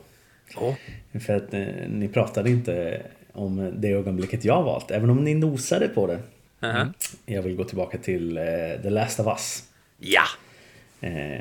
Oh. 0.57 0.75
För 1.21 1.37
att 1.37 1.55
eh, 1.55 1.67
ni 1.89 2.09
pratade 2.09 2.51
inte 2.51 3.03
om 3.33 3.73
det 3.77 3.89
ögonblicket 3.89 4.45
jag 4.45 4.55
har 4.55 4.63
valt. 4.63 4.91
Även 4.91 5.11
om 5.11 5.25
ni 5.25 5.35
nosade 5.35 5.89
på 5.89 6.07
det. 6.07 6.21
Mhm. 6.61 6.93
Jag 7.27 7.43
vill 7.43 7.57
gå 7.57 7.65
tillbaka 7.65 7.99
till 7.99 8.37
eh, 8.37 8.45
The 8.83 8.91
Last 8.91 9.21
of 9.21 9.27
Us. 9.27 9.65
Ja! 9.99 10.25
Eh, 11.01 11.41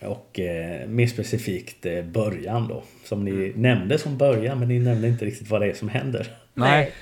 och 0.00 0.40
eh, 0.40 0.88
mer 0.88 1.06
specifikt 1.06 1.86
eh, 1.86 2.04
början 2.04 2.68
då. 2.68 2.82
Som 3.04 3.24
ni 3.24 3.30
Mm. 3.30 3.62
nämnde 3.62 3.98
som 3.98 4.18
början 4.18 4.58
men 4.58 4.68
ni 4.68 4.78
nämnde 4.78 5.08
inte 5.08 5.24
riktigt 5.24 5.50
vad 5.50 5.60
det 5.60 5.66
är 5.66 5.74
som 5.74 5.88
händer. 5.88 6.36
Nej. 6.54 6.92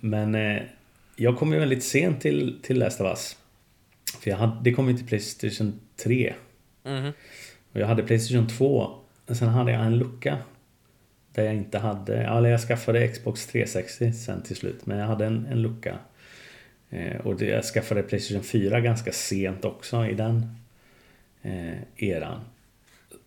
Men 0.00 0.58
jag 1.16 1.38
kom 1.38 1.52
ju 1.52 1.58
väldigt 1.58 1.84
sent 1.84 2.20
till, 2.20 2.58
till 2.62 2.78
Last 2.78 3.00
of 3.00 3.06
Us. 3.06 3.36
För 4.20 4.30
jag 4.30 4.38
hade, 4.38 4.56
det 4.62 4.72
kom 4.72 4.88
ju 4.88 4.96
till 4.96 5.06
Playstation 5.06 5.80
3. 5.96 6.34
Mhm. 6.84 7.12
Och 7.72 7.80
jag 7.80 7.86
hade 7.86 8.02
Playstation 8.02 8.48
2. 8.48 8.90
Och 9.26 9.36
sen 9.36 9.48
hade 9.48 9.72
jag 9.72 9.86
en 9.86 9.98
lucka. 9.98 10.38
Där 11.32 11.42
jag 11.44 11.54
inte 11.54 11.78
hade... 11.78 12.16
Eller 12.16 12.48
jag 12.48 12.60
skaffade 12.60 13.08
Xbox 13.08 13.46
360 13.46 14.12
sen 14.12 14.42
till 14.42 14.56
slut. 14.56 14.86
Men 14.86 14.98
jag 14.98 15.06
hade 15.06 15.26
en, 15.26 15.46
en 15.46 15.62
lucka. 15.62 15.98
Eh, 16.90 17.16
och 17.16 17.36
det, 17.36 17.46
jag 17.46 17.64
skaffade 17.64 18.02
Playstation 18.02 18.42
4 18.42 18.80
ganska 18.80 19.12
sent 19.12 19.64
också 19.64 20.06
i 20.06 20.14
den 20.14 20.56
eh, 21.42 21.78
eran. 21.96 22.40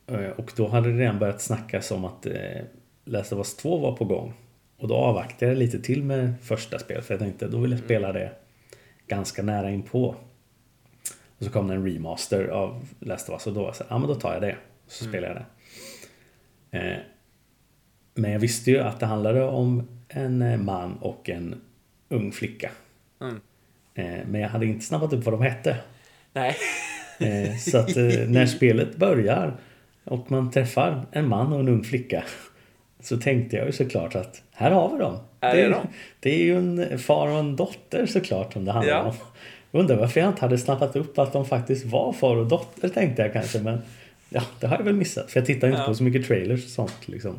Eh, 0.07 0.29
och 0.29 0.51
då 0.55 0.67
hade 0.67 0.93
det 0.93 0.99
redan 0.99 1.19
börjat 1.19 1.41
snackas 1.41 1.91
om 1.91 2.05
att 2.05 2.25
eh, 2.25 2.61
Last 3.05 3.33
of 3.33 3.37
Us 3.37 3.55
2 3.55 3.77
var 3.77 3.95
på 3.95 4.05
gång. 4.05 4.33
Och 4.77 4.87
då 4.87 4.95
avvaktade 4.95 5.51
jag 5.51 5.57
lite 5.57 5.79
till 5.79 6.03
med 6.03 6.33
första 6.41 6.79
spelet. 6.79 7.05
För 7.05 7.13
jag 7.13 7.21
tänkte 7.21 7.47
då 7.47 7.59
vill 7.59 7.71
jag 7.71 7.79
spela 7.79 8.13
det 8.13 8.31
ganska 9.07 9.43
nära 9.43 9.71
inpå. 9.71 10.15
Och 11.37 11.45
så 11.45 11.51
kom 11.51 11.67
det 11.67 11.73
en 11.73 11.85
remaster 11.93 12.47
av 12.47 12.87
Last 12.99 13.29
of 13.29 13.33
Us 13.33 13.47
och 13.47 13.53
då 13.53 13.59
var 13.59 13.67
jag 13.67 13.75
så 13.75 13.83
ja 13.89 13.97
men 13.97 14.07
då 14.07 14.15
tar 14.15 14.33
jag 14.33 14.41
det. 14.41 14.57
Så 14.87 15.05
spelar 15.05 15.27
jag 15.27 15.37
det. 15.37 15.45
Eh, 16.77 16.97
men 18.13 18.31
jag 18.31 18.39
visste 18.39 18.71
ju 18.71 18.79
att 18.79 18.99
det 18.99 19.05
handlade 19.05 19.43
om 19.43 19.87
en 20.07 20.65
man 20.65 20.97
och 20.97 21.29
en 21.29 21.61
ung 22.09 22.31
flicka. 22.31 22.71
Mm. 23.21 23.41
Eh, 23.99 24.19
men 24.27 24.41
jag 24.41 24.49
hade 24.49 24.65
inte 24.65 24.85
snappat 24.85 25.13
upp 25.13 25.23
vad 25.25 25.33
de 25.33 25.41
hette. 25.41 25.75
Nej. 26.33 26.55
Eh, 27.19 27.57
så 27.57 27.77
att 27.77 27.97
eh, 27.97 28.03
när 28.27 28.45
spelet 28.45 28.95
börjar 28.95 29.53
och 30.03 30.31
man 30.31 30.51
träffar 30.51 31.05
en 31.11 31.27
man 31.27 31.53
och 31.53 31.59
en 31.59 31.67
ung 31.67 31.83
flicka 31.83 32.23
så 32.99 33.17
tänkte 33.17 33.55
jag 33.55 33.65
ju 33.65 33.71
såklart 33.71 34.15
att 34.15 34.41
här 34.51 34.71
har 34.71 34.89
vi 34.91 34.97
dem. 34.99 35.17
Här 35.41 35.55
det, 35.55 35.61
är 35.61 35.69
de. 35.69 35.87
det 36.19 36.29
är 36.29 36.43
ju 36.43 36.57
en 36.57 36.99
far 36.99 37.27
och 37.27 37.39
en 37.39 37.55
dotter 37.55 38.05
såklart 38.05 38.53
som 38.53 38.65
det 38.65 38.71
handlar 38.71 38.93
Ja. 38.93 39.01
om. 39.03 39.15
Undrar 39.79 39.95
varför 39.97 40.19
jag 40.19 40.29
inte 40.29 40.41
hade 40.41 40.57
snappat 40.57 40.95
upp 40.95 41.19
att 41.19 41.33
de 41.33 41.45
faktiskt 41.45 41.85
var 41.85 42.13
far 42.13 42.35
och 42.35 42.47
dotter 42.47 42.89
tänkte 42.89 43.21
jag 43.21 43.33
kanske 43.33 43.59
men 43.59 43.81
ja, 44.29 44.41
det 44.59 44.67
har 44.67 44.77
jag 44.77 44.83
väl 44.83 44.95
missat 44.95 45.31
för 45.31 45.39
jag 45.39 45.47
tittar 45.47 45.67
inte 45.67 45.79
Ja. 45.79 45.85
på 45.85 45.95
så 45.95 46.03
mycket 46.03 46.27
trailers 46.27 46.63
och 46.65 46.69
sånt 46.71 47.07
liksom. 47.07 47.35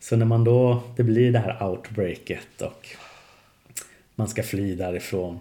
Så 0.00 0.16
när 0.16 0.26
man 0.26 0.44
då, 0.44 0.82
det 0.96 1.02
blir 1.02 1.32
det 1.32 1.38
här 1.38 1.68
outbreaket 1.68 2.62
och 2.62 2.86
man 4.14 4.28
ska 4.28 4.42
fly 4.42 4.74
därifrån. 4.74 5.38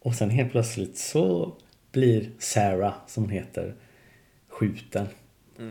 Och 0.00 0.14
sen 0.14 0.30
helt 0.30 0.50
plötsligt 0.52 0.98
så 0.98 1.52
blir 1.92 2.28
Sarah, 2.38 2.94
som 3.06 3.22
hon 3.22 3.32
heter, 3.32 3.74
skjuten 4.48 5.06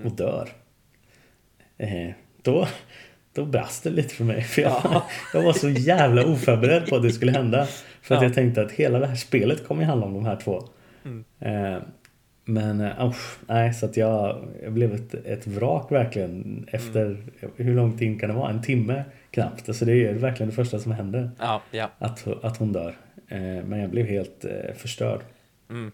och 0.06 0.11
dör. 0.11 0.49
Eh, 1.78 2.10
då, 2.41 2.68
då 3.34 3.45
brast 3.45 3.84
det 3.84 3.90
lite 3.90 4.15
för 4.15 4.24
mig. 4.24 4.41
För 4.44 4.61
jag, 4.61 5.02
jag 5.34 5.41
var 5.44 5.53
så 5.53 5.69
jävla 5.69 6.26
oförberedd 6.26 6.90
på 6.90 6.95
att 6.95 7.03
det 7.03 7.11
skulle 7.11 7.32
hända. 7.32 7.65
För 8.02 8.15
att 8.15 8.22
Ja. 8.22 8.28
jag 8.28 8.34
tänkte 8.34 8.61
att 8.61 8.72
hela 8.72 8.99
det 8.99 9.07
här 9.07 9.15
spelet 9.15 9.68
kommer 9.68 9.82
ju 9.82 9.88
handla 9.88 10.06
om 10.06 10.14
de 10.14 10.26
här 10.26 10.36
två. 10.36 10.64
Eh, 11.40 11.78
men 12.45 12.82
uh, 12.82 13.14
nej, 13.48 13.74
så 13.74 13.86
att 13.86 13.98
jag, 13.98 14.48
jag 14.64 14.74
blev 14.74 14.94
ett, 14.94 15.14
ett 15.14 15.48
vrak 15.48 15.91
verkligen 15.91 16.68
efter, 16.72 17.18
hur 17.56 17.76
lång 17.76 17.98
tid 17.98 18.19
kan 18.19 18.30
det 18.30 18.36
vara? 18.36 18.49
En 18.49 18.61
timme 18.61 19.03
knappt. 19.38 19.69
Alltså 19.69 19.85
det 19.85 20.07
är 20.07 20.14
verkligen 20.14 20.49
det 20.49 20.55
första 20.55 20.80
som 20.80 20.91
händer. 20.91 21.31
Ja, 21.39 21.61
ja. 21.72 21.89
Att, 21.99 22.27
att 22.43 22.57
hon 22.57 22.73
dör. 22.73 22.95
Eh, 23.27 23.39
men 23.39 23.80
jag 23.80 23.89
blev 23.89 24.05
helt 24.05 24.45
eh, 24.45 24.73
förstörd. 24.76 25.22
Mm. 25.69 25.91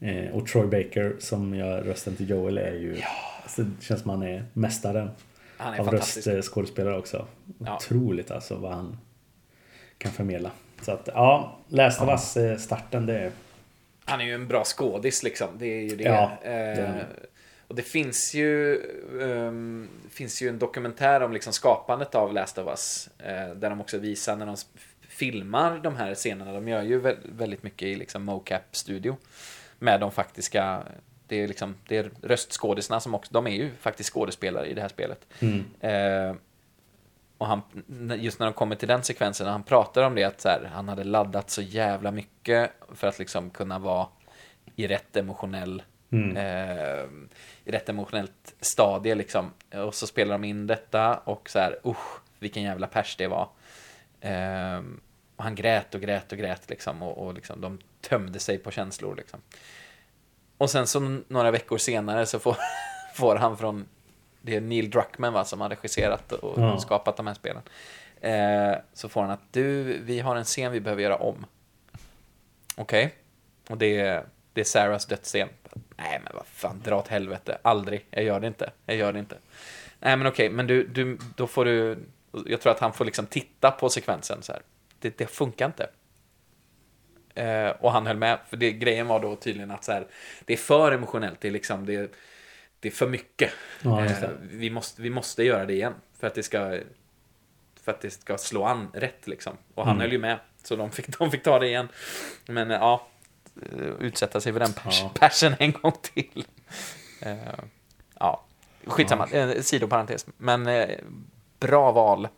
Eh, 0.00 0.34
och 0.34 0.46
Troy 0.46 0.66
Baker 0.66 1.16
som 1.18 1.54
jag 1.54 1.86
rösten 1.86 2.16
till 2.16 2.30
Joel 2.30 2.58
är 2.58 2.72
ju... 2.72 2.96
Alltså, 3.42 3.62
det 3.62 3.84
känns 3.84 4.00
som 4.00 4.10
han 4.10 4.22
är 4.22 4.44
mästaren 4.52 5.10
Han 5.56 5.74
är 5.74 5.78
av 5.78 5.90
röstskådespelare 5.90 6.98
också. 6.98 7.26
Ja. 7.58 7.76
Otroligt 7.76 8.30
alltså 8.30 8.54
vad 8.56 8.72
han 8.72 8.98
kan 9.98 10.12
förmedla. 10.12 10.50
Så 10.82 10.92
att 10.92 11.08
ja, 11.14 11.58
Last 11.68 12.02
of 12.02 12.08
Us 12.08 12.62
starten 12.62 13.06
det 13.06 13.18
är... 13.18 13.30
Han 14.04 14.20
är 14.20 14.24
ju 14.24 14.34
en 14.34 14.48
bra 14.48 14.64
skådis 14.64 15.22
liksom. 15.22 15.48
Det 15.58 15.66
är 15.66 15.82
ju 15.82 15.96
det. 15.96 16.04
Ja, 16.04 16.30
det 16.42 16.48
är. 16.50 17.06
Och 17.70 17.76
det 17.76 17.82
finns 17.82 18.34
ju, 18.34 18.80
ehm, 19.22 19.88
finns 20.10 20.42
ju 20.42 20.48
en 20.48 20.58
dokumentär 20.58 21.20
om 21.20 21.32
liksom 21.32 21.52
skapandet 21.52 22.14
av 22.14 22.32
Last 22.32 22.58
of 22.58 22.68
Us. 22.68 23.08
eh, 23.18 23.54
där 23.54 23.70
de 23.70 23.80
också 23.80 23.98
visar 23.98 24.36
när 24.36 24.46
de 24.46 24.56
filmar 25.08 25.78
de 25.78 25.96
här 25.96 26.14
scenerna. 26.14 26.52
De 26.52 26.68
gör 26.68 26.82
ju 26.82 27.00
vä- 27.00 27.16
väldigt 27.36 27.62
mycket 27.62 27.88
i 27.88 27.94
liksom 27.94 28.22
mocap-studio. 28.24 29.16
Med 29.78 30.00
de 30.00 30.12
faktiska, 30.12 30.82
det 31.26 31.36
är 31.36 31.48
liksom, 31.48 31.74
det 31.88 31.96
är 31.96 32.10
röstskådisarna 32.22 33.00
som 33.00 33.14
också, 33.14 33.32
de 33.32 33.46
är 33.46 33.50
ju 33.50 33.70
faktiskt 33.80 34.12
skådespelare 34.12 34.66
i 34.66 34.74
det 34.74 34.80
här 34.80 34.88
spelet. 34.88 35.26
Eh, 35.80 36.34
och 37.38 37.46
han, 37.46 37.62
just 38.18 38.38
när 38.38 38.46
de 38.46 38.52
kommer 38.52 38.76
till 38.76 38.88
den 38.88 39.02
sekvensen, 39.02 39.44
när 39.44 39.52
han 39.52 39.62
pratar 39.62 40.02
om 40.02 40.14
det, 40.14 40.24
att 40.24 40.44
här, 40.44 40.70
han 40.74 40.88
hade 40.88 41.04
laddat 41.04 41.50
så 41.50 41.62
jävla 41.62 42.10
mycket 42.10 42.70
för 42.94 43.06
att 43.06 43.18
liksom 43.18 43.50
kunna 43.50 43.78
vara 43.78 44.06
i 44.76 44.86
rätt 44.86 45.16
emotionell 45.16 45.82
eh, 46.12 47.04
i 47.64 47.70
rätt 47.72 47.88
emotionellt 47.88 48.54
stadie 48.60 49.14
liksom. 49.14 49.50
Och 49.74 49.94
så 49.94 50.06
spelar 50.06 50.32
de 50.32 50.44
in 50.44 50.66
detta 50.66 51.16
och 51.16 51.50
så 51.50 51.58
här, 51.58 51.78
usch, 51.84 52.20
vilken 52.38 52.62
jävla 52.62 52.86
pers 52.86 53.16
det 53.16 53.26
var. 53.26 53.48
Eh, 54.20 54.82
och 55.36 55.44
han 55.44 55.54
grät 55.54 55.94
och 55.94 56.00
grät 56.00 56.32
och 56.32 56.38
grät 56.38 56.70
liksom 56.70 57.02
och, 57.02 57.26
och 57.26 57.34
liksom, 57.34 57.60
de 57.60 57.78
tömde 58.00 58.38
sig 58.38 58.58
på 58.58 58.70
känslor 58.70 59.16
liksom. 59.16 59.40
Och 60.58 60.70
sen 60.70 60.86
så 60.86 61.20
några 61.28 61.50
veckor 61.50 61.78
senare 61.78 62.26
så 62.26 62.38
får, 62.38 62.56
får 63.14 63.36
han 63.36 63.56
från 63.58 63.86
det 64.42 64.56
är 64.56 64.60
Neil 64.60 64.90
Druckmann 64.90 65.32
va, 65.32 65.44
som 65.44 65.60
har 65.60 65.68
regisserat 65.68 66.32
och 66.32 66.60
Ja. 66.60 66.78
skapat 66.78 67.16
de 67.16 67.26
här 67.26 67.34
spelen. 67.34 67.62
Eh, 68.20 68.78
så 68.92 69.08
får 69.08 69.20
han 69.22 69.30
att 69.30 69.52
du, 69.52 69.82
vi 70.02 70.20
har 70.20 70.36
en 70.36 70.44
scen 70.44 70.72
vi 70.72 70.80
behöver 70.80 71.02
göra 71.02 71.16
om. 71.16 71.46
Okej. 72.76 73.14
Och 73.68 73.78
det 73.78 74.00
är, 74.00 74.24
det 74.52 74.60
är 74.60 74.64
Sarahs 74.64 75.06
dödsscen. 75.06 75.48
Nej 76.00 76.20
men 76.24 76.32
vad 76.34 76.46
fan, 76.46 76.80
dra 76.84 76.96
åt 76.98 77.08
helvete. 77.08 77.58
Aldrig. 77.62 78.06
Jag 78.10 78.24
gör 78.24 78.40
det 78.40 78.46
inte. 78.46 78.70
Jag 78.86 78.96
gör 78.96 79.12
det 79.12 79.18
inte. 79.18 79.38
Nej 80.00 80.16
men 80.16 80.26
okej, 80.26 80.50
men 80.50 80.66
du, 80.66 80.86
du, 80.86 81.18
då 81.36 81.46
får 81.46 81.64
du... 81.64 81.98
Jag 82.46 82.60
tror 82.60 82.72
att 82.72 82.80
han 82.80 82.92
får 82.92 83.04
liksom 83.04 83.26
titta 83.26 83.70
på 83.70 83.88
sekvensen 83.88 84.42
så 84.42 84.52
här. 84.52 84.62
Det, 84.98 85.18
det 85.18 85.26
funkar 85.26 85.66
inte. 85.66 85.90
Eh, 87.34 87.68
och 87.70 87.92
han 87.92 88.06
höll 88.06 88.16
med, 88.16 88.38
för 88.48 88.56
det, 88.56 88.72
grejen 88.72 89.06
var 89.06 89.20
då 89.20 89.36
tydligen 89.36 89.70
att 89.70 89.84
så 89.84 89.92
här, 89.92 90.06
det 90.44 90.52
är 90.52 90.56
för 90.56 90.92
emotionellt, 90.92 91.40
det 91.40 91.48
är 91.48 91.52
liksom, 91.52 91.86
det, 91.86 92.12
det 92.80 92.88
är 92.88 92.92
för 92.92 93.08
mycket. 93.08 93.52
Ja. 93.82 94.04
Eh, 94.04 94.28
vi, 94.42 94.70
måste, 94.70 95.02
vi 95.02 95.10
måste 95.10 95.42
göra 95.44 95.66
det 95.66 95.72
igen, 95.72 95.94
för 96.18 96.26
att 96.26 96.34
det 96.34 96.42
ska, 96.42 96.78
för 97.82 97.92
att 97.92 98.00
det 98.00 98.10
ska 98.10 98.38
slå 98.38 98.64
an 98.64 98.88
rätt 98.94 99.26
liksom. 99.26 99.56
Och 99.74 99.84
han 99.84 99.92
Mm. 99.96 100.00
höll 100.00 100.12
ju 100.12 100.18
med, 100.18 100.38
så 100.62 100.76
de 100.76 100.90
fick, 100.90 101.18
de 101.18 101.30
fick 101.30 101.42
ta 101.42 101.58
det 101.58 101.66
igen. 101.66 101.88
Men 102.46 102.70
ja, 102.70 103.08
utsätta 104.00 104.40
sig 104.40 104.52
för 104.52 104.60
den 104.60 104.72
pers, 104.72 105.00
Ja. 105.02 105.10
persen 105.20 105.54
en 105.58 105.72
gång 105.72 105.92
till. 106.02 106.44
Eh, 107.22 107.36
ja, 108.18 108.44
skitsamma, 108.86 109.28
ja. 109.32 109.62
sidoparentes. 109.62 110.26
Men 110.36 110.66
eh, 110.66 110.88
bra 111.60 111.92
val 111.92 112.28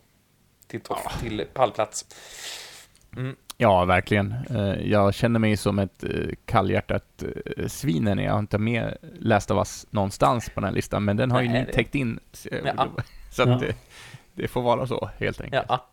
till, 0.67 0.81
topp- 0.81 1.21
till 1.21 1.45
pallplats. 1.55 2.07
Ja, 3.57 3.85
verkligen. 3.85 4.35
Eh, 4.51 4.91
Jag 4.91 5.15
känner 5.15 5.39
mig 5.39 5.57
som 5.57 5.79
ett 5.79 6.05
eh, 6.05 6.11
kallhjärtat 6.45 7.23
eh, 7.57 7.67
svin 7.67 8.05
när 8.05 8.23
jag 8.25 8.39
inte 8.39 8.57
har 8.57 8.63
med 8.63 8.97
Last 9.19 9.51
of 9.51 9.57
Us 9.59 9.87
någonstans 9.91 10.49
på 10.55 10.61
den 10.61 10.65
här 10.65 10.75
listan, 10.75 11.05
men 11.05 11.17
den 11.17 11.31
har 11.31 11.43
ju 11.43 11.49
ni 11.49 11.65
det- 11.65 11.73
täckt 11.73 11.95
in. 11.95 12.21
Så 12.33 12.49
Ja. 12.65 12.89
så 13.31 13.43
att 13.43 13.49
Ja. 13.49 13.55
det, 13.59 13.75
det 14.35 14.49
får 14.49 14.63
vara 14.63 14.87
så, 14.87 15.11
helt 15.19 15.41
enkelt. 15.41 15.65
Ja, 15.69 15.89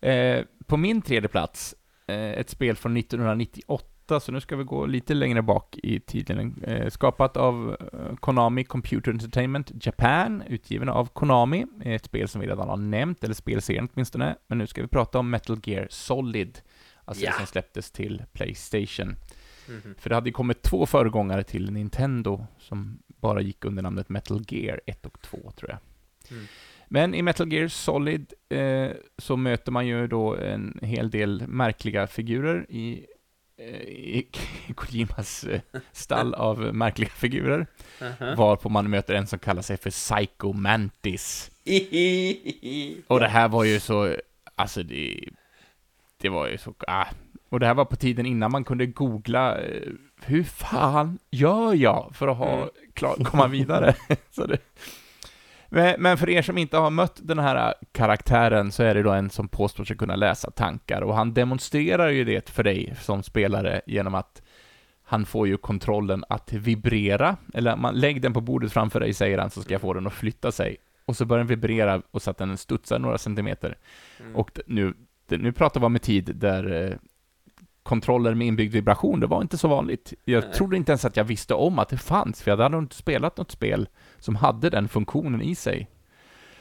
Eh, 0.00 0.44
på 0.66 0.76
min 0.76 1.02
tredje 1.02 1.28
plats, 1.28 1.74
eh, 2.06 2.16
ett 2.16 2.50
spel 2.50 2.76
från 2.76 2.96
1998, 2.96 3.84
så 4.20 4.32
nu 4.32 4.40
ska 4.40 4.56
vi 4.56 4.64
gå 4.64 4.86
lite 4.86 5.14
längre 5.14 5.42
bak 5.42 5.78
i 5.82 6.00
tiden. 6.00 6.62
Eh, 6.62 6.88
skapat 6.90 7.36
av 7.36 7.76
eh, 7.92 8.16
Konami 8.16 8.64
Computer 8.64 9.10
Entertainment 9.12 9.86
Japan, 9.86 10.42
utgiven 10.48 10.88
av 10.88 11.06
Konami. 11.06 11.66
Ett 11.84 12.04
spel 12.04 12.28
som 12.28 12.40
vi 12.40 12.46
redan 12.46 12.68
har 12.68 12.76
nämnt, 12.76 13.24
eller 13.24 13.34
spelserien 13.34 13.88
åtminstone. 13.94 14.36
Men 14.46 14.58
nu 14.58 14.66
ska 14.66 14.82
vi 14.82 14.88
prata 14.88 15.18
om 15.18 15.30
Metal 15.30 15.60
Gear 15.64 15.86
Solid, 15.90 16.60
alltså 17.04 17.24
Ja. 17.24 17.30
det 17.30 17.36
som 17.36 17.46
släpptes 17.46 17.90
till 17.90 18.22
Playstation. 18.32 19.16
Mhm. 19.68 19.94
För 19.98 20.08
det 20.10 20.14
hade 20.14 20.28
ju 20.28 20.32
kommit 20.32 20.62
två 20.62 20.86
föregångare 20.86 21.44
till 21.44 21.70
Nintendo 21.72 22.46
som 22.58 22.98
bara 23.06 23.40
gick 23.40 23.64
under 23.64 23.82
namnet 23.82 24.08
Metal 24.08 24.42
Gear 24.48 24.80
1 24.86 25.06
och 25.06 25.20
2, 25.20 25.50
tror 25.56 25.70
jag. 25.70 25.78
Mm. 26.30 26.44
Men 26.90 27.14
i 27.14 27.22
Metal 27.22 27.52
Gear 27.52 27.68
Solid 27.68 28.32
eh, 28.48 28.88
så 29.18 29.36
möter 29.36 29.72
man 29.72 29.86
ju 29.86 30.06
då 30.06 30.36
en 30.36 30.78
hel 30.82 31.10
del 31.10 31.44
märkliga 31.48 32.06
figurer 32.06 32.66
i 32.68 32.92
eh, 32.98 33.04
i 33.58 34.26
Kojimas 34.74 35.44
eh, 35.44 35.60
stall 35.92 36.34
av 36.48 36.74
märkliga 36.74 37.08
figurer. 37.10 37.66
Uh-huh. 38.00 38.36
Varpå 38.36 38.68
man 38.68 38.90
möter 38.90 39.14
en 39.14 39.26
som 39.26 39.38
kallar 39.38 39.62
sig 39.62 39.76
för 39.76 39.90
Psycho 39.90 40.52
Mantis. 40.52 41.50
Och 43.06 43.20
det 43.20 43.28
här 43.28 43.48
var 43.48 43.64
ju 43.64 43.80
så, 43.80 44.16
alltså 44.56 44.82
det, 44.82 45.28
det 46.20 46.28
var 46.28 46.48
ju 46.48 46.58
så, 46.58 46.74
ah. 46.86 47.06
Och 47.48 47.60
det 47.60 47.66
här 47.66 47.74
var 47.74 47.84
på 47.84 47.96
tiden 47.96 48.26
innan 48.26 48.50
man 48.52 48.64
kunde 48.64 48.86
googla, 48.86 49.58
eh, 49.60 49.82
hur 50.22 50.44
fan 50.44 51.18
gör 51.30 51.74
jag 51.74 52.10
för 52.14 52.28
att 52.28 52.36
ha, 52.36 52.56
Mm. 52.56 52.68
klar, 52.94 53.16
komma 53.24 53.46
vidare? 53.46 53.94
så 54.30 54.46
det, 54.46 54.58
men, 55.98 56.18
för 56.18 56.30
er 56.30 56.42
som 56.42 56.58
inte 56.58 56.76
har 56.76 56.90
mött 56.90 57.20
den 57.22 57.38
här 57.38 57.74
karaktären 57.92 58.72
så 58.72 58.82
är 58.82 58.94
det 58.94 59.02
då 59.02 59.10
en 59.10 59.30
som 59.30 59.48
påstår 59.48 59.84
sig 59.84 59.96
kunna 59.96 60.16
läsa 60.16 60.50
tankar 60.50 61.02
och 61.02 61.14
han 61.14 61.34
demonstrerar 61.34 62.08
ju 62.08 62.24
det 62.24 62.50
för 62.50 62.64
dig 62.64 62.94
som 63.00 63.22
spelare 63.22 63.80
genom 63.86 64.14
att 64.14 64.42
han 65.02 65.26
får 65.26 65.48
ju 65.48 65.56
kontrollen 65.56 66.24
att 66.28 66.52
vibrera, 66.52 67.36
eller 67.54 67.76
man, 67.76 67.94
lägg 67.94 68.22
den 68.22 68.32
på 68.32 68.40
bordet 68.40 68.72
framför 68.72 69.00
dig, 69.00 69.14
säger 69.14 69.38
han, 69.38 69.50
så 69.50 69.62
ska 69.62 69.74
jag 69.74 69.80
få 69.80 69.92
den 69.92 70.06
att 70.06 70.12
flytta 70.12 70.52
sig. 70.52 70.76
Och 71.04 71.16
så 71.16 71.24
börjar 71.24 71.38
den 71.38 71.46
vibrera 71.46 72.02
och 72.10 72.22
så 72.22 72.30
att 72.30 72.38
den 72.38 72.56
studsar 72.56 72.98
några 72.98 73.18
centimeter. 73.18 73.78
Mm. 74.20 74.36
Och 74.36 74.60
nu, 74.66 74.94
nu 75.28 75.52
pratar 75.52 75.80
vi 75.80 75.86
om 75.86 75.94
en 75.94 76.00
tid 76.00 76.32
där 76.34 76.84
eh, 76.84 76.96
kontroller 77.82 78.34
med 78.34 78.46
inbyggd 78.46 78.72
vibration, 78.72 79.20
det 79.20 79.26
var 79.26 79.42
inte 79.42 79.58
så 79.58 79.68
vanligt. 79.68 80.14
Jag 80.24 80.44
Nej. 80.44 80.52
trodde 80.52 80.76
inte 80.76 80.92
ens 80.92 81.04
att 81.04 81.16
jag 81.16 81.24
visste 81.24 81.54
om 81.54 81.78
att 81.78 81.88
det 81.88 81.98
fanns, 81.98 82.42
för 82.42 82.50
jag 82.50 82.56
hade 82.56 82.68
nog 82.68 82.82
inte 82.82 82.96
spelat 82.96 83.36
något 83.36 83.50
spel 83.50 83.88
som 84.20 84.36
hade 84.36 84.70
den 84.70 84.88
funktionen 84.88 85.42
i 85.42 85.54
sig. 85.54 85.88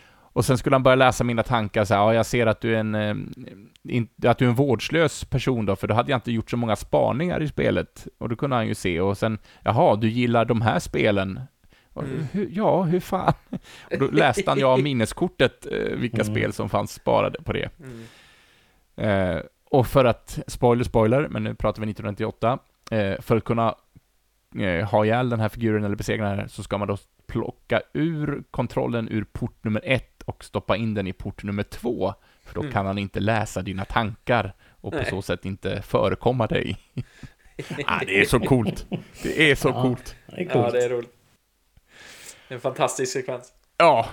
Och 0.09 0.45
sen 0.45 0.57
skulle 0.57 0.75
han 0.75 0.83
börja 0.83 0.95
läsa 0.95 1.23
mina 1.23 1.43
tankar, 1.43 1.85
så 1.85 1.93
här, 1.93 2.01
ja, 2.01 2.13
jag 2.13 2.25
ser 2.25 2.47
att 2.47 2.61
du 2.61 2.75
är 2.75 2.79
en, 2.79 2.95
eh, 2.95 3.15
in, 3.83 4.07
att 4.25 4.37
du 4.37 4.45
är 4.45 4.49
en 4.49 4.55
vårdslös 4.55 5.25
person 5.25 5.65
då, 5.65 5.75
för 5.75 5.87
då 5.87 5.93
hade 5.93 6.11
jag 6.11 6.17
inte 6.17 6.31
gjort 6.31 6.49
så 6.49 6.57
många 6.57 6.75
spaningar 6.75 7.41
i 7.43 7.47
spelet. 7.47 8.07
Och 8.17 8.29
då 8.29 8.35
kunde 8.35 8.55
han 8.55 8.67
ju 8.67 8.75
se, 8.75 9.01
och 9.01 9.17
sen, 9.17 9.37
jaha, 9.63 9.95
du 9.95 10.09
gillar 10.09 10.45
de 10.45 10.61
här 10.61 10.79
spelen. 10.79 11.39
Och, 11.93 12.03
Mm. 12.03 12.23
hur, 12.31 12.49
ja, 12.51 12.83
hur 12.83 12.99
fan? 12.99 13.33
Och 13.91 13.99
då 13.99 14.07
läste 14.07 14.43
han 14.51 14.57
ju 14.59 14.63
av 14.65 14.79
minneskortet 14.81 15.65
eh, 15.71 15.97
vilka 15.97 16.21
Mm. 16.21 16.33
spel 16.35 16.53
som 16.53 16.69
fanns 16.69 16.91
sparade 16.91 17.41
på 17.43 17.53
det. 17.53 17.69
Mm. 17.79 18.03
Eh, 19.35 19.41
och 19.71 19.87
för 19.87 20.05
att, 20.05 20.39
spoiler, 20.47 20.83
spoiler, 20.83 21.27
men 21.27 21.43
nu 21.43 21.55
pratar 21.55 21.81
vi 21.81 21.91
1998, 21.91 22.59
eh, 22.91 23.21
för 23.21 23.37
att 23.37 23.43
kunna 23.43 23.75
eh, 24.59 24.89
ha 24.89 25.05
ihjäl 25.05 25.29
den 25.29 25.39
här 25.39 25.49
figuren 25.49 25.83
eller 25.83 25.95
besegra 25.95 26.29
den 26.29 26.39
här, 26.39 26.47
så 26.47 26.63
ska 26.63 26.77
man 26.77 26.87
då 26.87 26.97
plocka 27.27 27.81
ur 27.93 28.43
kontrollen 28.51 29.09
ur 29.09 29.23
port 29.23 29.63
nummer 29.63 29.81
ett 29.85 30.21
och 30.25 30.43
stoppa 30.43 30.77
in 30.77 30.93
den 30.93 31.07
i 31.07 31.13
port 31.13 31.43
nummer 31.43 31.63
två, 31.63 32.13
för 32.43 32.53
då 32.55 32.61
Mm. 32.61 32.73
kan 32.73 32.85
han 32.85 32.97
inte 32.97 33.19
läsa 33.19 33.61
dina 33.61 33.85
tankar 33.85 34.53
och 34.81 34.91
på 34.91 34.97
Nej. 34.97 35.09
så 35.09 35.21
sätt 35.21 35.45
inte 35.45 35.81
förekomma 35.81 36.47
dig. 36.47 36.77
ah, 37.85 37.99
det 38.05 38.19
är 38.21 38.25
så 38.25 38.39
coolt! 38.39 38.85
Det 39.23 39.51
är 39.51 39.55
så 39.55 39.69
Ja. 39.69 39.81
coolt! 39.81 40.15
Det 40.27 40.41
är 40.41 40.49
coolt. 40.49 40.65
Ja, 40.65 40.71
det 40.71 40.85
är 40.85 40.89
roligt. 40.89 41.13
Det 42.47 42.53
är 42.53 42.55
en 42.55 42.61
fantastisk 42.61 43.13
sekvens. 43.13 43.53
Ja, 43.77 44.07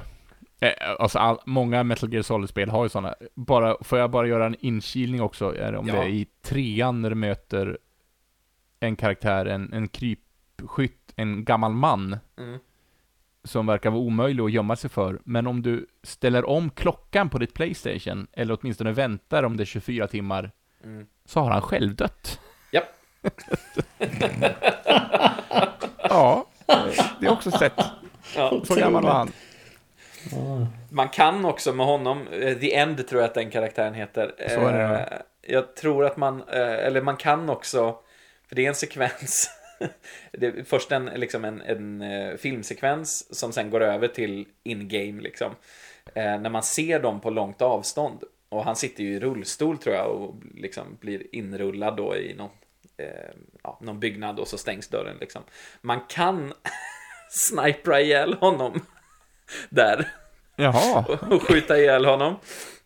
Eh, 0.60 0.70
alltså 0.98 1.18
all, 1.18 1.38
många 1.46 1.82
Metal 1.82 2.12
Gear 2.12 2.22
Solid-spel 2.22 2.70
har 2.70 2.82
ju 2.84 2.88
sådana. 2.88 3.14
Bara, 3.34 3.76
får 3.84 3.98
jag 3.98 4.10
bara 4.10 4.26
göra 4.26 4.46
en 4.46 4.56
inkilning 4.60 5.22
också, 5.22 5.56
är 5.56 5.72
det 5.72 5.78
om 5.78 5.88
Ja. 5.88 5.94
det 5.94 6.00
är 6.00 6.08
i 6.08 6.26
trean 6.42 7.02
när 7.02 7.10
du 7.10 7.16
möter 7.16 7.78
en 8.80 8.96
karaktär, 8.96 9.46
en, 9.46 9.72
en 9.72 9.88
krypskytt, 9.88 11.12
en 11.16 11.44
gammal 11.44 11.72
man, 11.72 12.18
Mm. 12.38 12.58
Som 13.44 13.66
verkar 13.66 13.90
vara 13.90 14.00
omöjlig 14.00 14.44
att 14.44 14.52
gömma 14.52 14.76
sig 14.76 14.90
för. 14.90 15.20
Men 15.24 15.46
om 15.46 15.62
du 15.62 15.86
ställer 16.02 16.48
om 16.48 16.70
klockan 16.70 17.30
på 17.30 17.38
ditt 17.38 17.54
Playstation, 17.54 18.26
eller 18.32 18.58
åtminstone 18.60 18.92
väntar 18.92 19.42
om 19.42 19.56
det 19.56 19.62
är 19.62 19.64
24 19.64 20.06
timmar, 20.06 20.50
Mm. 20.84 21.06
så 21.26 21.40
har 21.40 21.50
han 21.50 21.62
själv 21.62 21.94
dött. 21.94 22.40
Japp. 22.72 22.84
ja, 25.98 26.46
det 27.20 27.26
är 27.26 27.32
också 27.32 27.50
sett. 27.50 27.72
Ja. 28.36 28.60
Så 28.64 28.74
gammal 28.74 29.02
var 29.04 29.12
han. 29.12 29.32
Ja. 30.30 30.66
Man 30.90 31.08
kan 31.08 31.44
också 31.44 31.72
med 31.72 31.86
honom, 31.86 32.26
eh, 32.28 32.54
The 32.58 32.74
End 32.74 33.08
tror 33.08 33.20
jag 33.20 33.28
att 33.28 33.34
den 33.34 33.50
karaktären 33.50 33.94
heter. 33.94 34.34
Så 34.48 34.60
är 34.66 34.72
det? 34.72 34.98
Eh, 34.98 35.18
Jag 35.54 35.76
tror 35.76 36.04
att 36.06 36.16
man, 36.16 36.40
eh, 36.48 36.58
eller 36.86 37.02
man 37.02 37.16
kan 37.16 37.50
också, 37.50 37.96
för 38.48 38.56
det 38.56 38.64
är 38.64 38.68
en 38.68 38.74
sekvens, 38.74 39.50
det 40.32 40.46
är 40.46 40.64
först 40.64 40.92
en, 40.92 41.04
liksom 41.04 41.44
en, 41.44 41.60
en 41.60 42.02
eh, 42.02 42.36
filmsekvens 42.36 43.38
som 43.38 43.52
sen 43.52 43.70
går 43.70 43.80
över 43.80 44.08
till 44.08 44.46
in-game 44.62 45.22
liksom. 45.22 45.52
Eh, 46.14 46.40
När 46.40 46.50
man 46.50 46.62
ser 46.62 47.00
dem 47.00 47.20
på 47.20 47.30
långt 47.30 47.62
avstånd. 47.62 48.22
Och 48.48 48.64
han 48.64 48.76
sitter 48.76 49.04
ju 49.04 49.14
i 49.14 49.20
rullstol 49.20 49.78
tror 49.78 49.94
jag 49.94 50.06
och 50.10 50.34
liksom 50.54 50.96
blir 51.00 51.34
inrullad 51.34 51.96
då 51.96 52.16
i 52.16 52.34
någon, 52.34 52.50
eh, 52.96 53.34
ja, 53.62 53.78
någon 53.82 54.00
byggnad 54.00 54.38
och 54.40 54.48
så 54.48 54.58
stängs 54.58 54.88
dörren 54.88 55.16
liksom. 55.20 55.42
Man 55.80 56.00
kan 56.08 56.52
snipra 57.30 58.00
ihjäl 58.00 58.34
honom 58.34 58.80
där 59.70 60.08
Jaha. 60.56 61.04
och 61.30 61.42
skjuta 61.42 61.78
ihjäl 61.78 62.04
honom. 62.04 62.36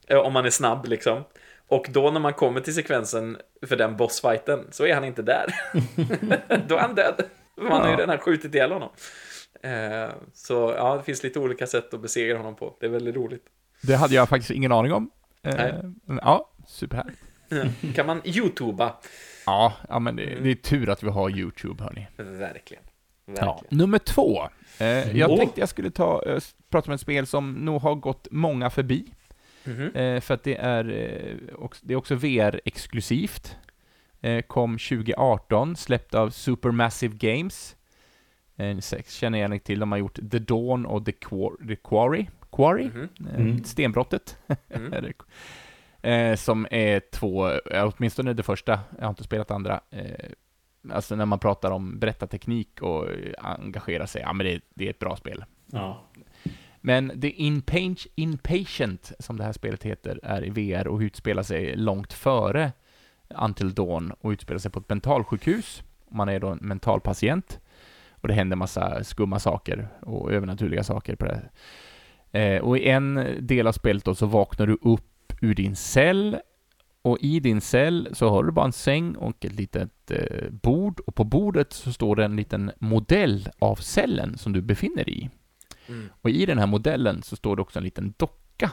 eh, 0.06 0.18
Om 0.18 0.32
man 0.32 0.46
är 0.46 0.50
snabb 0.50 0.86
liksom. 0.88 1.24
Och 1.68 1.86
då 1.90 2.10
när 2.10 2.20
man 2.20 2.32
kommer 2.34 2.60
till 2.60 2.74
sekvensen 2.74 3.36
för 3.66 3.76
den 3.76 3.96
bossfighten 3.96 4.66
så 4.70 4.86
är 4.86 4.94
han 4.94 5.04
inte 5.04 5.22
där. 5.22 5.46
då 6.68 6.74
är 6.76 6.80
han 6.80 6.94
död. 6.94 7.22
Man 7.56 7.72
har 7.80 7.86
ju 7.86 7.92
Ja. 7.92 7.98
redan 7.98 8.18
skjutit 8.18 8.54
ihjäl 8.54 8.72
honom. 8.72 8.88
Eh, 9.62 10.10
Så 10.32 10.74
ja, 10.76 10.96
det 10.96 11.02
finns 11.02 11.22
lite 11.22 11.38
olika 11.38 11.66
sätt 11.66 11.94
att 11.94 12.00
besegra 12.02 12.36
honom 12.38 12.56
på. 12.56 12.76
Det 12.80 12.86
är 12.86 12.90
väldigt 12.90 13.16
roligt. 13.16 13.44
Det 13.82 13.94
hade 13.94 14.14
jag 14.14 14.28
faktiskt 14.28 14.50
ingen 14.50 14.72
aning 14.72 14.92
om. 14.92 15.10
Eh, 15.42 15.54
Nej. 15.54 15.74
Ja, 16.22 16.50
superhärligt. 16.66 17.18
Kan 17.94 18.06
man 18.06 18.20
youtuba? 18.24 18.94
Ja, 19.46 19.72
ja 19.88 19.98
men 19.98 20.16
det, 20.16 20.24
det 20.42 20.50
är 20.50 20.54
tur 20.54 20.88
att 20.90 21.02
vi 21.02 21.08
har 21.08 21.30
YouTube, 21.30 21.84
hörni. 21.84 22.06
Verkligen. 22.16 22.82
Ja. 23.26 23.32
Verkligen. 23.32 23.78
Nummer 23.78 23.98
två. 23.98 24.48
Eh, 24.78 25.16
jag 25.18 25.30
Åh. 25.30 25.38
tänkte 25.38 25.60
jag 25.60 25.68
skulle 25.68 25.90
ta, 25.90 26.22
eh, 26.26 26.38
prata 26.70 26.86
om 26.90 26.94
ett 26.94 27.00
spel 27.00 27.26
som 27.26 27.52
nog 27.52 27.82
har 27.82 27.94
gått 27.94 28.28
många 28.30 28.70
förbi. 28.70 29.14
Mhm. 29.64 29.94
Eh, 29.96 30.20
för 30.20 30.34
att 30.34 30.42
det 30.44 30.56
är, 30.56 30.88
eh, 30.90 31.54
också, 31.54 31.86
det 31.86 31.94
är 31.94 31.96
också 31.98 32.14
VR-exklusivt. 32.14 33.56
Eh, 34.20 34.42
kom 34.42 34.78
2018, 34.78 35.76
släppt 35.76 36.14
av 36.14 36.30
Supermassive 36.30 37.16
Games. 37.16 37.76
Eh, 38.56 38.78
säkert 38.78 39.10
känner 39.12 39.38
igen 39.38 39.60
till, 39.60 39.78
de 39.80 39.92
har 39.92 39.98
gjort 39.98 40.18
The 40.30 40.38
Dawn 40.38 40.86
och 40.86 41.04
The, 41.04 41.12
Quar- 41.12 41.68
The 41.68 41.76
Quarry. 41.76 42.26
Quarry? 42.52 42.84
Mhm. 42.84 43.08
Eh, 43.28 43.34
Mm. 43.40 43.64
Stenbrottet. 43.64 44.36
Mm. 44.68 45.12
Eh, 46.02 46.36
som 46.36 46.66
är 46.70 47.00
två, 47.12 47.50
åtminstone 47.74 48.32
det 48.32 48.42
första, 48.42 48.80
jag 48.98 49.04
har 49.04 49.08
inte 49.10 49.24
spelat 49.24 49.50
andra. 49.50 49.80
Eh, 49.90 50.30
alltså 50.90 51.16
när 51.16 51.26
man 51.26 51.38
pratar 51.38 51.70
om 51.70 51.98
berättarteknik 51.98 52.82
och 52.82 53.06
engagera 53.38 54.06
sig, 54.06 54.22
ja 54.22 54.32
men 54.32 54.46
det, 54.46 54.60
det 54.74 54.86
är 54.86 54.90
ett 54.90 54.98
bra 54.98 55.16
spel. 55.16 55.44
Ja. 55.66 56.04
Men 56.80 57.20
The 57.20 57.30
Inpa- 57.30 58.06
Inpatient, 58.14 59.12
som 59.18 59.36
det 59.36 59.44
här 59.44 59.52
spelet 59.52 59.82
heter, 59.82 60.20
är 60.22 60.44
i 60.44 60.50
VR 60.50 60.88
och 60.88 61.00
utspelar 61.00 61.42
sig 61.42 61.76
långt 61.76 62.12
före 62.12 62.72
Until 63.28 63.74
Dawn 63.74 64.12
och 64.20 64.30
utspelar 64.30 64.58
sig 64.58 64.70
på 64.70 64.80
ett 64.80 64.88
mentalsjukhus. 64.88 65.82
Man 66.10 66.28
är 66.28 66.40
då 66.40 66.48
en 66.48 66.58
mentalpatient 66.58 67.60
och 68.10 68.28
det 68.28 68.34
händer 68.34 68.56
massa 68.56 69.04
skumma 69.04 69.38
saker 69.38 69.88
och 70.00 70.32
övernaturliga 70.32 70.84
saker 70.84 71.16
på 71.16 71.24
det. 71.24 71.48
Eh, 72.32 72.62
och 72.62 72.78
i 72.78 72.88
en 72.88 73.36
del 73.40 73.66
av 73.66 73.72
spelet 73.72 74.04
då 74.04 74.14
så 74.14 74.26
vaknar 74.26 74.66
du 74.66 74.78
upp 74.82 75.32
ur 75.40 75.54
din 75.54 75.76
cell 75.76 76.38
och 77.02 77.18
i 77.20 77.40
din 77.40 77.60
cell 77.60 78.08
så 78.12 78.28
har 78.28 78.44
du 78.44 78.52
bara 78.52 78.66
en 78.66 78.72
säng 78.72 79.16
och 79.16 79.44
ett 79.44 79.52
litet 79.52 80.10
eh, 80.10 80.50
bord 80.50 81.00
och 81.00 81.14
på 81.14 81.24
bordet 81.24 81.72
så 81.72 81.92
står 81.92 82.16
det 82.16 82.24
en 82.24 82.36
liten 82.36 82.70
modell 82.78 83.48
av 83.58 83.76
cellen 83.76 84.38
som 84.38 84.52
du 84.52 84.62
befinner 84.62 85.04
dig 85.04 85.18
i. 85.18 85.30
Mm. 85.88 86.08
Och 86.22 86.30
i 86.30 86.46
den 86.46 86.58
här 86.58 86.66
modellen 86.66 87.22
så 87.22 87.36
står 87.36 87.56
det 87.56 87.62
också 87.62 87.78
en 87.78 87.84
liten 87.84 88.14
docka 88.16 88.70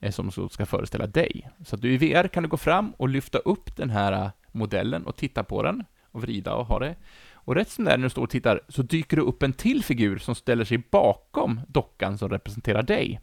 eh, 0.00 0.12
som 0.12 0.30
ska 0.50 0.66
föreställa 0.66 1.06
dig. 1.06 1.50
Så 1.64 1.76
att 1.76 1.82
du 1.82 1.92
i 1.92 1.96
VR 1.96 2.28
kan 2.28 2.42
du 2.42 2.48
gå 2.48 2.56
fram 2.56 2.90
och 2.90 3.08
lyfta 3.08 3.38
upp 3.38 3.76
den 3.76 3.90
här 3.90 4.12
eh, 4.12 4.30
modellen 4.52 5.06
och 5.06 5.16
titta 5.16 5.44
på 5.44 5.62
den 5.62 5.84
och 6.10 6.22
vrida 6.22 6.54
och 6.54 6.66
ha 6.66 6.78
det. 6.78 6.96
Och 7.34 7.54
rätt 7.54 7.70
som 7.70 7.84
det 7.84 7.90
är 7.90 7.98
när 7.98 8.04
du 8.04 8.10
står 8.10 8.22
och 8.22 8.30
tittar 8.30 8.60
så 8.68 8.82
dyker 8.82 9.16
det 9.16 9.22
upp 9.22 9.42
en 9.42 9.52
till 9.52 9.84
figur 9.84 10.18
som 10.18 10.34
ställer 10.34 10.64
sig 10.64 10.78
bakom 10.90 11.60
dockan 11.68 12.18
som 12.18 12.28
representerar 12.28 12.82
dig. 12.82 13.20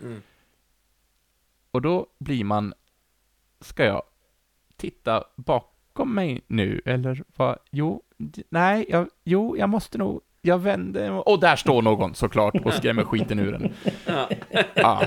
Mm. 0.00 0.22
Och 1.70 1.82
då 1.82 2.06
blir 2.18 2.44
man, 2.44 2.74
ska 3.60 3.84
jag 3.84 4.02
titta 4.76 5.24
bakom 5.36 6.14
mig 6.14 6.40
nu 6.46 6.82
eller 6.84 7.24
vad? 7.36 7.58
Jo, 7.70 8.02
nej, 8.48 8.86
jag, 8.88 9.08
jo, 9.24 9.56
jag 9.56 9.68
måste 9.68 9.98
nog, 9.98 10.20
jag 10.42 10.58
vänder 10.58 11.28
och 11.28 11.40
där 11.40 11.56
står 11.56 11.82
någon 11.82 12.14
såklart 12.14 12.54
och 12.64 12.74
skrämmer 12.74 13.04
skiten 13.04 13.38
ur 13.38 13.54
en. 13.54 13.72
Ja. 14.06 14.28
Ja. 14.74 15.04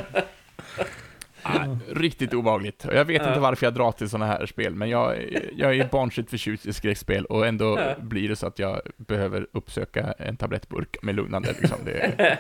Ah, 1.46 1.66
riktigt 1.96 2.34
obehagligt. 2.34 2.86
Jag 2.94 3.06
vet 3.06 3.22
Ja. 3.22 3.28
inte 3.28 3.40
varför 3.40 3.66
jag 3.66 3.74
drar 3.74 3.92
till 3.92 4.10
sådana 4.10 4.26
här 4.26 4.46
spel, 4.46 4.76
men 4.76 4.90
jag, 4.90 5.16
jag 5.56 5.76
är 5.78 5.88
barnsligt 5.92 6.30
förtjust 6.30 6.66
i 6.66 6.74
skräckspel 6.74 7.26
och 7.26 7.48
ändå 7.48 7.80
Ja. 7.80 7.96
blir 8.04 8.30
det 8.30 8.36
så 8.36 8.48
att 8.48 8.60
jag 8.60 8.82
behöver 8.98 9.48
uppsöka 9.54 10.14
en 10.18 10.38
tablettburk 10.38 10.96
med 11.02 11.16
lugnande. 11.16 11.54
Liksom. 11.62 11.78
Det, 11.86 11.92
är, 11.92 12.40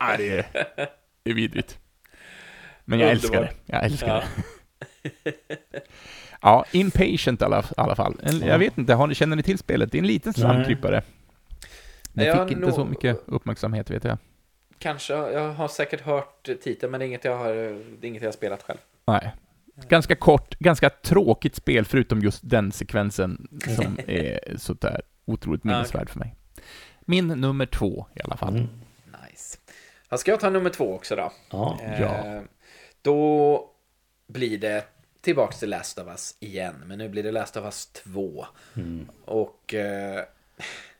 ah, 0.00 0.16
det, 0.16 0.38
är, 0.38 0.46
det 1.22 1.30
är 1.30 1.34
vidrigt. 1.34 1.78
Men 2.84 2.98
jag 3.00 3.10
älskar 3.10 3.40
det. 3.40 3.50
Jag 3.66 3.84
älskar 3.84 4.08
Ja. 4.08 4.22
det. 5.22 5.32
Ja, 6.42 6.64
Impatient 6.72 7.42
i 7.42 7.44
alla, 7.44 7.64
alla 7.76 7.96
fall. 7.96 8.14
En, 8.22 8.38
Ja. 8.40 8.46
Jag 8.46 8.58
vet 8.58 8.78
inte, 8.78 8.94
har 8.94 9.06
ni, 9.06 9.14
känner 9.14 9.36
ni 9.36 9.42
till 9.42 9.58
spelet? 9.58 9.92
Det 9.92 9.98
är 9.98 10.00
en 10.02 10.06
liten 10.06 10.32
slamkrypare. 10.32 11.02
Det 12.12 12.24
Jag 12.24 12.48
fick 12.48 12.56
inte 12.56 12.72
så 12.72 12.78
nog- 12.78 12.90
mycket 12.90 13.20
uppmärksamhet 13.26 13.90
vet 13.90 14.04
jag. 14.04 14.18
Kanske, 14.78 15.12
jag 15.14 15.52
har 15.52 15.68
säkert 15.68 16.00
hört 16.00 16.48
titeln 16.62 16.90
men 16.90 17.00
det 17.00 17.04
är 17.04 17.06
inget 17.06 17.24
jag 17.24 17.36
har, 17.38 17.54
det 18.00 18.06
är 18.06 18.08
inget 18.08 18.22
jag 18.22 18.28
har 18.28 18.32
spelat 18.32 18.62
själv. 18.62 18.78
Nej. 19.04 19.32
Ganska 19.88 20.16
kort, 20.16 20.58
ganska 20.58 20.90
tråkigt 20.90 21.54
spel 21.56 21.84
förutom 21.84 22.20
just 22.20 22.40
den 22.50 22.72
sekvensen 22.72 23.48
som 23.76 23.98
är 24.06 24.56
sådär 24.58 25.02
otroligt 25.24 25.64
minnesvärd 25.64 26.10
för 26.10 26.18
mig. 26.18 26.34
Min 27.00 27.28
nummer 27.28 27.66
två 27.66 28.06
i 28.14 28.20
alla 28.24 28.36
fall. 28.36 28.56
Mm. 28.56 28.68
Nice. 29.30 29.58
Ska 30.18 30.30
jag 30.30 30.40
ta 30.40 30.50
nummer 30.50 30.70
två 30.70 30.94
också 30.94 31.16
då? 31.16 31.32
Ja. 31.50 31.78
Ja. 32.00 32.26
Eh, 32.26 32.42
Då 33.02 33.70
blir 34.26 34.58
det 34.58 34.84
tillbaks 35.20 35.58
till 35.58 35.70
Last 35.70 35.98
of 35.98 36.06
Us 36.08 36.36
igen, 36.40 36.74
men 36.86 36.98
nu 36.98 37.08
blir 37.08 37.22
det 37.22 37.32
Last 37.32 37.56
of 37.56 37.64
Us 37.64 37.86
2. 37.86 38.46
Mm. 38.76 39.08
Och 39.24 39.74
eh, 39.74 40.24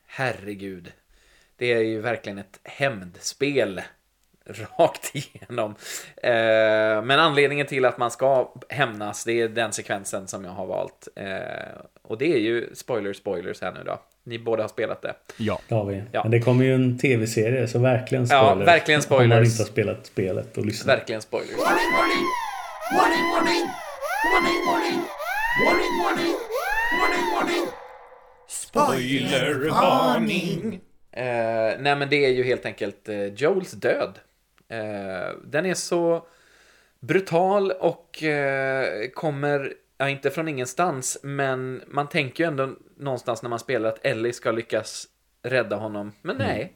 herregud, 0.07 0.93
det 1.63 1.73
är 1.73 1.81
ju 1.81 2.01
verkligen 2.01 2.39
ett 2.39 2.61
hämndspel 2.65 3.81
rakt 4.79 5.11
igenom. 5.15 5.75
Eh, 6.23 6.33
men 7.05 7.11
anledningen 7.11 7.67
till 7.67 7.85
att 7.85 7.99
man 7.99 8.11
ska 8.11 8.53
hämnas, 8.69 9.25
det 9.25 9.33
är 9.41 9.49
den 9.49 9.73
sekvensen 9.73 10.29
som 10.29 10.45
jag 10.45 10.51
har 10.53 10.67
valt. 10.67 11.09
Eh, 11.17 11.27
och 12.03 12.19
det 12.19 12.33
är 12.35 12.39
ju 12.39 12.71
spoiler 12.75 13.13
spoilers 13.13 13.61
här 13.61 13.73
nu 13.73 13.81
då. 13.85 14.01
Ni 14.25 14.39
båda 14.39 14.63
har 14.63 14.69
spelat 14.69 15.03
det. 15.03 15.15
Ja. 15.37 15.61
Det 15.69 15.75
har 15.75 15.85
vi. 15.85 16.03
Ja. 16.13 16.23
Men 16.23 16.31
det 16.31 16.41
kommer 16.41 16.65
ju 16.65 16.75
en 16.75 16.99
tv-serie, 16.99 17.69
så 17.69 17.79
verkligen 17.79 18.27
Ja, 18.31 18.47
spoilers. 18.51 18.69
verkligen 18.69 19.01
Om 19.01 19.05
man 19.11 19.19
spoilers. 19.19 19.49
inte 19.49 19.63
har 19.63 19.67
spelat 19.69 20.07
spelet 20.07 20.57
och 20.59 20.67
lyssnat. 20.67 20.99
Verkligen 20.99 21.23
spoilers. 21.23 21.51
Warning, 21.51 21.93
warning! 21.99 22.27
Warning, 22.97 23.25
warning! 23.35 23.67
Warning, 24.33 24.61
warning! 24.69 25.01
Warning, 25.67 25.95
warning! 26.05 26.35
Warning, 27.01 27.27
warning! 27.35 27.67
Spoilervarning! 28.49 30.81
Eh, 31.13 31.79
nej 31.79 31.97
men 31.97 32.09
det 32.09 32.25
är 32.25 32.31
ju 32.31 32.43
helt 32.43 32.67
enkelt 32.67 33.09
eh, 33.09 33.25
Joels 33.25 33.73
död. 33.73 34.19
Eh, 34.69 35.37
den 35.45 35.67
är 35.67 35.75
så 35.75 36.27
brutal 37.01 37.71
och 37.71 38.23
eh, 38.23 39.09
kommer, 39.09 39.75
ja 39.99 40.09
inte 40.09 40.31
från 40.31 40.49
ingenstans, 40.49 41.19
men 41.23 41.83
man 41.87 42.09
tänker 42.09 42.45
ju 42.45 42.49
ändå 42.49 42.71
någonstans 42.97 43.43
när 43.43 43.51
man 43.51 43.59
spelar 43.59 43.89
att 43.89 44.07
Ellie 44.07 44.33
ska 44.33 44.51
lyckas 44.51 45.07
rädda 45.43 45.77
honom. 45.77 46.13
Men 46.23 46.37
nej. 46.37 46.73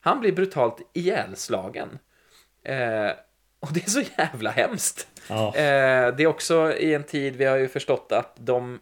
Han 0.00 0.20
blir 0.20 0.32
brutalt 0.32 0.90
ihjälslagen. 0.92 1.98
Eh, 2.64 3.10
och 3.60 3.72
det 3.72 3.84
är 3.84 3.90
så 3.90 4.02
jävla 4.18 4.50
hemskt. 4.50 5.08
Ja. 5.28 5.46
Eh, 5.56 6.14
det 6.16 6.22
är 6.22 6.26
också 6.26 6.72
i 6.72 6.94
en 6.94 7.04
tid, 7.04 7.36
vi 7.36 7.44
har 7.44 7.56
ju 7.56 7.68
förstått 7.68 8.12
att 8.12 8.36
de 8.36 8.80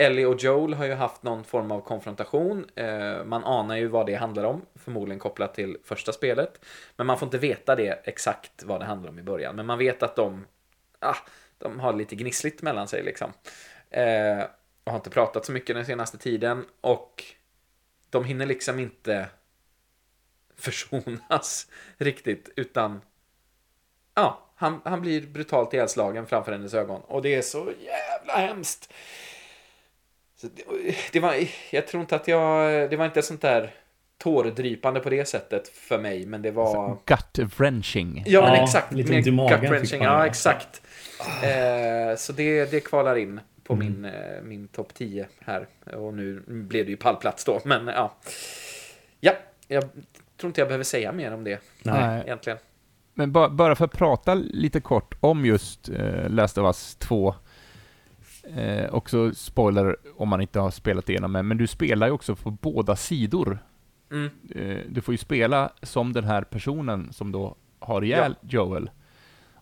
Ellie 0.00 0.26
och 0.26 0.42
Joel 0.42 0.74
har 0.74 0.84
ju 0.84 0.94
haft 0.94 1.22
någon 1.22 1.44
form 1.44 1.70
av 1.70 1.80
konfrontation. 1.80 2.66
Eh, 2.74 3.24
man 3.24 3.44
anar 3.44 3.76
ju 3.76 3.86
vad 3.86 4.06
det 4.06 4.14
handlar 4.14 4.44
om, 4.44 4.66
förmodligen 4.74 5.18
kopplat 5.18 5.54
till 5.54 5.76
första 5.84 6.12
spelet. 6.12 6.60
Men 6.96 7.06
man 7.06 7.18
får 7.18 7.26
inte 7.26 7.38
veta 7.38 7.76
det 7.76 8.00
exakt 8.04 8.62
vad 8.62 8.80
det 8.80 8.84
handlar 8.84 9.10
om 9.10 9.18
i 9.18 9.22
början. 9.22 9.56
Men 9.56 9.66
man 9.66 9.78
vet 9.78 10.02
att 10.02 10.16
de, 10.16 10.46
ah, 10.98 11.16
de 11.58 11.80
har 11.80 11.92
lite 11.92 12.16
gnissligt 12.16 12.62
mellan 12.62 12.88
sig 12.88 13.02
liksom. 13.02 13.32
Eh, 13.90 14.44
och 14.84 14.92
har 14.92 14.98
inte 14.98 15.10
pratat 15.10 15.44
så 15.44 15.52
mycket 15.52 15.76
den 15.76 15.86
senaste 15.86 16.18
tiden. 16.18 16.64
Och 16.80 17.24
de 18.10 18.24
hinner 18.24 18.46
liksom 18.46 18.78
inte 18.78 19.28
försonas 20.56 21.66
riktigt, 21.96 22.50
utan 22.56 23.00
Ja, 24.14 24.50
han, 24.54 24.80
han 24.84 25.00
blir 25.00 25.26
brutalt 25.26 25.74
ihjälslagen 25.74 26.26
framför 26.26 26.52
hennes 26.52 26.74
ögon. 26.74 27.00
Och 27.00 27.22
det 27.22 27.34
är 27.34 27.42
så 27.42 27.72
jävla 27.80 28.32
hemskt. 28.32 28.92
Så 30.40 30.46
det, 30.46 30.62
det 31.12 31.20
var, 31.20 31.34
jag 31.70 31.86
tror 31.86 32.00
inte 32.00 32.16
att 32.16 32.28
jag, 32.28 32.90
det 32.90 32.96
var 32.96 33.04
inte 33.04 33.22
sånt 33.22 33.40
där 33.40 33.70
tårdrypande 34.18 35.00
på 35.00 35.10
det 35.10 35.28
sättet 35.28 35.68
för 35.68 35.98
mig, 35.98 36.26
men 36.26 36.42
det 36.42 36.50
var... 36.50 36.96
Gut-wrenching. 37.06 38.22
Ja, 38.26 38.40
men 38.40 38.54
Ja, 38.54 38.64
exakt. 38.64 38.92
lite 38.92 39.10
Mer 39.10 39.18
ont 39.18 39.26
i 39.26 39.30
magen 39.30 39.84
Ja, 40.02 40.26
exakt. 40.26 40.82
Eh, 41.42 42.16
så 42.16 42.32
det, 42.32 42.70
det 42.70 42.80
kvalar 42.80 43.16
in 43.16 43.40
på 43.64 43.74
Mm. 43.74 43.86
min, 43.86 44.04
eh, 44.04 44.42
min 44.42 44.68
topp 44.68 44.94
10 44.94 45.26
här. 45.40 45.66
Och 45.92 46.14
nu 46.14 46.42
blev 46.46 46.84
det 46.84 46.90
ju 46.90 46.96
pallplats 46.96 47.44
då, 47.44 47.60
men 47.64 47.86
ja. 47.86 48.14
Ja, 49.20 49.32
jag 49.68 49.84
tror 50.36 50.48
inte 50.48 50.60
jag 50.60 50.68
behöver 50.68 50.84
säga 50.84 51.12
mer 51.12 51.34
om 51.34 51.44
det 51.44 51.60
Nej. 51.82 52.22
egentligen. 52.26 52.58
Men 53.14 53.32
ba 53.32 53.48
bara 53.48 53.76
för 53.76 53.84
att 53.84 53.92
prata 53.92 54.34
lite 54.34 54.80
kort 54.80 55.14
om 55.20 55.46
just 55.46 55.88
eh, 55.88 56.28
Last 56.28 56.58
of 56.58 56.64
Us 56.64 56.96
2. 56.98 57.34
Eh, 58.44 58.94
också 58.94 59.34
spoiler 59.34 59.96
om 60.16 60.28
man 60.28 60.40
inte 60.40 60.60
har 60.60 60.70
spelat 60.70 61.08
igenom 61.08 61.32
det, 61.32 61.42
men 61.42 61.56
du 61.56 61.66
spelar 61.66 62.06
ju 62.06 62.12
också 62.12 62.36
på 62.36 62.50
båda 62.50 62.96
sidor. 62.96 63.58
Mm. 64.10 64.30
Eh, 64.54 64.78
du 64.88 65.00
får 65.00 65.14
ju 65.14 65.18
spela 65.18 65.72
som 65.82 66.12
den 66.12 66.24
här 66.24 66.42
personen 66.42 67.12
som 67.12 67.32
då 67.32 67.56
har 67.78 68.04
ihjäl 68.04 68.36
Joel. 68.40 68.90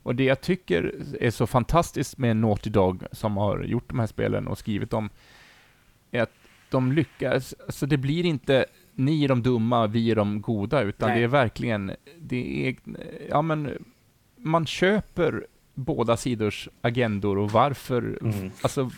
Och 0.02 0.14
det 0.14 0.24
jag 0.24 0.40
tycker 0.40 0.94
är 1.20 1.30
så 1.30 1.46
fantastiskt 1.46 2.18
med 2.18 2.36
Naughty 2.36 2.70
Dog 2.70 3.02
som 3.12 3.36
har 3.36 3.62
gjort 3.62 3.88
de 3.88 3.98
här 3.98 4.06
spelen 4.06 4.48
och 4.48 4.58
skrivit 4.58 4.90
dem, 4.90 5.10
är 6.10 6.22
att 6.22 6.34
de 6.70 6.92
lyckas, 6.92 7.54
alltså 7.66 7.86
det 7.86 7.96
blir 7.96 8.26
inte 8.26 8.66
ni 8.94 9.24
är 9.24 9.28
de 9.28 9.42
dumma, 9.42 9.86
vi 9.86 10.10
är 10.10 10.16
de 10.16 10.40
goda, 10.40 10.82
utan 10.82 11.08
Nej. 11.08 11.18
det 11.18 11.24
är 11.24 11.28
verkligen, 11.28 11.92
det 12.18 12.68
är, 12.68 12.76
ja 13.28 13.42
men, 13.42 13.84
man 14.36 14.66
köper 14.66 15.46
båda 15.78 16.16
sidors 16.16 16.68
agendor 16.80 17.38
och 17.38 17.50
varför, 17.50 18.18
Mm. 18.22 18.50
alltså, 18.62 18.90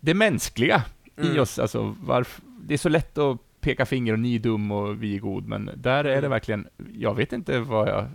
det 0.00 0.14
mänskliga 0.14 0.82
i 1.16 1.20
Mm. 1.26 1.40
oss, 1.40 1.58
alltså 1.58 1.96
varför, 2.02 2.42
det 2.60 2.74
är 2.74 2.78
så 2.78 2.88
lätt 2.88 3.18
att 3.18 3.38
peka 3.60 3.86
finger 3.86 4.12
och 4.12 4.18
ni 4.18 4.34
är 4.34 4.38
dum 4.38 4.70
och 4.72 5.02
vi 5.02 5.14
är 5.16 5.20
god, 5.20 5.46
men 5.48 5.70
där 5.76 5.98
är 5.98 6.04
det 6.04 6.18
Mm. 6.18 6.30
verkligen, 6.30 6.68
jag 6.92 7.14
vet 7.14 7.32
inte 7.32 7.58
vad 7.58 7.88
jag, 7.88 8.06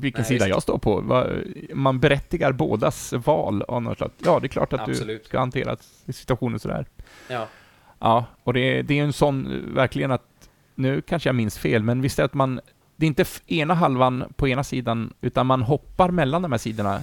vilken 0.00 0.20
Nej, 0.20 0.28
sida 0.28 0.48
jag 0.48 0.62
står 0.62 0.78
på. 0.78 1.02
Man 1.74 2.00
berättigar 2.00 2.52
bådas 2.52 3.12
val 3.12 3.62
av 3.62 3.82
något 3.82 3.98
slags, 3.98 4.14
ja 4.24 4.40
det 4.40 4.46
är 4.46 4.48
klart 4.48 4.72
att 4.72 4.86
du 4.86 4.92
Absolut. 4.92 5.26
ska 5.26 5.38
hantera 5.38 5.76
situationen 6.08 6.58
sådär. 6.58 6.86
Ja. 7.28 7.46
Ja, 7.98 8.24
och 8.42 8.52
det, 8.54 8.82
det 8.82 8.98
är 8.98 9.04
en 9.04 9.12
sån, 9.12 9.62
verkligen 9.74 10.10
att, 10.10 10.50
nu 10.74 11.00
kanske 11.00 11.28
jag 11.28 11.36
minns 11.36 11.58
fel, 11.58 11.82
men 11.82 12.00
visst 12.02 12.18
är 12.18 12.22
det 12.22 12.26
att 12.26 12.34
man, 12.34 12.60
det 13.02 13.06
är 13.06 13.08
inte 13.08 13.24
ena 13.46 13.74
halvan 13.74 14.24
på 14.36 14.48
ena 14.48 14.64
sidan, 14.64 15.12
utan 15.20 15.46
man 15.46 15.62
hoppar 15.62 16.10
mellan 16.10 16.42
de 16.42 16.52
här 16.52 16.58
sidorna 16.58 17.02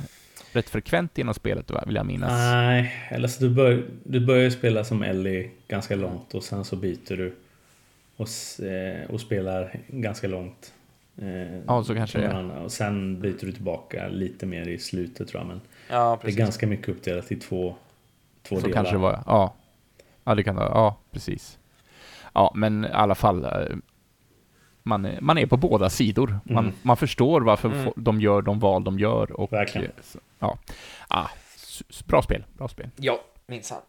rätt 0.54 0.70
frekvent 0.70 1.18
genom 1.18 1.34
spelet, 1.34 1.72
vill 1.88 1.96
jag 1.96 2.06
minnas. 2.06 2.30
Nej, 2.32 2.94
eller 3.10 3.28
så 3.28 3.44
du, 3.44 3.50
bör, 3.50 3.86
du 4.04 4.20
börjar 4.20 4.50
spela 4.50 4.84
som 4.84 5.04
Ellie 5.04 5.52
ganska 5.68 5.96
långt 5.96 6.34
och 6.34 6.44
sen 6.44 6.66
så 6.66 6.76
byter 6.76 7.18
du 7.18 7.36
och, 8.16 8.28
eh, 8.66 9.10
och 9.10 9.22
spelar 9.22 9.80
ganska 9.88 10.28
långt. 10.28 10.74
Eh, 11.18 11.60
Ja, 11.68 11.84
så 11.84 11.96
kanske 11.96 12.18
det 12.20 12.26
är. 12.26 12.58
Och 12.64 12.72
sen 12.72 13.22
byter 13.22 13.46
du 13.46 13.52
tillbaka 13.52 14.08
lite 14.08 14.46
mer 14.46 14.68
i 14.68 14.78
slutet 14.80 15.28
tror 15.28 15.42
jag. 15.42 15.48
Men 15.48 15.62
Ja, 15.90 16.20
det 16.22 16.28
är 16.28 16.36
ganska 16.36 16.68
mycket 16.68 16.90
uppdelat 16.90 17.32
i 17.32 17.36
två, 17.36 17.76
två 18.44 18.56
Så 18.56 18.62
delar. 18.62 18.74
kanske 18.74 18.94
det 18.94 19.00
var, 19.00 19.24
ja. 19.26 19.54
Ja, 20.24 20.36
det 20.36 20.44
kan 20.44 20.56
det 20.56 20.62
vara, 20.62 20.72
ja, 20.72 20.98
precis. 21.12 21.58
Ja, 22.34 22.52
men 22.56 22.86
i 22.86 22.90
alla 22.92 23.16
fall, 23.16 23.44
eh, 23.46 23.52
man 24.90 25.06
är, 25.06 25.22
man 25.22 25.38
är 25.38 25.46
på 25.46 25.58
båda 25.58 25.90
sidor. 25.90 26.40
Man, 26.44 26.64
Mm. 26.64 26.76
man 26.82 26.98
förstår 26.98 27.42
varför 27.42 27.70
Mm. 27.72 27.94
de 27.96 28.22
gör 28.22 28.42
de 28.42 28.60
val 28.60 28.84
de 28.84 29.00
gör. 29.00 29.32
Och, 29.40 29.54
Verkligen. 29.54 29.88
eh, 29.88 30.04
så- 30.04 30.20
Ja, 30.40 30.58
ah, 31.08 31.28
bra 32.06 32.22
spel, 32.22 32.44
bra 32.58 32.68
spel. 32.68 32.90
Ja, 32.96 33.20
minsann. 33.48 33.82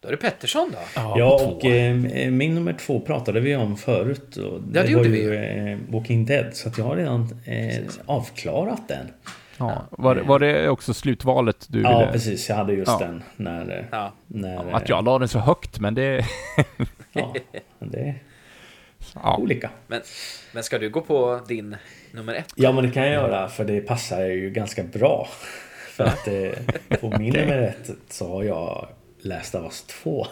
Då 0.00 0.08
är 0.08 0.12
det 0.12 0.18
Pettersson 0.18 0.70
då. 0.72 0.78
Ja, 0.94 1.44
och 1.46 1.64
eh, 1.64 1.94
min 2.30 2.54
nummer 2.54 2.72
två 2.72 3.00
pratade 3.00 3.40
vi 3.40 3.56
om 3.56 3.76
förut. 3.76 4.36
Och 4.36 4.60
det, 4.60 4.72
det 4.72 4.80
var 4.82 4.86
gjorde 4.88 5.08
ju 5.18 5.30
vi. 5.30 5.70
eh, 5.72 5.78
Walking 5.94 6.24
Dead. 6.26 6.54
Så 6.56 6.68
att 6.68 6.78
jag 6.78 6.84
har 6.84 6.96
redan 6.96 7.40
eh, 7.44 7.84
avklarat 8.06 8.88
den. 8.88 9.06
Ja. 9.58 9.82
Var, 9.90 10.16
var 10.16 10.38
det 10.38 10.68
också 10.68 10.94
slutvalet 10.94 11.66
du 11.70 11.82
Ja, 11.82 11.98
ville? 11.98 12.12
precis. 12.12 12.48
Jag 12.48 12.56
hade 12.56 12.72
just 12.72 12.90
Ja. 13.00 13.06
den. 13.06 13.22
När, 13.36 13.78
eh, 13.78 13.84
Ja. 13.90 14.12
när, 14.26 14.72
Att 14.74 14.88
jag 14.88 15.04
la 15.04 15.18
den 15.18 15.28
så 15.28 15.38
högt, 15.38 15.80
men 15.80 15.94
det... 15.94 16.24
Ja, 17.12 17.34
det 17.78 18.14
Ja, 19.14 19.36
olika. 19.36 19.70
Men, 19.86 20.00
men 20.52 20.62
ska 20.62 20.78
du 20.78 20.90
gå 20.90 21.00
på 21.00 21.40
din 21.48 21.76
nummer 22.12 22.34
ett? 22.34 22.52
Ja, 22.56 22.72
men 22.72 22.84
det 22.84 22.90
kan 22.90 23.02
jag 23.02 23.12
göra 23.12 23.48
för 23.48 23.64
det 23.64 23.80
passar 23.80 24.20
ju 24.26 24.50
ganska 24.50 24.82
bra. 24.82 25.28
För 25.90 26.04
att 26.04 26.28
eh, 26.28 26.98
på 27.00 27.18
min 27.18 27.32
nummer 27.36 27.58
ett 27.58 27.90
så 28.08 28.28
har 28.32 28.42
jag 28.42 28.88
läst 29.20 29.54
av 29.54 29.64
oss 29.64 29.82
två. 29.82 30.26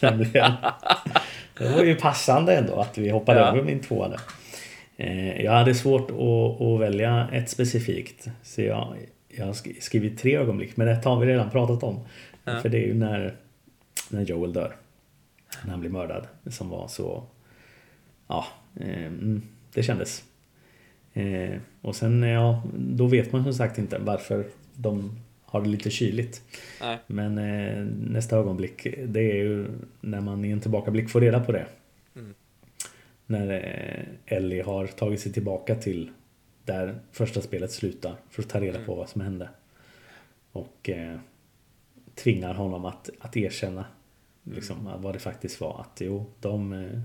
Det 1.58 1.68
var 1.76 1.82
ju 1.84 1.94
passande 1.94 2.56
ändå 2.56 2.74
att 2.80 2.98
vi 2.98 3.08
hoppade 3.10 3.40
Ja. 3.40 3.46
över 3.48 3.62
min 3.62 3.80
tvåa 3.80 4.08
där. 4.08 4.20
Eh, 4.96 5.42
jag 5.44 5.52
hade 5.52 5.74
svårt 5.74 6.10
att, 6.10 6.60
att 6.66 6.80
välja 6.80 7.28
ett 7.32 7.50
specifikt. 7.50 8.26
Så 8.42 8.62
jag, 8.62 8.96
jag 9.28 9.46
har 9.46 9.52
sk- 9.52 9.80
skrivit 9.80 10.18
tre 10.18 10.36
ögonblick. 10.36 10.76
Men 10.76 10.88
ett 10.88 11.04
har 11.04 11.20
vi 11.20 11.26
redan 11.26 11.50
pratat 11.50 11.82
om. 11.82 12.00
Ja. 12.44 12.60
För 12.60 12.68
det 12.68 12.78
är 12.78 12.86
ju 12.86 12.94
när, 12.94 13.34
när 14.08 14.22
Joel 14.22 14.52
dör. 14.52 14.76
När 15.64 15.70
han 15.70 15.80
blir 15.80 15.90
mördad. 15.90 16.26
Som 16.50 16.68
var 16.68 16.88
så... 16.88 17.24
Ja, 18.32 18.46
eh, 18.80 19.06
mm, 19.06 19.42
det 19.74 19.82
kändes. 19.82 20.24
Eh, 21.12 21.58
och 21.80 21.96
sen, 21.96 22.22
ja, 22.22 22.62
då 22.74 23.06
vet 23.06 23.32
man 23.32 23.42
som 23.42 23.54
sagt 23.54 23.78
inte 23.78 23.98
varför 23.98 24.46
de 24.74 25.18
har 25.44 25.62
det 25.62 25.68
lite 25.68 25.90
kyligt. 25.90 26.42
Nej. 26.80 26.98
Men 27.06 27.38
eh, 27.38 27.84
nästa 28.12 28.36
ögonblick, 28.36 28.86
det 29.06 29.20
är 29.20 29.36
ju 29.36 29.68
när 30.00 30.20
man 30.20 30.44
i 30.44 30.50
en 30.50 30.60
tillbakablick 30.60 31.10
får 31.10 31.20
reda 31.20 31.40
på 31.40 31.52
det. 31.52 31.66
Mm. 32.16 32.34
När 33.26 33.50
eh, 33.50 34.36
Ellie 34.36 34.62
har 34.62 34.86
tagit 34.86 35.20
sig 35.20 35.32
tillbaka 35.32 35.74
till 35.74 36.10
där 36.64 36.98
första 37.10 37.40
spelet 37.40 37.72
slutar 37.72 38.16
för 38.30 38.42
att 38.42 38.48
ta 38.48 38.60
reda 38.60 38.84
på 38.84 38.94
vad 38.94 39.08
som 39.08 39.20
hände. 39.20 39.48
Och 40.52 40.90
eh, 40.90 41.18
tvingar 42.14 42.54
honom 42.54 42.84
att, 42.84 43.10
att 43.20 43.36
erkänna 43.36 43.84
liksom, 44.42 44.90
vad 44.96 45.14
det 45.14 45.18
faktiskt 45.18 45.60
var. 45.60 45.80
Att 45.80 46.00
jo, 46.00 46.26
de, 46.40 46.72
eh, 46.72 47.00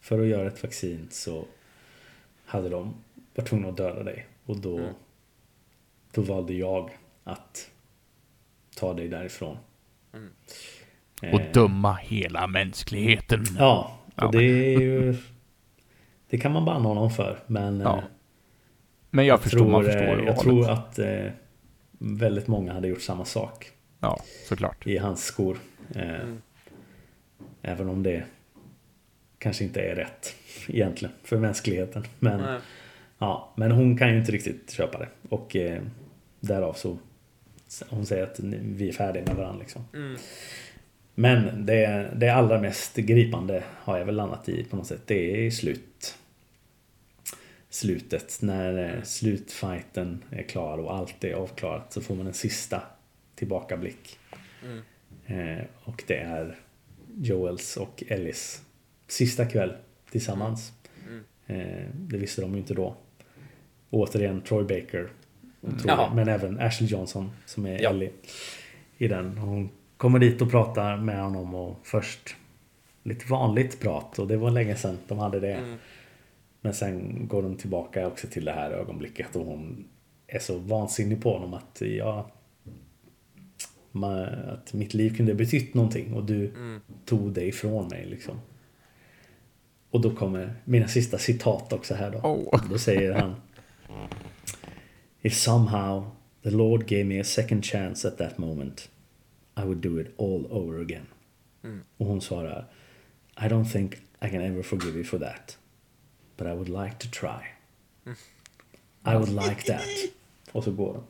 för 0.00 0.20
att 0.20 0.26
göra 0.26 0.48
ett 0.48 0.62
vaccin 0.62 1.08
så 1.10 1.44
hade 2.44 2.68
de 2.68 2.94
varit 3.34 3.48
tvungna 3.48 3.68
att 3.68 3.76
döda 3.76 4.02
dig. 4.02 4.26
Och 4.46 4.56
då, 4.60 4.78
Mm. 4.78 4.94
då 6.12 6.22
valde 6.22 6.54
jag 6.54 6.90
att 7.24 7.70
ta 8.76 8.94
dig 8.94 9.08
därifrån. 9.08 9.56
Mm. 10.12 10.30
Och 11.34 11.40
Eh, 11.40 11.52
döma 11.52 11.94
hela 11.94 12.46
mänskligheten. 12.46 13.44
Ja, 13.58 13.98
och 14.06 14.22
Ja. 14.24 14.30
det 14.32 14.44
är 14.74 14.80
ju... 14.80 15.16
Det 16.30 16.38
kan 16.38 16.52
man 16.52 16.64
banna 16.64 16.88
honom 16.88 17.10
för, 17.10 17.38
men... 17.46 17.80
Ja. 17.80 17.98
eh, 17.98 18.04
Men 19.10 19.26
jag, 19.26 19.40
förstår, 19.42 19.68
man 19.68 19.82
tror, 19.82 19.92
förstår 19.92 20.18
eh, 20.20 20.24
Jag 20.26 20.38
tror 20.40 20.70
att 20.70 20.98
eh, 20.98 21.26
väldigt 21.98 22.46
många 22.46 22.72
hade 22.72 22.88
gjort 22.88 23.02
samma 23.02 23.24
sak 23.24 23.72
Ja, 24.00 24.20
såklart. 24.48 24.86
i 24.86 24.98
hans 24.98 25.24
skor. 25.24 25.58
Eh, 25.94 26.02
Mm. 26.20 26.42
Även 27.62 27.88
om 27.88 28.02
det 28.02 28.24
kanske 29.40 29.64
inte 29.64 29.80
är 29.80 29.94
rätt 29.94 30.34
egentligen 30.68 31.14
för 31.24 31.38
mänskligheten. 31.38 32.04
Men, 32.18 32.40
Nej. 32.40 32.60
ja, 33.18 33.52
men 33.56 33.70
hon 33.70 33.98
kan 33.98 34.12
ju 34.12 34.18
inte 34.18 34.32
riktigt 34.32 34.70
köpa 34.70 34.98
det. 34.98 35.08
Och 35.28 35.56
eh, 35.56 35.82
därav 36.40 36.72
så 36.72 36.98
hon 37.88 38.06
säger 38.06 38.22
att 38.22 38.40
vi 38.40 38.88
är 38.88 38.92
färdiga 38.92 39.24
med 39.24 39.36
varandra. 39.36 39.60
Liksom. 39.60 39.84
Mm. 39.94 40.16
Men 41.14 41.66
det, 41.66 42.10
det 42.16 42.28
allra 42.28 42.60
mest 42.60 42.96
gripande 42.96 43.64
har 43.76 43.98
jag 43.98 44.04
väl 44.04 44.14
landat 44.14 44.48
i 44.48 44.64
på 44.64 44.76
något 44.76 44.86
sätt. 44.86 45.02
Det 45.06 45.46
är 45.46 45.50
slut. 45.50 46.18
Slutet. 47.70 48.38
När 48.42 48.94
eh, 48.94 49.02
slutfighten 49.02 50.24
är 50.30 50.42
klar 50.42 50.78
och 50.78 50.94
allt 50.94 51.24
är 51.24 51.32
avklarat 51.34 51.92
så 51.92 52.00
får 52.00 52.14
man 52.14 52.26
en 52.26 52.34
sista 52.34 52.82
tillbakablick. 53.34 54.18
Mm. 54.64 54.82
Eh, 55.26 55.64
och 55.84 56.04
det 56.06 56.16
är 56.16 56.58
Joels 57.16 57.76
och 57.76 58.02
Ellis 58.08 58.62
sista 59.10 59.44
kväll 59.46 59.72
tillsammans. 60.10 60.72
Mm. 61.08 61.24
Eh, 61.46 61.86
det 61.94 62.16
visste 62.18 62.40
de 62.42 62.52
ju 62.52 62.58
inte 62.58 62.74
då. 62.74 62.96
Återigen 63.90 64.40
Troy 64.40 64.62
Baker. 64.62 65.08
otrolig. 65.60 65.82
Jaha. 65.86 66.14
Men 66.14 66.28
även 66.28 66.60
Ashley 66.60 66.88
Johnson 66.90 67.30
som 67.46 67.66
är 67.66 67.82
Ja. 67.82 67.90
Ellie 67.90 68.10
i 68.98 69.08
den. 69.08 69.38
Hon 69.38 69.70
kommer 69.96 70.18
dit 70.18 70.42
och 70.42 70.50
pratar 70.50 70.96
med 70.96 71.22
honom 71.22 71.54
och 71.54 71.78
först 71.82 72.36
lite 73.02 73.26
vanligt 73.30 73.80
prat 73.80 74.18
och 74.18 74.28
det 74.28 74.36
var 74.36 74.50
länge 74.50 74.76
sedan 74.76 74.98
de 75.08 75.18
hade 75.18 75.40
det. 75.40 75.54
Mm. 75.54 75.76
Men 76.60 76.74
sen 76.74 77.26
går 77.28 77.42
de 77.42 77.56
tillbaka 77.56 78.06
också 78.06 78.26
till 78.26 78.44
det 78.44 78.52
här 78.52 78.70
ögonblicket 78.70 79.36
och 79.36 79.44
hon 79.46 79.88
är 80.26 80.38
så 80.38 80.58
vansinnig 80.58 81.22
på 81.22 81.32
honom 81.32 81.54
att 81.54 81.80
jag 81.80 82.24
att 84.46 84.72
mitt 84.72 84.94
liv 84.94 85.16
kunde 85.16 85.34
betytt 85.34 85.74
någonting 85.74 86.14
och 86.14 86.24
du 86.24 86.46
Mm. 86.46 86.80
tog 87.04 87.32
det 87.32 87.44
ifrån 87.44 87.88
mig 87.88 88.06
liksom. 88.06 88.40
Och 89.90 90.00
då 90.00 90.10
kommer 90.10 90.54
mina 90.64 90.88
sista 90.88 91.18
citat 91.18 91.72
också 91.72 91.94
här 91.94 92.10
då. 92.10 92.18
Oh. 92.18 92.70
Då 92.70 92.78
säger 92.78 93.12
han 93.12 93.34
If 95.22 95.34
somehow 95.34 96.10
the 96.42 96.50
Lord 96.50 96.86
gave 96.86 97.04
me 97.04 97.20
a 97.20 97.24
second 97.24 97.64
chance 97.64 98.08
at 98.08 98.18
that 98.18 98.38
moment 98.38 98.88
I 99.56 99.60
would 99.60 99.78
do 99.78 100.00
it 100.00 100.14
all 100.18 100.46
over 100.50 100.80
again. 100.80 101.06
Mm. 101.64 101.80
Och 101.96 102.06
hon 102.06 102.20
svarar 102.20 102.66
I 103.36 103.44
don't 103.44 103.72
think 103.72 103.94
I 103.94 104.28
can 104.28 104.40
ever 104.40 104.62
forgive 104.62 104.94
you 104.94 105.04
for 105.04 105.18
that. 105.18 105.58
But 106.36 106.46
I 106.46 106.50
would 106.50 106.68
like 106.68 106.96
to 106.98 107.08
try. 107.20 107.46
I 109.04 109.14
would 109.14 109.28
like 109.28 109.62
that. 109.62 109.86
Och 110.52 110.64
så 110.64 110.72
går 110.72 110.92
de. 110.92 111.02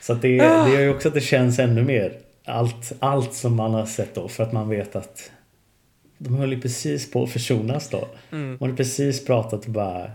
Så 0.00 0.14
det, 0.14 0.28
det 0.28 0.72
gör 0.72 0.80
ju 0.80 0.88
också 0.88 1.08
att 1.08 1.14
det 1.14 1.20
känns 1.20 1.58
ännu 1.58 1.84
mer 1.84 2.18
allt, 2.44 2.92
allt 2.98 3.34
som 3.34 3.56
man 3.56 3.74
har 3.74 3.86
sett 3.86 4.14
då 4.14 4.28
för 4.28 4.42
att 4.42 4.52
man 4.52 4.68
vet 4.68 4.96
att 4.96 5.30
de 6.18 6.34
höll 6.34 6.52
ju 6.52 6.60
precis 6.60 7.10
på 7.10 7.22
att 7.22 7.30
försonas 7.30 7.90
då. 7.90 8.08
Mm. 8.32 8.48
Man 8.50 8.58
hade 8.60 8.76
precis 8.76 9.24
pratat 9.24 9.64
och 9.66 9.72
bara 9.72 10.10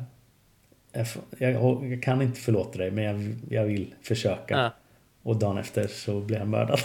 jag, 1.38 2.00
kan 2.04 2.22
inte 2.22 2.40
förlåta 2.40 2.78
dig 2.78 2.92
men 2.92 3.04
jag, 3.04 3.36
jag 3.60 3.66
vill 3.66 3.94
försöka. 4.02 4.58
Ja. 4.58 4.72
Och 5.24 5.36
dagen 5.36 5.58
efter 5.58 5.88
så 5.88 6.20
blev 6.20 6.40
han 6.40 6.50
mördad. 6.50 6.80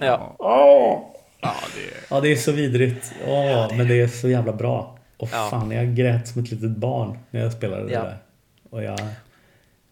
Ja. 0.00 0.34
Åh! 0.38 0.98
Ja, 1.40 1.54
det... 1.74 2.14
Ja 2.14 2.20
det 2.20 2.32
är 2.32 2.36
så 2.36 2.52
vidrigt. 2.52 3.12
Åh, 3.26 3.76
men 3.76 3.88
det 3.88 4.00
är 4.00 4.08
så 4.08 4.28
jävla 4.28 4.52
bra. 4.52 4.98
Och 5.16 5.28
Ja. 5.32 5.48
fan 5.50 5.70
jag 5.70 5.94
grät 5.96 6.28
som 6.28 6.42
ett 6.42 6.50
litet 6.50 6.70
barn 6.76 7.18
när 7.30 7.40
jag 7.40 7.52
spelade 7.52 7.86
det 7.86 7.92
Ja. 7.92 8.02
där. 8.02 8.16
Och 8.70 8.82
jag 8.82 8.98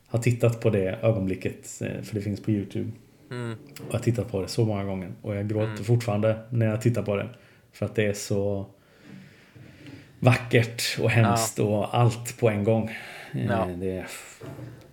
har 0.06 0.18
tittat 0.18 0.60
på 0.60 0.70
det 0.70 0.98
ögonblicket 1.02 1.82
eh, 1.82 2.02
för 2.02 2.14
det 2.14 2.20
finns 2.20 2.42
på 2.42 2.50
Youtube. 2.50 2.90
Mm. 3.30 3.52
Och 3.52 3.86
jag 3.88 3.92
har 3.92 3.98
tittat 4.04 4.30
på 4.32 4.42
det 4.42 4.48
så 4.48 4.64
många 4.64 4.84
gånger. 4.84 5.12
Och 5.22 5.36
jag 5.36 5.48
gråter 5.48 5.84
fortfarande 5.84 6.38
när 6.50 6.66
jag 6.66 6.80
tittar 6.80 7.02
på 7.02 7.16
det. 7.16 7.28
För 7.72 7.86
att 7.86 7.94
det 7.94 8.06
är 8.06 8.12
så 8.12 8.66
vackert 10.18 10.82
och 11.00 11.10
hemskt 11.10 11.58
och 11.58 11.94
allt 11.98 12.40
på 12.40 12.50
en 12.50 12.64
gång. 12.64 12.88
Eh, 12.88 13.46
Ja. 13.46 13.66
Det 13.76 13.90
är 13.90 14.06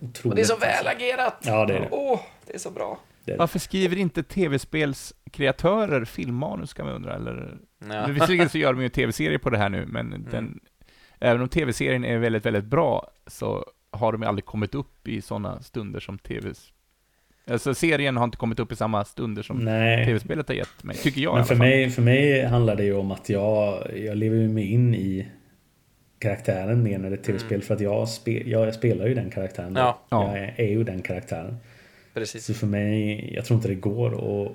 otroligt. 0.00 0.24
Och 0.24 0.34
det 0.34 0.40
är 0.40 0.44
så 0.44 0.56
väl 0.56 0.86
agerat! 0.86 1.42
Ja, 1.46 1.66
det 1.66 1.76
är 1.76 1.80
det. 1.80 1.88
Åh, 1.90 2.20
det 2.46 2.54
är 2.54 2.58
så 2.58 2.70
bra. 2.70 3.00
Det 3.24 3.30
är 3.32 3.34
det. 3.34 3.38
Varför 3.38 3.58
skriver 3.58 3.96
inte 3.96 4.22
tv-spelskreatörer 4.22 6.04
filmmanus, 6.04 6.74
kan 6.74 6.86
man 6.86 6.94
undra? 6.94 7.14
Eller... 7.14 7.58
Ja. 7.78 7.86
Men 7.86 8.14
Visserligen 8.14 8.48
så 8.48 8.58
gör 8.58 8.72
de 8.72 8.82
ju 8.82 8.88
tv-serier 8.88 9.38
på 9.38 9.50
det 9.50 9.58
här 9.58 9.68
nu, 9.68 9.86
men 9.86 10.26
den, 10.30 10.60
även 11.20 11.42
om 11.42 11.48
tv-serien 11.48 12.04
är 12.04 12.18
väldigt, 12.18 12.46
väldigt 12.46 12.64
bra, 12.64 13.10
så 13.26 13.64
har 13.90 14.12
de 14.12 14.22
ju 14.22 14.28
aldrig 14.28 14.44
kommit 14.44 14.74
upp 14.74 15.08
i 15.08 15.22
sådana 15.22 15.62
stunder 15.62 16.00
som 16.00 16.18
tv... 16.18 16.52
Alltså 17.50 17.74
serien 17.74 18.16
har 18.16 18.24
inte 18.24 18.36
kommit 18.36 18.58
upp 18.58 18.72
i 18.72 18.76
samma 18.76 19.04
stunder 19.04 19.42
som 19.42 19.58
Nej. 19.58 20.04
tv-spelet 20.04 20.48
har 20.48 20.54
gett 20.54 20.84
mig, 20.84 20.96
tycker 20.96 21.20
jag 21.20 21.34
Men 21.34 21.44
för 21.44 21.54
mig, 21.54 21.90
för 21.90 22.02
mig 22.02 22.44
handlar 22.44 22.76
det 22.76 22.84
ju 22.84 22.94
om 22.94 23.10
att 23.10 23.28
jag, 23.28 23.86
jag 23.96 24.16
lever 24.16 24.36
ju 24.36 24.48
mig 24.48 24.72
in 24.72 24.94
i 24.94 25.26
karaktären 26.18 26.82
mer 26.82 26.98
när 26.98 27.10
det 27.10 27.16
är 27.16 27.22
tv-spel. 27.22 27.62
För 27.62 27.74
att 27.74 27.80
jag, 27.80 28.08
spe, 28.08 28.50
jag 28.50 28.74
spelar 28.74 29.06
ju 29.06 29.14
den 29.14 29.30
karaktären. 29.30 29.74
Ja. 29.76 29.98
Ja. 30.08 30.36
Jag 30.36 30.44
är, 30.44 30.54
är 30.56 30.68
ju 30.68 30.84
den 30.84 31.02
karaktären. 31.02 31.56
Precis. 32.14 32.44
Så 32.44 32.54
för 32.54 32.66
mig, 32.66 33.34
jag 33.34 33.44
tror 33.44 33.56
inte 33.56 33.68
det 33.68 33.74
går 33.74 34.46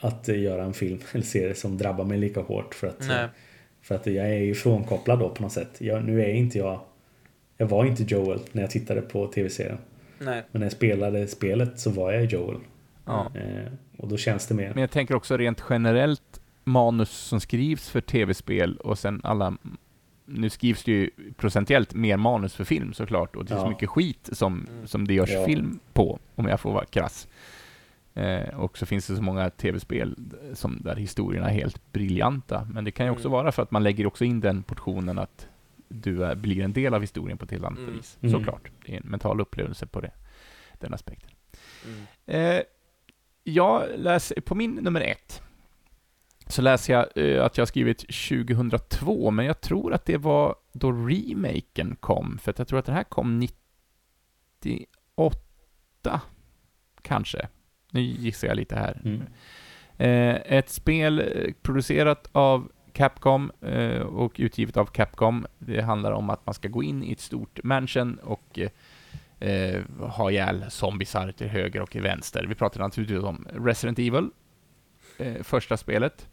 att, 0.00 0.28
att 0.28 0.28
göra 0.28 0.64
en 0.64 0.74
film 0.74 0.98
eller 1.12 1.24
serie 1.24 1.54
som 1.54 1.78
drabbar 1.78 2.04
mig 2.04 2.18
lika 2.18 2.40
hårt. 2.40 2.74
För 2.74 2.86
att, 2.86 3.08
Nej. 3.08 3.28
för 3.82 3.94
att 3.94 4.06
jag 4.06 4.26
är 4.26 4.42
ju 4.42 4.54
frånkopplad 4.54 5.18
då 5.18 5.28
på 5.28 5.42
något 5.42 5.52
sätt. 5.52 5.70
Jag, 5.78 6.04
nu 6.04 6.22
är 6.22 6.28
inte 6.28 6.58
jag... 6.58 6.80
Jag 7.56 7.66
var 7.66 7.84
inte 7.84 8.02
Joel 8.02 8.40
när 8.52 8.62
jag 8.62 8.70
tittade 8.70 9.00
på 9.00 9.26
tv-serien. 9.26 9.78
Nej. 10.18 10.42
Men 10.52 10.60
när 10.60 10.66
jag 10.66 10.72
spelade 10.72 11.26
spelet 11.26 11.78
så 11.80 11.90
var 11.90 12.12
jag 12.12 12.24
Joel. 12.24 12.56
Ja. 13.04 13.30
Eh, 13.34 13.72
och 13.98 14.08
då 14.08 14.16
känns 14.16 14.46
det 14.46 14.54
mer... 14.54 14.68
Men 14.74 14.80
jag 14.80 14.90
tänker 14.90 15.14
också 15.14 15.36
rent 15.36 15.64
generellt 15.70 16.40
manus 16.64 17.10
som 17.10 17.40
skrivs 17.40 17.90
för 17.90 18.00
tv-spel 18.00 18.76
och 18.76 18.98
sen 18.98 19.20
alla... 19.24 19.56
Nu 20.26 20.50
skrivs 20.50 20.84
det 20.84 20.92
ju 20.92 21.10
procentuellt 21.36 21.94
mer 21.94 22.16
manus 22.16 22.54
för 22.54 22.64
film 22.64 22.92
såklart 22.92 23.36
och 23.36 23.44
det 23.44 23.54
är 23.54 23.58
så 23.58 23.64
Ja. 23.64 23.68
mycket 23.68 23.88
skit 23.88 24.28
som, 24.32 24.66
Mm. 24.70 24.86
som 24.86 25.06
det 25.08 25.14
görs 25.14 25.30
Ja. 25.32 25.44
film 25.46 25.78
på, 25.92 26.18
om 26.34 26.46
jag 26.48 26.60
får 26.60 26.72
vara 26.72 26.84
krass. 26.84 27.28
Eh, 28.14 28.48
och 28.60 28.78
så 28.78 28.86
finns 28.86 29.06
det 29.06 29.16
så 29.16 29.22
många 29.22 29.50
tv-spel 29.50 30.16
som, 30.52 30.78
där 30.84 30.96
historierna 30.96 31.50
är 31.50 31.54
helt 31.54 31.92
briljanta. 31.92 32.68
Men 32.72 32.84
det 32.84 32.90
kan 32.90 33.06
ju 33.06 33.12
också 33.12 33.28
Mm. 33.28 33.32
vara 33.32 33.52
för 33.52 33.62
att 33.62 33.70
man 33.70 33.82
lägger 33.82 34.06
också 34.06 34.24
in 34.24 34.40
den 34.40 34.62
portionen 34.62 35.18
att 35.18 35.48
du 35.88 36.24
är, 36.24 36.34
blir 36.34 36.64
en 36.64 36.72
del 36.72 36.94
av 36.94 37.00
historien 37.00 37.38
på 37.38 37.44
ett 37.44 37.50
helt 37.50 37.64
annat 37.64 37.78
Mm. 37.78 37.92
vis. 37.96 38.18
Mm. 38.22 38.32
Såklart. 38.32 38.70
Det 38.86 38.92
är 38.92 38.96
en 38.96 39.06
mental 39.10 39.40
upplevelse 39.40 39.86
på 39.86 40.00
det, 40.00 40.10
den 40.80 40.94
aspekten. 40.94 41.30
Mm. 41.86 42.06
Eh, 42.56 42.62
jag 43.42 43.84
läser, 43.96 44.40
på 44.40 44.54
min 44.54 44.70
nummer 44.74 45.00
ett, 45.00 45.42
så 46.46 46.62
läser 46.62 46.92
jag 46.92 47.06
eh, 47.14 47.44
att 47.44 47.56
jag 47.58 47.62
har 47.62 47.66
skrivit 47.66 47.98
2002, 47.98 49.30
men 49.30 49.46
jag 49.46 49.60
tror 49.60 49.94
att 49.94 50.04
det 50.04 50.16
var 50.16 50.54
då 50.72 50.92
remaken 50.92 51.96
kom, 52.00 52.38
för 52.38 52.50
att 52.50 52.58
jag 52.58 52.68
tror 52.68 52.78
att 52.78 52.86
det 52.86 52.92
här 52.92 53.04
kom 53.04 53.40
98, 54.60 56.20
kanske. 57.02 57.48
Nu 57.90 58.00
gissar 58.00 58.48
jag 58.48 58.56
lite 58.56 58.76
här. 58.76 59.00
Mm. 59.04 59.22
Eh, 59.96 60.34
ett 60.58 60.68
spel 60.70 61.18
eh, 61.20 61.52
producerat 61.62 62.28
av 62.32 62.72
Capcom 62.94 63.52
eh, 63.60 64.00
och 64.00 64.32
utgivet 64.36 64.76
av 64.76 64.86
Capcom. 64.86 65.46
Det 65.58 65.80
handlar 65.80 66.12
om 66.12 66.30
att 66.30 66.46
man 66.46 66.54
ska 66.54 66.68
gå 66.68 66.82
in 66.82 67.02
i 67.02 67.12
ett 67.12 67.20
stort 67.20 67.60
mansion 67.62 68.18
och 68.22 68.58
eh, 69.38 69.82
ha 70.00 70.30
ihjäl 70.30 70.64
zombisar 70.68 71.32
till 71.32 71.48
höger 71.48 71.80
och 71.80 71.90
till 71.90 72.02
vänster. 72.02 72.46
Vi 72.48 72.54
pratar 72.54 72.80
naturligtvis 72.80 73.22
om 73.22 73.46
Resident 73.52 73.98
Evil, 73.98 74.30
eh, 75.18 75.42
första 75.42 75.76
spelet. 75.76 76.28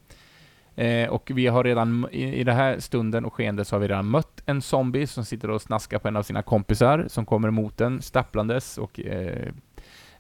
Eh, 0.75 1.09
och 1.09 1.31
vi 1.35 1.47
har 1.47 1.63
redan, 1.63 2.07
i, 2.11 2.23
i 2.23 2.43
den 2.43 2.55
här 2.55 2.79
stunden 2.79 3.25
och 3.25 3.33
skeendet 3.33 3.67
så 3.67 3.75
har 3.75 3.81
vi 3.81 3.87
redan 3.87 4.09
mött 4.09 4.43
en 4.45 4.61
zombie 4.61 5.07
som 5.07 5.25
sitter 5.25 5.49
och 5.49 5.61
snaskar 5.61 5.99
på 5.99 6.07
en 6.07 6.15
av 6.15 6.23
sina 6.23 6.41
kompisar 6.41 7.05
som 7.07 7.25
kommer 7.25 7.47
emot 7.47 7.77
den 7.77 8.01
stapplandes 8.01 8.77
och 8.77 8.99
eh, 8.99 9.53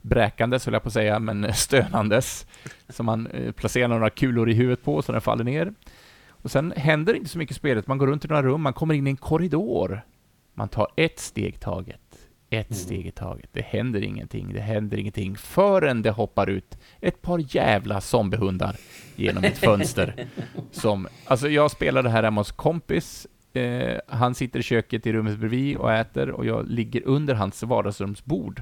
bräkandes, 0.01 0.65
höll 0.65 0.73
jag 0.73 0.83
på 0.83 0.87
att 0.87 0.93
säga, 0.93 1.19
men 1.19 1.53
stönandes. 1.53 2.47
Som 2.89 3.05
man 3.05 3.27
eh, 3.27 3.51
placerar 3.51 3.87
några 3.87 4.09
kulor 4.09 4.49
i 4.49 4.53
huvudet 4.53 4.83
på 4.83 5.01
så 5.01 5.11
den 5.11 5.21
faller 5.21 5.43
ner. 5.43 5.73
Och 6.41 6.51
sen 6.51 6.73
händer 6.77 7.13
inte 7.13 7.29
så 7.29 7.37
mycket 7.37 7.55
i 7.55 7.59
spelet. 7.59 7.87
Man 7.87 7.97
går 7.97 8.07
runt 8.07 8.25
i 8.25 8.27
några 8.27 8.43
rum, 8.43 8.61
man 8.61 8.73
kommer 8.73 8.93
in 8.93 9.07
i 9.07 9.09
en 9.09 9.17
korridor. 9.17 10.01
Man 10.53 10.69
tar 10.69 10.87
ett 10.95 11.19
steg 11.19 11.59
taget. 11.59 11.99
Ett 12.49 12.75
steg 12.75 13.07
i 13.07 13.11
taget. 13.11 13.49
Det 13.53 13.61
händer 13.61 14.01
ingenting, 14.03 14.53
det 14.53 14.59
händer 14.59 14.97
ingenting 14.97 15.37
förrän 15.37 16.01
det 16.01 16.11
hoppar 16.11 16.49
ut 16.49 16.77
ett 16.99 17.21
par 17.21 17.55
jävla 17.55 18.01
zombiehundar 18.01 18.75
genom 19.15 19.43
ett 19.43 19.57
fönster. 19.57 20.27
Som, 20.71 21.07
alltså 21.25 21.49
jag 21.49 21.71
spelade 21.71 22.09
här 22.09 22.23
hemma 22.23 22.41
hos 22.41 22.51
kompis. 22.51 23.27
Eh, 23.53 23.99
han 24.07 24.35
sitter 24.35 24.59
i 24.59 24.63
köket 24.63 25.07
i 25.07 25.13
rummet 25.13 25.39
bredvid 25.39 25.77
och 25.77 25.93
äter 25.93 26.29
och 26.31 26.45
jag 26.45 26.67
ligger 26.67 27.01
under 27.07 27.33
hans 27.35 27.63
vardagsrumsbord. 27.63 28.61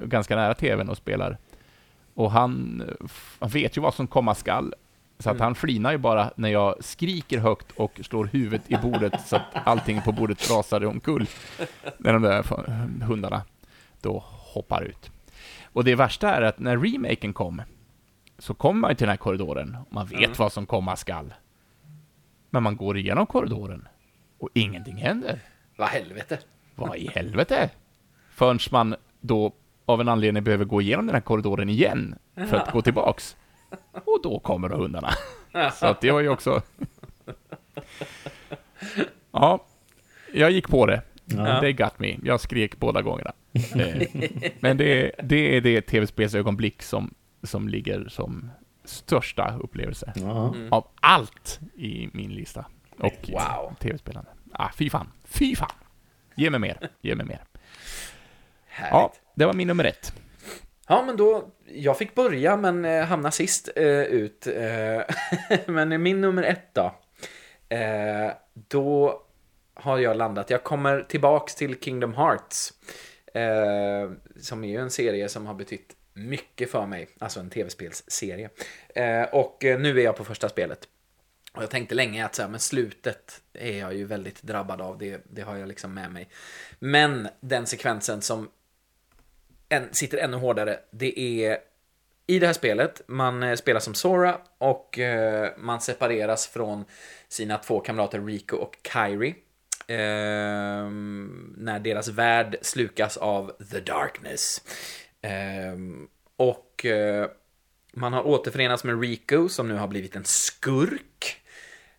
eh, 0.00 0.06
Ganska 0.06 0.36
nära 0.36 0.54
tvn 0.54 0.88
och 0.88 0.96
spelar. 0.96 1.38
Och 2.14 2.30
han, 2.30 2.82
han 3.38 3.48
vet 3.50 3.76
ju 3.76 3.80
vad 3.80 3.94
som 3.94 4.06
komma 4.06 4.34
skall. 4.34 4.74
Så 5.18 5.30
att 5.30 5.40
han 5.40 5.54
flinar 5.54 5.92
ju 5.92 5.98
bara 5.98 6.30
när 6.36 6.48
jag 6.48 6.84
skriker 6.84 7.38
högt 7.38 7.72
och 7.76 8.00
slår 8.02 8.24
huvudet 8.24 8.70
i 8.70 8.76
bordet 8.76 9.20
så 9.26 9.36
att 9.36 9.42
allting 9.64 10.02
på 10.02 10.12
bordet 10.12 10.50
rasar 10.50 10.84
omkull. 10.84 11.26
När 11.98 12.12
de 12.12 12.22
där 12.22 12.42
hundarna 13.04 13.42
då 14.00 14.24
hoppar 14.26 14.82
ut. 14.82 15.10
Och 15.64 15.84
det 15.84 15.94
värsta 15.94 16.34
är 16.34 16.42
att 16.42 16.58
när 16.58 16.76
remaken 16.78 17.32
kom 17.32 17.62
så 18.38 18.54
kommer 18.54 18.80
man 18.80 18.90
ju 18.90 18.94
till 18.94 19.06
den 19.06 19.10
här 19.10 19.16
korridoren 19.16 19.76
och 19.86 19.92
man 19.92 20.06
vet 20.06 20.38
vad 20.38 20.52
som 20.52 20.66
komma 20.66 20.96
skall. 20.96 21.34
Men 22.50 22.62
man 22.62 22.76
går 22.76 22.96
igenom 22.96 23.26
korridoren 23.26 23.88
och 24.38 24.48
ingenting 24.54 24.96
händer. 24.96 25.40
Vad 25.76 25.88
helvete. 25.88 26.38
Vad 26.74 26.96
i 26.96 27.10
helvete? 27.14 27.70
Förrän 28.30 28.58
man 28.70 28.94
då 29.20 29.52
av 29.86 30.00
en 30.00 30.08
anledning 30.08 30.44
behöver 30.44 30.64
gå 30.64 30.80
igenom 30.80 31.06
den 31.06 31.14
här 31.14 31.20
korridoren 31.20 31.68
igen 31.68 32.18
för 32.34 32.56
att 32.56 32.72
gå 32.72 32.82
tillbaks. 32.82 33.36
Och 33.92 34.20
då 34.22 34.38
kommer 34.40 34.68
då 34.68 34.76
hundarna. 34.76 35.10
Så 35.72 35.86
att 35.86 36.00
det 36.00 36.10
var 36.10 36.20
ju 36.20 36.28
också... 36.28 36.62
Ja, 39.32 39.64
jag 40.34 40.50
gick 40.50 40.68
på 40.68 40.86
det. 40.86 41.02
Ja. 41.24 41.60
Det 41.60 41.72
got 41.72 41.98
me. 41.98 42.16
Jag 42.22 42.40
skrek 42.40 42.76
båda 42.78 43.02
gångerna. 43.02 43.32
Eh, 43.52 44.08
Men 44.60 44.76
det, 44.76 45.12
det 45.22 45.56
är 45.56 45.60
det 45.60 45.80
tv-spelsögonblick 45.82 46.82
som, 46.82 47.14
som 47.42 47.68
ligger 47.68 48.08
som 48.08 48.50
största 48.84 49.58
upplevelse 49.62 50.12
Ja. 50.16 50.54
av 50.70 50.88
allt 51.00 51.60
i 51.76 52.08
min 52.12 52.30
lista. 52.34 52.64
Och 52.98 53.30
Wow. 53.32 53.74
tv-spelande. 53.80 54.30
Ah, 54.52 54.68
fy 54.76 54.90
fan. 54.90 55.08
Fy 55.24 55.56
fan. 55.56 55.70
Ge 56.36 56.50
mig 56.50 56.60
mer. 56.60 56.88
Ge 57.00 57.14
mig 57.14 57.26
mer. 57.26 57.40
Härligt. 58.66 58.92
Ja. 58.92 59.12
det 59.34 59.46
var 59.46 59.52
min 59.52 59.68
nummer 59.68 59.84
ett. 59.84 60.14
Ja, 60.88 61.02
men 61.02 61.16
då, 61.16 61.50
jag 61.66 61.98
fick 61.98 62.14
börja 62.14 62.56
men 62.56 62.84
eh, 62.84 63.04
hamna 63.04 63.30
sist 63.30 63.68
eh, 63.76 64.02
ut. 64.02 64.46
Eh, 64.46 65.02
men 65.66 66.02
min 66.02 66.20
nummer 66.20 66.42
ett 66.42 66.74
då. 66.74 66.94
Eh, 67.68 68.32
då 68.54 69.22
har 69.74 69.98
jag 69.98 70.16
landat, 70.16 70.50
jag 70.50 70.64
kommer 70.64 71.02
tillbaks 71.02 71.54
till 71.54 71.80
Kingdom 71.80 72.14
Hearts. 72.14 72.72
Eh, 73.34 74.10
som 74.40 74.64
är 74.64 74.68
ju 74.68 74.76
en 74.76 74.90
serie 74.90 75.28
som 75.28 75.46
har 75.46 75.54
betytt 75.54 75.96
mycket 76.12 76.70
för 76.70 76.86
mig. 76.86 77.08
Alltså 77.18 77.40
en 77.40 77.50
tv-spelsserie. 77.50 78.50
Eh, 78.94 79.22
och 79.22 79.64
eh, 79.64 79.80
nu 79.80 80.00
är 80.00 80.04
jag 80.04 80.16
på 80.16 80.24
första 80.24 80.48
spelet. 80.48 80.88
Och 81.54 81.62
jag 81.62 81.70
tänkte 81.70 81.94
länge 81.94 82.24
att 82.24 82.34
så 82.34 82.42
här, 82.42 82.48
men 82.48 82.60
slutet 82.60 83.42
är 83.52 83.78
jag 83.78 83.94
ju 83.94 84.04
väldigt 84.04 84.42
drabbad 84.42 84.80
av. 84.80 84.98
Det, 84.98 85.20
det 85.24 85.42
har 85.42 85.56
jag 85.56 85.68
liksom 85.68 85.94
med 85.94 86.12
mig. 86.12 86.28
Men 86.78 87.28
den 87.40 87.66
sekvensen 87.66 88.22
som 88.22 88.48
en, 89.76 89.88
sitter 89.92 90.18
ännu 90.18 90.36
hårdare, 90.36 90.78
det 90.90 91.20
är 91.20 91.58
i 92.26 92.38
det 92.38 92.46
här 92.46 92.54
spelet, 92.54 93.02
man 93.06 93.42
eh, 93.42 93.54
spelar 93.54 93.80
som 93.80 93.94
Sora 93.94 94.38
och 94.58 94.98
eh, 94.98 95.50
man 95.58 95.80
separeras 95.80 96.46
från 96.46 96.84
sina 97.28 97.58
två 97.58 97.80
kamrater 97.80 98.20
Rico 98.20 98.56
och 98.56 98.76
Kyrie. 98.92 99.34
Eh, 99.86 100.90
när 101.56 101.80
deras 101.80 102.08
värld 102.08 102.56
slukas 102.62 103.16
av 103.16 103.52
The 103.70 103.80
Darkness. 103.80 104.62
Eh, 105.22 105.76
och 106.36 106.84
eh, 106.84 107.28
man 107.92 108.12
har 108.12 108.26
återförenats 108.26 108.84
med 108.84 109.00
Rico 109.00 109.48
som 109.48 109.68
nu 109.68 109.74
har 109.74 109.88
blivit 109.88 110.16
en 110.16 110.24
skurk. 110.24 111.42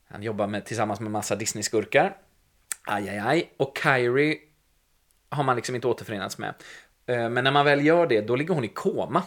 Han 0.07 0.23
jobbar 0.23 0.47
med, 0.47 0.65
tillsammans 0.65 0.99
med 0.99 1.11
massa 1.11 1.35
Disney-skurkar. 1.35 2.18
Aj, 2.85 3.10
aj, 3.10 3.19
aj. 3.19 3.53
Och 3.57 3.80
Kyrie 3.84 4.38
har 5.30 5.43
man 5.43 5.56
liksom 5.56 5.76
inte 5.76 5.88
återförenats 5.88 6.38
med. 6.38 6.53
Eh, 7.06 7.30
men 7.30 7.44
när 7.44 7.52
man 7.52 7.65
väl 7.65 7.86
gör 7.86 8.07
det, 8.07 8.22
då 8.22 8.36
ligger 8.36 8.53
hon 8.53 8.64
i 8.64 8.68
koma. 8.68 9.23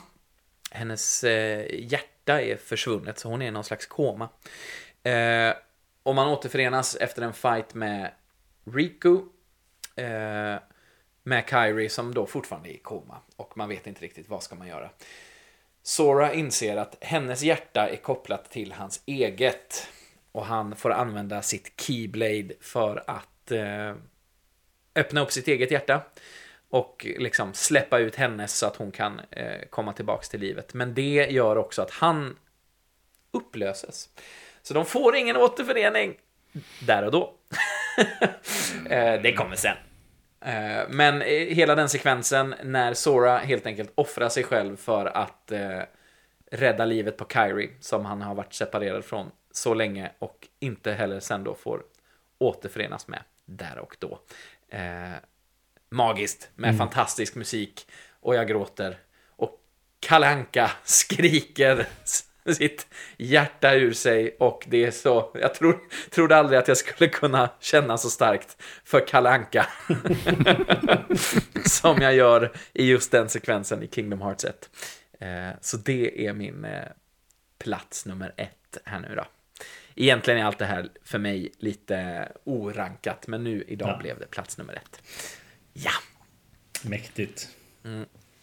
Hennes 0.71 1.25
eh, 1.25 1.67
hjärta 1.71 2.43
är 2.43 2.57
försvunnet, 2.57 3.19
så 3.19 3.29
hon 3.29 3.43
är 3.43 3.47
i 3.47 3.51
någon 3.51 3.65
slags 3.65 3.87
koma. 3.87 4.29
Eh, 5.03 5.55
och 6.03 6.15
man 6.15 6.29
återförenas 6.29 6.97
efter 6.97 7.23
en 7.23 7.33
fight 7.33 7.75
med 7.75 8.11
Riku. 8.65 9.19
Med 11.23 11.45
Kyrie 11.51 11.89
som 11.89 12.15
då 12.15 12.27
fortfarande 12.27 12.69
är 12.69 12.73
i 12.73 12.79
koma. 12.79 13.21
Och 13.37 13.57
man 13.57 13.69
vet 13.69 13.87
inte 13.87 14.05
riktigt 14.05 14.29
vad 14.29 14.43
ska 14.43 14.55
man 14.55 14.69
göra. 14.69 14.91
Sora 15.83 16.33
inser 16.33 16.77
att 16.77 16.97
hennes 17.01 17.43
hjärta 17.43 17.89
är 17.89 17.97
kopplat 17.97 18.51
till 18.51 18.73
hans 18.73 19.03
eget. 19.07 19.89
Och 20.33 20.47
han 20.47 20.77
får 20.77 20.91
använda 20.91 21.43
sitt 21.43 21.81
Keyblade 21.81 22.55
för 22.61 23.05
att 23.07 23.53
öppna 24.95 25.21
upp 25.21 25.33
sitt 25.33 25.49
eget 25.49 25.71
hjärta. 25.71 26.03
Och 26.71 27.07
liksom 27.19 27.55
släppa 27.55 27.99
ut 27.99 28.17
henne 28.17 28.49
så 28.49 28.67
att 28.67 28.77
hon 28.77 28.91
kan 28.91 29.21
eh, 29.31 29.69
komma 29.71 29.93
tillbaks 29.93 30.29
till 30.29 30.41
livet. 30.41 30.75
Men 30.75 30.95
det 30.95 31.27
gör 31.31 31.57
också 31.57 31.83
att 31.83 31.91
han 31.91 32.37
upplöses. 33.31 34.09
Så 34.63 34.75
de 34.75 34.85
får 34.85 35.17
ingen 35.17 35.37
återförening 35.37 36.17
där 36.87 37.05
och 37.05 37.13
då. 37.13 37.35
eh, 38.91 39.23
det 39.23 39.33
kommer 39.37 39.57
sen. 39.57 39.77
Eh, 40.41 40.89
men 40.89 41.23
eh, 41.23 41.29
hela 41.29 41.75
den 41.75 41.89
sekvensen 41.89 42.55
när 42.63 42.95
Sora 42.95 43.39
helt 43.39 43.67
enkelt 43.67 43.93
offrar 43.95 44.29
sig 44.29 44.45
själv 44.45 44.77
för 44.77 45.07
att 45.07 45.53
eh, 45.53 45.81
rädda 46.51 46.85
livet 46.85 47.17
på 47.17 47.27
Kyrie 47.33 47.71
som 47.81 48.05
han 48.05 48.23
har 48.23 48.35
varit 48.35 48.55
separerad 48.55 49.05
från 49.05 49.31
så 49.53 49.75
länge 49.75 50.11
och 50.19 50.49
inte 50.59 50.93
heller 50.93 51.21
sen 51.21 51.45
då 51.45 51.55
får 51.55 51.83
återförenas 52.39 53.09
med 53.09 53.23
där 53.45 53.79
och 53.79 53.97
då. 53.99 54.21
Eh, 54.69 55.13
Magiskt 55.91 56.49
med 56.55 56.79
fantastisk 56.79 57.35
musik 57.35 57.87
och 58.21 58.35
jag 58.35 58.49
gråter 58.49 58.99
och 59.29 59.61
Kalanka 60.01 60.71
skriker 60.85 61.87
sitt 62.55 62.87
hjärta 63.17 63.75
ur 63.75 63.93
sig 63.93 64.37
och 64.39 64.65
det 64.69 64.85
är 64.85 64.91
så, 64.91 65.31
jag 65.41 65.55
tror, 65.55 65.79
trodde 66.11 66.37
aldrig 66.37 66.59
att 66.59 66.69
jag 66.69 66.77
skulle 66.77 67.11
kunna 67.11 67.51
känna 67.61 67.99
så 67.99 68.11
starkt 68.11 68.57
för 68.85 69.07
Kalanka 69.07 69.67
som 71.67 72.03
jag 72.03 72.15
gör 72.15 72.53
i 72.73 72.87
just 72.87 73.11
den 73.11 73.29
sekvensen 73.29 73.83
i 73.83 73.89
Kingdom 73.89 74.23
Hearts 74.23 74.45
1. 74.45 74.71
Eh, 75.21 75.49
så 75.61 75.77
det 75.77 76.27
är 76.27 76.33
min 76.33 76.65
eh, 76.65 76.83
plats 77.59 78.07
nummer 78.07 78.35
ett 78.37 78.79
här 78.85 79.01
nu 79.01 79.15
då. 79.17 79.25
Egentligen 79.95 80.41
är 80.41 80.45
allt 80.45 80.59
det 80.59 80.65
här 80.65 80.89
för 81.05 81.19
mig 81.19 81.53
lite 81.59 82.29
orankat, 82.45 83.27
men 83.27 83.45
nu 83.45 83.65
idag 83.69 83.89
Ja. 83.89 83.99
blev 83.99 84.19
det 84.19 84.27
plats 84.27 84.59
nummer 84.59 84.75
ett. 84.75 85.03
Ja, 85.85 85.91
Mäktigt. 86.83 87.49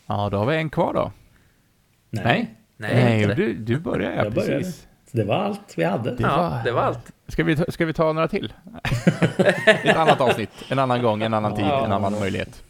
Ja, 0.08 0.30
då 0.30 0.38
har 0.38 0.46
vi 0.46 0.56
en 0.56 0.70
kvar 0.70 0.94
då. 0.94 1.12
Nej. 2.10 2.24
Nej, 2.78 2.94
nej, 3.04 3.22
inte 3.22 3.36
det. 3.36 3.42
du, 3.46 3.54
du 3.54 3.80
börjar 3.80 4.26
ja, 4.26 4.32
precis. 4.32 4.88
Det 5.12 5.24
var 5.24 5.36
allt 5.36 5.74
vi 5.78 5.84
hade. 5.84 6.16
Det 6.16 6.24
Ja, 6.24 6.38
var- 6.38 6.64
det 6.64 6.72
var 6.72 6.82
allt. 6.82 7.12
Ska 7.28 7.44
vi, 7.44 7.56
ta, 7.56 7.66
ska 7.72 7.86
vi 7.86 7.94
ta 7.94 8.14
några 8.14 8.28
till? 8.28 8.54
Ett 9.84 9.96
annat 9.96 10.22
avsnitt, 10.22 10.50
en 10.70 10.80
annan 10.80 11.02
gång, 11.02 11.22
en 11.24 11.34
annan 11.34 11.56
tid, 11.56 11.66
en 11.66 11.92
annan 11.92 12.14
möjlighet. 12.20 12.64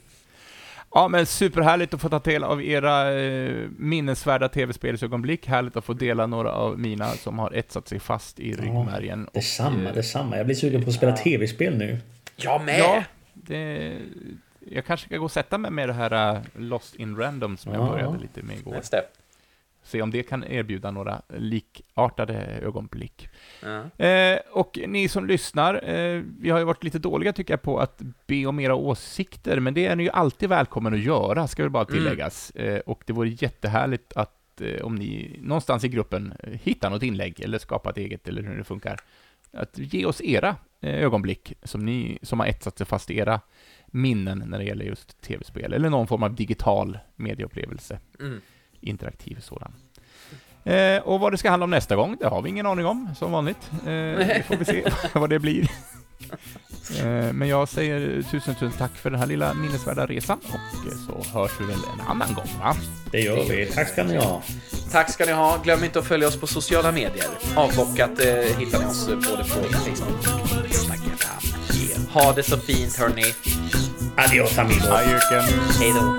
Ja, 0.91 1.07
men 1.07 1.25
superhärligt 1.25 1.93
att 1.93 2.01
få 2.01 2.09
ta 2.09 2.19
del 2.19 2.43
av 2.43 2.63
era 2.63 3.13
eh, 3.19 3.67
minnesvärda 3.77 4.49
tv-spelsögonblick. 4.49 5.47
Härligt 5.47 5.75
att 5.77 5.85
få 5.85 5.93
dela 5.93 6.27
några 6.27 6.51
av 6.51 6.79
mina 6.79 7.07
som 7.09 7.39
har 7.39 7.51
etsat 7.51 7.87
sig 7.87 7.99
fast 7.99 8.39
i 8.39 8.53
ryggmärgen. 8.53 9.29
Detsamma, 9.33 9.89
eh, 9.89 9.93
detsamma. 9.95 10.37
Jag 10.37 10.45
blir 10.45 10.55
sugen 10.55 10.83
på 10.83 10.89
att 10.89 10.95
spela 10.95 11.11
tv-spel 11.17 11.77
nu. 11.77 11.99
Jag 12.35 12.63
med! 12.65 12.79
Ja, 12.79 13.03
det, 13.33 13.91
jag 14.71 14.85
kanske 14.85 15.05
ska 15.07 15.17
gå 15.17 15.23
och 15.25 15.31
sätta 15.31 15.57
mig 15.57 15.71
med 15.71 15.89
det 15.89 15.93
här 15.93 16.35
eh, 16.35 16.41
Lost 16.55 16.95
in 16.95 17.17
Random 17.17 17.57
som 17.57 17.73
jag 17.73 17.81
Ja. 17.81 17.89
började 17.91 18.17
lite 18.17 18.43
med 18.43 18.57
igår. 18.57 18.75
Just 18.75 18.91
det. 18.91 19.03
Se 19.83 20.01
om 20.01 20.11
det 20.11 20.23
kan 20.23 20.43
erbjuda 20.43 20.91
några 20.91 21.21
likartade 21.37 22.33
ögonblick. 22.61 23.29
Ja. 23.63 24.05
Eh, 24.05 24.39
och 24.51 24.79
ni 24.87 25.07
som 25.07 25.25
lyssnar, 25.25 25.89
eh, 25.89 26.23
vi 26.39 26.49
har 26.49 26.59
ju 26.59 26.65
varit 26.65 26.83
lite 26.83 26.99
dåliga 26.99 27.33
tycker 27.33 27.53
jag 27.53 27.61
på 27.61 27.79
att 27.79 28.01
be 28.27 28.45
om 28.45 28.59
era 28.59 28.75
åsikter, 28.75 29.59
men 29.59 29.73
det 29.73 29.85
är 29.85 29.95
ni 29.95 30.03
ju 30.03 30.09
alltid 30.09 30.49
välkommen 30.49 30.93
att 30.93 30.99
göra, 30.99 31.47
ska 31.47 31.63
väl 31.63 31.69
bara 31.69 31.85
tilläggas. 31.85 32.51
Eh, 32.51 32.79
och 32.79 33.03
det 33.05 33.13
vore 33.13 33.29
jättehärligt 33.29 34.13
att 34.15 34.61
eh, 34.61 34.81
om 34.85 34.95
ni 34.95 35.39
någonstans 35.41 35.83
i 35.83 35.87
gruppen 35.87 36.33
eh, 36.43 36.53
hittar 36.63 36.89
något 36.89 37.03
inlägg 37.03 37.39
eller 37.41 37.57
skapar 37.57 37.89
ett 37.91 37.97
eget 37.97 38.27
eller 38.27 38.41
hur 38.43 38.57
det 38.57 38.63
funkar, 38.63 38.99
att 39.53 39.77
ge 39.77 40.05
oss 40.05 40.21
era 40.21 40.55
eh, 40.81 40.95
ögonblick 41.03 41.53
som, 41.63 41.85
ni, 41.85 42.19
som 42.21 42.39
har 42.39 42.47
etsat 42.47 42.77
sig 42.77 42.87
fast 42.87 43.11
i 43.11 43.17
era 43.17 43.39
minnen 43.95 44.43
när 44.47 44.57
det 44.57 44.63
gäller 44.63 44.85
just 44.85 45.21
tv-spel, 45.21 45.73
eller 45.73 45.89
någon 45.89 46.07
form 46.07 46.23
av 46.23 46.35
digital 46.35 46.99
medieupplevelse. 47.15 47.99
Mm. 48.19 48.41
Interaktiv 48.79 49.39
sådan. 49.39 49.73
Eh, 50.63 50.97
och 51.03 51.19
vad 51.19 51.33
det 51.33 51.37
ska 51.37 51.49
handla 51.49 51.63
om 51.63 51.69
nästa 51.69 51.95
gång, 51.95 52.17
det 52.19 52.27
har 52.27 52.41
vi 52.41 52.49
ingen 52.49 52.65
aning 52.65 52.85
om, 52.85 53.09
som 53.17 53.31
vanligt. 53.31 53.71
Eh, 53.73 53.85
det 53.85 54.43
får 54.47 54.55
vi 54.55 54.65
se 54.65 54.83
vad 55.13 55.29
det 55.29 55.39
blir. 55.39 55.69
Eh, 56.99 57.33
men 57.33 57.47
jag 57.47 57.69
säger 57.69 58.21
tusen, 58.21 58.55
tusen 58.55 58.71
tack 58.77 58.91
för 58.91 59.09
den 59.09 59.19
här 59.19 59.27
lilla 59.27 59.53
minnesvärda 59.53 60.05
resan 60.05 60.39
och 60.43 60.87
eh, 60.87 60.97
så 61.07 61.39
hörs 61.39 61.51
vi 61.59 61.65
väl 61.65 61.79
en 61.93 62.07
annan 62.07 62.33
gång, 62.33 62.49
va? 62.59 62.75
Det 63.11 63.19
gör 63.19 63.49
vi. 63.49 63.65
Tack 63.65 63.87
ska 63.89 64.03
ni 64.03 64.17
ha. 64.17 64.43
Tack 64.91 65.09
ska 65.11 65.25
ni 65.25 65.31
ha. 65.31 65.57
Glöm 65.63 65.83
inte 65.83 65.99
att 65.99 66.05
följa 66.05 66.27
oss 66.27 66.39
på 66.39 66.47
sociala 66.47 66.91
medier. 66.91 67.27
Avbockat 67.55 68.19
eh, 68.19 68.59
hittar 68.59 68.79
ni 68.79 68.85
oss 68.85 69.07
både 69.07 69.43
på 69.43 69.45
Facebook 69.45 70.59
och 70.59 70.65
Instagram. 70.65 71.14
Ha 72.15 72.33
det 72.33 72.43
så 72.43 72.57
fint 72.57 72.97
hörni. 72.97 73.23
Adios 74.17 74.57
amigos. 74.57 74.87
Hej 75.79 75.93
då. 75.95 76.17